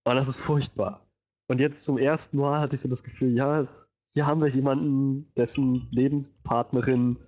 Und 0.04 0.16
das 0.16 0.28
ist 0.28 0.40
furchtbar. 0.40 1.06
Und 1.48 1.60
jetzt 1.60 1.84
zum 1.84 1.96
ersten 1.96 2.38
Mal 2.38 2.60
hatte 2.60 2.74
ich 2.74 2.80
so 2.80 2.88
das 2.88 3.04
Gefühl, 3.04 3.34
ja, 3.34 3.64
hier 4.12 4.26
haben 4.26 4.40
wir 4.40 4.48
jemanden, 4.48 5.32
dessen 5.36 5.88
Lebenspartnerin 5.90 7.18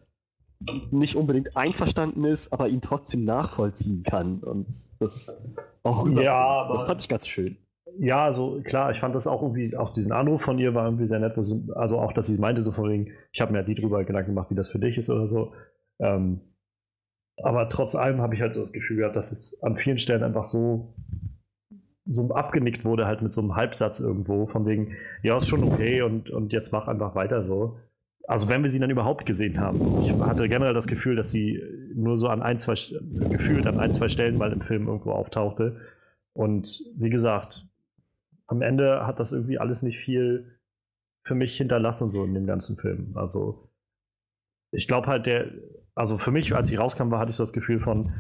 nicht 0.90 1.16
unbedingt 1.16 1.56
einverstanden 1.56 2.24
ist, 2.24 2.52
aber 2.52 2.68
ihn 2.68 2.80
trotzdem 2.80 3.24
nachvollziehen 3.24 4.02
kann. 4.02 4.40
Und 4.40 4.68
das 4.98 5.40
auch 5.82 6.06
ja, 6.08 6.66
das 6.68 6.84
fand 6.84 7.00
ich 7.00 7.08
ganz 7.08 7.26
schön. 7.26 7.56
Ja, 7.98 8.24
also 8.24 8.60
klar, 8.64 8.90
ich 8.90 9.00
fand 9.00 9.14
das 9.14 9.26
auch 9.26 9.42
irgendwie, 9.42 9.76
auch 9.76 9.90
diesen 9.90 10.12
Anruf 10.12 10.42
von 10.42 10.58
ihr 10.58 10.74
war 10.74 10.84
irgendwie 10.86 11.06
sehr 11.06 11.20
nett. 11.20 11.36
Also 11.36 11.98
auch, 11.98 12.12
dass 12.12 12.26
sie 12.26 12.38
meinte, 12.38 12.62
so 12.62 12.72
von 12.72 12.90
wegen, 12.90 13.12
ich 13.32 13.40
habe 13.40 13.52
mir 13.52 13.58
halt 13.58 13.68
nie 13.68 13.74
drüber 13.74 14.04
Gedanken 14.04 14.30
gemacht, 14.30 14.50
wie 14.50 14.54
das 14.56 14.68
für 14.68 14.78
dich 14.78 14.98
ist 14.98 15.10
oder 15.10 15.26
so. 15.26 15.52
Ähm, 16.00 16.40
aber 17.42 17.68
trotz 17.68 17.94
allem 17.94 18.20
habe 18.20 18.34
ich 18.34 18.40
halt 18.40 18.52
so 18.54 18.60
das 18.60 18.72
Gefühl 18.72 18.98
gehabt, 18.98 19.16
dass 19.16 19.32
es 19.32 19.60
an 19.62 19.76
vielen 19.76 19.98
Stellen 19.98 20.22
einfach 20.22 20.44
so, 20.44 20.94
so 22.06 22.30
abgenickt 22.30 22.84
wurde, 22.84 23.06
halt 23.06 23.22
mit 23.22 23.32
so 23.32 23.40
einem 23.40 23.56
Halbsatz 23.56 24.00
irgendwo, 24.00 24.46
von 24.46 24.66
wegen, 24.66 24.92
ja, 25.22 25.36
ist 25.36 25.48
schon 25.48 25.64
okay 25.64 26.02
und, 26.02 26.30
und 26.30 26.52
jetzt 26.52 26.72
mach 26.72 26.88
einfach 26.88 27.14
weiter 27.14 27.42
so. 27.42 27.78
Also 28.26 28.48
wenn 28.48 28.62
wir 28.62 28.70
sie 28.70 28.78
dann 28.78 28.90
überhaupt 28.90 29.26
gesehen 29.26 29.60
haben. 29.60 30.00
Ich 30.00 30.10
hatte 30.12 30.48
generell 30.48 30.74
das 30.74 30.86
Gefühl, 30.86 31.16
dass 31.16 31.30
sie 31.30 31.60
nur 31.94 32.16
so 32.16 32.28
an 32.28 32.42
ein, 32.42 32.56
zwei, 32.56 32.74
gefühlt 33.28 33.66
an 33.66 33.78
ein, 33.78 33.92
zwei 33.92 34.08
Stellen 34.08 34.38
mal 34.38 34.52
im 34.52 34.62
Film 34.62 34.86
irgendwo 34.86 35.10
auftauchte. 35.10 35.80
Und 36.32 36.82
wie 36.96 37.10
gesagt, 37.10 37.66
am 38.46 38.62
Ende 38.62 39.06
hat 39.06 39.20
das 39.20 39.32
irgendwie 39.32 39.58
alles 39.58 39.82
nicht 39.82 39.98
viel 39.98 40.58
für 41.24 41.34
mich 41.34 41.56
hinterlassen, 41.56 42.10
so 42.10 42.24
in 42.24 42.34
dem 42.34 42.46
ganzen 42.46 42.76
Film. 42.76 43.16
Also 43.16 43.70
ich 44.70 44.88
glaube 44.88 45.06
halt, 45.06 45.26
der, 45.26 45.50
also 45.94 46.18
für 46.18 46.30
mich, 46.30 46.54
als 46.54 46.70
ich 46.70 46.78
rauskam, 46.78 47.10
war, 47.10 47.20
hatte 47.20 47.30
ich 47.30 47.36
das 47.36 47.52
Gefühl 47.52 47.80
von, 47.80 48.12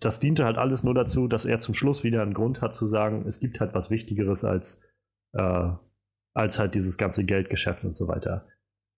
das 0.00 0.20
diente 0.20 0.44
halt 0.44 0.58
alles 0.58 0.82
nur 0.82 0.94
dazu, 0.94 1.28
dass 1.28 1.44
er 1.44 1.58
zum 1.58 1.74
Schluss 1.74 2.04
wieder 2.04 2.22
einen 2.22 2.34
Grund 2.34 2.62
hat 2.62 2.74
zu 2.74 2.86
sagen, 2.86 3.24
es 3.26 3.40
gibt 3.40 3.60
halt 3.60 3.74
was 3.74 3.90
Wichtigeres 3.90 4.44
als, 4.44 4.86
äh, 5.32 5.70
als 6.34 6.58
halt 6.58 6.74
dieses 6.74 6.96
ganze 6.98 7.24
Geldgeschäft 7.24 7.84
und 7.84 7.96
so 7.96 8.08
weiter. 8.08 8.46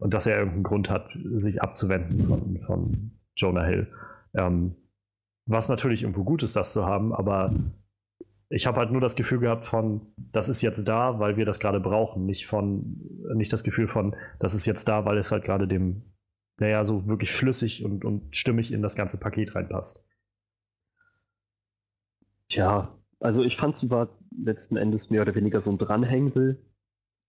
Und 0.01 0.15
dass 0.15 0.27
er 0.27 0.37
irgendeinen 0.39 0.65
Grund 0.65 0.91
hat, 0.91 1.11
sich 1.35 1.63
abzuwenden 1.63 2.27
von, 2.29 2.61
von 2.67 3.11
Jonah 3.37 3.65
Hill. 3.65 3.93
Ähm, 4.35 4.77
was 5.47 5.69
natürlich 5.69 6.03
irgendwo 6.03 6.25
gut 6.25 6.43
ist, 6.43 6.57
das 6.57 6.73
zu 6.73 6.85
haben, 6.85 7.13
aber 7.13 7.55
ich 8.51 8.67
habe 8.67 8.79
halt 8.79 8.91
nur 8.91 9.01
das 9.01 9.17
Gefühl 9.17 9.41
gehabt 9.41 9.67
von, 9.67 10.13
das 10.17 10.49
ist 10.49 10.63
jetzt 10.63 10.89
da, 10.89 11.19
weil 11.19 11.37
wir 11.37 11.45
das 11.45 11.61
gerade 11.61 11.81
brauchen, 11.81 12.25
nicht 12.25 12.47
von, 12.47 13.01
nicht 13.35 13.53
das 13.53 13.63
Gefühl 13.63 13.89
von, 13.89 14.17
das 14.39 14.55
ist 14.55 14.65
jetzt 14.65 14.89
da, 14.89 15.05
weil 15.05 15.19
es 15.19 15.31
halt 15.31 15.45
gerade 15.45 15.69
dem 15.69 16.03
naja, 16.59 16.85
so 16.85 17.07
wirklich 17.07 17.33
flüssig 17.33 17.85
und, 17.85 18.05
und 18.05 18.35
stimmig 18.35 18.73
in 18.73 18.83
das 18.83 18.97
ganze 18.97 19.17
Paket 19.19 19.55
reinpasst. 19.55 20.05
Tja, 22.49 22.99
also 23.21 23.43
ich 23.43 23.57
fand 23.57 23.77
sie 23.77 23.91
war 23.91 24.09
letzten 24.37 24.77
Endes 24.77 25.11
mehr 25.11 25.23
oder 25.23 25.35
weniger 25.35 25.61
so 25.61 25.71
ein 25.71 25.79
Dranhängsel 25.79 26.65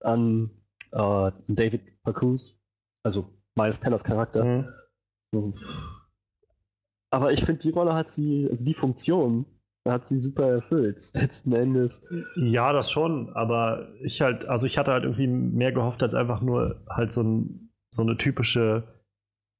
an 0.00 0.50
äh, 0.92 1.30
David 1.46 2.02
Pacus, 2.02 2.58
also 3.04 3.30
Miles 3.54 3.80
Tellers 3.80 4.04
Charakter. 4.04 4.44
Mhm. 4.44 4.68
So. 5.32 5.54
Aber 7.10 7.32
ich 7.32 7.44
finde, 7.44 7.60
die 7.60 7.70
Rolle 7.70 7.94
hat 7.94 8.10
sie, 8.10 8.48
also 8.50 8.64
die 8.64 8.74
Funktion 8.74 9.46
hat 9.88 10.08
sie 10.08 10.18
super 10.18 10.46
erfüllt, 10.46 11.10
letzten 11.14 11.52
Endes. 11.52 12.08
Ja, 12.36 12.72
das 12.72 12.90
schon, 12.90 13.30
aber 13.34 13.88
ich 14.02 14.20
halt, 14.20 14.46
also 14.48 14.66
ich 14.66 14.78
hatte 14.78 14.92
halt 14.92 15.04
irgendwie 15.04 15.26
mehr 15.26 15.72
gehofft, 15.72 16.02
als 16.02 16.14
einfach 16.14 16.42
nur 16.42 16.82
halt 16.88 17.12
so, 17.12 17.22
ein, 17.22 17.70
so 17.90 18.02
eine 18.02 18.16
typische 18.16 18.84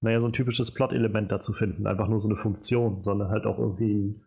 naja, 0.01 0.21
so 0.21 0.29
ein 0.29 0.33
typisches 0.33 0.73
Plot-Element 0.73 1.31
dazu 1.31 1.53
finden. 1.53 1.87
Einfach 1.87 2.09
nur 2.09 2.19
so 2.19 2.29
eine 2.29 2.37
Funktion, 2.37 3.03
sondern 3.03 3.29
halt 3.29 3.45
auch 3.47 3.59
irgendwie 3.59 4.21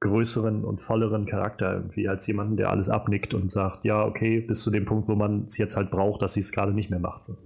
größeren 0.00 0.64
und 0.64 0.80
volleren 0.80 1.26
Charakter 1.26 1.74
irgendwie 1.74 2.08
als 2.08 2.26
jemanden, 2.26 2.56
der 2.56 2.70
alles 2.70 2.88
abnickt 2.88 3.34
und 3.34 3.52
sagt, 3.52 3.84
ja, 3.84 4.04
okay, 4.04 4.40
bis 4.40 4.62
zu 4.62 4.72
dem 4.72 4.84
Punkt, 4.84 5.08
wo 5.08 5.14
man 5.14 5.44
es 5.44 5.56
jetzt 5.58 5.76
halt 5.76 5.92
braucht, 5.92 6.22
dass 6.22 6.32
sie 6.32 6.40
es 6.40 6.50
gerade 6.50 6.72
nicht 6.72 6.90
mehr 6.90 6.98
macht. 6.98 7.22
So. 7.22 7.38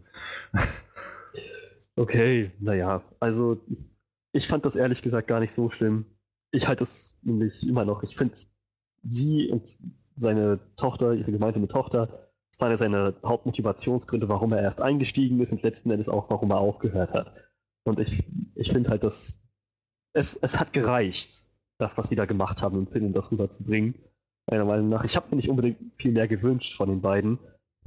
okay, 1.97 2.53
naja, 2.59 3.03
also 3.21 3.61
ich 4.33 4.49
fand 4.49 4.65
das 4.65 4.77
ehrlich 4.77 5.03
gesagt 5.03 5.29
gar 5.29 5.41
nicht 5.41 5.53
so 5.53 5.69
schlimm. 5.69 6.07
Ich 6.53 6.69
halte 6.69 6.85
es 6.85 7.19
nämlich 7.23 7.67
immer 7.67 7.85
noch. 7.85 8.03
Ich 8.03 8.17
finde 8.17 8.37
sie 9.03 9.51
und 9.51 9.77
seine 10.17 10.61
Tochter, 10.77 11.13
ihre 11.13 11.31
gemeinsame 11.33 11.69
Tochter, 11.69 12.27
das 12.51 12.61
war 12.61 12.71
ja 12.71 12.77
seine 12.77 13.15
Hauptmotivationsgründe, 13.23 14.29
warum 14.29 14.53
er 14.53 14.63
erst 14.63 14.81
eingestiegen 14.81 15.41
ist 15.41 15.53
und 15.53 15.63
letzten 15.63 15.91
Endes 15.91 16.09
auch, 16.09 16.31
warum 16.31 16.51
er 16.51 16.59
aufgehört 16.59 17.13
hat. 17.13 17.33
Und 17.85 17.99
ich, 17.99 18.25
ich 18.55 18.73
finde 18.73 18.91
halt, 18.91 19.05
dass 19.05 19.43
es, 20.15 20.37
es 20.37 20.59
hat 20.59 20.73
gereicht, 20.73 21.31
das, 21.79 21.99
was 21.99 22.09
sie 22.09 22.17
da 22.17 22.25
gemacht 22.25 22.63
haben 22.63 22.79
im 22.79 22.87
Film, 22.87 23.07
um 23.07 23.13
das 23.13 23.31
rüberzubringen. 23.31 23.95
Meiner 24.47 24.65
Meinung 24.65 24.89
nach. 24.89 25.05
Ich 25.05 25.17
habe 25.17 25.27
mir 25.31 25.37
nicht 25.37 25.51
unbedingt 25.51 25.79
viel 25.97 26.13
mehr 26.13 26.29
gewünscht 26.29 26.77
von 26.77 26.89
den 26.89 27.03
beiden. 27.03 27.39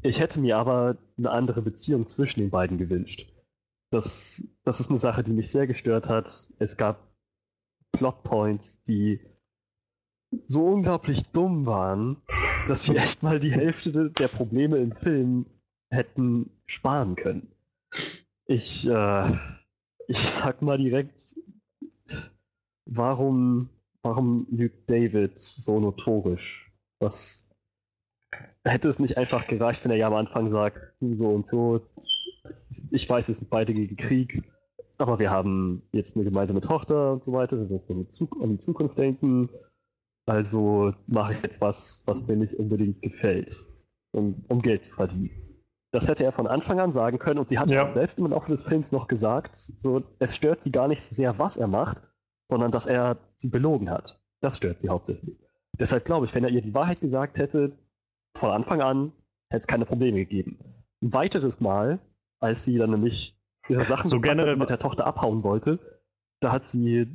Ich 0.02 0.20
hätte 0.20 0.40
mir 0.40 0.58
aber 0.58 0.98
eine 1.18 1.32
andere 1.32 1.62
Beziehung 1.62 2.06
zwischen 2.06 2.40
den 2.40 2.50
beiden 2.50 2.78
gewünscht. 2.78 3.28
Das, 3.92 4.48
das 4.64 4.80
ist 4.80 4.90
eine 4.90 5.00
Sache, 5.00 5.24
die 5.24 5.32
mich 5.32 5.50
sehr 5.50 5.68
gestört 5.68 6.08
hat. 6.08 6.52
Es 6.60 6.78
gab 6.78 7.09
Plotpoints, 8.00 8.82
die 8.84 9.20
so 10.46 10.66
unglaublich 10.66 11.24
dumm 11.32 11.66
waren, 11.66 12.22
dass 12.70 12.84
sie 12.84 12.96
echt 12.96 13.24
mal 13.24 13.40
die 13.40 13.52
Hälfte 13.52 14.10
der 14.12 14.30
Probleme 14.30 14.78
im 14.78 14.94
Film 14.94 15.46
hätten 15.92 16.50
sparen 16.66 17.16
können. 17.16 17.52
Ich, 18.46 18.88
äh, 18.88 19.38
ich 20.08 20.18
sag 20.18 20.62
mal 20.62 20.78
direkt, 20.78 21.36
warum, 22.86 23.70
warum 24.02 24.48
lügt 24.50 24.90
David 24.90 25.38
so 25.38 25.80
notorisch? 25.82 26.72
Was 27.02 27.50
hätte 28.64 28.88
es 28.88 29.00
nicht 29.00 29.18
einfach 29.18 29.48
gereicht, 29.48 29.84
wenn 29.84 29.92
er 29.92 29.98
ja 29.98 30.08
am 30.08 30.14
Anfang 30.14 30.52
sagt, 30.52 30.94
so 31.02 31.28
und 31.34 31.48
so, 31.48 31.82
ich 32.92 33.10
weiß, 33.10 33.28
wir 33.28 33.36
sind 33.36 33.50
beide 33.50 33.74
gegen 33.74 33.98
Krieg, 33.98 34.44
aber 35.00 35.20
wir 35.20 35.32
haben 35.32 35.84
jetzt 35.92 36.16
eine 36.16 36.26
gemeinsame 36.26 36.62
Tochter 36.62 37.14
und 37.14 37.24
so 37.24 37.34
weiter, 37.34 37.58
wir 37.58 37.68
müssen 37.68 38.08
an 38.42 38.50
die 38.50 38.58
Zukunft 38.60 38.98
denken 38.98 39.50
also 40.30 40.94
mache 41.08 41.34
ich 41.34 41.42
jetzt 41.42 41.60
was, 41.60 42.04
was 42.06 42.28
mir 42.28 42.36
nicht 42.36 42.54
unbedingt 42.54 43.02
gefällt, 43.02 43.52
um, 44.12 44.46
um 44.48 44.62
Geld 44.62 44.86
zu 44.86 44.94
verdienen. 44.94 45.32
Das 45.92 46.08
hätte 46.08 46.24
er 46.24 46.32
von 46.32 46.46
Anfang 46.46 46.80
an 46.80 46.92
sagen 46.92 47.18
können 47.18 47.40
und 47.40 47.50
sie 47.50 47.58
hat 47.58 47.72
ja. 47.72 47.84
auch 47.84 47.90
selbst 47.90 48.20
im 48.20 48.28
Laufe 48.28 48.52
des 48.52 48.62
Films 48.62 48.92
noch 48.92 49.08
gesagt, 49.08 49.56
so, 49.56 50.04
es 50.20 50.36
stört 50.36 50.62
sie 50.62 50.72
gar 50.72 50.88
nicht 50.88 51.02
so 51.02 51.16
sehr, 51.16 51.40
was 51.40 51.58
er 51.58 51.66
macht, 51.66 52.04
sondern 52.48 52.72
dass 52.72 52.86
er 52.86 53.18
sie 53.38 53.50
belogen 53.50 53.90
hat. 53.90 54.22
Das 54.40 54.58
stört 54.58 54.82
sie 54.82 54.90
hauptsächlich. 54.90 55.36
Deshalb 55.80 56.06
glaube 56.06 56.28
ich, 56.28 56.36
wenn 56.36 56.44
er 56.44 56.52
ihr 56.52 56.62
die 56.62 56.76
Wahrheit 56.76 57.02
gesagt 57.02 57.40
hätte, 57.40 57.72
von 58.38 58.52
Anfang 58.52 58.82
an, 58.82 59.12
hätte 59.50 59.62
es 59.62 59.68
keine 59.68 59.86
Probleme 59.86 60.20
gegeben. 60.20 60.60
Ein 61.02 61.12
weiteres 61.12 61.60
Mal, 61.60 61.98
als 62.40 62.64
sie 62.64 62.78
dann 62.78 62.92
nämlich 62.92 63.36
ihre 63.70 63.86
Sachen 63.86 64.10
so 64.10 64.20
generell 64.20 64.56
mit 64.56 64.70
der 64.70 64.80
Tochter 64.80 65.06
abhauen 65.06 65.44
wollte, 65.44 65.80
da 66.42 66.52
hat 66.52 66.70
sie, 66.70 67.08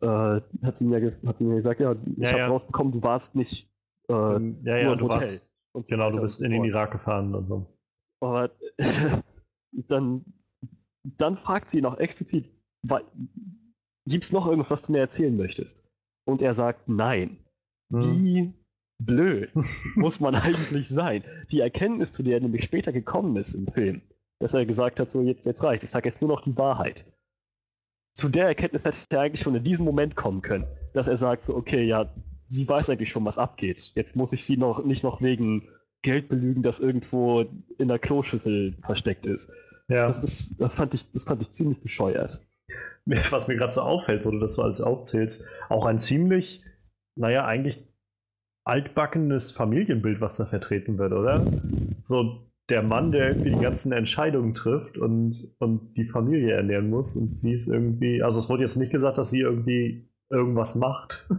äh, 0.00 0.40
hat 0.62 0.76
sie, 0.76 0.84
mir, 0.84 1.16
hat 1.24 1.38
sie 1.38 1.44
mir 1.44 1.56
gesagt, 1.56 1.80
ja, 1.80 1.92
ich 1.92 2.18
ja, 2.18 2.28
habe 2.28 2.38
ja. 2.38 2.46
rausbekommen, 2.48 2.92
du 2.92 3.02
warst 3.02 3.34
nicht 3.34 3.72
äh, 4.08 4.12
ja, 4.12 4.76
ja, 4.76 4.94
du 4.94 5.04
Hotel. 5.04 5.20
Warst, 5.20 5.54
und 5.74 5.86
genau, 5.88 6.10
du 6.10 6.20
bist 6.20 6.42
in 6.42 6.50
den 6.50 6.64
Irak 6.64 6.92
gefahren 6.92 7.34
und 7.34 7.46
so. 7.46 7.66
Aber 8.20 8.50
dann, 9.88 10.24
dann 11.02 11.36
fragt 11.36 11.70
sie 11.70 11.80
noch 11.80 11.98
explizit, 11.98 12.50
gibt 14.06 14.24
es 14.24 14.32
noch 14.32 14.46
irgendwas, 14.46 14.70
was 14.70 14.82
du 14.82 14.92
mir 14.92 14.98
erzählen 14.98 15.36
möchtest? 15.36 15.82
Und 16.24 16.42
er 16.42 16.54
sagt 16.54 16.88
nein. 16.88 17.38
Hm. 17.92 18.00
Wie 18.00 18.52
blöd 19.02 19.52
muss 19.96 20.20
man 20.20 20.34
eigentlich 20.34 20.88
sein? 20.88 21.24
Die 21.50 21.60
Erkenntnis, 21.60 22.12
zu 22.12 22.22
der 22.22 22.34
er 22.34 22.40
nämlich 22.40 22.64
später 22.64 22.92
gekommen 22.92 23.36
ist 23.36 23.54
im 23.54 23.66
Film, 23.66 24.02
dass 24.42 24.54
er 24.54 24.66
gesagt 24.66 25.00
hat, 25.00 25.10
so 25.10 25.22
jetzt, 25.22 25.46
jetzt 25.46 25.62
reicht, 25.62 25.84
ich 25.84 25.90
sage 25.90 26.08
jetzt 26.08 26.20
nur 26.20 26.28
noch 26.28 26.42
die 26.42 26.56
Wahrheit 26.56 27.06
zu 28.14 28.28
der 28.28 28.46
Erkenntnis 28.46 28.84
hätte 28.84 29.16
er 29.16 29.22
eigentlich 29.22 29.42
schon 29.42 29.54
in 29.54 29.64
diesem 29.64 29.84
Moment 29.84 30.16
kommen 30.16 30.42
können, 30.42 30.66
dass 30.92 31.08
er 31.08 31.16
sagt 31.16 31.44
so, 31.44 31.56
okay, 31.56 31.82
ja, 31.84 32.12
sie 32.48 32.68
weiß 32.68 32.90
eigentlich 32.90 33.10
schon, 33.10 33.24
was 33.24 33.38
abgeht. 33.38 33.92
Jetzt 33.94 34.16
muss 34.16 34.32
ich 34.32 34.44
sie 34.44 34.56
noch 34.56 34.84
nicht 34.84 35.02
noch 35.02 35.22
wegen 35.22 35.68
Geld 36.02 36.28
belügen, 36.28 36.62
das 36.62 36.80
irgendwo 36.80 37.46
in 37.78 37.88
der 37.88 37.98
Kloschüssel 37.98 38.76
versteckt 38.82 39.26
ist. 39.26 39.50
Ja. 39.88 40.06
Das, 40.06 40.22
ist, 40.22 40.60
das, 40.60 40.74
fand 40.74 40.94
ich, 40.94 41.10
das 41.12 41.24
fand 41.24 41.42
ich 41.42 41.52
ziemlich 41.52 41.80
bescheuert. 41.80 42.40
Was 43.30 43.48
mir 43.48 43.56
gerade 43.56 43.72
so 43.72 43.80
auffällt, 43.80 44.24
wo 44.24 44.30
du 44.30 44.38
das 44.38 44.54
so 44.54 44.62
alles 44.62 44.80
aufzählst, 44.80 45.48
auch 45.68 45.86
ein 45.86 45.98
ziemlich, 45.98 46.64
naja, 47.16 47.44
eigentlich 47.44 47.88
altbackenes 48.64 49.50
Familienbild, 49.50 50.20
was 50.20 50.36
da 50.36 50.44
vertreten 50.44 50.98
wird, 50.98 51.12
oder? 51.12 51.44
So 52.02 52.51
der 52.68 52.82
Mann, 52.82 53.12
der 53.12 53.28
irgendwie 53.28 53.50
die 53.50 53.60
ganzen 53.60 53.92
Entscheidungen 53.92 54.54
trifft 54.54 54.96
und, 54.96 55.54
und 55.58 55.96
die 55.96 56.04
Familie 56.04 56.54
ernähren 56.54 56.90
muss. 56.90 57.16
Und 57.16 57.36
sie 57.36 57.52
ist 57.52 57.66
irgendwie, 57.66 58.22
also 58.22 58.38
es 58.38 58.48
wurde 58.48 58.62
jetzt 58.62 58.76
nicht 58.76 58.92
gesagt, 58.92 59.18
dass 59.18 59.30
sie 59.30 59.40
irgendwie 59.40 60.08
irgendwas 60.30 60.74
macht. 60.74 61.28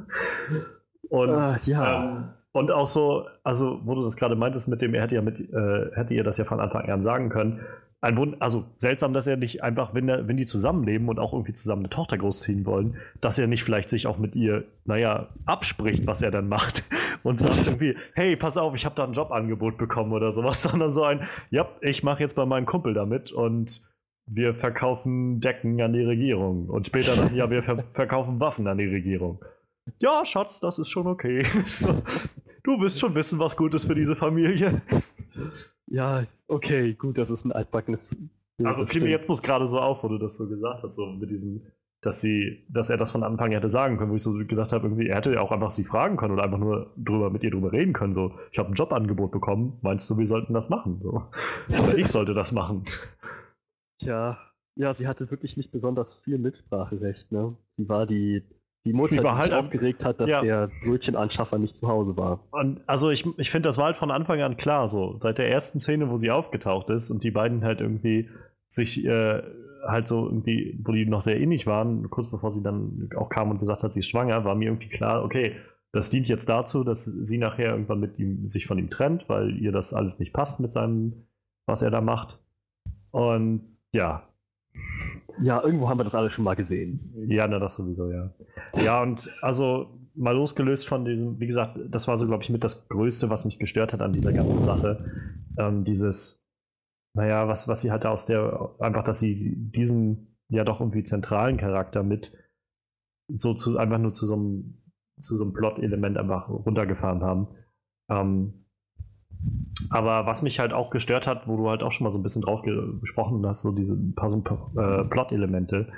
Und, 1.10 1.30
ah, 1.30 1.58
ja. 1.66 2.06
Ähm, 2.06 2.30
und 2.54 2.72
auch 2.72 2.88
so, 2.88 3.28
also 3.44 3.82
wo 3.84 3.94
du 3.94 4.04
das 4.04 4.16
gerade 4.16 4.36
meintest 4.36 4.68
mit 4.68 4.82
dem, 4.82 4.96
er 4.96 5.04
hätte 5.04 5.16
ja 5.16 5.22
mit, 5.22 5.40
äh, 5.40 5.92
hätte 5.94 6.14
ihr 6.16 6.24
das 6.24 6.38
ja 6.38 6.46
von 6.46 6.60
Anfang 6.60 6.90
an 6.90 7.04
sagen 7.04 7.30
können. 7.30 7.60
Ein 8.04 8.18
Wund 8.18 8.42
also 8.42 8.66
seltsam, 8.76 9.14
dass 9.14 9.28
er 9.28 9.38
nicht 9.38 9.64
einfach, 9.64 9.94
wenn, 9.94 10.10
er, 10.10 10.28
wenn 10.28 10.36
die 10.36 10.46
zusammenleben 10.46 11.08
und 11.08 11.20
auch 11.20 11.32
irgendwie 11.32 11.54
zusammen 11.54 11.84
eine 11.84 11.90
Tochter 11.90 12.18
großziehen 12.18 12.66
wollen, 12.66 12.98
dass 13.22 13.40
er 13.40 13.48
nicht 13.48 13.64
vielleicht 13.64 13.88
sich 13.88 14.08
auch 14.08 14.18
mit 14.18 14.36
ihr, 14.36 14.66
naja, 14.84 15.30
abspricht, 15.46 16.06
was 16.06 16.22
er 16.22 16.30
dann 16.30 16.50
macht 16.50 16.84
und 17.24 17.40
sagt 17.40 17.66
irgendwie, 17.66 17.96
hey, 18.14 18.36
pass 18.36 18.58
auf, 18.58 18.76
ich 18.76 18.84
habe 18.84 18.96
da 18.96 19.06
ein 19.06 19.14
Jobangebot 19.14 19.78
bekommen 19.78 20.12
oder 20.12 20.34
sowas, 20.34 20.62
sondern 20.64 20.92
so 20.92 21.04
ein, 21.04 21.30
ja, 21.50 21.70
ich 21.80 22.04
mache 22.04 22.20
jetzt 22.20 22.36
bei 22.36 22.46
meinem 22.46 22.66
Kumpel 22.66 22.94
damit 22.94 23.32
und 23.32 23.82
wir 24.26 24.54
verkaufen 24.54 25.40
Decken 25.40 25.82
an 25.82 25.94
die 25.94 26.04
Regierung. 26.04 26.68
Und 26.68 26.88
später 26.88 27.16
dann, 27.16 27.34
ja, 27.34 27.50
wir 27.50 27.64
ver 27.64 27.86
verkaufen 27.94 28.42
Waffen 28.42 28.68
an 28.68 28.80
die 28.80 28.88
Regierung. 28.88 29.40
Ja, 30.02 30.26
Schatz, 30.26 30.60
das 30.60 30.78
ist 30.78 30.90
schon 30.90 31.08
okay. 31.08 31.44
du 32.64 32.82
wirst 32.82 33.00
schon 33.00 33.16
wissen, 33.16 33.40
was 33.40 33.56
gut 33.56 33.74
ist 33.74 33.86
für 33.86 33.96
diese 33.96 34.18
Familie. 34.18 34.82
Ja, 35.88 36.26
okay, 36.48 36.94
gut, 36.94 37.18
das 37.18 37.30
ist 37.30 37.46
ein 37.46 37.52
altbackenes. 37.52 38.16
Also 38.64 38.86
fiel 38.86 39.02
mir 39.02 39.10
jetzt 39.10 39.28
bloß 39.28 39.42
gerade 39.42 39.68
so 39.68 39.80
auf, 39.80 40.04
wo 40.04 40.08
du 40.08 40.18
das 40.18 40.38
so 40.38 40.48
gesagt 40.48 40.84
hast, 40.84 40.96
so 40.96 41.08
mit 41.08 41.30
diesem, 41.30 41.66
dass 42.02 42.22
sie, 42.22 42.66
dass 42.70 42.90
er 42.90 42.98
das 42.98 43.12
von 43.12 43.24
Anfang 43.24 43.52
hätte 43.52 43.70
sagen 43.70 43.98
können, 43.98 44.12
wo 44.12 44.16
ich 44.16 44.24
so 44.24 44.34
gedacht 44.34 44.72
habe, 44.72 44.88
irgendwie, 44.88 45.08
er 45.08 45.18
hätte 45.18 45.34
ja 45.34 45.42
auch 45.42 45.52
einfach 45.52 45.72
sie 45.72 45.84
fragen 45.84 46.18
können 46.18 46.34
oder 46.34 46.44
einfach 46.44 46.60
nur 46.60 46.94
drüber 46.98 47.30
mit 47.30 47.44
ihr 47.44 47.52
drüber 47.52 47.72
reden 47.72 47.94
können. 47.94 48.14
So, 48.14 48.38
ich 48.52 48.60
habe 48.60 48.70
ein 48.70 48.76
Jobangebot 48.76 49.32
bekommen, 49.32 49.80
meinst 49.82 50.10
du, 50.10 50.18
wir 50.18 50.28
sollten 50.28 50.54
das 50.54 50.70
machen? 50.70 51.00
So. 51.02 51.24
Oder 51.70 51.98
ich 51.98 52.08
sollte 52.10 52.34
das 52.34 52.52
machen. 52.52 52.84
Tja, 54.00 54.38
ja, 54.76 54.94
sie 54.94 55.08
hatte 55.08 55.30
wirklich 55.32 55.58
nicht 55.58 55.72
besonders 55.72 56.16
viel 56.16 56.38
Mitspracherecht, 56.38 57.32
ne? 57.32 57.56
Sie 57.70 57.90
war 57.90 58.06
die 58.06 58.44
die 58.86 58.94
Mutter, 58.94 59.16
die 59.16 59.28
halt 59.28 59.52
sich 59.52 59.54
aufgeregt 59.54 60.06
hat, 60.06 60.20
dass 60.20 60.30
ja. 60.30 60.42
der 60.42 60.70
Brötchenanschaffer 60.86 61.58
nicht 61.58 61.78
zu 61.78 61.88
Hause 61.88 62.18
war. 62.18 62.40
Und 62.52 62.82
also 62.86 63.10
ich, 63.10 63.26
ich 63.38 63.50
finde, 63.50 63.70
das 63.70 63.78
war 63.78 63.86
halt 63.86 63.98
von 63.98 64.12
Anfang 64.12 64.42
an 64.42 64.58
klar 64.58 64.88
so. 64.88 65.18
Seit 65.22 65.38
der 65.38 65.50
ersten 65.50 65.80
Szene, 65.80 66.10
wo 66.10 66.18
sie 66.18 66.32
aufgetaucht 66.32 66.90
ist 66.90 67.10
und 67.10 67.24
die 67.24 67.32
beiden 67.32 67.64
halt 67.64 67.80
irgendwie 67.80 68.30
sich 68.68 69.06
äh, 69.06 69.42
halt 69.86 70.08
so 70.08 70.26
irgendwie, 70.26 70.80
wo 70.84 70.92
die 70.92 71.06
noch 71.06 71.22
sehr 71.22 71.38
innig 71.38 71.68
waren, 71.68 72.10
kurz 72.10 72.30
bevor 72.30 72.52
sie 72.52 72.64
dann 72.64 73.10
auch 73.16 73.30
kam 73.30 73.52
und 73.52 73.60
gesagt 73.60 73.84
hat, 73.84 73.94
sie 73.94 74.00
ist 74.00 74.08
schwanger, 74.08 74.44
war 74.44 74.56
mir 74.56 74.66
irgendwie 74.66 74.90
klar, 74.90 75.24
okay, 75.24 75.56
das 75.92 76.10
dient 76.10 76.28
jetzt 76.28 76.50
dazu, 76.50 76.84
dass 76.84 77.06
sie 77.06 77.38
nachher 77.38 77.72
irgendwann 77.72 78.00
mit 78.00 78.18
ihm 78.18 78.48
sich 78.48 78.66
von 78.66 78.80
ihm 78.80 78.90
trennt, 78.90 79.30
weil 79.30 79.58
ihr 79.58 79.72
das 79.72 79.94
alles 79.94 80.20
nicht 80.20 80.34
passt 80.34 80.60
mit 80.60 80.74
seinem, 80.74 81.28
was 81.68 81.82
er 81.82 81.92
da 81.92 82.02
macht. 82.02 82.40
Und 83.12 83.78
ja, 83.92 84.28
ja, 85.42 85.64
irgendwo 85.64 85.90
haben 85.90 86.00
wir 86.00 86.04
das 86.04 86.16
alles 86.16 86.34
schon 86.34 86.46
mal 86.46 86.56
gesehen. 86.56 87.14
Ja, 87.28 87.48
na, 87.48 87.60
das 87.60 87.76
sowieso, 87.76 88.12
ja. 88.12 88.34
Ja, 88.84 89.02
und 89.02 89.32
also 89.42 90.00
mal 90.16 90.36
losgelöst 90.36 90.88
von 90.88 91.06
diesem, 91.06 91.40
wie 91.40 91.48
gesagt, 91.48 91.80
das 91.90 92.08
war 92.08 92.18
so, 92.18 92.28
glaube 92.28 92.44
ich, 92.44 92.50
mit 92.50 92.64
das 92.64 92.88
Größte, 92.88 93.30
was 93.30 93.46
mich 93.46 93.60
gestört 93.60 93.94
hat 93.94 94.02
an 94.02 94.14
dieser 94.14 94.32
ganzen 94.32 94.64
Sache. 94.64 95.12
Ähm, 95.58 95.84
dieses, 95.84 96.44
naja, 97.16 97.48
was, 97.48 97.68
was 97.68 97.82
sie 97.82 97.92
halt 97.92 98.06
aus 98.06 98.26
der, 98.26 98.76
einfach, 98.80 99.04
dass 99.04 99.20
sie 99.20 99.56
diesen 99.56 100.38
ja 100.50 100.64
doch 100.64 100.80
irgendwie 100.80 101.04
zentralen 101.04 101.58
Charakter 101.58 102.04
mit 102.04 102.32
so 103.28 103.54
zu, 103.54 103.78
einfach 103.78 103.98
nur 103.98 104.14
zu 104.14 104.26
so 104.26 104.36
einem, 104.36 104.84
zu 105.20 105.36
so 105.36 105.46
einem 105.46 105.54
Plot-Element 105.54 106.18
einfach 106.18 106.50
runtergefahren 106.50 107.24
haben. 107.24 107.48
Ähm, 108.10 108.63
aber 109.90 110.26
was 110.26 110.42
mich 110.42 110.60
halt 110.60 110.74
auch 110.74 110.90
gestört 110.90 111.28
hat, 111.28 111.48
wo 111.48 111.58
du 111.58 111.70
halt 111.70 111.84
auch 111.84 111.92
schon 111.92 112.06
mal 112.06 112.12
so 112.12 112.20
ein 112.20 112.24
bisschen 112.24 112.42
drauf 112.42 112.62
gesprochen 113.02 113.46
hast, 113.46 113.62
so 113.62 113.72
diese 113.72 113.98
paar 114.16 114.30
so 114.30 114.38
äh, 114.78 115.04
Plot-Elemente, 115.06 115.92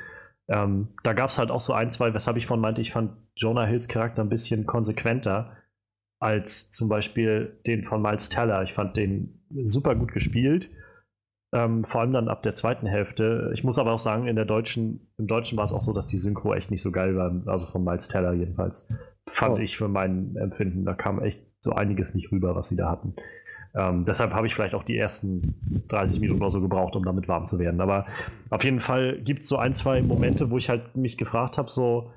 ähm, 0.47 0.89
da 1.03 1.13
gab 1.13 1.29
es 1.29 1.37
halt 1.37 1.51
auch 1.51 1.59
so 1.59 1.73
ein, 1.73 1.89
zwei, 1.91 2.13
weshalb 2.13 2.37
ich 2.37 2.45
von 2.45 2.59
meinte, 2.59 2.81
ich 2.81 2.91
fand 2.91 3.11
Jonah 3.35 3.65
Hills 3.65 3.87
Charakter 3.87 4.21
ein 4.21 4.29
bisschen 4.29 4.65
konsequenter 4.65 5.57
als 6.19 6.71
zum 6.71 6.87
Beispiel 6.87 7.59
den 7.65 7.83
von 7.83 8.01
Miles 8.01 8.29
Teller. 8.29 8.63
Ich 8.63 8.73
fand 8.73 8.95
den 8.95 9.43
super 9.63 9.95
gut 9.95 10.11
gespielt. 10.11 10.69
Ähm, 11.53 11.83
vor 11.83 12.01
allem 12.01 12.13
dann 12.13 12.27
ab 12.27 12.43
der 12.43 12.53
zweiten 12.53 12.85
Hälfte. 12.85 13.51
Ich 13.53 13.63
muss 13.63 13.79
aber 13.79 13.93
auch 13.93 13.99
sagen, 13.99 14.27
in 14.27 14.35
der 14.35 14.45
deutschen, 14.45 15.11
im 15.17 15.27
Deutschen 15.27 15.57
war 15.57 15.65
es 15.65 15.73
auch 15.73 15.81
so, 15.81 15.93
dass 15.93 16.07
die 16.07 16.17
Synchro 16.17 16.53
echt 16.53 16.71
nicht 16.71 16.81
so 16.81 16.91
geil 16.91 17.15
war. 17.15 17.41
Also 17.47 17.65
von 17.65 17.83
Miles 17.83 18.07
Teller 18.07 18.33
jedenfalls. 18.33 18.91
Fand 19.27 19.57
oh. 19.57 19.61
ich 19.61 19.77
für 19.77 19.87
mein 19.87 20.35
Empfinden. 20.35 20.85
Da 20.85 20.93
kam 20.93 21.21
echt 21.21 21.44
so 21.65 21.73
einiges 21.73 22.13
nicht 22.13 22.31
rüber, 22.31 22.55
was 22.55 22.69
sie 22.69 22.77
da 22.77 22.89
hatten. 22.89 23.13
Ähm, 23.75 24.05
deshalb 24.05 24.33
habe 24.33 24.47
ich 24.47 24.55
vielleicht 24.55 24.73
auch 24.73 24.83
die 24.83 24.97
ersten 24.97 25.83
30 25.89 26.21
Minuten 26.21 26.41
oder 26.41 26.49
so 26.49 26.61
gebraucht, 26.61 26.95
um 26.95 27.03
damit 27.03 27.27
warm 27.27 27.45
zu 27.45 27.59
werden. 27.59 27.81
Aber 27.81 28.05
auf 28.49 28.63
jeden 28.63 28.79
Fall 28.79 29.21
gibt 29.21 29.41
es 29.41 29.49
so 29.49 29.57
ein, 29.57 29.73
zwei 29.73 30.01
Momente, 30.01 30.49
wo 30.49 30.57
ich 30.57 30.69
halt 30.69 30.95
mich 30.95 31.17
gefragt 31.17 31.57
habe, 31.57 31.69
so 31.69 32.11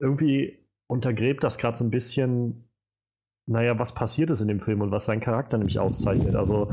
irgendwie 0.00 0.58
untergräbt 0.86 1.44
das 1.44 1.58
gerade 1.58 1.76
so 1.76 1.84
ein 1.84 1.90
bisschen, 1.90 2.70
naja, 3.46 3.78
was 3.78 3.94
passiert 3.94 4.30
ist 4.30 4.40
in 4.40 4.48
dem 4.48 4.60
Film 4.60 4.80
und 4.80 4.90
was 4.90 5.04
sein 5.04 5.20
Charakter 5.20 5.58
nämlich 5.58 5.78
auszeichnet. 5.78 6.36
Also 6.36 6.72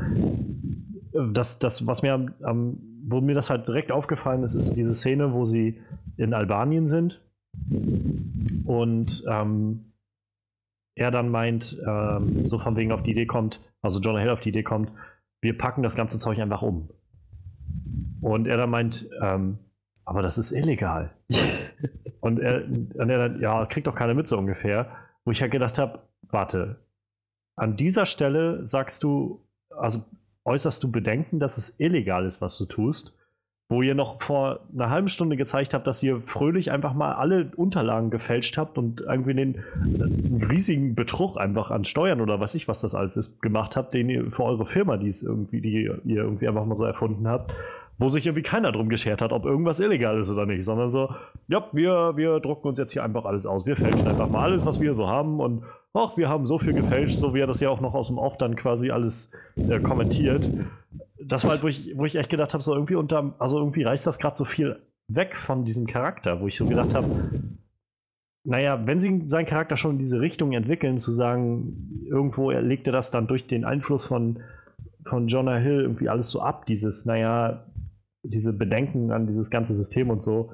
das, 1.34 1.60
das 1.60 1.86
was 1.86 2.02
mir 2.02 2.34
am, 2.44 2.78
wo 3.04 3.20
mir 3.20 3.36
das 3.36 3.50
halt 3.50 3.68
direkt 3.68 3.92
aufgefallen 3.92 4.44
ist, 4.44 4.54
ist 4.54 4.76
diese 4.76 4.94
Szene, 4.94 5.34
wo 5.34 5.44
sie 5.44 5.82
in 6.16 6.34
Albanien 6.34 6.86
sind 6.86 7.22
und 8.66 9.24
ähm, 9.30 9.91
er 10.96 11.12
dann 11.12 11.30
meint, 11.30 11.78
ähm, 11.88 12.48
so 12.48 12.60
von 12.60 12.76
wegen 12.76 12.92
auf 12.92 13.04
die 13.04 13.12
Idee 13.12 13.26
kommt, 13.26 13.62
also 13.82 14.00
Jonah 14.00 14.20
Hill 14.20 14.30
auf 14.30 14.40
die 14.40 14.50
Idee 14.50 14.64
kommt, 14.64 14.92
wir 15.42 15.58
packen 15.58 15.84
das 15.84 15.96
ganze 15.96 16.20
Zeug 16.20 16.40
einfach 16.40 16.62
um. 16.62 16.90
Und 18.22 18.48
er 18.48 18.58
dann 18.58 18.70
meint, 18.70 19.10
ähm, 19.22 19.58
aber 20.06 20.22
das 20.22 20.38
ist 20.38 20.52
illegal. 20.52 21.12
und, 22.20 22.40
er, 22.40 22.66
und 22.66 23.10
er 23.10 23.30
dann, 23.30 23.42
ja, 23.42 23.66
kriegt 23.66 23.88
doch 23.88 23.96
keine 23.96 24.14
Mütze 24.14 24.38
ungefähr. 24.38 24.92
Wo 25.24 25.32
ich 25.32 25.42
halt 25.42 25.52
gedacht 25.52 25.78
habe, 25.78 26.00
warte, 26.30 26.80
an 27.56 27.78
dieser 27.78 28.06
Stelle 28.06 28.66
sagst 28.66 29.04
du, 29.04 29.46
also 29.70 30.04
äußerst 30.46 30.84
du 30.84 30.92
Bedenken, 30.92 31.40
dass 31.40 31.58
es 31.58 31.74
illegal 31.78 32.26
ist, 32.26 32.42
was 32.42 32.58
du 32.58 32.66
tust 32.66 33.16
wo 33.72 33.82
ihr 33.82 33.96
noch 33.96 34.22
vor 34.22 34.60
einer 34.74 34.90
halben 34.90 35.08
Stunde 35.08 35.38
gezeigt 35.38 35.74
habt, 35.74 35.88
dass 35.88 36.04
ihr 36.04 36.20
fröhlich 36.20 36.74
einfach 36.74 36.94
mal 36.94 37.14
alle 37.14 37.52
Unterlagen 37.56 38.10
gefälscht 38.10 38.58
habt 38.58 38.78
und 38.78 39.00
irgendwie 39.00 39.34
den, 39.34 39.64
den 39.76 40.44
riesigen 40.44 40.94
Betrug 40.94 41.38
einfach 41.38 41.72
an 41.72 41.86
Steuern 41.86 42.20
oder 42.20 42.42
was 42.42 42.54
ich, 42.54 42.68
was 42.68 42.82
das 42.82 42.96
alles 42.96 43.16
ist, 43.16 43.42
gemacht 43.42 43.78
habt, 43.78 43.94
den 43.94 44.10
ihr 44.10 44.30
für 44.30 44.44
eure 44.44 44.66
Firma, 44.66 44.98
die 44.98 45.08
irgendwie, 45.08 45.62
die 45.62 45.84
ihr 45.84 46.02
irgendwie 46.04 46.50
einfach 46.50 46.66
mal 46.66 46.76
so 46.76 46.84
erfunden 46.84 47.30
habt, 47.30 47.56
wo 47.98 48.10
sich 48.10 48.26
irgendwie 48.26 48.42
keiner 48.42 48.74
drum 48.74 48.90
geschert 48.90 49.22
hat, 49.22 49.32
ob 49.32 49.46
irgendwas 49.46 49.80
illegal 49.80 50.20
ist 50.20 50.30
oder 50.30 50.46
nicht, 50.46 50.66
sondern 50.66 50.90
so, 50.90 51.08
ja, 51.48 51.66
wir, 51.72 52.18
wir 52.18 52.42
drucken 52.42 52.68
uns 52.68 52.78
jetzt 52.78 52.92
hier 52.92 53.06
einfach 53.06 53.24
alles 53.24 53.46
aus. 53.46 53.66
Wir 53.66 53.78
fälschen 53.78 54.06
einfach 54.06 54.28
mal 54.28 54.44
alles, 54.44 54.66
was 54.66 54.82
wir 54.82 54.94
so 54.94 55.08
haben 55.08 55.40
und 55.40 55.64
ach, 55.94 56.18
wir 56.18 56.28
haben 56.28 56.46
so 56.46 56.60
viel 56.60 56.74
gefälscht, 56.74 57.16
so 57.16 57.34
wie 57.34 57.40
er 57.40 57.48
das 57.48 57.62
ja 57.62 57.70
auch 57.70 57.80
noch 57.80 57.94
aus 57.94 58.10
dem 58.10 58.18
Off 58.18 58.36
dann 58.36 58.58
quasi 58.58 58.92
alles 58.92 59.32
äh, 59.56 59.80
kommentiert 59.80 60.52
das 61.26 61.44
war 61.44 61.52
halt, 61.52 61.64
wo 61.64 61.68
ich, 61.68 61.94
wo 61.96 62.06
ich 62.06 62.16
echt 62.16 62.30
gedacht 62.30 62.54
habe, 62.54 62.64
so 62.64 62.74
irgendwie 62.74 62.96
unter, 62.96 63.36
also 63.40 63.58
irgendwie 63.58 63.84
reißt 63.84 64.06
das 64.08 64.20
gerade 64.20 64.36
so 64.36 64.46
viel 64.46 64.82
weg 65.08 65.36
von 65.36 65.66
diesem 65.66 65.88
Charakter, 65.88 66.40
wo 66.42 66.48
ich 66.48 66.56
so 66.56 66.66
gedacht 66.66 66.94
habe, 66.94 67.32
naja, 68.44 68.86
wenn 68.88 69.00
sie 69.00 69.24
seinen 69.28 69.46
Charakter 69.46 69.78
schon 69.78 69.92
in 69.92 70.00
diese 70.00 70.20
Richtung 70.20 70.54
entwickeln, 70.54 70.98
zu 70.98 71.12
sagen, 71.12 72.06
irgendwo 72.10 72.50
legt 72.52 72.88
er 72.88 72.94
das 72.94 73.12
dann 73.12 73.28
durch 73.28 73.46
den 73.46 73.66
Einfluss 73.66 74.06
von, 74.06 74.42
von 75.08 75.28
Jonah 75.28 75.58
Hill 75.58 75.82
irgendwie 75.82 76.10
alles 76.10 76.30
so 76.32 76.42
ab, 76.42 76.66
dieses, 76.66 77.06
naja, 77.06 77.68
diese 78.24 78.54
Bedenken 78.54 79.12
an 79.12 79.28
dieses 79.28 79.50
ganze 79.50 79.74
System 79.74 80.10
und 80.10 80.24
so, 80.24 80.52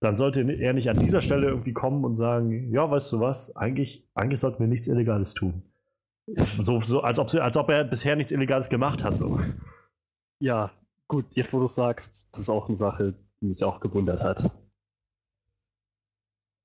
dann 0.00 0.16
sollte 0.16 0.40
er 0.40 0.72
nicht 0.72 0.88
an 0.88 0.98
dieser 0.98 1.20
Stelle 1.20 1.48
irgendwie 1.48 1.72
kommen 1.72 2.04
und 2.04 2.14
sagen, 2.14 2.72
ja, 2.72 2.90
weißt 2.90 3.12
du 3.12 3.20
was, 3.20 3.54
eigentlich, 3.56 4.08
eigentlich 4.14 4.40
sollten 4.40 4.60
wir 4.60 4.66
nichts 4.66 4.88
Illegales 4.88 5.34
tun. 5.34 5.62
So, 6.60 6.80
so 6.80 7.00
als, 7.00 7.18
ob 7.18 7.28
sie, 7.30 7.42
als 7.42 7.56
ob 7.56 7.68
er 7.68 7.84
bisher 7.84 8.16
nichts 8.16 8.32
Illegales 8.32 8.68
gemacht 8.68 9.04
hat. 9.04 9.16
So. 9.16 9.38
Ja, 10.40 10.72
gut, 11.06 11.26
jetzt 11.36 11.52
wo 11.52 11.60
du 11.60 11.66
sagst, 11.66 12.28
das 12.32 12.40
ist 12.40 12.50
auch 12.50 12.66
eine 12.68 12.76
Sache, 12.76 13.14
die 13.40 13.46
mich 13.46 13.62
auch 13.62 13.80
gewundert 13.80 14.22
hat. 14.22 14.50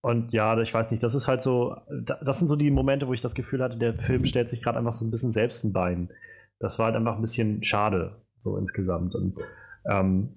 Und 0.02 0.32
ja, 0.34 0.58
ich 0.60 0.74
weiß 0.74 0.92
nicht, 0.92 1.02
das 1.02 1.16
ist 1.16 1.28
halt 1.28 1.42
so, 1.42 1.76
das 1.90 2.38
sind 2.40 2.48
so 2.48 2.56
die 2.56 2.70
Momente, 2.72 3.08
wo 3.08 3.14
ich 3.14 3.22
das 3.22 3.34
Gefühl 3.34 3.64
hatte, 3.64 3.78
der 3.78 3.96
Film 3.96 4.24
stellt 4.24 4.50
sich 4.50 4.62
gerade 4.62 4.78
einfach 4.78 4.92
so 4.92 5.04
ein 5.04 5.12
bisschen 5.12 5.32
selbst 5.32 5.64
ein 5.64 5.74
Bein. 5.74 6.10
Das 6.60 6.78
war 6.80 6.86
halt 6.86 6.96
einfach 6.96 7.16
ein 7.16 7.22
bisschen 7.22 7.64
schade, 7.64 8.22
so 8.38 8.56
insgesamt. 8.56 9.16
Und 9.16 9.36
ähm, 9.90 10.30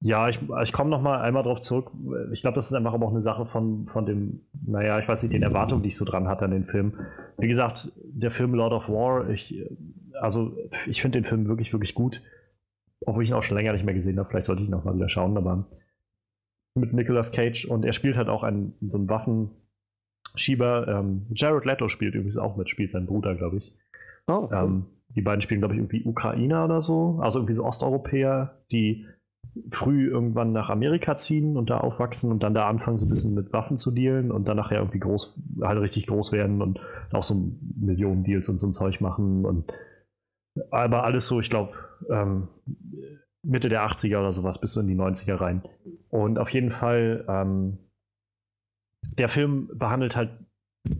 ja, 0.00 0.28
ich, 0.28 0.40
ich 0.62 0.72
komme 0.72 0.90
noch 0.90 1.02
mal 1.02 1.20
einmal 1.20 1.42
drauf 1.42 1.60
zurück. 1.60 1.90
Ich 2.32 2.40
glaube, 2.40 2.54
das 2.56 2.66
ist 2.66 2.74
einfach 2.74 2.94
aber 2.94 3.06
auch 3.06 3.12
eine 3.12 3.22
Sache 3.22 3.46
von, 3.46 3.86
von 3.86 4.06
dem, 4.06 4.40
naja, 4.66 4.98
ich 4.98 5.06
weiß 5.06 5.22
nicht, 5.22 5.34
den 5.34 5.42
Erwartungen, 5.42 5.82
die 5.82 5.88
ich 5.90 5.96
so 5.96 6.06
dran 6.06 6.26
hatte 6.26 6.46
an 6.46 6.50
den 6.50 6.64
Film. 6.64 6.94
Wie 7.38 7.48
gesagt, 7.48 7.92
der 7.96 8.30
Film 8.30 8.54
Lord 8.54 8.72
of 8.72 8.88
War, 8.88 9.28
ich, 9.28 9.62
also 10.20 10.56
ich 10.86 11.02
finde 11.02 11.20
den 11.20 11.28
Film 11.28 11.46
wirklich, 11.46 11.72
wirklich 11.72 11.94
gut 11.94 12.22
obwohl 13.06 13.22
ich 13.24 13.30
ihn 13.30 13.34
auch 13.34 13.42
schon 13.42 13.56
länger 13.56 13.72
nicht 13.72 13.84
mehr 13.84 13.94
gesehen 13.94 14.18
habe, 14.18 14.28
vielleicht 14.28 14.46
sollte 14.46 14.62
ich 14.62 14.68
ihn 14.68 14.72
noch 14.72 14.84
mal 14.84 14.94
wieder 14.94 15.08
schauen, 15.08 15.36
aber 15.36 15.66
mit 16.74 16.92
Nicolas 16.92 17.32
Cage 17.32 17.66
und 17.66 17.84
er 17.84 17.92
spielt 17.92 18.16
halt 18.16 18.28
auch 18.28 18.42
einen, 18.42 18.74
so 18.80 18.98
einen 18.98 19.08
Waffenschieber. 19.08 20.88
Ähm, 20.88 21.26
Jared 21.34 21.64
Leto 21.64 21.88
spielt 21.88 22.14
übrigens 22.14 22.38
auch 22.38 22.56
mit, 22.56 22.70
spielt 22.70 22.90
sein 22.90 23.06
Bruder, 23.06 23.34
glaube 23.34 23.58
ich. 23.58 23.76
Oh, 24.26 24.48
cool. 24.50 24.56
ähm, 24.56 24.86
die 25.14 25.22
beiden 25.22 25.42
spielen, 25.42 25.60
glaube 25.60 25.74
ich, 25.74 25.80
irgendwie 25.80 26.04
Ukrainer 26.04 26.64
oder 26.64 26.80
so, 26.80 27.18
also 27.20 27.40
irgendwie 27.40 27.54
so 27.54 27.64
Osteuropäer, 27.64 28.62
die 28.70 29.06
früh 29.70 30.08
irgendwann 30.08 30.52
nach 30.52 30.70
Amerika 30.70 31.16
ziehen 31.16 31.56
und 31.56 31.68
da 31.68 31.78
aufwachsen 31.78 32.30
und 32.30 32.42
dann 32.42 32.54
da 32.54 32.68
anfangen, 32.68 32.98
so 32.98 33.04
ein 33.06 33.10
bisschen 33.10 33.34
mit 33.34 33.52
Waffen 33.52 33.76
zu 33.76 33.90
dealen 33.90 34.30
und 34.30 34.48
dann 34.48 34.56
nachher 34.56 34.78
irgendwie 34.78 35.00
groß, 35.00 35.38
halt 35.60 35.80
richtig 35.80 36.06
groß 36.06 36.32
werden 36.32 36.62
und 36.62 36.80
auch 37.10 37.22
so 37.22 37.34
Millionen 37.76 38.24
Deals 38.24 38.48
und 38.48 38.58
so 38.58 38.68
ein 38.68 38.72
Zeug 38.72 39.00
machen 39.00 39.44
und 39.44 39.70
aber 40.70 41.04
alles 41.04 41.26
so, 41.26 41.40
ich 41.40 41.50
glaube, 41.50 41.72
ähm, 42.10 42.48
Mitte 43.42 43.68
der 43.68 43.84
80er 43.86 44.18
oder 44.18 44.32
sowas 44.32 44.60
bis 44.60 44.76
in 44.76 44.86
die 44.86 44.94
90er 44.94 45.40
rein. 45.40 45.62
Und 46.10 46.38
auf 46.38 46.50
jeden 46.50 46.70
Fall, 46.70 47.24
ähm, 47.28 47.78
der 49.18 49.28
Film 49.28 49.68
behandelt 49.74 50.16
halt, 50.16 50.30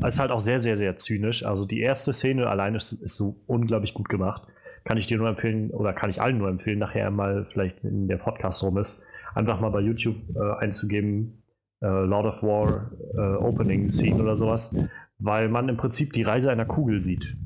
ist 0.04 0.18
halt 0.18 0.30
auch 0.30 0.40
sehr, 0.40 0.58
sehr, 0.58 0.76
sehr 0.76 0.96
zynisch. 0.96 1.44
Also 1.44 1.66
die 1.66 1.80
erste 1.80 2.12
Szene 2.12 2.48
allein 2.48 2.74
ist, 2.74 2.92
ist 2.92 3.16
so 3.16 3.42
unglaublich 3.46 3.94
gut 3.94 4.08
gemacht. 4.08 4.42
Kann 4.84 4.96
ich 4.96 5.06
dir 5.06 5.18
nur 5.18 5.28
empfehlen, 5.28 5.70
oder 5.70 5.92
kann 5.92 6.10
ich 6.10 6.20
allen 6.20 6.38
nur 6.38 6.48
empfehlen, 6.48 6.78
nachher 6.78 7.10
mal 7.10 7.46
vielleicht 7.52 7.84
in 7.84 8.08
der 8.08 8.16
Podcast 8.16 8.62
rum 8.64 8.78
ist, 8.78 9.04
einfach 9.34 9.60
mal 9.60 9.70
bei 9.70 9.80
YouTube 9.80 10.16
äh, 10.34 10.58
einzugeben, 10.58 11.44
äh, 11.80 11.86
Lord 11.86 12.26
of 12.26 12.42
War 12.42 12.90
äh, 13.14 13.36
Opening 13.36 13.88
Scene 13.88 14.20
oder 14.20 14.34
sowas, 14.36 14.74
weil 15.18 15.48
man 15.48 15.68
im 15.68 15.76
Prinzip 15.76 16.12
die 16.12 16.22
Reise 16.22 16.50
einer 16.50 16.64
Kugel 16.64 17.00
sieht. 17.00 17.36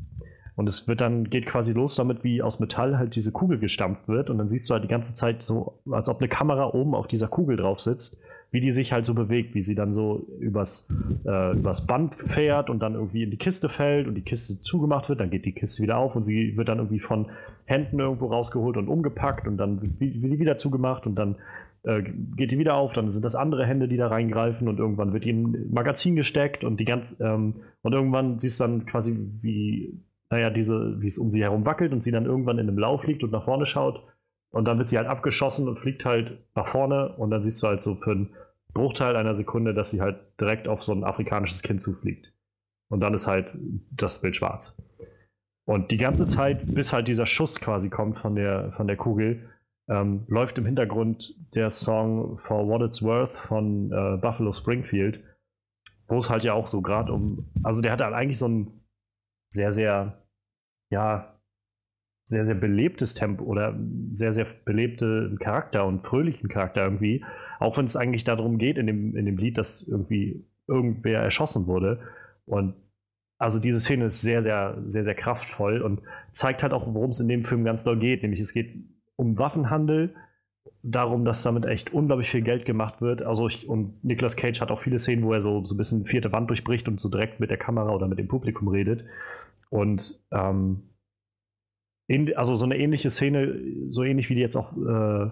Und 0.56 0.68
es 0.68 0.88
wird 0.88 1.02
dann, 1.02 1.28
geht 1.28 1.46
quasi 1.46 1.74
los 1.74 1.94
damit, 1.96 2.24
wie 2.24 2.42
aus 2.42 2.60
Metall 2.60 2.98
halt 2.98 3.14
diese 3.14 3.30
Kugel 3.30 3.58
gestampft 3.58 4.08
wird. 4.08 4.30
Und 4.30 4.38
dann 4.38 4.48
siehst 4.48 4.68
du 4.68 4.74
halt 4.74 4.84
die 4.84 4.88
ganze 4.88 5.14
Zeit 5.14 5.42
so, 5.42 5.78
als 5.90 6.08
ob 6.08 6.18
eine 6.18 6.28
Kamera 6.28 6.72
oben 6.72 6.94
auf 6.94 7.06
dieser 7.06 7.28
Kugel 7.28 7.58
drauf 7.58 7.78
sitzt, 7.80 8.18
wie 8.52 8.60
die 8.60 8.70
sich 8.70 8.92
halt 8.92 9.04
so 9.04 9.12
bewegt, 9.12 9.54
wie 9.54 9.60
sie 9.60 9.74
dann 9.74 9.92
so 9.92 10.26
übers, 10.38 10.88
äh, 11.26 11.52
übers 11.52 11.86
Band 11.86 12.14
fährt 12.14 12.70
und 12.70 12.78
dann 12.80 12.94
irgendwie 12.94 13.22
in 13.22 13.30
die 13.30 13.36
Kiste 13.36 13.68
fällt 13.68 14.06
und 14.08 14.14
die 14.14 14.22
Kiste 14.22 14.58
zugemacht 14.60 15.10
wird, 15.10 15.20
dann 15.20 15.28
geht 15.30 15.44
die 15.44 15.52
Kiste 15.52 15.82
wieder 15.82 15.98
auf 15.98 16.16
und 16.16 16.22
sie 16.22 16.56
wird 16.56 16.70
dann 16.70 16.78
irgendwie 16.78 17.00
von 17.00 17.26
Händen 17.66 17.98
irgendwo 17.98 18.26
rausgeholt 18.26 18.78
und 18.78 18.88
umgepackt 18.88 19.46
und 19.46 19.58
dann 19.58 19.82
wird 19.82 20.00
die 20.00 20.38
wieder 20.38 20.56
zugemacht 20.56 21.06
und 21.06 21.16
dann 21.16 21.36
äh, 21.82 22.02
geht 22.02 22.52
die 22.52 22.58
wieder 22.58 22.76
auf, 22.76 22.92
dann 22.92 23.10
sind 23.10 23.24
das 23.24 23.34
andere 23.34 23.66
Hände, 23.66 23.88
die 23.88 23.96
da 23.96 24.08
reingreifen 24.08 24.68
und 24.68 24.78
irgendwann 24.78 25.12
wird 25.12 25.24
die 25.24 25.32
ein 25.32 25.70
Magazin 25.70 26.16
gesteckt 26.16 26.64
und 26.64 26.80
die 26.80 26.84
ganz 26.84 27.16
ähm, 27.20 27.56
und 27.82 27.92
irgendwann 27.92 28.38
siehst 28.38 28.60
du 28.60 28.64
dann 28.64 28.86
quasi, 28.86 29.18
wie 29.42 30.00
naja, 30.30 30.50
diese, 30.50 31.00
wie 31.00 31.06
es 31.06 31.18
um 31.18 31.30
sie 31.30 31.42
herum 31.42 31.64
wackelt 31.64 31.92
und 31.92 32.02
sie 32.02 32.10
dann 32.10 32.26
irgendwann 32.26 32.58
in 32.58 32.68
einem 32.68 32.78
Lauf 32.78 33.04
liegt 33.04 33.22
und 33.22 33.30
nach 33.32 33.44
vorne 33.44 33.66
schaut. 33.66 34.02
Und 34.50 34.64
dann 34.66 34.78
wird 34.78 34.88
sie 34.88 34.96
halt 34.96 35.08
abgeschossen 35.08 35.68
und 35.68 35.78
fliegt 35.78 36.04
halt 36.04 36.44
nach 36.54 36.68
vorne 36.68 37.14
und 37.16 37.30
dann 37.30 37.42
siehst 37.42 37.62
du 37.62 37.66
halt 37.66 37.82
so 37.82 37.96
für 37.96 38.12
einen 38.12 38.34
Bruchteil 38.72 39.16
einer 39.16 39.34
Sekunde, 39.34 39.74
dass 39.74 39.90
sie 39.90 40.00
halt 40.00 40.18
direkt 40.40 40.68
auf 40.68 40.82
so 40.82 40.92
ein 40.92 41.04
afrikanisches 41.04 41.62
Kind 41.62 41.82
zufliegt. 41.82 42.32
Und 42.88 43.00
dann 43.00 43.14
ist 43.14 43.26
halt 43.26 43.48
das 43.90 44.20
Bild 44.20 44.36
schwarz. 44.36 44.76
Und 45.64 45.90
die 45.90 45.96
ganze 45.96 46.26
Zeit, 46.26 46.62
bis 46.74 46.92
halt 46.92 47.08
dieser 47.08 47.26
Schuss 47.26 47.60
quasi 47.60 47.90
kommt 47.90 48.18
von 48.18 48.36
der, 48.36 48.72
von 48.76 48.86
der 48.86 48.96
Kugel, 48.96 49.50
ähm, 49.88 50.24
läuft 50.28 50.58
im 50.58 50.66
Hintergrund 50.66 51.34
der 51.54 51.70
Song 51.70 52.38
For 52.38 52.66
What 52.68 52.82
It's 52.82 53.02
Worth 53.02 53.34
von 53.34 53.90
äh, 53.92 54.16
Buffalo 54.18 54.52
Springfield, 54.52 55.22
wo 56.08 56.18
es 56.18 56.30
halt 56.30 56.44
ja 56.44 56.54
auch 56.54 56.66
so 56.66 56.82
gerade 56.82 57.12
um, 57.12 57.50
also 57.62 57.82
der 57.82 57.92
hat 57.92 58.00
halt 58.00 58.14
eigentlich 58.14 58.38
so 58.38 58.48
ein 58.48 58.85
sehr, 59.48 59.72
sehr, 59.72 60.26
ja, 60.90 61.40
sehr, 62.24 62.44
sehr 62.44 62.54
belebtes 62.56 63.14
Tempo 63.14 63.44
oder 63.44 63.78
sehr, 64.12 64.32
sehr 64.32 64.46
belebte 64.64 65.36
Charakter 65.38 65.86
und 65.86 66.04
fröhlichen 66.04 66.48
Charakter 66.48 66.84
irgendwie. 66.84 67.24
Auch 67.60 67.78
wenn 67.78 67.84
es 67.84 67.96
eigentlich 67.96 68.24
darum 68.24 68.58
geht 68.58 68.78
in 68.78 68.86
dem, 68.86 69.16
in 69.16 69.26
dem 69.26 69.38
Lied, 69.38 69.58
dass 69.58 69.82
irgendwie 69.82 70.44
irgendwer 70.66 71.22
erschossen 71.22 71.66
wurde. 71.66 72.00
Und 72.44 72.74
also 73.38 73.60
diese 73.60 73.80
Szene 73.80 74.06
ist 74.06 74.22
sehr, 74.22 74.42
sehr, 74.42 74.82
sehr, 74.86 75.04
sehr 75.04 75.14
kraftvoll 75.14 75.82
und 75.82 76.02
zeigt 76.32 76.62
halt 76.62 76.72
auch, 76.72 76.86
worum 76.86 77.10
es 77.10 77.20
in 77.20 77.28
dem 77.28 77.44
Film 77.44 77.64
ganz 77.64 77.84
doll 77.84 77.98
geht. 77.98 78.22
Nämlich 78.22 78.40
es 78.40 78.52
geht 78.52 78.74
um 79.14 79.38
Waffenhandel, 79.38 80.14
darum, 80.88 81.24
dass 81.24 81.42
damit 81.42 81.66
echt 81.66 81.92
unglaublich 81.92 82.30
viel 82.30 82.42
Geld 82.42 82.64
gemacht 82.64 83.00
wird. 83.00 83.22
Also 83.22 83.48
ich, 83.48 83.68
und 83.68 84.04
Nicolas 84.04 84.36
Cage 84.36 84.60
hat 84.60 84.70
auch 84.70 84.80
viele 84.80 84.98
Szenen, 84.98 85.24
wo 85.24 85.32
er 85.32 85.40
so, 85.40 85.64
so 85.64 85.74
ein 85.74 85.78
bisschen 85.78 86.06
vierte 86.06 86.32
Wand 86.32 86.48
durchbricht 86.48 86.86
und 86.86 87.00
so 87.00 87.08
direkt 87.08 87.40
mit 87.40 87.50
der 87.50 87.56
Kamera 87.56 87.90
oder 87.90 88.06
mit 88.06 88.18
dem 88.18 88.28
Publikum 88.28 88.68
redet. 88.68 89.04
Und 89.68 90.20
ähm, 90.30 90.82
in, 92.06 92.36
also 92.36 92.54
so 92.54 92.64
eine 92.64 92.78
ähnliche 92.78 93.10
Szene, 93.10 93.58
so 93.88 94.04
ähnlich 94.04 94.30
wie 94.30 94.36
die 94.36 94.40
jetzt 94.40 94.56
auch 94.56 94.72
äh, 94.76 95.30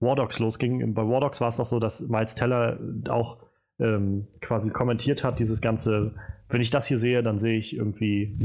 War 0.00 0.16
Dogs 0.16 0.40
losging. 0.40 0.94
Bei 0.94 1.02
War 1.02 1.20
Dogs 1.20 1.40
war 1.40 1.48
es 1.48 1.58
noch 1.58 1.66
so, 1.66 1.78
dass 1.78 2.00
Miles 2.00 2.34
Teller 2.34 2.80
auch 3.08 3.38
ähm, 3.78 4.26
quasi 4.40 4.70
kommentiert 4.70 5.22
hat, 5.22 5.38
dieses 5.38 5.60
ganze, 5.60 6.14
wenn 6.48 6.60
ich 6.60 6.70
das 6.70 6.86
hier 6.86 6.98
sehe, 6.98 7.22
dann 7.22 7.38
sehe 7.38 7.56
ich 7.56 7.76
irgendwie 7.76 8.36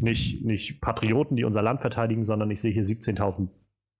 nicht, 0.00 0.44
nicht 0.44 0.80
Patrioten, 0.80 1.34
die 1.34 1.42
unser 1.42 1.62
Land 1.62 1.80
verteidigen, 1.80 2.22
sondern 2.22 2.52
ich 2.52 2.60
sehe 2.60 2.70
hier 2.70 2.84
17.000 2.84 3.48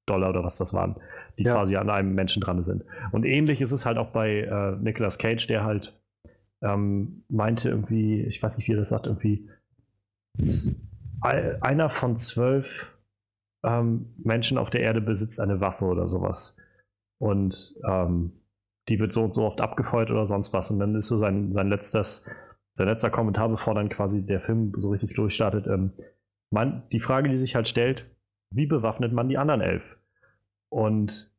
Dollar 0.07 0.31
oder 0.31 0.45
was 0.45 0.57
das 0.57 0.73
waren, 0.73 0.97
die 1.39 1.45
ja. 1.45 1.55
quasi 1.55 1.77
an 1.77 1.91
einem 1.91 2.15
Menschen 2.15 2.41
dran 2.41 2.63
sind. 2.63 2.85
Und 3.13 3.25
ähnlich 3.25 3.61
ist 3.61 3.73
es 3.73 3.85
halt 3.85 3.99
auch 3.99 4.11
bei 4.11 4.41
äh, 4.41 4.77
Nicolas 4.77 5.19
Cage, 5.19 5.47
der 5.47 5.65
halt 5.65 5.99
ähm, 6.63 7.25
meinte 7.29 7.69
irgendwie, 7.69 8.23
ich 8.23 8.43
weiß 8.43 8.57
nicht, 8.57 8.69
wie 8.69 8.73
er 8.73 8.79
das 8.79 8.89
sagt, 8.89 9.07
irgendwie 9.07 9.49
einer 11.21 11.89
von 11.89 12.17
zwölf 12.17 12.93
ähm, 13.65 14.15
Menschen 14.19 14.59
auf 14.59 14.71
der 14.71 14.83
Erde 14.83 15.01
besitzt 15.01 15.41
eine 15.41 15.61
Waffe 15.61 15.87
oder 15.87 16.09
sowas. 16.09 16.57
Und 17.19 17.75
ähm, 17.87 18.33
die 18.89 19.01
wird 19.01 19.13
so 19.13 19.25
und 19.25 19.35
so 19.35 19.45
oft 19.45 19.61
abgefeuert 19.61 20.11
oder 20.11 20.27
sonst 20.27 20.53
was. 20.53 20.71
Und 20.71 20.79
dann 20.79 20.95
ist 20.95 21.09
so 21.09 21.19
sein, 21.19 21.53
sein 21.53 21.69
letztes, 21.69 22.25
sein 22.75 22.87
letzter 22.87 23.11
Kommentar, 23.11 23.49
bevor 23.49 23.75
dann 23.75 23.89
quasi 23.89 24.25
der 24.25 24.41
Film 24.41 24.73
so 24.77 24.91
richtig 24.91 25.15
durchstartet. 25.15 25.67
Ähm, 25.67 25.93
man, 26.51 26.83
die 26.93 27.01
Frage, 27.01 27.29
die 27.29 27.39
sich 27.39 27.57
halt 27.57 27.67
stellt, 27.67 28.07
wie 28.51 28.67
bewaffnet 28.67 29.13
man 29.13 29.29
die 29.29 29.39
anderen 29.39 29.61
elf? 29.61 29.97
Und 30.69 31.31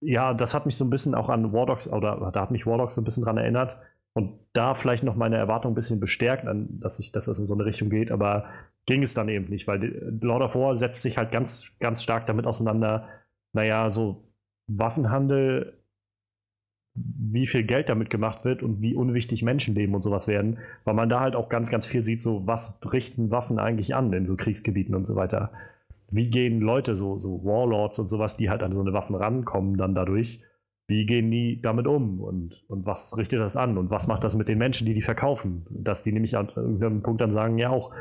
ja, 0.00 0.34
das 0.34 0.54
hat 0.54 0.66
mich 0.66 0.76
so 0.76 0.84
ein 0.84 0.90
bisschen 0.90 1.14
auch 1.14 1.28
an 1.28 1.52
War 1.52 1.66
Dogs, 1.66 1.88
oder 1.88 2.30
da 2.32 2.40
hat 2.40 2.50
mich 2.50 2.66
War 2.66 2.78
Dogs 2.78 2.94
so 2.94 3.00
ein 3.00 3.04
bisschen 3.04 3.24
dran 3.24 3.38
erinnert, 3.38 3.78
und 4.16 4.38
da 4.54 4.72
vielleicht 4.72 5.04
noch 5.04 5.14
meine 5.14 5.36
Erwartung 5.36 5.72
ein 5.72 5.74
bisschen 5.74 6.00
bestärkt, 6.00 6.46
dass, 6.80 6.98
ich, 6.98 7.12
dass 7.12 7.26
das 7.26 7.38
in 7.38 7.44
so 7.44 7.52
eine 7.52 7.66
Richtung 7.66 7.90
geht, 7.90 8.10
aber 8.10 8.46
ging 8.86 9.02
es 9.02 9.12
dann 9.12 9.28
eben 9.28 9.50
nicht, 9.50 9.68
weil 9.68 10.18
Lord 10.22 10.40
of 10.40 10.54
War 10.54 10.74
setzt 10.74 11.02
sich 11.02 11.18
halt 11.18 11.32
ganz, 11.32 11.70
ganz 11.80 12.02
stark 12.02 12.24
damit 12.24 12.46
auseinander, 12.46 13.08
naja, 13.52 13.90
so 13.90 14.24
Waffenhandel, 14.68 15.74
wie 16.94 17.46
viel 17.46 17.64
Geld 17.64 17.90
damit 17.90 18.08
gemacht 18.08 18.42
wird 18.46 18.62
und 18.62 18.80
wie 18.80 18.94
unwichtig 18.94 19.42
Menschenleben 19.42 19.94
und 19.94 20.00
sowas 20.00 20.26
werden, 20.26 20.60
weil 20.84 20.94
man 20.94 21.10
da 21.10 21.20
halt 21.20 21.36
auch 21.36 21.50
ganz, 21.50 21.68
ganz 21.68 21.84
viel 21.84 22.02
sieht, 22.02 22.22
so 22.22 22.46
was 22.46 22.80
richten 22.90 23.30
Waffen 23.30 23.58
eigentlich 23.58 23.94
an 23.94 24.10
in 24.14 24.24
so 24.24 24.34
Kriegsgebieten 24.36 24.94
und 24.94 25.04
so 25.04 25.14
weiter. 25.14 25.52
Wie 26.10 26.30
gehen 26.30 26.60
Leute, 26.60 26.94
so, 26.94 27.18
so 27.18 27.44
Warlords 27.44 27.98
und 27.98 28.08
sowas, 28.08 28.36
die 28.36 28.48
halt 28.48 28.62
an 28.62 28.72
so 28.72 28.80
eine 28.80 28.92
Waffen 28.92 29.16
rankommen, 29.16 29.76
dann 29.76 29.94
dadurch, 29.94 30.40
wie 30.86 31.04
gehen 31.04 31.30
die 31.30 31.60
damit 31.60 31.86
um 31.86 32.20
und, 32.20 32.62
und 32.68 32.86
was 32.86 33.16
richtet 33.16 33.40
das 33.40 33.56
an 33.56 33.76
und 33.76 33.90
was 33.90 34.06
macht 34.06 34.22
das 34.22 34.36
mit 34.36 34.48
den 34.48 34.58
Menschen, 34.58 34.86
die 34.86 34.94
die 34.94 35.02
verkaufen? 35.02 35.66
Dass 35.70 36.04
die 36.04 36.12
nämlich 36.12 36.36
an 36.36 36.48
irgendeinem 36.54 37.02
Punkt 37.02 37.20
dann 37.20 37.32
sagen, 37.32 37.58
ja 37.58 37.70
auch, 37.70 37.92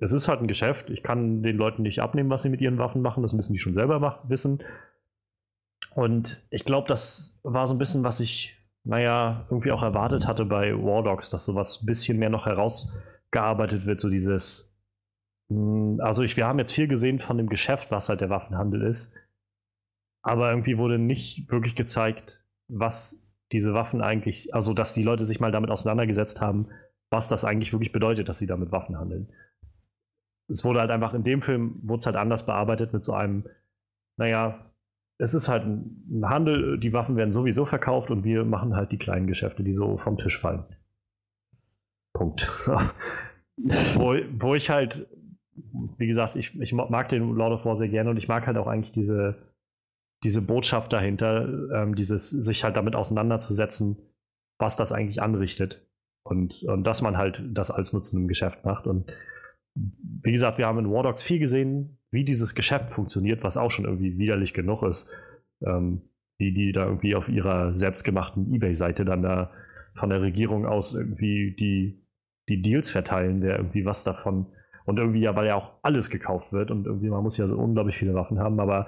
es 0.00 0.12
ist 0.12 0.28
halt 0.28 0.40
ein 0.40 0.48
Geschäft, 0.48 0.90
ich 0.90 1.02
kann 1.02 1.42
den 1.42 1.56
Leuten 1.56 1.82
nicht 1.82 2.00
abnehmen, 2.00 2.28
was 2.28 2.42
sie 2.42 2.50
mit 2.50 2.60
ihren 2.60 2.78
Waffen 2.78 3.00
machen, 3.00 3.22
das 3.22 3.32
müssen 3.32 3.54
die 3.54 3.58
schon 3.58 3.74
selber 3.74 3.98
machen, 3.98 4.28
wissen. 4.28 4.62
Und 5.94 6.46
ich 6.50 6.66
glaube, 6.66 6.88
das 6.88 7.38
war 7.42 7.66
so 7.66 7.74
ein 7.74 7.78
bisschen, 7.78 8.04
was 8.04 8.20
ich, 8.20 8.54
naja, 8.84 9.46
irgendwie 9.48 9.72
auch 9.72 9.82
erwartet 9.82 10.28
hatte 10.28 10.44
bei 10.44 10.74
War 10.74 11.02
Dogs, 11.02 11.30
dass 11.30 11.46
sowas 11.46 11.80
ein 11.82 11.86
bisschen 11.86 12.18
mehr 12.18 12.28
noch 12.28 12.44
herausgearbeitet 12.44 13.86
wird, 13.86 14.00
so 14.00 14.10
dieses, 14.10 14.65
also 15.48 16.22
ich, 16.22 16.36
wir 16.36 16.46
haben 16.46 16.58
jetzt 16.58 16.72
viel 16.72 16.88
gesehen 16.88 17.20
von 17.20 17.38
dem 17.38 17.48
Geschäft, 17.48 17.90
was 17.90 18.08
halt 18.08 18.20
der 18.20 18.30
Waffenhandel 18.30 18.82
ist 18.82 19.14
aber 20.26 20.50
irgendwie 20.50 20.76
wurde 20.76 20.98
nicht 20.98 21.48
wirklich 21.52 21.76
gezeigt, 21.76 22.44
was 22.66 23.22
diese 23.52 23.74
Waffen 23.74 24.02
eigentlich, 24.02 24.52
also 24.52 24.74
dass 24.74 24.92
die 24.92 25.04
Leute 25.04 25.24
sich 25.24 25.38
mal 25.38 25.52
damit 25.52 25.70
auseinandergesetzt 25.70 26.40
haben, 26.40 26.66
was 27.10 27.28
das 27.28 27.44
eigentlich 27.44 27.72
wirklich 27.72 27.92
bedeutet, 27.92 28.28
dass 28.28 28.38
sie 28.38 28.48
damit 28.48 28.72
Waffen 28.72 28.98
handeln. 28.98 29.32
Es 30.48 30.64
wurde 30.64 30.80
halt 30.80 30.90
einfach 30.90 31.14
in 31.14 31.22
dem 31.22 31.42
Film, 31.42 31.78
wurde 31.84 32.00
es 32.00 32.06
halt 32.06 32.16
anders 32.16 32.44
bearbeitet 32.44 32.92
mit 32.92 33.04
so 33.04 33.12
einem, 33.12 33.46
naja, 34.16 34.72
es 35.18 35.32
ist 35.32 35.46
halt 35.46 35.64
ein 35.64 36.28
Handel, 36.28 36.80
die 36.80 36.92
Waffen 36.92 37.14
werden 37.14 37.32
sowieso 37.32 37.64
verkauft 37.64 38.10
und 38.10 38.24
wir 38.24 38.44
machen 38.44 38.74
halt 38.74 38.90
die 38.90 38.98
kleinen 38.98 39.28
Geschäfte, 39.28 39.62
die 39.62 39.72
so 39.72 39.96
vom 39.96 40.18
Tisch 40.18 40.40
fallen. 40.40 40.64
Punkt. 42.14 42.50
wo, 43.56 44.16
wo 44.40 44.54
ich 44.56 44.70
halt, 44.70 45.06
wie 45.98 46.06
gesagt, 46.06 46.36
ich, 46.36 46.58
ich 46.60 46.72
mag 46.72 47.08
den 47.08 47.34
Lord 47.34 47.52
of 47.52 47.64
War 47.64 47.76
sehr 47.76 47.88
gerne 47.88 48.10
und 48.10 48.16
ich 48.16 48.28
mag 48.28 48.46
halt 48.46 48.56
auch 48.56 48.66
eigentlich 48.66 48.92
diese, 48.92 49.36
diese 50.22 50.42
Botschaft 50.42 50.92
dahinter, 50.92 51.48
ähm, 51.72 51.94
dieses 51.94 52.30
sich 52.30 52.64
halt 52.64 52.76
damit 52.76 52.94
auseinanderzusetzen, 52.94 53.96
was 54.58 54.76
das 54.76 54.92
eigentlich 54.92 55.22
anrichtet. 55.22 55.86
Und, 56.24 56.64
und 56.64 56.84
dass 56.84 57.02
man 57.02 57.16
halt 57.16 57.40
das 57.52 57.70
als 57.70 57.92
Nutzen 57.92 58.22
im 58.22 58.28
Geschäft 58.28 58.64
macht. 58.64 58.86
Und 58.86 59.12
wie 59.74 60.32
gesagt, 60.32 60.58
wir 60.58 60.66
haben 60.66 60.78
in 60.78 60.90
War 60.90 61.04
Dogs 61.04 61.22
viel 61.22 61.38
gesehen, 61.38 61.98
wie 62.10 62.24
dieses 62.24 62.54
Geschäft 62.54 62.90
funktioniert, 62.90 63.44
was 63.44 63.56
auch 63.56 63.70
schon 63.70 63.84
irgendwie 63.84 64.18
widerlich 64.18 64.52
genug 64.52 64.82
ist. 64.82 65.08
Ähm, 65.64 66.02
wie 66.38 66.52
die 66.52 66.72
da 66.72 66.86
irgendwie 66.86 67.14
auf 67.14 67.28
ihrer 67.28 67.76
selbstgemachten 67.76 68.52
Ebay-Seite 68.52 69.04
dann 69.04 69.22
da 69.22 69.52
von 69.94 70.10
der 70.10 70.20
Regierung 70.20 70.66
aus 70.66 70.94
irgendwie 70.94 71.54
die, 71.58 72.06
die 72.48 72.60
Deals 72.60 72.90
verteilen, 72.90 73.42
wer 73.42 73.56
irgendwie 73.56 73.84
was 73.84 74.04
davon. 74.04 74.46
Und 74.86 74.98
irgendwie 74.98 75.20
ja, 75.20 75.36
weil 75.36 75.46
ja 75.46 75.56
auch 75.56 75.72
alles 75.82 76.10
gekauft 76.10 76.52
wird 76.52 76.70
und 76.70 76.86
irgendwie 76.86 77.10
man 77.10 77.22
muss 77.22 77.36
ja 77.36 77.46
so 77.46 77.56
unglaublich 77.56 77.98
viele 77.98 78.14
Waffen 78.14 78.38
haben, 78.38 78.60
aber 78.60 78.86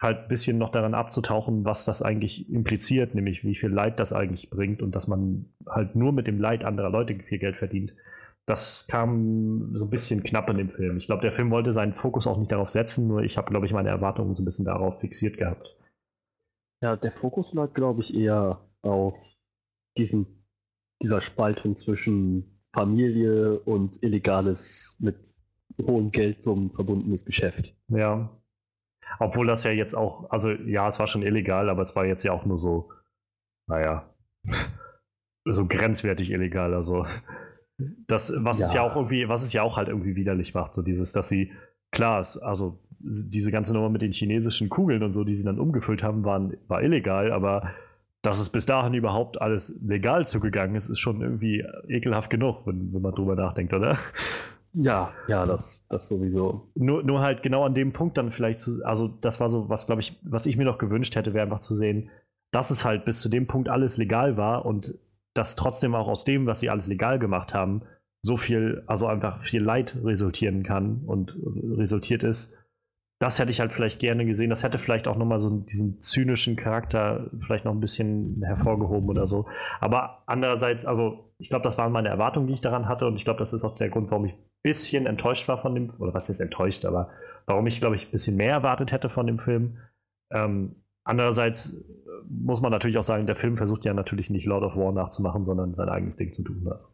halt 0.00 0.22
ein 0.22 0.28
bisschen 0.28 0.56
noch 0.58 0.70
daran 0.70 0.94
abzutauchen, 0.94 1.64
was 1.64 1.84
das 1.84 2.02
eigentlich 2.02 2.50
impliziert, 2.50 3.14
nämlich 3.14 3.44
wie 3.44 3.54
viel 3.54 3.68
Leid 3.68 4.00
das 4.00 4.12
eigentlich 4.12 4.48
bringt 4.48 4.80
und 4.80 4.94
dass 4.94 5.08
man 5.08 5.52
halt 5.68 5.94
nur 5.94 6.12
mit 6.12 6.26
dem 6.26 6.40
Leid 6.40 6.64
anderer 6.64 6.90
Leute 6.90 7.14
viel 7.22 7.38
Geld 7.38 7.56
verdient. 7.56 7.92
Das 8.46 8.86
kam 8.88 9.76
so 9.76 9.84
ein 9.84 9.90
bisschen 9.90 10.22
knapp 10.22 10.48
in 10.48 10.56
dem 10.56 10.70
Film. 10.70 10.96
Ich 10.96 11.06
glaube, 11.06 11.22
der 11.22 11.32
Film 11.32 11.50
wollte 11.50 11.72
seinen 11.72 11.92
Fokus 11.92 12.26
auch 12.26 12.38
nicht 12.38 12.50
darauf 12.50 12.70
setzen, 12.70 13.06
nur 13.06 13.22
ich 13.22 13.36
habe, 13.36 13.50
glaube 13.50 13.66
ich, 13.66 13.72
meine 13.72 13.90
Erwartungen 13.90 14.34
so 14.34 14.42
ein 14.42 14.46
bisschen 14.46 14.64
darauf 14.64 15.00
fixiert 15.00 15.36
gehabt. 15.36 15.76
Ja, 16.82 16.96
der 16.96 17.12
Fokus 17.12 17.52
lag, 17.52 17.74
glaube 17.74 18.00
ich, 18.00 18.14
eher 18.14 18.66
auf 18.82 19.18
diesen, 19.98 20.46
dieser 21.02 21.20
Spaltung 21.20 21.76
zwischen 21.76 22.62
Familie 22.72 23.60
und 23.60 24.02
illegales, 24.02 24.96
mit 25.00 25.16
hohen 25.80 26.12
Geldsummen 26.12 26.70
verbundenes 26.70 27.24
Geschäft. 27.24 27.74
Ja, 27.88 28.30
Obwohl 29.18 29.46
das 29.46 29.64
ja 29.64 29.70
jetzt 29.70 29.94
auch, 29.94 30.30
also 30.30 30.50
ja, 30.50 30.86
es 30.86 30.98
war 30.98 31.06
schon 31.06 31.22
illegal, 31.22 31.68
aber 31.68 31.82
es 31.82 31.96
war 31.96 32.06
jetzt 32.06 32.22
ja 32.22 32.32
auch 32.32 32.46
nur 32.46 32.58
so, 32.58 32.90
naja, 33.66 34.08
so 35.44 35.66
grenzwertig 35.66 36.30
illegal. 36.30 36.74
Also 36.74 37.06
das, 38.06 38.32
was 38.36 38.58
ja. 38.58 38.66
es 38.66 38.72
ja 38.74 38.82
auch 38.82 38.96
irgendwie, 38.96 39.28
was 39.28 39.42
es 39.42 39.52
ja 39.52 39.62
auch 39.62 39.76
halt 39.76 39.88
irgendwie 39.88 40.16
widerlich 40.16 40.54
macht, 40.54 40.74
so 40.74 40.82
dieses, 40.82 41.12
dass 41.12 41.28
sie, 41.28 41.52
klar, 41.90 42.24
also 42.42 42.78
diese 42.98 43.50
ganze 43.50 43.72
Nummer 43.72 43.88
mit 43.88 44.02
den 44.02 44.12
chinesischen 44.12 44.68
Kugeln 44.68 45.02
und 45.02 45.12
so, 45.12 45.24
die 45.24 45.34
sie 45.34 45.44
dann 45.44 45.58
umgefüllt 45.58 46.02
haben, 46.02 46.24
waren, 46.24 46.56
war 46.68 46.82
illegal, 46.82 47.32
aber 47.32 47.72
dass 48.22 48.38
es 48.38 48.50
bis 48.50 48.66
dahin 48.66 48.92
überhaupt 48.92 49.40
alles 49.40 49.74
legal 49.80 50.26
zugegangen 50.26 50.76
ist, 50.76 50.90
ist 50.90 50.98
schon 50.98 51.22
irgendwie 51.22 51.64
ekelhaft 51.88 52.28
genug, 52.28 52.66
wenn, 52.66 52.92
wenn 52.92 53.00
man 53.00 53.14
drüber 53.14 53.34
nachdenkt, 53.34 53.72
oder? 53.72 53.98
Ja, 54.72 55.12
ja, 55.26 55.46
das, 55.46 55.84
das 55.88 56.06
sowieso. 56.06 56.70
Nur, 56.76 57.02
nur 57.02 57.20
halt 57.20 57.42
genau 57.42 57.64
an 57.64 57.74
dem 57.74 57.92
Punkt 57.92 58.16
dann 58.18 58.30
vielleicht 58.30 58.60
zu, 58.60 58.84
also 58.84 59.08
das 59.08 59.40
war 59.40 59.50
so, 59.50 59.68
was 59.68 59.86
glaube 59.86 60.00
ich, 60.00 60.20
was 60.22 60.46
ich 60.46 60.56
mir 60.56 60.64
noch 60.64 60.78
gewünscht 60.78 61.16
hätte, 61.16 61.34
wäre 61.34 61.44
einfach 61.44 61.60
zu 61.60 61.74
sehen, 61.74 62.10
dass 62.52 62.70
es 62.70 62.84
halt 62.84 63.04
bis 63.04 63.20
zu 63.20 63.28
dem 63.28 63.46
Punkt 63.46 63.68
alles 63.68 63.96
legal 63.96 64.36
war 64.36 64.64
und 64.64 64.94
dass 65.34 65.56
trotzdem 65.56 65.94
auch 65.94 66.08
aus 66.08 66.24
dem, 66.24 66.46
was 66.46 66.60
sie 66.60 66.70
alles 66.70 66.86
legal 66.86 67.18
gemacht 67.18 67.54
haben, 67.54 67.82
so 68.22 68.36
viel, 68.36 68.82
also 68.86 69.06
einfach 69.06 69.42
viel 69.42 69.62
Leid 69.62 69.96
resultieren 70.04 70.62
kann 70.62 71.02
und 71.06 71.36
resultiert 71.76 72.22
ist. 72.22 72.56
Das 73.20 73.38
hätte 73.38 73.50
ich 73.50 73.60
halt 73.60 73.72
vielleicht 73.72 73.98
gerne 73.98 74.24
gesehen. 74.24 74.50
Das 74.50 74.62
hätte 74.62 74.78
vielleicht 74.78 75.06
auch 75.06 75.16
nochmal 75.16 75.40
so 75.40 75.50
diesen 75.50 76.00
zynischen 76.00 76.56
Charakter 76.56 77.30
vielleicht 77.46 77.64
noch 77.64 77.72
ein 77.72 77.80
bisschen 77.80 78.42
hervorgehoben 78.42 79.08
oder 79.10 79.26
so. 79.26 79.46
Aber 79.78 80.22
andererseits, 80.26 80.86
also 80.86 81.32
ich 81.38 81.50
glaube, 81.50 81.64
das 81.64 81.76
waren 81.76 81.92
meine 81.92 82.08
Erwartungen, 82.08 82.46
die 82.46 82.54
ich 82.54 82.60
daran 82.60 82.88
hatte 82.88 83.06
und 83.06 83.16
ich 83.16 83.24
glaube, 83.24 83.38
das 83.38 83.52
ist 83.52 83.64
auch 83.64 83.74
der 83.74 83.90
Grund, 83.90 84.10
warum 84.10 84.26
ich 84.26 84.34
bisschen 84.62 85.06
enttäuscht 85.06 85.48
war 85.48 85.60
von 85.60 85.74
dem, 85.74 85.92
oder 85.98 86.14
was 86.14 86.28
ist 86.28 86.40
enttäuscht, 86.40 86.84
aber 86.84 87.10
warum 87.46 87.66
ich, 87.66 87.80
glaube 87.80 87.96
ich, 87.96 88.08
ein 88.08 88.10
bisschen 88.12 88.36
mehr 88.36 88.52
erwartet 88.52 88.92
hätte 88.92 89.10
von 89.10 89.26
dem 89.26 89.38
Film. 89.38 89.78
Ähm, 90.32 90.76
andererseits 91.04 91.76
muss 92.28 92.60
man 92.60 92.70
natürlich 92.70 92.98
auch 92.98 93.02
sagen, 93.02 93.26
der 93.26 93.36
Film 93.36 93.56
versucht 93.56 93.84
ja 93.84 93.94
natürlich 93.94 94.30
nicht 94.30 94.46
Lord 94.46 94.62
of 94.62 94.76
War 94.76 94.92
nachzumachen, 94.92 95.44
sondern 95.44 95.74
sein 95.74 95.88
eigenes 95.88 96.16
Ding 96.16 96.32
zu 96.32 96.42
tun. 96.42 96.68
Also 96.70 96.88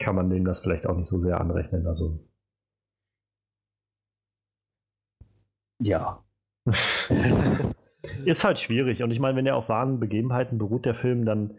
kann 0.00 0.14
man 0.14 0.30
dem 0.30 0.44
das 0.44 0.60
vielleicht 0.60 0.86
auch 0.86 0.96
nicht 0.96 1.08
so 1.08 1.18
sehr 1.18 1.40
anrechnen. 1.40 1.86
Also 1.86 2.18
ja. 5.80 6.24
ist 8.24 8.44
halt 8.44 8.58
schwierig. 8.58 9.02
Und 9.02 9.10
ich 9.10 9.20
meine, 9.20 9.36
wenn 9.36 9.46
er 9.46 9.56
auf 9.56 9.68
wahren 9.68 10.00
Begebenheiten 10.00 10.58
beruht, 10.58 10.84
der 10.84 10.94
Film, 10.94 11.24
dann 11.24 11.58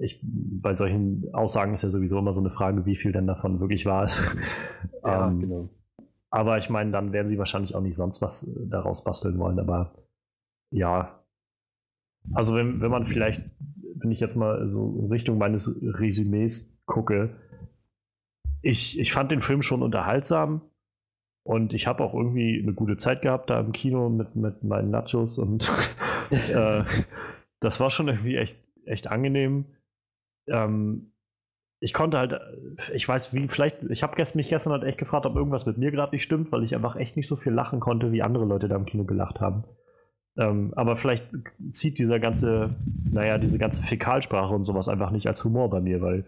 ich, 0.00 0.20
bei 0.22 0.74
solchen 0.74 1.32
Aussagen 1.32 1.72
ist 1.72 1.82
ja 1.82 1.88
sowieso 1.88 2.18
immer 2.18 2.32
so 2.32 2.40
eine 2.40 2.50
Frage, 2.50 2.86
wie 2.86 2.96
viel 2.96 3.12
denn 3.12 3.26
davon 3.26 3.60
wirklich 3.60 3.86
wahr 3.86 4.04
ist. 4.04 4.22
Ja, 5.06 5.28
ähm, 5.28 5.40
genau. 5.40 5.68
Aber 6.30 6.56
ich 6.56 6.70
meine, 6.70 6.90
dann 6.90 7.12
werden 7.12 7.26
sie 7.26 7.36
wahrscheinlich 7.36 7.74
auch 7.74 7.82
nicht 7.82 7.94
sonst 7.94 8.22
was 8.22 8.48
daraus 8.56 9.04
basteln 9.04 9.38
wollen. 9.38 9.58
Aber 9.58 9.92
ja, 10.70 11.22
also 12.32 12.54
wenn, 12.54 12.80
wenn 12.80 12.90
man 12.90 13.06
vielleicht, 13.06 13.42
wenn 13.96 14.10
ich 14.10 14.20
jetzt 14.20 14.34
mal 14.34 14.68
so 14.70 14.98
in 14.98 15.12
Richtung 15.12 15.36
meines 15.36 15.78
Resümees 15.82 16.76
gucke, 16.86 17.36
ich, 18.62 18.98
ich 18.98 19.12
fand 19.12 19.30
den 19.30 19.42
Film 19.42 19.62
schon 19.62 19.82
unterhaltsam 19.82 20.62
und 21.44 21.74
ich 21.74 21.86
habe 21.86 22.02
auch 22.02 22.14
irgendwie 22.14 22.60
eine 22.62 22.72
gute 22.72 22.96
Zeit 22.96 23.20
gehabt 23.20 23.50
da 23.50 23.60
im 23.60 23.72
Kino 23.72 24.08
mit, 24.08 24.34
mit 24.34 24.64
meinen 24.64 24.90
Nachos 24.90 25.38
und 25.38 25.70
äh, 26.30 26.82
das 27.60 27.78
war 27.78 27.90
schon 27.90 28.08
irgendwie 28.08 28.36
echt, 28.36 28.56
echt 28.86 29.10
angenehm. 29.10 29.66
Ähm, 30.46 31.12
ich 31.80 31.92
konnte 31.92 32.18
halt, 32.18 32.40
ich 32.94 33.06
weiß 33.06 33.34
wie, 33.34 33.46
vielleicht, 33.48 33.82
ich 33.90 34.02
habe 34.02 34.14
mich 34.34 34.48
gestern 34.48 34.72
halt 34.72 34.84
echt 34.84 34.98
gefragt, 34.98 35.26
ob 35.26 35.36
irgendwas 35.36 35.66
mit 35.66 35.76
mir 35.76 35.90
gerade 35.90 36.12
nicht 36.14 36.22
stimmt, 36.22 36.50
weil 36.50 36.62
ich 36.62 36.74
einfach 36.74 36.96
echt 36.96 37.16
nicht 37.16 37.26
so 37.26 37.36
viel 37.36 37.52
lachen 37.52 37.80
konnte, 37.80 38.10
wie 38.10 38.22
andere 38.22 38.46
Leute 38.46 38.68
da 38.68 38.76
im 38.76 38.86
Kino 38.86 39.04
gelacht 39.04 39.40
haben. 39.40 39.64
Ähm, 40.36 40.72
aber 40.76 40.96
vielleicht 40.96 41.26
zieht 41.70 41.98
dieser 41.98 42.18
ganze, 42.18 42.74
naja, 43.10 43.38
diese 43.38 43.58
ganze 43.58 43.82
Fäkalsprache 43.82 44.54
und 44.54 44.64
sowas 44.64 44.88
einfach 44.88 45.10
nicht 45.10 45.26
als 45.26 45.44
Humor 45.44 45.70
bei 45.70 45.80
mir, 45.80 46.00
weil, 46.00 46.24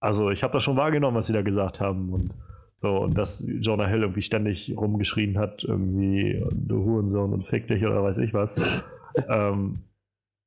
also 0.00 0.30
ich 0.30 0.42
habe 0.42 0.52
das 0.52 0.64
schon 0.64 0.76
wahrgenommen, 0.76 1.16
was 1.16 1.26
sie 1.26 1.32
da 1.32 1.42
gesagt 1.42 1.80
haben 1.80 2.12
und 2.12 2.34
so, 2.76 2.98
und 2.98 3.16
dass 3.16 3.44
Jonah 3.46 3.86
Hill 3.86 4.02
irgendwie 4.02 4.22
ständig 4.22 4.74
rumgeschrien 4.76 5.38
hat, 5.38 5.64
irgendwie, 5.64 6.44
du 6.52 6.84
Hurensohn 6.84 7.32
und 7.32 7.46
fick 7.46 7.66
dich 7.68 7.84
oder 7.84 8.02
weiß 8.02 8.18
ich 8.18 8.34
was. 8.34 8.60
ähm, 9.28 9.80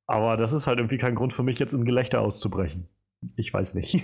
aber 0.06 0.36
das 0.36 0.52
ist 0.52 0.66
halt 0.66 0.78
irgendwie 0.78 0.98
kein 0.98 1.14
Grund 1.14 1.32
für 1.32 1.42
mich, 1.42 1.58
jetzt 1.58 1.72
in 1.72 1.84
Gelächter 1.84 2.20
auszubrechen. 2.20 2.88
Ich 3.36 3.52
weiß 3.52 3.74
nicht. 3.74 3.94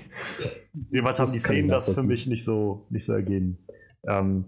Jedenfalls 0.91 1.19
haben 1.19 1.33
die 1.33 1.39
Szenen 1.39 1.69
das 1.69 1.93
für 1.93 2.03
mich 2.03 2.27
nicht 2.27 2.45
so, 2.45 2.87
nicht 2.91 3.05
so 3.05 3.12
ergeben. 3.12 3.59
Ähm, 4.07 4.45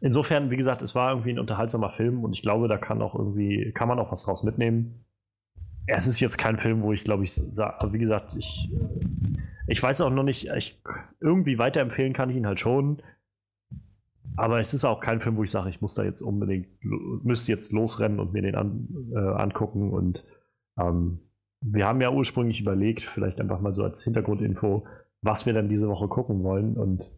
insofern, 0.00 0.50
wie 0.50 0.56
gesagt, 0.56 0.82
es 0.82 0.94
war 0.94 1.10
irgendwie 1.10 1.30
ein 1.30 1.38
unterhaltsamer 1.38 1.90
Film 1.90 2.24
und 2.24 2.32
ich 2.32 2.42
glaube, 2.42 2.68
da 2.68 2.78
kann 2.78 3.02
auch 3.02 3.14
irgendwie, 3.14 3.72
kann 3.72 3.88
man 3.88 3.98
auch 3.98 4.10
was 4.10 4.22
draus 4.22 4.42
mitnehmen. 4.42 5.04
Es 5.86 6.06
ist 6.06 6.20
jetzt 6.20 6.38
kein 6.38 6.58
Film, 6.58 6.82
wo 6.82 6.92
ich 6.92 7.04
glaube 7.04 7.24
ich, 7.24 7.36
wie 7.36 7.98
gesagt, 7.98 8.34
ich, 8.36 8.70
ich 9.66 9.82
weiß 9.82 10.00
auch 10.00 10.10
noch 10.10 10.22
nicht, 10.22 10.48
ich, 10.56 10.80
irgendwie 11.20 11.58
weiterempfehlen 11.58 12.12
kann 12.12 12.30
ich 12.30 12.36
ihn 12.36 12.46
halt 12.46 12.60
schon. 12.60 13.02
Aber 14.36 14.60
es 14.60 14.72
ist 14.72 14.84
auch 14.84 15.00
kein 15.00 15.20
Film, 15.20 15.36
wo 15.36 15.42
ich 15.42 15.50
sage, 15.50 15.68
ich 15.68 15.80
muss 15.80 15.94
da 15.94 16.04
jetzt 16.04 16.22
unbedingt, 16.22 16.68
müsste 16.82 17.52
jetzt 17.52 17.72
losrennen 17.72 18.20
und 18.20 18.32
mir 18.32 18.42
den 18.42 18.54
an, 18.54 18.88
äh, 19.14 19.18
angucken. 19.18 19.90
Und 19.90 20.24
ähm, 20.80 21.20
wir 21.60 21.86
haben 21.86 22.00
ja 22.00 22.10
ursprünglich 22.10 22.60
überlegt, 22.60 23.02
vielleicht 23.02 23.40
einfach 23.40 23.60
mal 23.60 23.74
so 23.74 23.84
als 23.84 24.02
Hintergrundinfo, 24.02 24.86
was 25.22 25.44
wir 25.46 25.52
dann 25.52 25.68
diese 25.68 25.88
Woche 25.88 26.08
gucken 26.08 26.42
wollen. 26.42 26.76
Und 26.76 27.10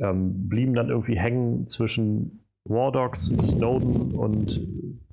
ähm, 0.00 0.48
blieben 0.48 0.74
dann 0.74 0.90
irgendwie 0.90 1.18
hängen 1.18 1.66
zwischen 1.66 2.44
War 2.64 2.92
Dogs, 2.92 3.32
Snowden 3.42 4.12
und 4.14 4.60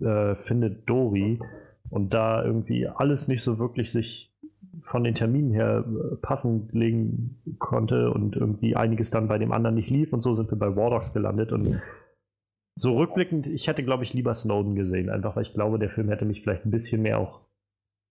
äh, 0.01 0.35
Findet 0.35 0.89
Dory 0.89 1.39
und 1.89 2.13
da 2.13 2.43
irgendwie 2.43 2.87
alles 2.87 3.27
nicht 3.27 3.43
so 3.43 3.59
wirklich 3.59 3.91
sich 3.91 4.33
von 4.81 5.03
den 5.03 5.13
Terminen 5.13 5.51
her 5.51 5.85
äh, 5.87 6.15
passend 6.17 6.73
legen 6.73 7.41
konnte 7.59 8.11
und 8.11 8.35
irgendwie 8.35 8.75
einiges 8.75 9.11
dann 9.11 9.27
bei 9.27 9.37
dem 9.37 9.51
anderen 9.51 9.75
nicht 9.75 9.89
lief 9.89 10.11
und 10.11 10.21
so 10.21 10.33
sind 10.33 10.51
wir 10.51 10.57
bei 10.57 10.75
War 10.75 10.89
Dogs 10.89 11.13
gelandet 11.13 11.51
und 11.51 11.79
so 12.75 12.97
rückblickend, 12.97 13.47
ich 13.47 13.67
hätte 13.67 13.83
glaube 13.83 14.03
ich 14.03 14.13
lieber 14.13 14.33
Snowden 14.33 14.75
gesehen, 14.75 15.09
einfach 15.09 15.35
weil 15.35 15.43
ich 15.43 15.53
glaube, 15.53 15.77
der 15.77 15.91
Film 15.91 16.09
hätte 16.09 16.25
mich 16.25 16.41
vielleicht 16.41 16.65
ein 16.65 16.71
bisschen 16.71 17.03
mehr 17.03 17.19
auch, 17.19 17.41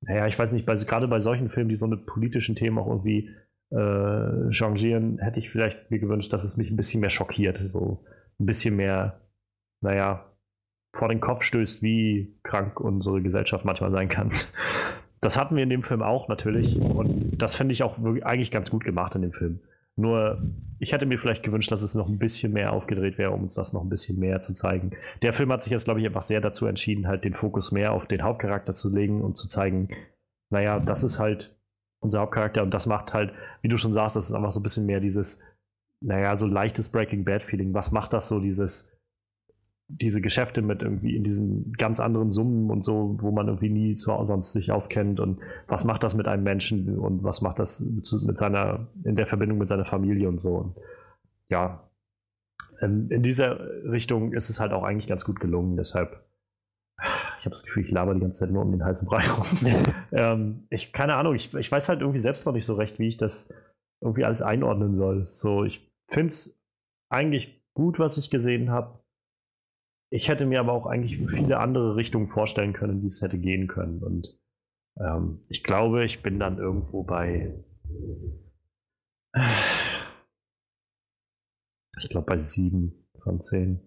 naja, 0.03 0.27
ich 0.27 0.39
weiß 0.39 0.53
nicht, 0.53 0.67
bei, 0.67 0.75
gerade 0.75 1.09
bei 1.09 1.19
solchen 1.19 1.49
Filmen, 1.49 1.69
die 1.69 1.75
so 1.75 1.87
mit 1.87 2.07
politischen 2.07 2.57
Themen 2.57 2.79
auch 2.79 2.89
irgendwie 2.89 3.31
äh, 3.71 4.51
changieren, 4.51 5.19
hätte 5.19 5.39
ich 5.39 5.51
vielleicht 5.51 5.91
mir 5.91 5.99
gewünscht, 5.99 6.33
dass 6.33 6.45
es 6.45 6.57
mich 6.57 6.71
ein 6.71 6.77
bisschen 6.77 7.01
mehr 7.01 7.11
schockiert, 7.11 7.61
so 7.67 8.05
ein 8.39 8.47
bisschen 8.47 8.77
mehr, 8.77 9.21
naja, 9.81 10.27
vor 10.95 11.09
den 11.09 11.21
Kopf 11.21 11.43
stößt, 11.43 11.83
wie 11.83 12.39
krank 12.43 12.81
unsere 12.81 13.23
Gesellschaft 13.23 13.65
manchmal 13.65 13.91
sein 13.93 14.09
kann. 14.09 14.31
Das 15.21 15.39
hatten 15.39 15.55
wir 15.55 15.63
in 15.63 15.71
dem 15.71 15.85
Film 15.85 16.03
auch 16.03 16.27
natürlich 16.27 16.81
und 16.81 17.39
das 17.39 17.55
finde 17.55 17.73
ich 17.73 17.85
auch 17.85 18.03
wirklich, 18.03 18.27
eigentlich 18.27 18.51
ganz 18.51 18.71
gut 18.71 18.83
gemacht 18.83 19.15
in 19.15 19.23
dem 19.23 19.33
Film. 19.33 19.61
Nur, 19.97 20.43
ich 20.79 20.93
hätte 20.93 21.07
mir 21.07 21.19
vielleicht 21.19 21.43
gewünscht, 21.43 21.71
dass 21.71 21.83
es 21.83 21.95
noch 21.95 22.09
ein 22.09 22.19
bisschen 22.19 22.53
mehr 22.53 22.73
aufgedreht 22.73 23.19
wäre, 23.19 23.33
um 23.33 23.43
uns 23.43 23.55
das 23.55 23.73
noch 23.73 23.83
ein 23.83 23.91
bisschen 23.91 24.19
mehr 24.19 24.41
zu 24.41 24.55
zeigen. 24.55 24.93
Der 25.21 25.33
Film 25.33 25.53
hat 25.53 25.63
sich 25.63 25.71
jetzt, 25.71 25.85
glaube 25.85 26.01
ich, 26.01 26.07
einfach 26.07 26.23
sehr 26.23 26.41
dazu 26.41 26.67
entschieden, 26.67 27.07
halt 27.07 27.25
den 27.25 27.35
Fokus 27.35 27.73
mehr 27.73 27.93
auf 27.93 28.07
den 28.07 28.23
Hauptcharakter 28.23 28.73
zu 28.73 28.93
legen 28.93 29.23
und 29.23 29.37
zu 29.37 29.49
zeigen, 29.49 29.89
naja, 30.51 30.81
das 30.81 31.05
ist 31.05 31.19
halt 31.19 31.55
unser 32.01 32.21
Hauptcharakter. 32.21 32.63
Und 32.63 32.73
das 32.73 32.87
macht 32.87 33.13
halt, 33.13 33.33
wie 33.61 33.69
du 33.69 33.77
schon 33.77 33.93
sagst, 33.93 34.17
das 34.17 34.29
ist 34.29 34.35
einfach 34.35 34.53
so 34.53 34.61
ein 34.61 34.63
bisschen 34.63 34.87
mehr 34.87 35.01
dieses, 35.01 35.41
naja, 36.01 36.35
so 36.37 36.47
leichtes 36.47 36.89
Breaking 36.89 37.25
Bad-Feeling. 37.25 37.75
Was 37.75 37.93
macht 37.93 38.13
das 38.13 38.29
so, 38.29 38.41
dieses, 38.41 38.92
diese 39.89 40.21
Geschäfte 40.21 40.63
mit 40.63 40.83
irgendwie 40.83 41.15
in 41.17 41.23
diesen 41.23 41.73
ganz 41.75 42.01
anderen 42.01 42.31
Summen 42.31 42.71
und 42.71 42.83
so, 42.83 43.19
wo 43.21 43.31
man 43.31 43.49
irgendwie 43.49 43.69
nie 43.69 43.97
so, 43.97 44.25
sonst 44.25 44.53
sich 44.53 44.73
auskennt 44.73 45.21
und 45.21 45.41
was 45.67 45.85
macht 45.85 46.03
das 46.03 46.15
mit 46.15 46.27
einem 46.27 46.45
Menschen 46.45 46.99
und 46.99 47.23
was 47.23 47.43
macht 47.43 47.59
das 47.59 47.81
mit, 47.81 48.39
seiner, 48.39 48.89
in 49.05 49.17
der 49.17 49.27
Verbindung 49.27 49.59
mit 49.59 49.69
seiner 49.69 49.85
Familie 49.85 50.29
und 50.29 50.39
so. 50.39 50.55
Und 50.57 50.77
ja, 51.51 51.91
in, 52.81 53.11
in 53.11 53.23
dieser 53.23 53.61
Richtung 53.85 54.33
ist 54.33 54.49
es 54.49 54.61
halt 54.61 54.73
auch 54.73 54.83
eigentlich 54.83 55.09
ganz 55.09 55.25
gut 55.25 55.41
gelungen, 55.41 55.77
deshalb 55.77 56.25
ich 57.43 57.47
habe 57.47 57.55
das 57.55 57.65
Gefühl, 57.65 57.83
ich 57.83 57.91
laber 57.91 58.15
die 58.15 58.21
ganze 58.21 58.39
Zeit 58.39 58.53
nur 58.53 58.63
um 58.63 58.71
den 58.71 58.85
heißen 58.85 59.09
Brei 59.09 59.29
rum. 59.29 59.83
ähm, 60.13 60.67
ich, 60.71 60.93
keine 60.93 61.17
Ahnung, 61.17 61.35
ich, 61.35 61.53
ich 61.53 61.73
weiß 61.73 61.89
halt 61.89 62.01
irgendwie 62.01 62.21
selbst 62.21 62.47
noch 62.47 62.53
nicht 62.53 62.65
so 62.65 62.75
recht, 62.75 63.01
wie 63.01 63.09
ich 63.09 63.17
das 63.17 63.53
irgendwie 64.01 64.25
alles 64.25 64.43
einordnen 64.43 64.95
soll. 64.95 65.27
So, 65.27 65.65
ich 65.65 65.93
finde 66.07 66.29
es 66.29 66.57
eigentlich 67.09 67.65
gut, 67.75 67.99
was 67.99 68.17
ich 68.17 68.31
gesehen 68.31 68.71
habe. 68.71 69.02
Ich 70.13 70.29
hätte 70.29 70.45
mir 70.45 70.61
aber 70.61 70.75
auch 70.75 70.85
eigentlich 70.85 71.17
viele 71.17 71.59
andere 71.59 71.97
Richtungen 71.97 72.29
vorstellen 72.29 72.75
können, 72.75 73.01
wie 73.01 73.07
es 73.07 73.23
hätte 73.23 73.39
gehen 73.39 73.67
können. 73.67 74.03
Und 74.03 74.39
ähm, 75.01 75.43
ich 75.49 75.65
glaube, 75.65 76.05
ich 76.05 76.23
bin 76.23 76.39
dann 76.39 76.59
irgendwo 76.59 77.03
bei. 77.03 77.65
Ich 81.99 82.11
glaube 82.11 82.27
bei 82.27 82.39
sieben 82.39 83.09
von 83.23 83.41
zehn. 83.41 83.81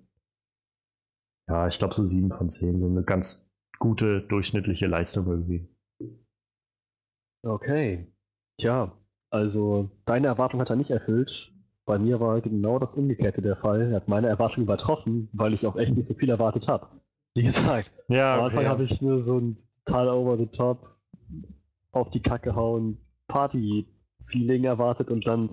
Ja, 1.48 1.68
ich 1.68 1.78
glaube 1.78 1.94
so 1.94 2.04
sieben 2.04 2.32
von 2.32 2.50
zehn. 2.50 2.80
So 2.80 2.88
eine 2.88 3.04
ganz 3.04 3.54
gute, 3.78 4.22
durchschnittliche 4.22 4.88
Leistung 4.88 5.28
irgendwie. 5.28 5.70
Okay. 7.44 8.12
Tja, 8.60 8.98
also 9.30 9.92
deine 10.06 10.26
Erwartung 10.26 10.60
hat 10.60 10.72
er 10.72 10.76
nicht 10.76 10.90
erfüllt. 10.90 11.55
Bei 11.86 12.00
mir 12.00 12.20
war 12.20 12.42
genau 12.42 12.80
das 12.80 12.96
Umgekehrte 12.96 13.42
der 13.42 13.56
Fall. 13.58 13.92
Er 13.92 13.98
hat 13.98 14.08
meine 14.08 14.28
Erwartungen 14.28 14.66
übertroffen, 14.66 15.30
weil 15.34 15.54
ich 15.54 15.66
auch 15.66 15.76
echt 15.76 15.96
nicht 15.96 16.08
so 16.08 16.14
viel 16.14 16.30
erwartet 16.30 16.68
habe. 16.68 16.88
Wie 17.36 17.44
gesagt, 17.44 17.92
ja, 18.08 18.36
am 18.36 18.46
Anfang 18.46 18.60
okay, 18.60 18.68
habe 18.68 18.84
ich 18.84 19.02
nur 19.02 19.22
so 19.22 19.38
ein 19.38 19.56
total 19.86 20.10
over 20.10 20.38
the 20.38 20.48
top, 20.48 20.96
auf 21.92 22.10
die 22.10 22.22
Kacke 22.22 22.56
hauen, 22.56 22.98
Party-Feeling 23.28 24.64
erwartet 24.64 25.10
und 25.10 25.26
dann 25.28 25.50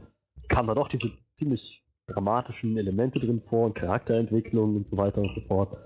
kamen 0.48 0.68
da 0.68 0.74
doch 0.74 0.88
diese 0.88 1.10
ziemlich 1.34 1.84
dramatischen 2.06 2.76
Elemente 2.76 3.20
drin 3.20 3.42
vor 3.48 3.66
und 3.66 3.74
Charakterentwicklung 3.74 4.76
und 4.76 4.88
so 4.88 4.96
weiter 4.96 5.18
und 5.18 5.32
so 5.32 5.40
fort. 5.42 5.76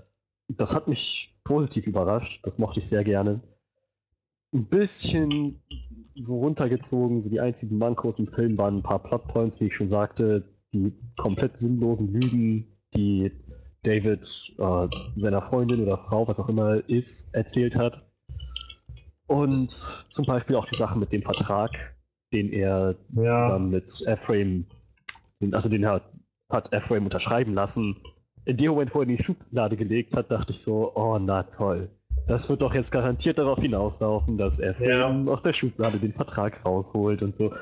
Das 0.49 0.75
hat 0.75 0.87
mich 0.87 1.37
positiv 1.43 1.87
überrascht, 1.87 2.45
das 2.45 2.57
mochte 2.57 2.79
ich 2.79 2.87
sehr 2.87 3.03
gerne. 3.03 3.41
Ein 4.53 4.65
bisschen 4.65 5.61
so 6.15 6.39
runtergezogen, 6.39 7.21
so 7.21 7.29
die 7.29 7.39
einzigen 7.39 7.77
Mankos 7.77 8.19
im 8.19 8.27
Film 8.27 8.57
waren 8.57 8.77
ein 8.77 8.83
paar 8.83 9.03
Plotpoints, 9.03 9.59
wie 9.59 9.65
ich 9.65 9.75
schon 9.75 9.89
sagte, 9.89 10.43
die 10.73 10.93
komplett 11.17 11.59
sinnlosen 11.59 12.13
Lügen, 12.13 12.65
die 12.95 13.31
David 13.83 14.25
äh, 14.57 14.87
seiner 15.15 15.41
Freundin 15.41 15.81
oder 15.81 15.97
Frau, 15.97 16.27
was 16.27 16.39
auch 16.39 16.49
immer 16.49 16.87
ist, 16.89 17.33
erzählt 17.33 17.75
hat. 17.75 18.03
Und 19.27 19.71
zum 20.09 20.25
Beispiel 20.25 20.55
auch 20.55 20.65
die 20.65 20.77
Sache 20.77 20.97
mit 20.97 21.11
dem 21.11 21.21
Vertrag, 21.21 21.71
den 22.33 22.49
er 22.51 22.95
ja. 23.13 23.43
zusammen 23.43 23.69
mit 23.69 24.03
Ephraim, 24.05 24.65
also 25.51 25.69
den 25.69 25.85
hat, 25.85 26.11
hat 26.49 26.73
Ephraim 26.73 27.05
unterschreiben 27.05 27.53
lassen. 27.53 27.97
In 28.45 28.57
dem 28.57 28.71
Moment, 28.71 28.95
wo 28.95 28.99
er 28.99 29.07
in 29.07 29.17
die 29.17 29.23
Schublade 29.23 29.75
gelegt 29.75 30.15
hat, 30.15 30.31
dachte 30.31 30.53
ich 30.53 30.61
so, 30.61 30.95
oh 30.95 31.19
na 31.19 31.43
toll. 31.43 31.89
Das 32.27 32.49
wird 32.49 32.61
doch 32.61 32.73
jetzt 32.73 32.91
garantiert 32.91 33.37
darauf 33.37 33.59
hinauslaufen, 33.59 34.37
dass 34.37 34.59
Ephraim 34.59 35.25
ja. 35.25 35.31
aus 35.31 35.43
der 35.43 35.53
Schublade 35.53 35.97
den 35.97 36.13
Vertrag 36.13 36.65
rausholt 36.65 37.21
und 37.21 37.35
so. 37.35 37.53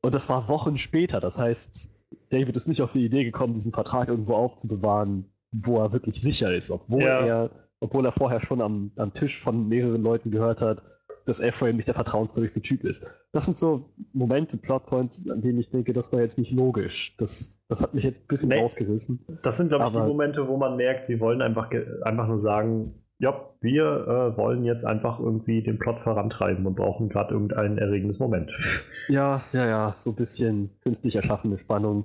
Und 0.00 0.14
das 0.14 0.28
war 0.28 0.48
Wochen 0.48 0.76
später. 0.76 1.20
Das 1.20 1.38
heißt, 1.38 1.90
David 2.30 2.56
ist 2.56 2.68
nicht 2.68 2.82
auf 2.82 2.92
die 2.92 3.04
Idee 3.04 3.24
gekommen, 3.24 3.54
diesen 3.54 3.72
Vertrag 3.72 4.08
irgendwo 4.08 4.34
aufzubewahren, 4.34 5.32
wo 5.50 5.78
er 5.78 5.92
wirklich 5.92 6.20
sicher 6.20 6.54
ist, 6.54 6.70
obwohl 6.70 7.02
ja. 7.02 7.26
er, 7.26 7.50
obwohl 7.80 8.06
er 8.06 8.12
vorher 8.12 8.40
schon 8.40 8.60
am, 8.60 8.92
am 8.96 9.12
Tisch 9.12 9.40
von 9.40 9.68
mehreren 9.68 10.02
Leuten 10.02 10.30
gehört 10.30 10.62
hat, 10.62 10.82
dass 11.24 11.40
Ephraim 11.40 11.76
nicht 11.76 11.88
der 11.88 11.94
vertrauenswürdigste 11.94 12.62
Typ 12.62 12.84
ist. 12.84 13.06
Das 13.32 13.44
sind 13.44 13.56
so 13.56 13.92
Momente, 14.12 14.56
Plotpoints, 14.56 15.28
an 15.30 15.40
denen 15.40 15.58
ich 15.58 15.70
denke, 15.70 15.92
das 15.92 16.12
war 16.12 16.20
jetzt 16.20 16.38
nicht 16.38 16.50
logisch. 16.50 17.14
Das, 17.18 17.60
das 17.68 17.82
hat 17.82 17.94
mich 17.94 18.04
jetzt 18.04 18.22
ein 18.22 18.26
bisschen 18.26 18.48
nee, 18.48 18.60
rausgerissen. 18.60 19.24
Das 19.42 19.56
sind, 19.56 19.68
glaube 19.68 19.84
ich, 19.84 19.90
die 19.90 19.98
Momente, 19.98 20.48
wo 20.48 20.56
man 20.56 20.76
merkt, 20.76 21.06
sie 21.06 21.20
wollen 21.20 21.42
einfach, 21.42 21.70
einfach 22.02 22.26
nur 22.26 22.38
sagen, 22.38 23.01
ja, 23.18 23.48
wir 23.60 23.84
äh, 23.84 24.36
wollen 24.36 24.64
jetzt 24.64 24.84
einfach 24.84 25.20
irgendwie 25.20 25.62
den 25.62 25.78
Plot 25.78 26.00
vorantreiben 26.00 26.66
und 26.66 26.74
brauchen 26.74 27.08
gerade 27.08 27.34
irgendein 27.34 27.78
erregendes 27.78 28.18
Moment. 28.18 28.52
Ja, 29.08 29.42
ja, 29.52 29.66
ja, 29.66 29.92
so 29.92 30.10
ein 30.10 30.16
bisschen 30.16 30.70
künstlich 30.80 31.16
erschaffene 31.16 31.58
Spannung. 31.58 32.04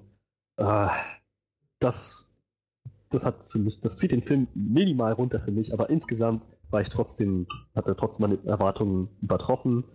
Äh, 0.57 0.87
das 1.79 2.27
das 3.09 3.25
hat 3.25 3.35
für 3.49 3.59
mich, 3.59 3.79
das 3.79 3.97
zieht 3.97 4.11
den 4.11 4.21
Film 4.21 4.47
minimal 4.53 5.13
runter 5.13 5.39
für 5.39 5.51
mich, 5.51 5.73
aber 5.73 5.89
insgesamt 5.89 6.47
war 6.69 6.81
ich 6.81 6.89
trotzdem, 6.89 7.47
hat 7.75 7.87
er 7.87 7.95
trotzdem 7.95 8.29
meine 8.29 8.39
Erwartungen 8.45 9.09
übertroffen. 9.21 9.85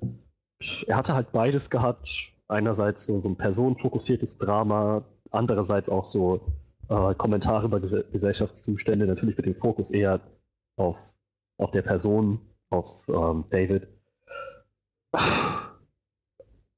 Er 0.86 0.96
hatte 0.96 1.14
halt 1.14 1.32
beides 1.32 1.70
gehabt. 1.70 2.08
Einerseits 2.48 3.06
so, 3.06 3.20
so 3.20 3.28
ein 3.28 3.36
personenfokussiertes 3.36 4.38
Drama, 4.38 5.04
andererseits 5.30 5.88
auch 5.88 6.06
so 6.06 6.40
äh, 6.88 7.14
Kommentare 7.14 7.66
über 7.66 7.80
Gesellschaftszustände, 7.80 9.06
natürlich 9.06 9.36
mit 9.36 9.46
dem 9.46 9.54
Fokus 9.54 9.90
eher 9.90 10.20
auf, 10.82 10.96
auf 11.58 11.70
der 11.70 11.82
Person, 11.82 12.40
auf 12.70 13.08
ähm, 13.08 13.44
David. 13.50 13.88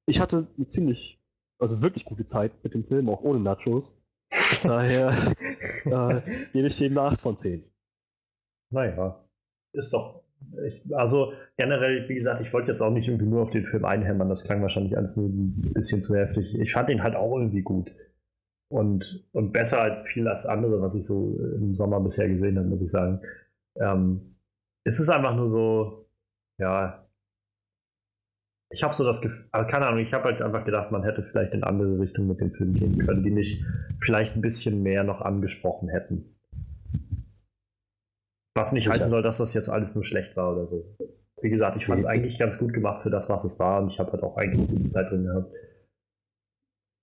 Ich 0.07 0.21
hatte 0.21 0.47
eine 0.57 0.67
ziemlich, 0.69 1.21
also 1.59 1.81
wirklich 1.81 2.05
gute 2.05 2.27
Zeit 2.27 2.53
mit 2.63 2.75
dem 2.75 2.85
Film, 2.85 3.09
auch 3.09 3.23
ohne 3.23 3.41
Nachos. 3.41 3.97
Daher 4.63 5.11
äh, 5.85 6.21
gebe 6.53 6.67
ich 6.67 6.77
dem 6.77 6.99
eine 6.99 7.09
8 7.09 7.21
von 7.21 7.37
10. 7.37 7.65
Naja, 8.71 9.25
ist 9.73 9.93
doch. 9.93 10.23
Ich, 10.67 10.83
also 10.95 11.33
generell, 11.57 12.09
wie 12.09 12.15
gesagt, 12.15 12.43
ich 12.43 12.53
wollte 12.53 12.71
jetzt 12.71 12.83
auch 12.83 12.91
nicht 12.91 13.09
irgendwie 13.09 13.27
nur 13.27 13.43
auf 13.43 13.51
den 13.51 13.65
Film 13.65 13.85
einhämmern, 13.85 14.29
das 14.29 14.45
klang 14.45 14.61
wahrscheinlich 14.61 14.97
alles 14.97 15.17
nur 15.17 15.29
ein 15.29 15.73
bisschen 15.73 16.03
zu 16.03 16.15
heftig. 16.15 16.55
Ich 16.61 16.73
fand 16.73 16.91
ihn 16.91 17.03
halt 17.03 17.15
auch 17.15 17.39
irgendwie 17.39 17.63
gut. 17.63 17.93
Und, 18.69 19.25
und 19.33 19.53
besser 19.53 19.81
als 19.81 20.03
viel 20.03 20.27
als 20.27 20.47
andere, 20.47 20.83
was 20.83 20.95
ich 20.97 21.05
so 21.05 21.39
im 21.39 21.75
Sommer 21.77 22.01
bisher 22.01 22.29
gesehen 22.29 22.59
habe, 22.59 22.69
muss 22.69 22.83
ich 22.83 22.91
sagen. 22.91 23.21
Ähm, 23.81 24.37
es 24.85 25.01
ist 25.01 25.09
einfach 25.09 25.35
nur 25.35 25.49
so, 25.49 26.09
ja, 26.59 27.05
ich 28.71 28.83
habe 28.83 28.95
so 28.95 29.05
das 29.05 29.21
Gefühl, 29.21 29.47
also 29.53 29.71
keine 29.71 29.87
Ahnung, 29.87 30.01
ich 30.01 30.13
habe 30.13 30.25
halt 30.25 30.43
einfach 30.43 30.65
gedacht, 30.65 30.91
man 30.91 31.05
hätte 31.05 31.23
vielleicht 31.23 31.53
in 31.55 31.63
andere 31.63 31.99
Richtungen 31.99 32.29
mit 32.29 32.41
dem 32.41 32.53
Film 32.53 32.75
gehen 32.75 32.99
können, 32.99 33.23
die 33.23 33.31
mich 33.31 33.65
vielleicht 34.01 34.37
ein 34.37 34.41
bisschen 34.41 34.83
mehr 34.83 35.05
noch 35.05 35.21
angesprochen 35.21 35.89
hätten. 35.89 36.37
Was 38.57 38.73
nicht 38.73 38.89
heißen 38.89 39.11
soll, 39.11 39.23
dass 39.23 39.39
das 39.39 39.55
jetzt 39.55 39.69
alles 39.69 39.95
nur 39.95 40.05
schlecht 40.05 40.37
war 40.37 40.53
oder 40.53 40.67
so. 40.67 40.97
Wie 41.41 41.51
gesagt, 41.51 41.77
ich 41.77 41.87
fand 41.87 42.01
es 42.01 42.07
eigentlich 42.07 42.39
ganz 42.39 42.59
gut 42.59 42.73
gemacht 42.73 43.03
für 43.03 43.11
das, 43.11 43.29
was 43.29 43.45
es 43.45 43.59
war 43.59 43.81
und 43.83 43.89
ich 43.89 43.99
habe 43.99 44.13
halt 44.13 44.23
auch 44.23 44.37
eigentlich 44.37 44.69
eine 44.69 44.79
gute 44.79 44.89
Zeit 44.89 45.11
drin 45.11 45.25
gehabt. 45.25 45.53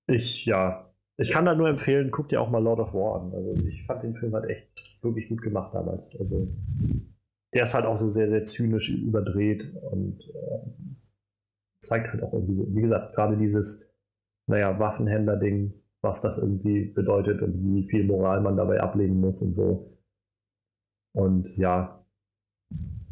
Ich, 0.08 0.46
ja, 0.46 0.94
ich 1.18 1.32
kann 1.32 1.46
da 1.46 1.56
nur 1.56 1.70
empfehlen, 1.70 2.12
guck 2.12 2.30
dir 2.30 2.42
auch 2.42 2.50
mal 2.50 2.64
Lord 2.64 2.80
of 2.80 2.94
War 2.94 3.22
an. 3.22 3.34
Also 3.34 3.54
ich 3.66 3.86
fand 3.86 4.04
den 4.04 4.16
Film 4.16 4.34
halt 4.34 4.50
echt 4.50 4.91
wirklich 5.02 5.30
gut 5.30 5.42
gemacht 5.42 5.74
damals. 5.74 6.16
Also 6.20 6.48
der 7.54 7.64
ist 7.64 7.74
halt 7.74 7.86
auch 7.86 7.98
so 7.98 8.10
sehr, 8.10 8.28
sehr 8.28 8.46
zynisch 8.46 8.90
überdreht 8.90 9.74
und 9.92 10.22
äh, 10.22 10.96
zeigt 11.82 12.12
halt 12.12 12.24
auch 12.24 12.34
irgendwie, 12.34 12.64
wie 12.76 12.82
gesagt, 12.82 13.16
gerade 13.16 13.38
dieses, 13.38 13.92
naja, 14.48 14.80
Waffenhändler-Ding, 14.80 15.74
was 16.02 16.22
das 16.22 16.38
irgendwie 16.38 16.86
bedeutet 16.86 17.42
und 17.42 17.64
wie 17.64 17.88
viel 17.90 18.06
Moral 18.06 18.42
man 18.42 18.58
dabei 18.58 18.80
ablegen 18.80 19.20
muss 19.20 19.42
und 19.42 19.54
so. 19.54 19.98
Und 21.14 21.58
ja, 21.58 22.06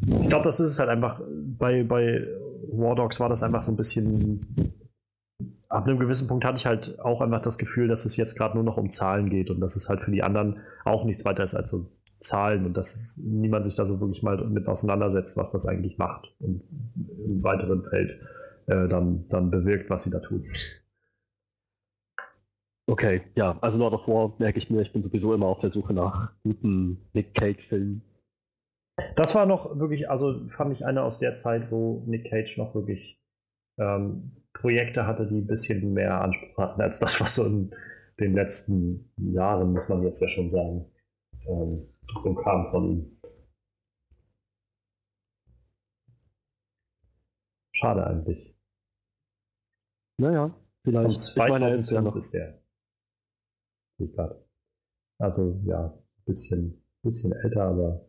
ich 0.00 0.28
glaube, 0.28 0.44
das 0.44 0.60
ist 0.60 0.78
halt 0.78 0.88
einfach, 0.88 1.20
bei, 1.58 1.84
bei 1.84 2.26
War 2.72 2.94
Dogs 2.94 3.20
war 3.20 3.28
das 3.28 3.42
einfach 3.42 3.62
so 3.62 3.72
ein 3.72 3.76
bisschen, 3.76 4.69
ab 5.70 5.86
einem 5.86 5.98
gewissen 5.98 6.26
Punkt 6.26 6.44
hatte 6.44 6.58
ich 6.58 6.66
halt 6.66 6.98
auch 7.00 7.20
einfach 7.20 7.40
das 7.40 7.56
Gefühl, 7.56 7.88
dass 7.88 8.04
es 8.04 8.16
jetzt 8.16 8.36
gerade 8.36 8.54
nur 8.54 8.64
noch 8.64 8.76
um 8.76 8.90
Zahlen 8.90 9.30
geht 9.30 9.50
und 9.50 9.60
dass 9.60 9.76
es 9.76 9.88
halt 9.88 10.00
für 10.00 10.10
die 10.10 10.22
anderen 10.22 10.60
auch 10.84 11.04
nichts 11.04 11.24
weiter 11.24 11.44
ist 11.44 11.54
als 11.54 11.70
so 11.70 11.90
Zahlen 12.18 12.66
und 12.66 12.76
dass 12.76 13.18
niemand 13.22 13.64
sich 13.64 13.76
da 13.76 13.86
so 13.86 14.00
wirklich 14.00 14.22
mal 14.22 14.44
mit 14.48 14.66
auseinandersetzt, 14.66 15.36
was 15.36 15.52
das 15.52 15.66
eigentlich 15.66 15.96
macht 15.96 16.34
und 16.40 16.62
im 17.24 17.42
weiteren 17.42 17.84
Feld 17.84 18.20
äh, 18.66 18.88
dann, 18.88 19.28
dann 19.28 19.50
bewirkt, 19.50 19.88
was 19.88 20.02
sie 20.02 20.10
da 20.10 20.18
tun. 20.18 20.44
Okay, 22.86 23.22
ja, 23.36 23.56
also 23.60 23.78
Lord 23.78 23.94
of 23.94 24.08
War 24.08 24.34
merke 24.38 24.58
ich 24.58 24.68
mir, 24.68 24.82
ich 24.82 24.92
bin 24.92 25.02
sowieso 25.02 25.32
immer 25.32 25.46
auf 25.46 25.60
der 25.60 25.70
Suche 25.70 25.94
nach 25.94 26.32
guten 26.42 27.08
Nick 27.12 27.34
Cage-Filmen. 27.34 28.02
Das 29.14 29.36
war 29.36 29.46
noch 29.46 29.78
wirklich, 29.78 30.10
also 30.10 30.48
fand 30.48 30.72
ich 30.72 30.84
eine 30.84 31.04
aus 31.04 31.20
der 31.20 31.36
Zeit, 31.36 31.70
wo 31.70 32.02
Nick 32.06 32.28
Cage 32.28 32.58
noch 32.58 32.74
wirklich 32.74 33.22
ähm, 33.78 34.32
Projekte 34.52 35.06
hatte, 35.06 35.26
die 35.26 35.38
ein 35.38 35.46
bisschen 35.46 35.92
mehr 35.92 36.20
Anspruch 36.20 36.56
hatten 36.58 36.80
als 36.80 36.98
das, 36.98 37.20
was 37.20 37.34
so 37.34 37.44
in 37.44 37.74
den 38.18 38.34
letzten 38.34 39.12
Jahren, 39.16 39.72
muss 39.72 39.88
man 39.88 40.02
jetzt 40.02 40.20
ja 40.20 40.28
schon 40.28 40.50
sagen, 40.50 40.90
ähm, 41.46 41.88
so 42.22 42.34
kam 42.34 42.70
von 42.70 42.90
ihm. 42.90 43.20
Schade 47.72 48.06
eigentlich. 48.06 48.54
Naja, 50.18 50.54
vielleicht. 50.84 51.06
Von 51.06 51.16
2005 51.16 51.90
ja 51.92 52.02
noch. 52.02 52.16
ist 52.16 52.34
der. 52.34 52.62
Ich 53.98 54.12
gerade. 54.12 54.46
Also 55.18 55.60
ja, 55.64 55.86
ein 55.86 56.24
bisschen, 56.26 56.84
bisschen 57.02 57.32
älter, 57.32 57.62
aber. 57.62 58.06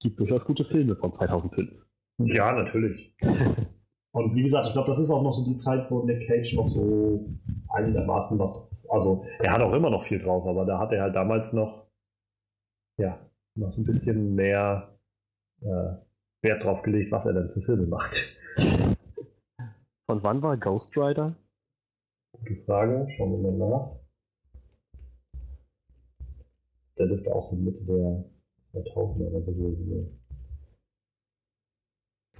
Gibt 0.00 0.20
durchaus 0.20 0.44
gute 0.44 0.64
Filme 0.64 0.94
von 0.94 1.12
2005. 1.12 1.87
Ja, 2.18 2.52
natürlich. 2.52 3.14
Und 4.12 4.34
wie 4.34 4.42
gesagt, 4.42 4.66
ich 4.66 4.72
glaube, 4.72 4.88
das 4.88 4.98
ist 4.98 5.10
auch 5.10 5.22
noch 5.22 5.32
so 5.32 5.44
die 5.44 5.56
Zeit, 5.56 5.90
wo 5.90 6.02
Nick 6.02 6.26
Cage 6.26 6.54
noch 6.54 6.66
so 6.66 7.24
einigermaßen 7.68 8.38
was. 8.38 8.68
Also, 8.88 9.24
er 9.38 9.52
hat 9.52 9.60
auch 9.60 9.72
immer 9.72 9.90
noch 9.90 10.06
viel 10.06 10.18
drauf, 10.18 10.46
aber 10.46 10.64
da 10.64 10.78
hat 10.78 10.92
er 10.92 11.02
halt 11.02 11.14
damals 11.14 11.52
noch, 11.52 11.86
ja, 12.96 13.18
noch 13.54 13.70
so 13.70 13.82
ein 13.82 13.84
bisschen 13.84 14.34
mehr 14.34 14.98
äh, 15.60 15.94
Wert 16.42 16.64
drauf 16.64 16.82
gelegt, 16.82 17.12
was 17.12 17.26
er 17.26 17.34
denn 17.34 17.50
für 17.50 17.60
Filme 17.60 17.86
macht. 17.86 18.36
Von 20.06 20.22
wann 20.22 20.42
war 20.42 20.56
Ghost 20.56 20.96
Rider? 20.96 21.36
Gute 22.32 22.56
Frage, 22.64 23.06
schauen 23.10 23.42
wir 23.42 23.52
mal 23.52 23.68
nach. 23.68 23.96
Der 26.96 27.06
dürfte 27.06 27.34
auch 27.34 27.44
so 27.44 27.56
Mitte 27.56 27.84
der 27.84 28.82
2000er 28.82 29.28
oder 29.28 29.44
so 29.44 29.52
gewesen 29.52 29.88
sein. 29.90 30.17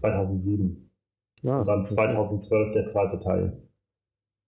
2007. 0.01 0.91
Ja, 1.43 1.61
Und 1.61 1.67
dann 1.67 1.85
2012 1.85 2.73
der 2.73 2.85
zweite 2.85 3.19
Teil. 3.19 3.63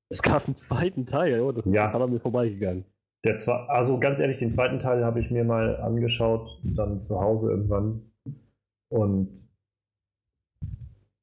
Es 0.09 0.23
gab 0.23 0.47
einen 0.47 0.57
zweiten 0.57 1.07
Teil, 1.07 1.41
oh, 1.41 1.53
das 1.53 1.67
ist 1.67 1.75
ja. 1.75 1.93
an 1.93 2.11
mir 2.11 2.21
vorbeigegangen. 2.21 2.85
Der 3.25 3.37
zwar, 3.37 3.69
also 3.69 4.01
ganz 4.01 4.19
ehrlich, 4.19 4.39
den 4.39 4.51
zweiten 4.51 4.79
Teil 4.79 5.05
habe 5.05 5.21
ich 5.21 5.31
mir 5.31 5.45
mal 5.45 5.77
angeschaut, 5.77 6.49
dann 6.65 6.99
zu 6.99 7.21
Hause 7.21 7.51
irgendwann. 7.51 8.11
Und 8.89 9.49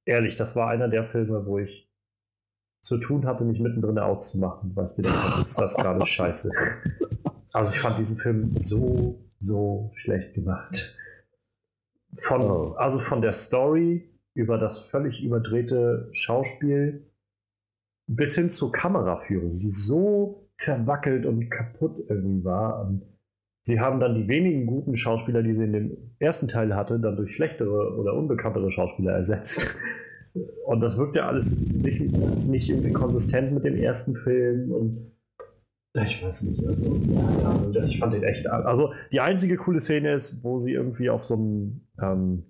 ehrlich, 0.05 0.35
das 0.35 0.55
war 0.55 0.69
einer 0.69 0.87
der 0.87 1.05
Filme, 1.05 1.45
wo 1.45 1.57
ich 1.57 1.91
zu 2.81 2.97
tun 2.97 3.25
hatte, 3.25 3.43
mich 3.43 3.59
mittendrin 3.59 3.99
auszumachen, 3.99 4.75
weil 4.75 4.85
ich 4.87 4.95
gedacht 4.95 5.31
habe, 5.31 5.41
ist 5.41 5.59
das 5.59 5.75
gerade 5.75 6.05
scheiße. 6.05 6.51
Also 7.51 7.71
ich 7.71 7.79
fand 7.79 7.97
diesen 7.97 8.17
Film 8.17 8.55
so, 8.55 9.19
so 9.39 9.91
schlecht 9.95 10.35
gemacht. 10.35 10.95
Von, 12.19 12.41
oh. 12.41 12.73
Also 12.73 12.99
von 12.99 13.21
der 13.21 13.33
Story 13.33 14.16
über 14.37 14.59
das 14.59 14.77
völlig 14.77 15.23
überdrehte 15.23 16.09
Schauspiel 16.11 17.07
bis 18.07 18.35
hin 18.35 18.49
zur 18.49 18.71
Kameraführung, 18.71 19.59
die 19.59 19.71
so 19.71 20.47
verwackelt 20.57 21.25
und 21.25 21.49
kaputt 21.49 22.05
irgendwie 22.07 22.43
war. 22.45 22.85
Und 22.85 23.01
sie 23.63 23.79
haben 23.79 23.99
dann 23.99 24.13
die 24.13 24.27
wenigen 24.27 24.67
guten 24.67 24.95
Schauspieler, 24.95 25.41
die 25.41 25.55
sie 25.55 25.63
in 25.63 25.73
dem 25.73 25.97
ersten 26.19 26.47
Teil 26.47 26.75
hatte, 26.75 26.99
dann 26.99 27.15
durch 27.15 27.33
schlechtere 27.33 27.97
oder 27.97 28.13
unbekanntere 28.13 28.69
Schauspieler 28.69 29.13
ersetzt. 29.13 29.67
Und 30.67 30.83
das 30.83 30.99
wirkt 30.99 31.15
ja 31.15 31.27
alles 31.27 31.59
nicht, 31.59 31.99
nicht 31.99 32.69
irgendwie 32.69 32.93
konsistent 32.93 33.53
mit 33.53 33.65
dem 33.65 33.75
ersten 33.75 34.15
Film 34.15 34.71
und 34.71 35.11
ich 35.95 36.23
weiß 36.23 36.43
nicht, 36.43 36.63
also 36.67 36.95
ja, 36.95 37.83
ich 37.83 37.97
fand 37.97 38.13
den 38.13 38.21
echt. 38.21 38.47
Also 38.47 38.93
die 39.11 39.19
einzige 39.19 39.57
coole 39.57 39.79
Szene 39.79 40.13
ist, 40.13 40.43
wo 40.43 40.59
sie 40.59 40.73
irgendwie 40.73 41.09
auf 41.09 41.23
so 41.23 41.33
einem 41.33 41.87
ähm, 41.99 42.43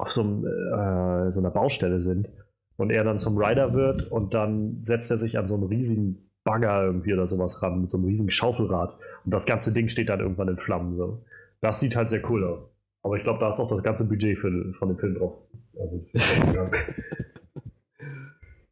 auf 0.00 0.10
so, 0.10 0.22
einem, 0.22 0.46
äh, 0.46 1.30
so 1.30 1.40
einer 1.40 1.50
Baustelle 1.50 2.00
sind 2.00 2.32
und 2.76 2.90
er 2.90 3.04
dann 3.04 3.18
zum 3.18 3.36
Rider 3.36 3.74
wird 3.74 4.10
und 4.10 4.34
dann 4.34 4.82
setzt 4.82 5.10
er 5.10 5.16
sich 5.16 5.38
an 5.38 5.46
so 5.46 5.54
einen 5.54 5.64
riesigen 5.64 6.30
Bagger 6.44 6.84
irgendwie 6.84 7.12
oder 7.12 7.26
sowas 7.26 7.62
ran, 7.62 7.82
mit 7.82 7.90
so 7.90 7.98
einem 7.98 8.06
riesigen 8.06 8.30
Schaufelrad. 8.30 8.96
Und 9.24 9.34
das 9.34 9.46
ganze 9.46 9.72
Ding 9.72 9.88
steht 9.88 10.08
dann 10.08 10.20
irgendwann 10.20 10.48
in 10.48 10.58
Flammen. 10.58 10.96
So. 10.96 11.22
Das 11.60 11.80
sieht 11.80 11.96
halt 11.96 12.08
sehr 12.08 12.28
cool 12.30 12.44
aus. 12.44 12.74
Aber 13.02 13.16
ich 13.16 13.22
glaube, 13.22 13.38
da 13.38 13.48
ist 13.48 13.60
auch 13.60 13.68
das 13.68 13.82
ganze 13.82 14.06
Budget 14.06 14.38
für, 14.38 14.72
von 14.74 14.88
dem 14.88 14.98
Film 14.98 15.14
drauf. 15.14 15.34
Also, 15.78 16.06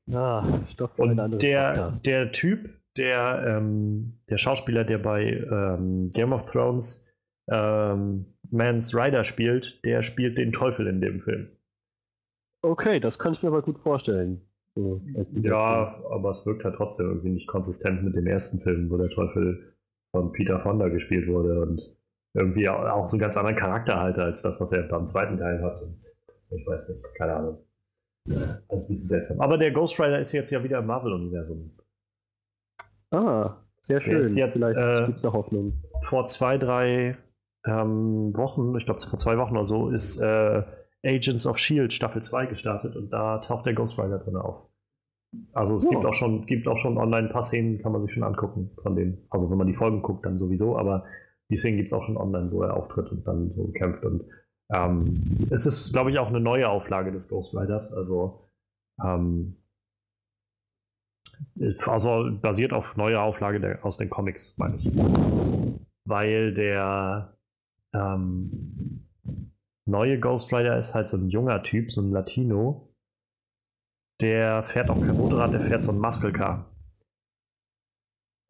ja, 0.06 0.62
stopp 0.70 0.98
Und 0.98 1.42
der, 1.42 1.92
der 2.04 2.32
Typ, 2.32 2.70
der, 2.96 3.44
ähm, 3.46 4.18
der 4.28 4.38
Schauspieler, 4.38 4.84
der 4.84 4.98
bei 4.98 5.22
ähm, 5.24 6.10
Game 6.12 6.32
of 6.32 6.44
Thrones 6.50 7.06
ähm, 7.50 8.26
Mans 8.50 8.94
Rider 8.94 9.24
spielt, 9.24 9.84
der 9.84 10.02
spielt 10.02 10.38
den 10.38 10.52
Teufel 10.52 10.86
in 10.86 11.00
dem 11.00 11.20
Film. 11.20 11.48
Okay, 12.62 13.00
das 13.00 13.18
kann 13.18 13.32
ich 13.32 13.42
mir 13.42 13.48
aber 13.48 13.62
gut 13.62 13.78
vorstellen. 13.78 14.40
So, 14.74 15.00
ja, 15.32 16.02
aber 16.10 16.30
es 16.30 16.46
wirkt 16.46 16.64
halt 16.64 16.76
trotzdem 16.76 17.06
irgendwie 17.06 17.30
nicht 17.30 17.48
konsistent 17.48 18.04
mit 18.04 18.14
dem 18.14 18.26
ersten 18.26 18.60
Film, 18.60 18.90
wo 18.90 18.96
der 18.96 19.10
Teufel 19.10 19.74
von 20.12 20.32
Peter 20.32 20.60
Fonda 20.60 20.88
gespielt 20.88 21.26
wurde 21.28 21.60
und 21.60 21.96
irgendwie 22.34 22.68
auch 22.68 23.06
so 23.06 23.16
einen 23.16 23.20
ganz 23.20 23.36
anderen 23.36 23.56
Charakter 23.56 24.00
hatte 24.00 24.22
als 24.22 24.42
das, 24.42 24.60
was 24.60 24.72
er 24.72 24.82
beim 24.84 25.06
zweiten 25.06 25.38
Teil 25.38 25.62
hat. 25.62 25.82
Ich 26.50 26.66
weiß 26.66 26.88
nicht, 26.90 27.02
keine 27.16 27.34
Ahnung. 27.34 27.58
Ja, 28.26 28.60
das 28.68 28.80
ist 28.80 28.86
ein 28.86 28.88
bisschen 28.88 29.08
seltsam. 29.08 29.40
Aber 29.40 29.58
der 29.58 29.72
Ghost 29.72 29.98
Rider 29.98 30.20
ist 30.20 30.32
jetzt 30.32 30.50
ja 30.50 30.62
wieder 30.62 30.78
im 30.78 30.86
Marvel-Universum. 30.86 31.72
Ah, 33.10 33.56
sehr 33.80 34.00
schön. 34.00 34.18
ist 34.18 34.36
jetzt, 34.36 34.58
Vielleicht 34.58 34.78
äh, 34.78 35.06
gibt 35.06 35.16
es 35.16 35.22
da 35.22 35.32
Hoffnung. 35.32 35.82
Vor 36.08 36.26
zwei, 36.26 36.58
drei 36.58 37.16
ähm, 37.68 38.34
Wochen, 38.34 38.74
ich 38.76 38.86
glaube 38.86 39.00
vor 39.00 39.18
zwei 39.18 39.36
Wochen 39.36 39.52
oder 39.54 39.64
so, 39.64 39.90
ist 39.90 40.18
äh, 40.18 40.62
Agents 41.04 41.46
of 41.46 41.58
Shield 41.58 41.92
Staffel 41.92 42.22
2 42.22 42.46
gestartet 42.46 42.96
und 42.96 43.10
da 43.10 43.38
taucht 43.38 43.66
der 43.66 43.74
Ghost 43.74 43.98
Rider 43.98 44.18
drin 44.18 44.36
auf. 44.36 44.66
Also 45.52 45.76
es 45.76 45.86
oh. 45.86 45.90
gibt 45.90 46.06
auch 46.06 46.14
schon, 46.14 46.46
gibt 46.46 46.66
auch 46.66 46.78
schon 46.78 46.96
online 46.96 47.28
ein 47.28 47.32
paar 47.32 47.42
Szenen, 47.42 47.78
kann 47.80 47.92
man 47.92 48.02
sich 48.02 48.12
schon 48.12 48.22
angucken 48.22 48.70
von 48.82 48.96
denen. 48.96 49.26
Also 49.28 49.50
wenn 49.50 49.58
man 49.58 49.66
die 49.66 49.74
Folgen 49.74 50.02
guckt, 50.02 50.24
dann 50.24 50.38
sowieso, 50.38 50.78
aber 50.78 51.04
die 51.50 51.56
Szenen 51.56 51.76
gibt 51.76 51.88
es 51.88 51.92
auch 51.92 52.04
schon 52.04 52.16
online, 52.16 52.50
wo 52.50 52.62
er 52.62 52.74
auftritt 52.74 53.10
und 53.10 53.26
dann 53.26 53.52
so 53.54 53.68
kämpft. 53.68 54.04
Und 54.04 54.24
ähm, 54.72 55.48
es 55.50 55.66
ist, 55.66 55.92
glaube 55.92 56.10
ich, 56.10 56.18
auch 56.18 56.28
eine 56.28 56.40
neue 56.40 56.68
Auflage 56.68 57.12
des 57.12 57.28
Ghost 57.28 57.54
Riders. 57.54 57.92
Also, 57.92 58.48
ähm, 59.02 59.56
also 61.86 62.30
basiert 62.40 62.72
auf 62.72 62.96
neuer 62.96 63.22
Auflage 63.22 63.60
der, 63.60 63.84
aus 63.84 63.98
den 63.98 64.10
Comics, 64.10 64.56
meine 64.56 64.76
ich. 64.76 64.90
Weil 66.04 66.54
der 66.54 67.37
ähm, 67.94 69.06
neue 69.86 70.20
Ghost 70.20 70.52
Rider 70.52 70.78
ist 70.78 70.94
halt 70.94 71.08
so 71.08 71.16
ein 71.16 71.28
junger 71.28 71.62
Typ, 71.62 71.90
so 71.90 72.00
ein 72.00 72.10
Latino. 72.10 72.94
Der 74.20 74.64
fährt 74.64 74.90
auch 74.90 75.00
kein 75.00 75.16
Motorrad, 75.16 75.52
der 75.52 75.60
fährt 75.60 75.82
so 75.82 75.92
ein 75.92 75.98
Muscle 75.98 76.32
Car. 76.32 76.74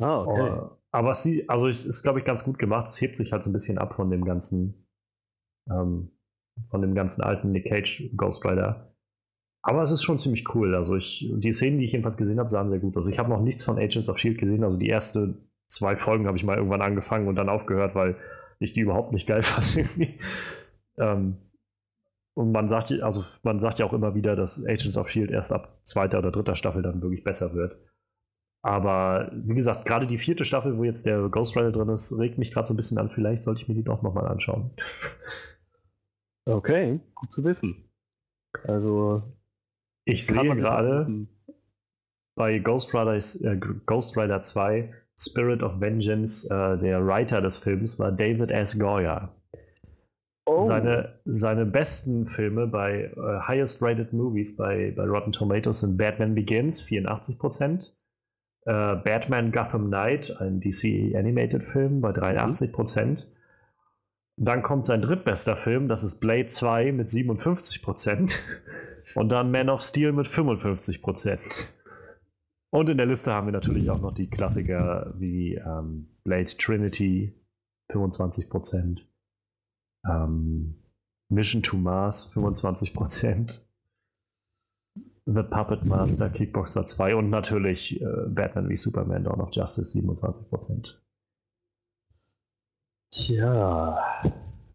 Ah, 0.00 0.22
okay. 0.22 0.50
Oh, 0.50 0.78
aber 0.90 1.10
es 1.10 1.28
also 1.48 1.68
es 1.68 1.84
ist, 1.84 2.02
glaube 2.02 2.18
ich, 2.18 2.24
ganz 2.24 2.44
gut 2.44 2.58
gemacht. 2.58 2.88
Es 2.88 3.00
hebt 3.00 3.16
sich 3.16 3.32
halt 3.32 3.42
so 3.42 3.50
ein 3.50 3.52
bisschen 3.52 3.78
ab 3.78 3.94
von 3.94 4.10
dem 4.10 4.24
ganzen, 4.24 4.86
ähm, 5.70 6.10
von 6.70 6.80
dem 6.80 6.94
ganzen 6.94 7.22
alten 7.22 7.52
Nick 7.52 7.66
Cage 7.66 8.10
Ghost 8.16 8.44
Rider. 8.44 8.94
Aber 9.62 9.82
es 9.82 9.90
ist 9.90 10.02
schon 10.02 10.18
ziemlich 10.18 10.54
cool. 10.54 10.74
Also 10.74 10.96
ich, 10.96 11.30
die 11.36 11.52
Szenen, 11.52 11.78
die 11.78 11.84
ich 11.84 11.92
jedenfalls 11.92 12.16
gesehen 12.16 12.38
habe, 12.38 12.48
sahen 12.48 12.70
sehr 12.70 12.78
gut 12.78 12.96
aus. 12.96 13.08
Ich 13.08 13.18
habe 13.18 13.28
noch 13.28 13.42
nichts 13.42 13.64
von 13.64 13.76
Agents 13.76 14.08
of 14.08 14.18
Shield 14.18 14.38
gesehen. 14.38 14.64
Also 14.64 14.78
die 14.78 14.88
ersten 14.88 15.50
zwei 15.66 15.96
Folgen 15.96 16.26
habe 16.26 16.36
ich 16.36 16.44
mal 16.44 16.56
irgendwann 16.56 16.80
angefangen 16.80 17.28
und 17.28 17.34
dann 17.34 17.48
aufgehört, 17.48 17.94
weil 17.94 18.16
ich 18.58 18.72
die 18.72 18.80
überhaupt 18.80 19.12
nicht 19.12 19.26
geil 19.26 19.42
fand 19.44 19.76
irgendwie. 19.76 20.18
Ähm, 20.98 21.36
und 22.34 22.52
man 22.52 22.68
sagt, 22.68 22.92
also 23.02 23.24
man 23.42 23.58
sagt 23.58 23.80
ja 23.80 23.86
auch 23.86 23.92
immer 23.92 24.14
wieder, 24.14 24.36
dass 24.36 24.64
Agents 24.64 24.96
of 24.96 25.08
Shield 25.08 25.30
erst 25.30 25.52
ab 25.52 25.80
zweiter 25.82 26.18
oder 26.18 26.30
dritter 26.30 26.54
Staffel 26.54 26.82
dann 26.82 27.02
wirklich 27.02 27.24
besser 27.24 27.52
wird. 27.52 27.76
Aber 28.62 29.30
wie 29.32 29.54
gesagt, 29.54 29.86
gerade 29.86 30.06
die 30.06 30.18
vierte 30.18 30.44
Staffel, 30.44 30.78
wo 30.78 30.84
jetzt 30.84 31.06
der 31.06 31.28
Ghost 31.28 31.56
Rider 31.56 31.72
drin 31.72 31.88
ist, 31.88 32.16
regt 32.16 32.38
mich 32.38 32.52
gerade 32.52 32.66
so 32.66 32.74
ein 32.74 32.76
bisschen 32.76 32.98
an. 32.98 33.10
Vielleicht 33.10 33.42
sollte 33.42 33.62
ich 33.62 33.68
mir 33.68 33.74
die 33.74 33.84
doch 33.84 34.02
nochmal 34.02 34.26
anschauen. 34.26 34.70
Okay, 36.44 37.00
gut 37.14 37.32
zu 37.32 37.44
wissen. 37.44 37.90
Also. 38.64 39.22
Ich 40.04 40.26
sehe 40.26 40.56
gerade 40.56 41.26
bei 42.34 42.58
Ghost 42.60 42.94
Rider, 42.94 43.16
äh, 43.16 43.56
Ghost 43.84 44.16
Rider 44.16 44.40
2 44.40 44.94
Spirit 45.18 45.62
of 45.62 45.80
Vengeance, 45.80 46.46
äh, 46.48 46.78
der 46.78 47.04
Writer 47.04 47.40
des 47.40 47.56
Films 47.56 47.98
war 47.98 48.12
David 48.12 48.52
S. 48.52 48.78
Goya. 48.78 49.34
Oh. 50.46 50.60
Seine, 50.60 51.18
seine 51.24 51.66
besten 51.66 52.26
Filme 52.26 52.68
bei 52.68 53.12
äh, 53.16 53.40
Highest 53.46 53.82
Rated 53.82 54.12
Movies 54.12 54.56
bei, 54.56 54.92
bei 54.96 55.04
Rotten 55.04 55.32
Tomatoes 55.32 55.80
sind 55.80 55.98
Batman 55.98 56.34
Begins, 56.34 56.82
84%, 56.84 57.92
äh, 58.64 58.96
Batman 58.96 59.50
Gotham 59.50 59.88
Knight, 59.88 60.40
ein 60.40 60.60
DC 60.60 61.14
Animated 61.16 61.64
Film, 61.64 62.00
bei 62.00 62.12
83 62.12 62.72
Prozent. 62.72 63.28
Dann 64.36 64.62
kommt 64.62 64.86
sein 64.86 65.02
drittbester 65.02 65.56
Film, 65.56 65.88
das 65.88 66.04
ist 66.04 66.20
Blade 66.20 66.46
2 66.46 66.92
mit 66.92 67.08
57 67.08 67.82
Prozent. 67.82 68.38
Und 69.14 69.30
dann 69.30 69.50
Man 69.50 69.68
of 69.68 69.80
Steel 69.80 70.12
mit 70.12 70.28
55 70.28 71.02
Prozent. 71.02 71.42
Und 72.70 72.90
in 72.90 72.98
der 72.98 73.06
Liste 73.06 73.32
haben 73.32 73.46
wir 73.46 73.52
natürlich 73.52 73.90
auch 73.90 74.00
noch 74.00 74.12
die 74.12 74.28
Klassiker 74.28 75.14
wie 75.18 75.54
ähm, 75.54 76.08
Blade 76.24 76.56
Trinity 76.58 77.34
25 77.90 78.50
Prozent. 78.50 79.08
Ähm, 80.06 80.74
Mission 81.30 81.62
to 81.62 81.76
Mars 81.76 82.26
25 82.26 82.94
Prozent. 82.94 83.64
The 85.24 85.42
Puppet 85.42 85.84
Master, 85.84 86.30
Kickboxer 86.30 86.86
2 86.86 87.16
und 87.16 87.28
natürlich 87.28 88.00
äh, 88.00 88.26
Batman 88.28 88.70
wie 88.70 88.76
Superman, 88.76 89.24
Dawn 89.24 89.42
of 89.42 89.50
Justice 89.52 89.98
27%. 89.98 90.94
Tja, 93.10 94.22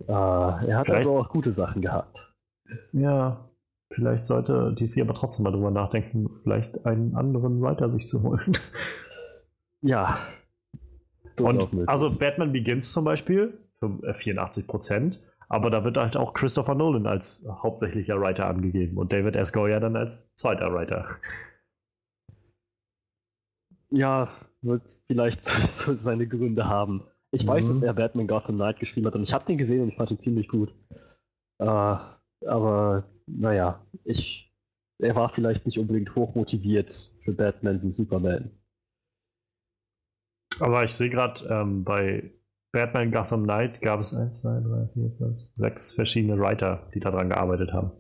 äh, 0.08 0.12
er 0.12 0.78
hat 0.78 0.86
vielleicht, 0.86 0.90
also 0.90 1.18
auch 1.18 1.30
gute 1.30 1.52
Sachen 1.52 1.82
gehabt. 1.82 2.36
Ja, 2.92 3.50
vielleicht 3.94 4.26
sollte 4.26 4.74
DC 4.74 5.02
aber 5.02 5.14
trotzdem 5.14 5.44
mal 5.44 5.52
drüber 5.52 5.72
nachdenken, 5.72 6.30
vielleicht 6.44 6.86
einen 6.86 7.16
anderen 7.16 7.62
Writer 7.62 7.92
sich 7.92 8.08
zu 8.08 8.22
holen. 8.22 8.58
Ja. 9.86 10.18
Und, 11.38 11.90
also 11.90 12.10
Batman 12.10 12.54
Begins 12.54 12.94
zum 12.94 13.04
Beispiel, 13.04 13.58
84 13.82 14.66
Prozent. 14.66 15.20
Aber 15.50 15.70
da 15.70 15.84
wird 15.84 15.98
halt 15.98 16.16
auch 16.16 16.34
Christopher 16.34 16.74
Nolan 16.74 17.06
als 17.06 17.46
hauptsächlicher 17.46 18.20
Writer 18.20 18.48
angegeben 18.48 18.98
und 18.98 19.12
David 19.12 19.36
S. 19.36 19.52
Goya 19.52 19.80
dann 19.80 19.96
als 19.96 20.34
zweiter 20.36 20.74
Writer. 20.74 21.18
Ja, 23.92 24.30
wird 24.62 24.90
vielleicht 25.08 25.44
so 25.44 25.54
seine 25.96 26.28
Gründe 26.28 26.66
haben. 26.66 27.04
Ich 27.32 27.44
mhm. 27.44 27.50
weiß, 27.50 27.68
dass 27.68 27.82
er 27.82 27.94
Batman 27.94 28.28
Gotham 28.28 28.56
Knight 28.56 28.80
geschrieben 28.80 29.08
hat 29.08 29.16
und 29.16 29.24
ich 29.24 29.34
habe 29.34 29.46
den 29.46 29.58
gesehen 29.58 29.84
und 29.84 29.90
ich 29.90 29.98
fand 29.98 30.12
ihn 30.12 30.20
ziemlich 30.20 30.48
gut. 30.48 30.74
Äh, 31.60 31.98
aber 32.46 33.04
naja, 33.28 33.86
ich, 34.04 34.52
er 35.00 35.16
war 35.16 35.30
vielleicht 35.30 35.66
nicht 35.66 35.80
unbedingt 35.80 36.16
hochmotiviert 36.16 37.12
für 37.24 37.34
Batman 37.34 37.82
wie 37.82 37.92
Superman. 37.92 38.52
Aber 40.60 40.84
ich 40.84 40.94
sehe 40.94 41.10
gerade 41.10 41.46
ähm, 41.48 41.84
bei 41.84 42.32
Batman 42.72 43.12
Gotham 43.12 43.44
Knight 43.44 43.82
gab 43.82 44.00
es 44.00 44.14
1, 44.14 44.42
2, 44.42 44.60
3, 44.62 44.90
4, 44.94 45.12
5, 45.18 45.42
6 45.54 45.94
verschiedene 45.94 46.40
Writer, 46.40 46.90
die 46.94 47.00
daran 47.00 47.30
gearbeitet 47.30 47.74
haben. 47.74 47.92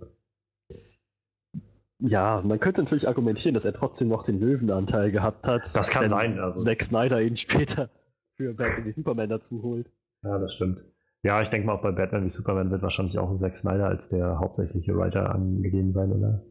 Ja, 1.99 2.41
man 2.43 2.59
könnte 2.59 2.81
natürlich 2.81 3.07
argumentieren, 3.07 3.53
dass 3.53 3.65
er 3.65 3.73
trotzdem 3.73 4.09
noch 4.09 4.25
den 4.25 4.39
Löwenanteil 4.39 5.11
gehabt 5.11 5.47
hat. 5.47 5.73
Das 5.75 5.89
kann 5.89 6.09
sein. 6.09 6.37
Also. 6.39 6.61
Zack 6.61 6.83
Snyder 6.83 7.21
ihn 7.21 7.37
später 7.37 7.89
für 8.35 8.53
Batman 8.53 8.85
wie 8.85 8.91
Superman 8.91 9.29
dazu 9.29 9.61
holt. 9.63 9.91
Ja, 10.23 10.37
das 10.37 10.53
stimmt. 10.53 10.81
Ja, 11.23 11.41
ich 11.41 11.49
denke 11.49 11.67
mal, 11.67 11.73
auch 11.73 11.81
bei 11.81 11.91
Batman 11.93 12.25
wie 12.25 12.29
Superman 12.29 12.69
wird 12.69 12.81
wahrscheinlich 12.81 13.17
auch 13.17 13.33
Zack 13.35 13.55
Snyder 13.55 13.87
als 13.87 14.09
der 14.09 14.39
hauptsächliche 14.39 14.95
Writer 14.95 15.33
angegeben 15.33 15.91
sein, 15.91 16.11
oder? 16.11 16.43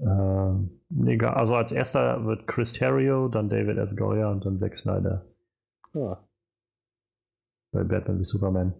Äh, 0.00 1.12
egal. 1.12 1.34
Also 1.34 1.54
als 1.54 1.70
erster 1.70 2.24
wird 2.24 2.48
Chris 2.48 2.72
Terrio, 2.72 3.28
dann 3.28 3.48
David 3.48 3.78
S. 3.78 3.96
Goya 3.96 4.32
und 4.32 4.44
dann 4.44 4.58
Zack 4.58 4.74
Snyder. 4.74 5.24
Ja. 5.94 6.28
Bei 7.72 7.84
Batman 7.84 8.18
wie 8.18 8.24
Superman. 8.24 8.74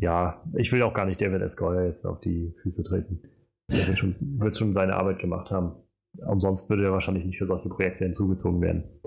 Ja, 0.00 0.42
ich 0.54 0.72
will 0.72 0.82
auch 0.82 0.92
gar 0.92 1.06
nicht 1.06 1.20
David 1.20 1.40
S. 1.42 1.56
Goya 1.56 1.84
jetzt 1.84 2.04
auf 2.04 2.20
die 2.20 2.52
Füße 2.62 2.82
treten. 2.82 3.22
Er 3.68 3.86
wird 3.86 3.98
schon, 3.98 4.16
wird 4.40 4.56
schon 4.56 4.74
seine 4.74 4.96
Arbeit 4.96 5.20
gemacht 5.20 5.52
haben. 5.52 5.76
Umsonst 6.18 6.68
würde 6.68 6.84
er 6.84 6.92
wahrscheinlich 6.92 7.24
nicht 7.24 7.38
für 7.38 7.46
solche 7.46 7.68
Projekte 7.68 8.04
hinzugezogen 8.04 8.60
werden. 8.60 9.00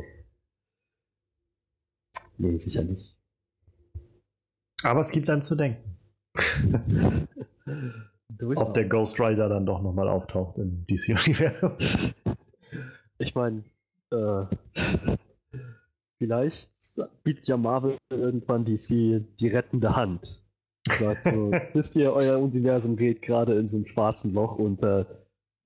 Nee, 2.37 2.55
sicher 2.55 2.83
nicht. 2.83 3.18
Aber 4.83 4.99
es 5.01 5.11
gibt 5.11 5.29
einem 5.29 5.41
zu 5.41 5.55
denken. 5.55 5.97
Ob 8.55 8.73
der 8.73 8.85
Ghost 8.85 9.19
Rider 9.19 9.49
dann 9.49 9.65
doch 9.65 9.81
nochmal 9.81 10.07
auftaucht 10.07 10.57
im 10.57 10.85
DC-Universum. 10.87 11.73
Ich 13.21 13.35
meine, 13.35 13.65
äh, 14.11 14.45
vielleicht 16.19 16.69
bietet 17.23 17.49
ja 17.49 17.57
Marvel 17.57 17.97
irgendwann 18.09 18.63
DC 18.63 18.87
die 19.39 19.49
rettende 19.49 19.93
Hand. 19.93 20.41
Sagt 20.87 21.25
so, 21.25 21.51
wisst 21.73 21.97
ihr, 21.97 22.13
euer 22.13 22.39
Universum 22.39 22.95
geht 22.95 23.21
gerade 23.21 23.59
in 23.59 23.67
so 23.67 23.75
einem 23.75 23.85
schwarzen 23.87 24.33
Loch 24.33 24.57
und 24.57 24.83
äh, 24.83 25.03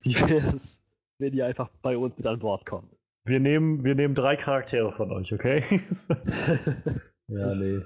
wie 0.02 0.14
wäre 0.16 0.52
es, 0.52 0.84
wenn 1.18 1.32
ihr 1.32 1.46
einfach 1.46 1.70
bei 1.80 1.96
uns 1.96 2.16
mit 2.16 2.26
an 2.26 2.40
Bord 2.40 2.66
kommt? 2.66 2.98
Wir 3.24 3.38
nehmen, 3.38 3.84
wir 3.84 3.94
nehmen 3.94 4.16
drei 4.16 4.34
Charaktere 4.34 4.92
von 4.92 5.12
euch, 5.12 5.32
okay? 5.32 5.62
ja, 7.28 7.54
nee. 7.54 7.82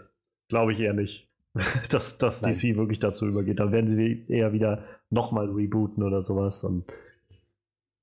Glaube 0.48 0.72
ich 0.72 0.80
eher 0.80 0.94
nicht. 0.94 1.28
dass, 1.90 2.18
dass 2.18 2.40
DC 2.40 2.76
wirklich 2.76 3.00
dazu 3.00 3.26
übergeht. 3.26 3.60
Dann 3.60 3.72
werden 3.72 3.88
sie 3.88 4.24
eher 4.28 4.52
wieder 4.52 4.84
nochmal 5.10 5.50
rebooten 5.50 6.02
oder 6.02 6.22
sowas. 6.22 6.64
Und, 6.64 6.84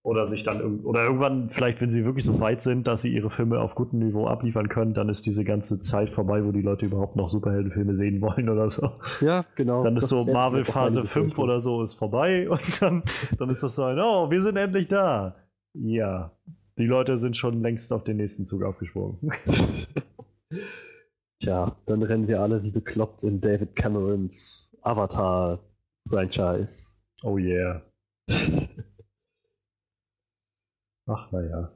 oder 0.03 0.25
sich 0.25 0.43
dann 0.43 0.81
oder 0.81 1.03
irgendwann, 1.03 1.49
vielleicht, 1.49 1.81
wenn 1.81 1.89
sie 1.89 2.05
wirklich 2.05 2.25
so 2.25 2.39
weit 2.39 2.61
sind, 2.61 2.87
dass 2.87 3.01
sie 3.01 3.09
ihre 3.09 3.31
Filme 3.31 3.59
auf 3.59 3.73
gutem 3.73 3.99
Niveau 3.99 4.27
abliefern 4.27 4.69
können, 4.69 4.93
dann 4.93 5.09
ist 5.09 5.25
diese 5.25 5.43
ganze 5.43 5.79
Zeit 5.79 6.11
vorbei, 6.11 6.43
wo 6.45 6.51
die 6.51 6.61
Leute 6.61 6.85
überhaupt 6.85 7.15
noch 7.15 7.27
Superheldenfilme 7.27 7.95
sehen 7.95 8.21
wollen 8.21 8.49
oder 8.49 8.69
so. 8.69 8.91
Ja, 9.21 9.45
genau. 9.55 9.81
Dann 9.81 9.97
ist 9.97 10.09
so 10.09 10.25
Marvel 10.25 10.63
Phase 10.63 11.05
5 11.05 11.37
oder 11.39 11.59
so 11.59 11.81
ist 11.81 11.95
vorbei 11.95 12.49
und 12.49 12.81
dann, 12.81 13.03
dann 13.37 13.49
ist 13.49 13.63
das 13.63 13.75
so 13.75 13.83
ein, 13.83 13.99
oh, 13.99 14.29
wir 14.29 14.41
sind 14.41 14.57
endlich 14.57 14.87
da. 14.87 15.35
Ja, 15.73 16.31
die 16.77 16.85
Leute 16.85 17.17
sind 17.17 17.35
schon 17.35 17.61
längst 17.61 17.91
auf 17.91 18.03
den 18.03 18.17
nächsten 18.17 18.45
Zug 18.45 18.63
aufgesprungen. 18.63 19.31
Tja, 21.45 21.77
dann 21.85 22.01
rennen 22.01 22.27
wir 22.27 22.41
alle 22.41 22.63
wie 22.63 22.71
bekloppt 22.71 23.23
in 23.23 23.39
David 23.39 23.75
Camerons 23.75 24.75
Avatar-Franchise. 24.81 26.97
Oh 27.21 27.37
yeah. 27.37 27.83
Ach, 31.07 31.31
naja. 31.31 31.71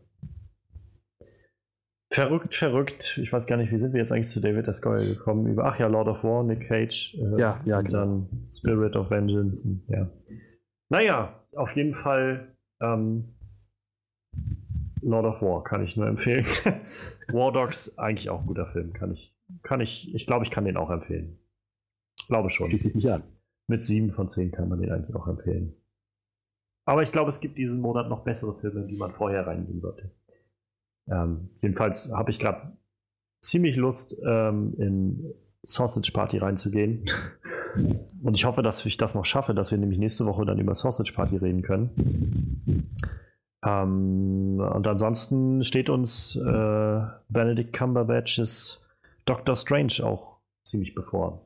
Verrückt, 2.11 2.55
verrückt. 2.55 3.19
Ich 3.21 3.31
weiß 3.31 3.45
gar 3.45 3.57
nicht, 3.57 3.71
wie 3.71 3.77
sind 3.77 3.93
wir 3.93 3.99
jetzt 3.99 4.11
eigentlich 4.11 4.29
zu 4.29 4.41
David 4.41 4.67
Escoyer 4.67 5.05
gekommen? 5.05 5.45
Über, 5.45 5.65
ach 5.65 5.77
ja, 5.77 5.85
Lord 5.85 6.07
of 6.07 6.23
War, 6.23 6.43
Nick 6.43 6.67
Cage. 6.67 7.15
Äh, 7.19 7.39
ja, 7.39 7.61
ja, 7.63 7.81
genau. 7.81 7.99
Dann 7.99 8.27
Spirit 8.51 8.95
of 8.95 9.11
Vengeance. 9.11 9.67
Und, 9.67 9.83
ja. 9.87 10.09
Naja, 10.89 11.43
auf 11.55 11.75
jeden 11.75 11.93
Fall 11.93 12.55
ähm, 12.81 13.35
Lord 15.03 15.25
of 15.25 15.43
War 15.43 15.63
kann 15.63 15.83
ich 15.83 15.95
nur 15.95 16.07
empfehlen. 16.07 16.43
War 17.27 17.51
Dogs, 17.51 17.95
eigentlich 17.99 18.31
auch 18.31 18.39
ein 18.39 18.47
guter 18.47 18.65
Film, 18.71 18.93
kann 18.93 19.13
ich 19.13 19.31
kann 19.63 19.81
ich, 19.81 20.13
ich 20.13 20.26
glaube, 20.26 20.45
ich 20.45 20.51
kann 20.51 20.65
den 20.65 20.77
auch 20.77 20.89
empfehlen. 20.89 21.39
Glaube 22.27 22.49
schon. 22.49 22.67
Schließe 22.67 22.89
ich 22.89 22.95
mich 22.95 23.11
an. 23.11 23.23
Mit 23.67 23.84
sieben 23.84 24.11
von 24.11 24.30
zehn 24.30 24.51
kann 24.51 24.69
man 24.69 24.81
den 24.81 24.91
eigentlich 24.91 25.15
auch 25.15 25.27
empfehlen. 25.27 25.76
Aber 26.85 27.03
ich 27.03 27.11
glaube, 27.11 27.30
es 27.30 27.39
gibt 27.39 27.57
diesen 27.57 27.81
Monat 27.81 28.09
noch 28.09 28.23
bessere 28.23 28.57
Filme, 28.59 28.88
die 28.88 28.97
man 28.97 29.13
vorher 29.13 29.45
reingehen 29.45 29.80
sollte. 29.80 30.11
Ähm, 31.07 31.49
jedenfalls 31.61 32.11
habe 32.11 32.31
ich 32.31 32.39
gerade 32.39 32.77
ziemlich 33.41 33.76
Lust, 33.76 34.15
ähm, 34.26 34.73
in 34.77 35.34
Sausage 35.63 36.11
Party 36.11 36.38
reinzugehen. 36.38 37.05
Und 38.23 38.38
ich 38.38 38.45
hoffe, 38.45 38.63
dass 38.63 38.85
ich 38.85 38.97
das 38.97 39.13
noch 39.13 39.26
schaffe, 39.26 39.53
dass 39.53 39.71
wir 39.71 39.77
nämlich 39.77 39.99
nächste 39.99 40.26
Woche 40.26 40.45
dann 40.45 40.59
über 40.59 40.73
Sausage 40.73 41.13
Party 41.13 41.38
reden 41.38 41.61
können. 41.61 42.89
Ähm, 43.63 44.59
und 44.59 44.88
ansonsten 44.88 45.63
steht 45.63 45.89
uns 45.89 46.35
äh, 46.35 47.01
Benedict 47.30 47.73
Cumberbatches 47.73 48.81
Doctor 49.30 49.56
Strange 49.56 50.03
auch 50.03 50.41
ziemlich 50.65 50.95
bevor. 50.95 51.45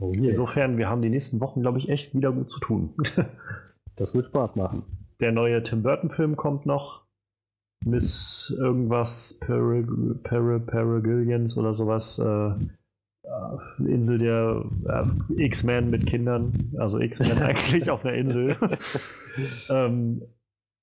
Oh 0.00 0.12
yeah. 0.16 0.28
Insofern, 0.28 0.78
wir 0.78 0.88
haben 0.88 1.02
die 1.02 1.10
nächsten 1.10 1.40
Wochen, 1.40 1.62
glaube 1.62 1.78
ich, 1.78 1.88
echt 1.88 2.14
wieder 2.14 2.30
gut 2.32 2.50
zu 2.50 2.60
tun. 2.60 2.94
das 3.96 4.14
wird 4.14 4.26
Spaß 4.26 4.54
machen. 4.56 4.84
Der 5.20 5.32
neue 5.32 5.62
Tim 5.62 5.82
Burton-Film 5.82 6.36
kommt 6.36 6.66
noch. 6.66 7.06
Miss 7.84 8.54
irgendwas, 8.58 9.38
Paragillions 9.40 11.56
oder 11.56 11.74
sowas. 11.74 12.18
Äh, 12.18 12.52
Insel 13.78 14.18
der 14.18 14.64
äh, 14.86 15.06
X-Men 15.44 15.90
mit 15.90 16.06
Kindern. 16.06 16.72
Also 16.78 16.98
X-Men 16.98 17.38
eigentlich 17.38 17.90
auf 17.90 18.04
einer 18.04 18.14
Insel. 18.14 18.56
ähm, 19.68 20.22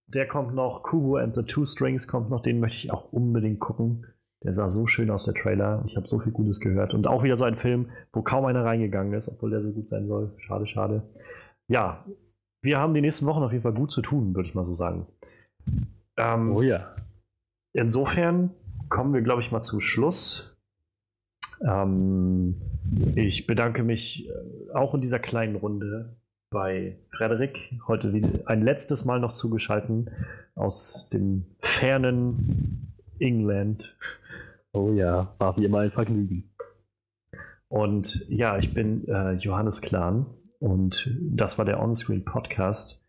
der 0.08 0.28
kommt 0.28 0.56
noch. 0.56 0.84
Kubo 0.84 1.18
and 1.18 1.36
the 1.36 1.44
Two 1.44 1.66
Strings 1.66 2.08
kommt 2.08 2.30
noch. 2.30 2.42
Den 2.42 2.60
möchte 2.60 2.78
ich 2.78 2.92
auch 2.92 3.12
unbedingt 3.12 3.60
gucken. 3.60 4.06
Der 4.44 4.54
sah 4.54 4.70
so 4.70 4.86
schön 4.86 5.10
aus, 5.10 5.26
der 5.26 5.34
Trailer. 5.34 5.84
Ich 5.88 5.98
habe 5.98 6.08
so 6.08 6.20
viel 6.20 6.32
Gutes 6.32 6.60
gehört. 6.60 6.94
Und 6.94 7.08
auch 7.08 7.24
wieder 7.24 7.38
so 7.38 7.46
ein 7.46 7.56
Film, 7.56 7.90
wo 8.14 8.22
kaum 8.22 8.46
einer 8.46 8.64
reingegangen 8.64 9.14
ist, 9.14 9.28
obwohl 9.28 9.50
der 9.50 9.62
so 9.62 9.72
gut 9.72 9.90
sein 9.90 10.08
soll. 10.08 10.32
Schade, 10.38 10.68
schade. 10.68 11.04
Ja, 11.68 12.06
wir 12.62 12.80
haben 12.80 12.94
die 12.94 13.02
nächsten 13.02 13.26
Wochen 13.26 13.44
auf 13.44 13.52
jeden 13.52 13.64
Fall 13.64 13.74
gut 13.74 13.92
zu 13.92 14.02
tun, 14.02 14.36
würde 14.36 14.48
ich 14.48 14.56
mal 14.56 14.66
so 14.66 14.76
sagen. 14.76 15.08
Ähm, 16.18 16.56
oh 16.56 16.62
ja. 16.62 16.96
Insofern 17.74 18.52
kommen 18.90 19.14
wir, 19.14 19.22
glaube 19.22 19.42
ich, 19.42 19.52
mal 19.52 19.62
zum 19.62 19.80
Schluss. 19.80 20.56
Ähm, 21.62 22.56
ich 23.16 23.48
bedanke 23.48 23.84
mich 23.84 24.30
äh, 24.30 24.74
auch 24.74 24.94
in 24.94 25.02
dieser 25.02 25.20
kleinen 25.20 25.56
Runde 25.56 26.16
bei 26.50 26.98
Frederik. 27.12 27.74
Heute 27.88 28.14
wieder 28.14 28.30
ein 28.46 28.62
letztes 28.62 29.06
Mal 29.06 29.20
noch 29.20 29.34
zugeschaltet 29.34 30.10
aus 30.56 31.10
dem 31.12 31.46
fernen 31.60 32.94
England. 33.20 33.98
Oh 34.74 34.94
ja, 34.94 35.34
war 35.40 35.58
wie 35.58 35.66
immer 35.66 35.80
ein 35.80 35.92
Vergnügen. 35.92 36.54
Und 37.70 38.26
ja, 38.30 38.58
ich 38.58 38.74
bin 38.74 39.08
äh, 39.08 39.34
Johannes 39.34 39.82
Klahn 39.82 40.26
und 40.60 41.14
das 41.22 41.58
war 41.58 41.66
der 41.66 41.82
Onscreen 41.82 42.24
Podcast. 42.24 43.04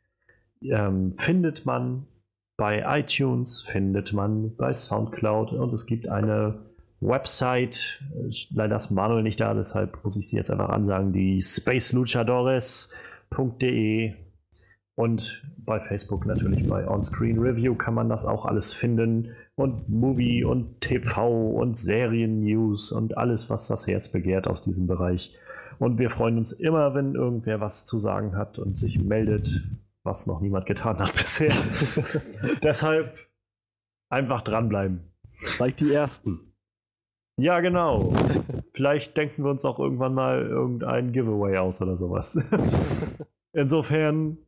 Ähm, 0.63 1.15
findet 1.19 1.65
man 1.65 2.09
bei 2.57 2.83
iTunes, 3.01 3.63
findet 3.63 4.13
man 4.13 4.57
bei 4.57 4.73
Soundcloud 4.73 5.53
und 5.53 5.73
es 5.73 5.87
gibt 5.87 6.09
eine 6.09 6.67
Website. 7.01 8.03
Leider 8.51 8.75
ist 8.77 8.91
Manuel 8.91 9.23
nicht 9.23 9.41
da, 9.41 9.55
deshalb 9.55 10.03
muss 10.03 10.17
ich 10.17 10.29
sie 10.29 10.37
jetzt 10.37 10.51
einfach 10.51 10.71
ansagen: 10.71 11.13
die 11.13 11.41
spaceluchadores.de. 11.41 14.15
Und 14.99 15.45
bei 15.59 15.79
Facebook 15.79 16.27
natürlich 16.27 16.69
bei 16.69 16.89
Onscreen 16.89 17.39
Review 17.39 17.77
kann 17.77 17.95
man 17.95 18.09
das 18.09 18.25
auch 18.25 18.45
alles 18.47 18.73
finden 18.73 19.33
und 19.55 19.89
Movie 19.89 20.43
und 20.43 20.81
TV 20.81 21.51
und 21.51 21.77
Serien-News 21.77 22.91
und 22.91 23.17
alles, 23.17 23.49
was 23.49 23.69
das 23.69 23.87
Herz 23.87 24.09
begehrt 24.09 24.49
aus 24.49 24.61
diesem 24.61 24.89
Bereich. 24.89 25.39
Und 25.79 26.01
wir 26.01 26.11
freuen 26.11 26.37
uns 26.37 26.51
immer, 26.51 26.97
wenn 26.97 27.15
irgendwer 27.15 27.61
was 27.61 27.85
zu 27.85 28.01
sagen 28.01 28.35
hat 28.35 28.59
und 28.59 28.77
sich 28.77 28.99
meldet, 28.99 29.69
was 30.03 30.27
noch 30.27 30.41
niemand 30.41 30.67
getan 30.67 30.99
hat 30.99 31.13
bisher. 31.17 31.55
Deshalb 32.65 33.17
einfach 34.11 34.43
dranbleiben. 34.43 35.13
Seid 35.31 35.79
die 35.79 35.93
Ersten. 35.93 36.41
Ja, 37.39 37.61
genau. 37.61 38.17
Vielleicht 38.73 39.17
denken 39.17 39.45
wir 39.45 39.53
uns 39.53 39.65
auch 39.65 39.79
irgendwann 39.79 40.15
mal 40.15 40.45
irgendein 40.45 41.13
Giveaway 41.13 41.57
aus 41.59 41.81
oder 41.81 41.97
sowas. 41.97 42.37
Insofern 43.53 44.39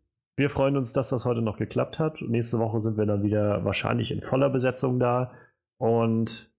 wir 0.41 0.49
freuen 0.49 0.79
uns, 0.79 0.95
dass 0.95 1.11
das 1.11 1.27
heute 1.27 1.43
noch 1.43 1.59
geklappt 1.59 1.99
hat. 1.99 2.23
Nächste 2.23 2.59
Woche 2.59 2.81
sind 2.81 2.97
wir 2.97 3.05
dann 3.05 3.23
wieder 3.23 3.63
wahrscheinlich 3.63 4.11
in 4.11 4.23
voller 4.23 4.49
Besetzung 4.49 4.99
da. 4.99 5.33
Und 5.77 6.51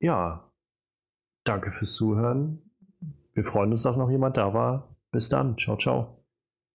ja, 0.00 0.50
danke 1.44 1.70
fürs 1.70 1.94
Zuhören. 1.94 2.58
Wir 3.32 3.44
freuen 3.44 3.70
uns, 3.70 3.82
dass 3.82 3.96
noch 3.96 4.10
jemand 4.10 4.36
da 4.36 4.52
war. 4.52 4.96
Bis 5.12 5.28
dann. 5.28 5.56
Ciao, 5.58 5.76
ciao. 5.76 6.23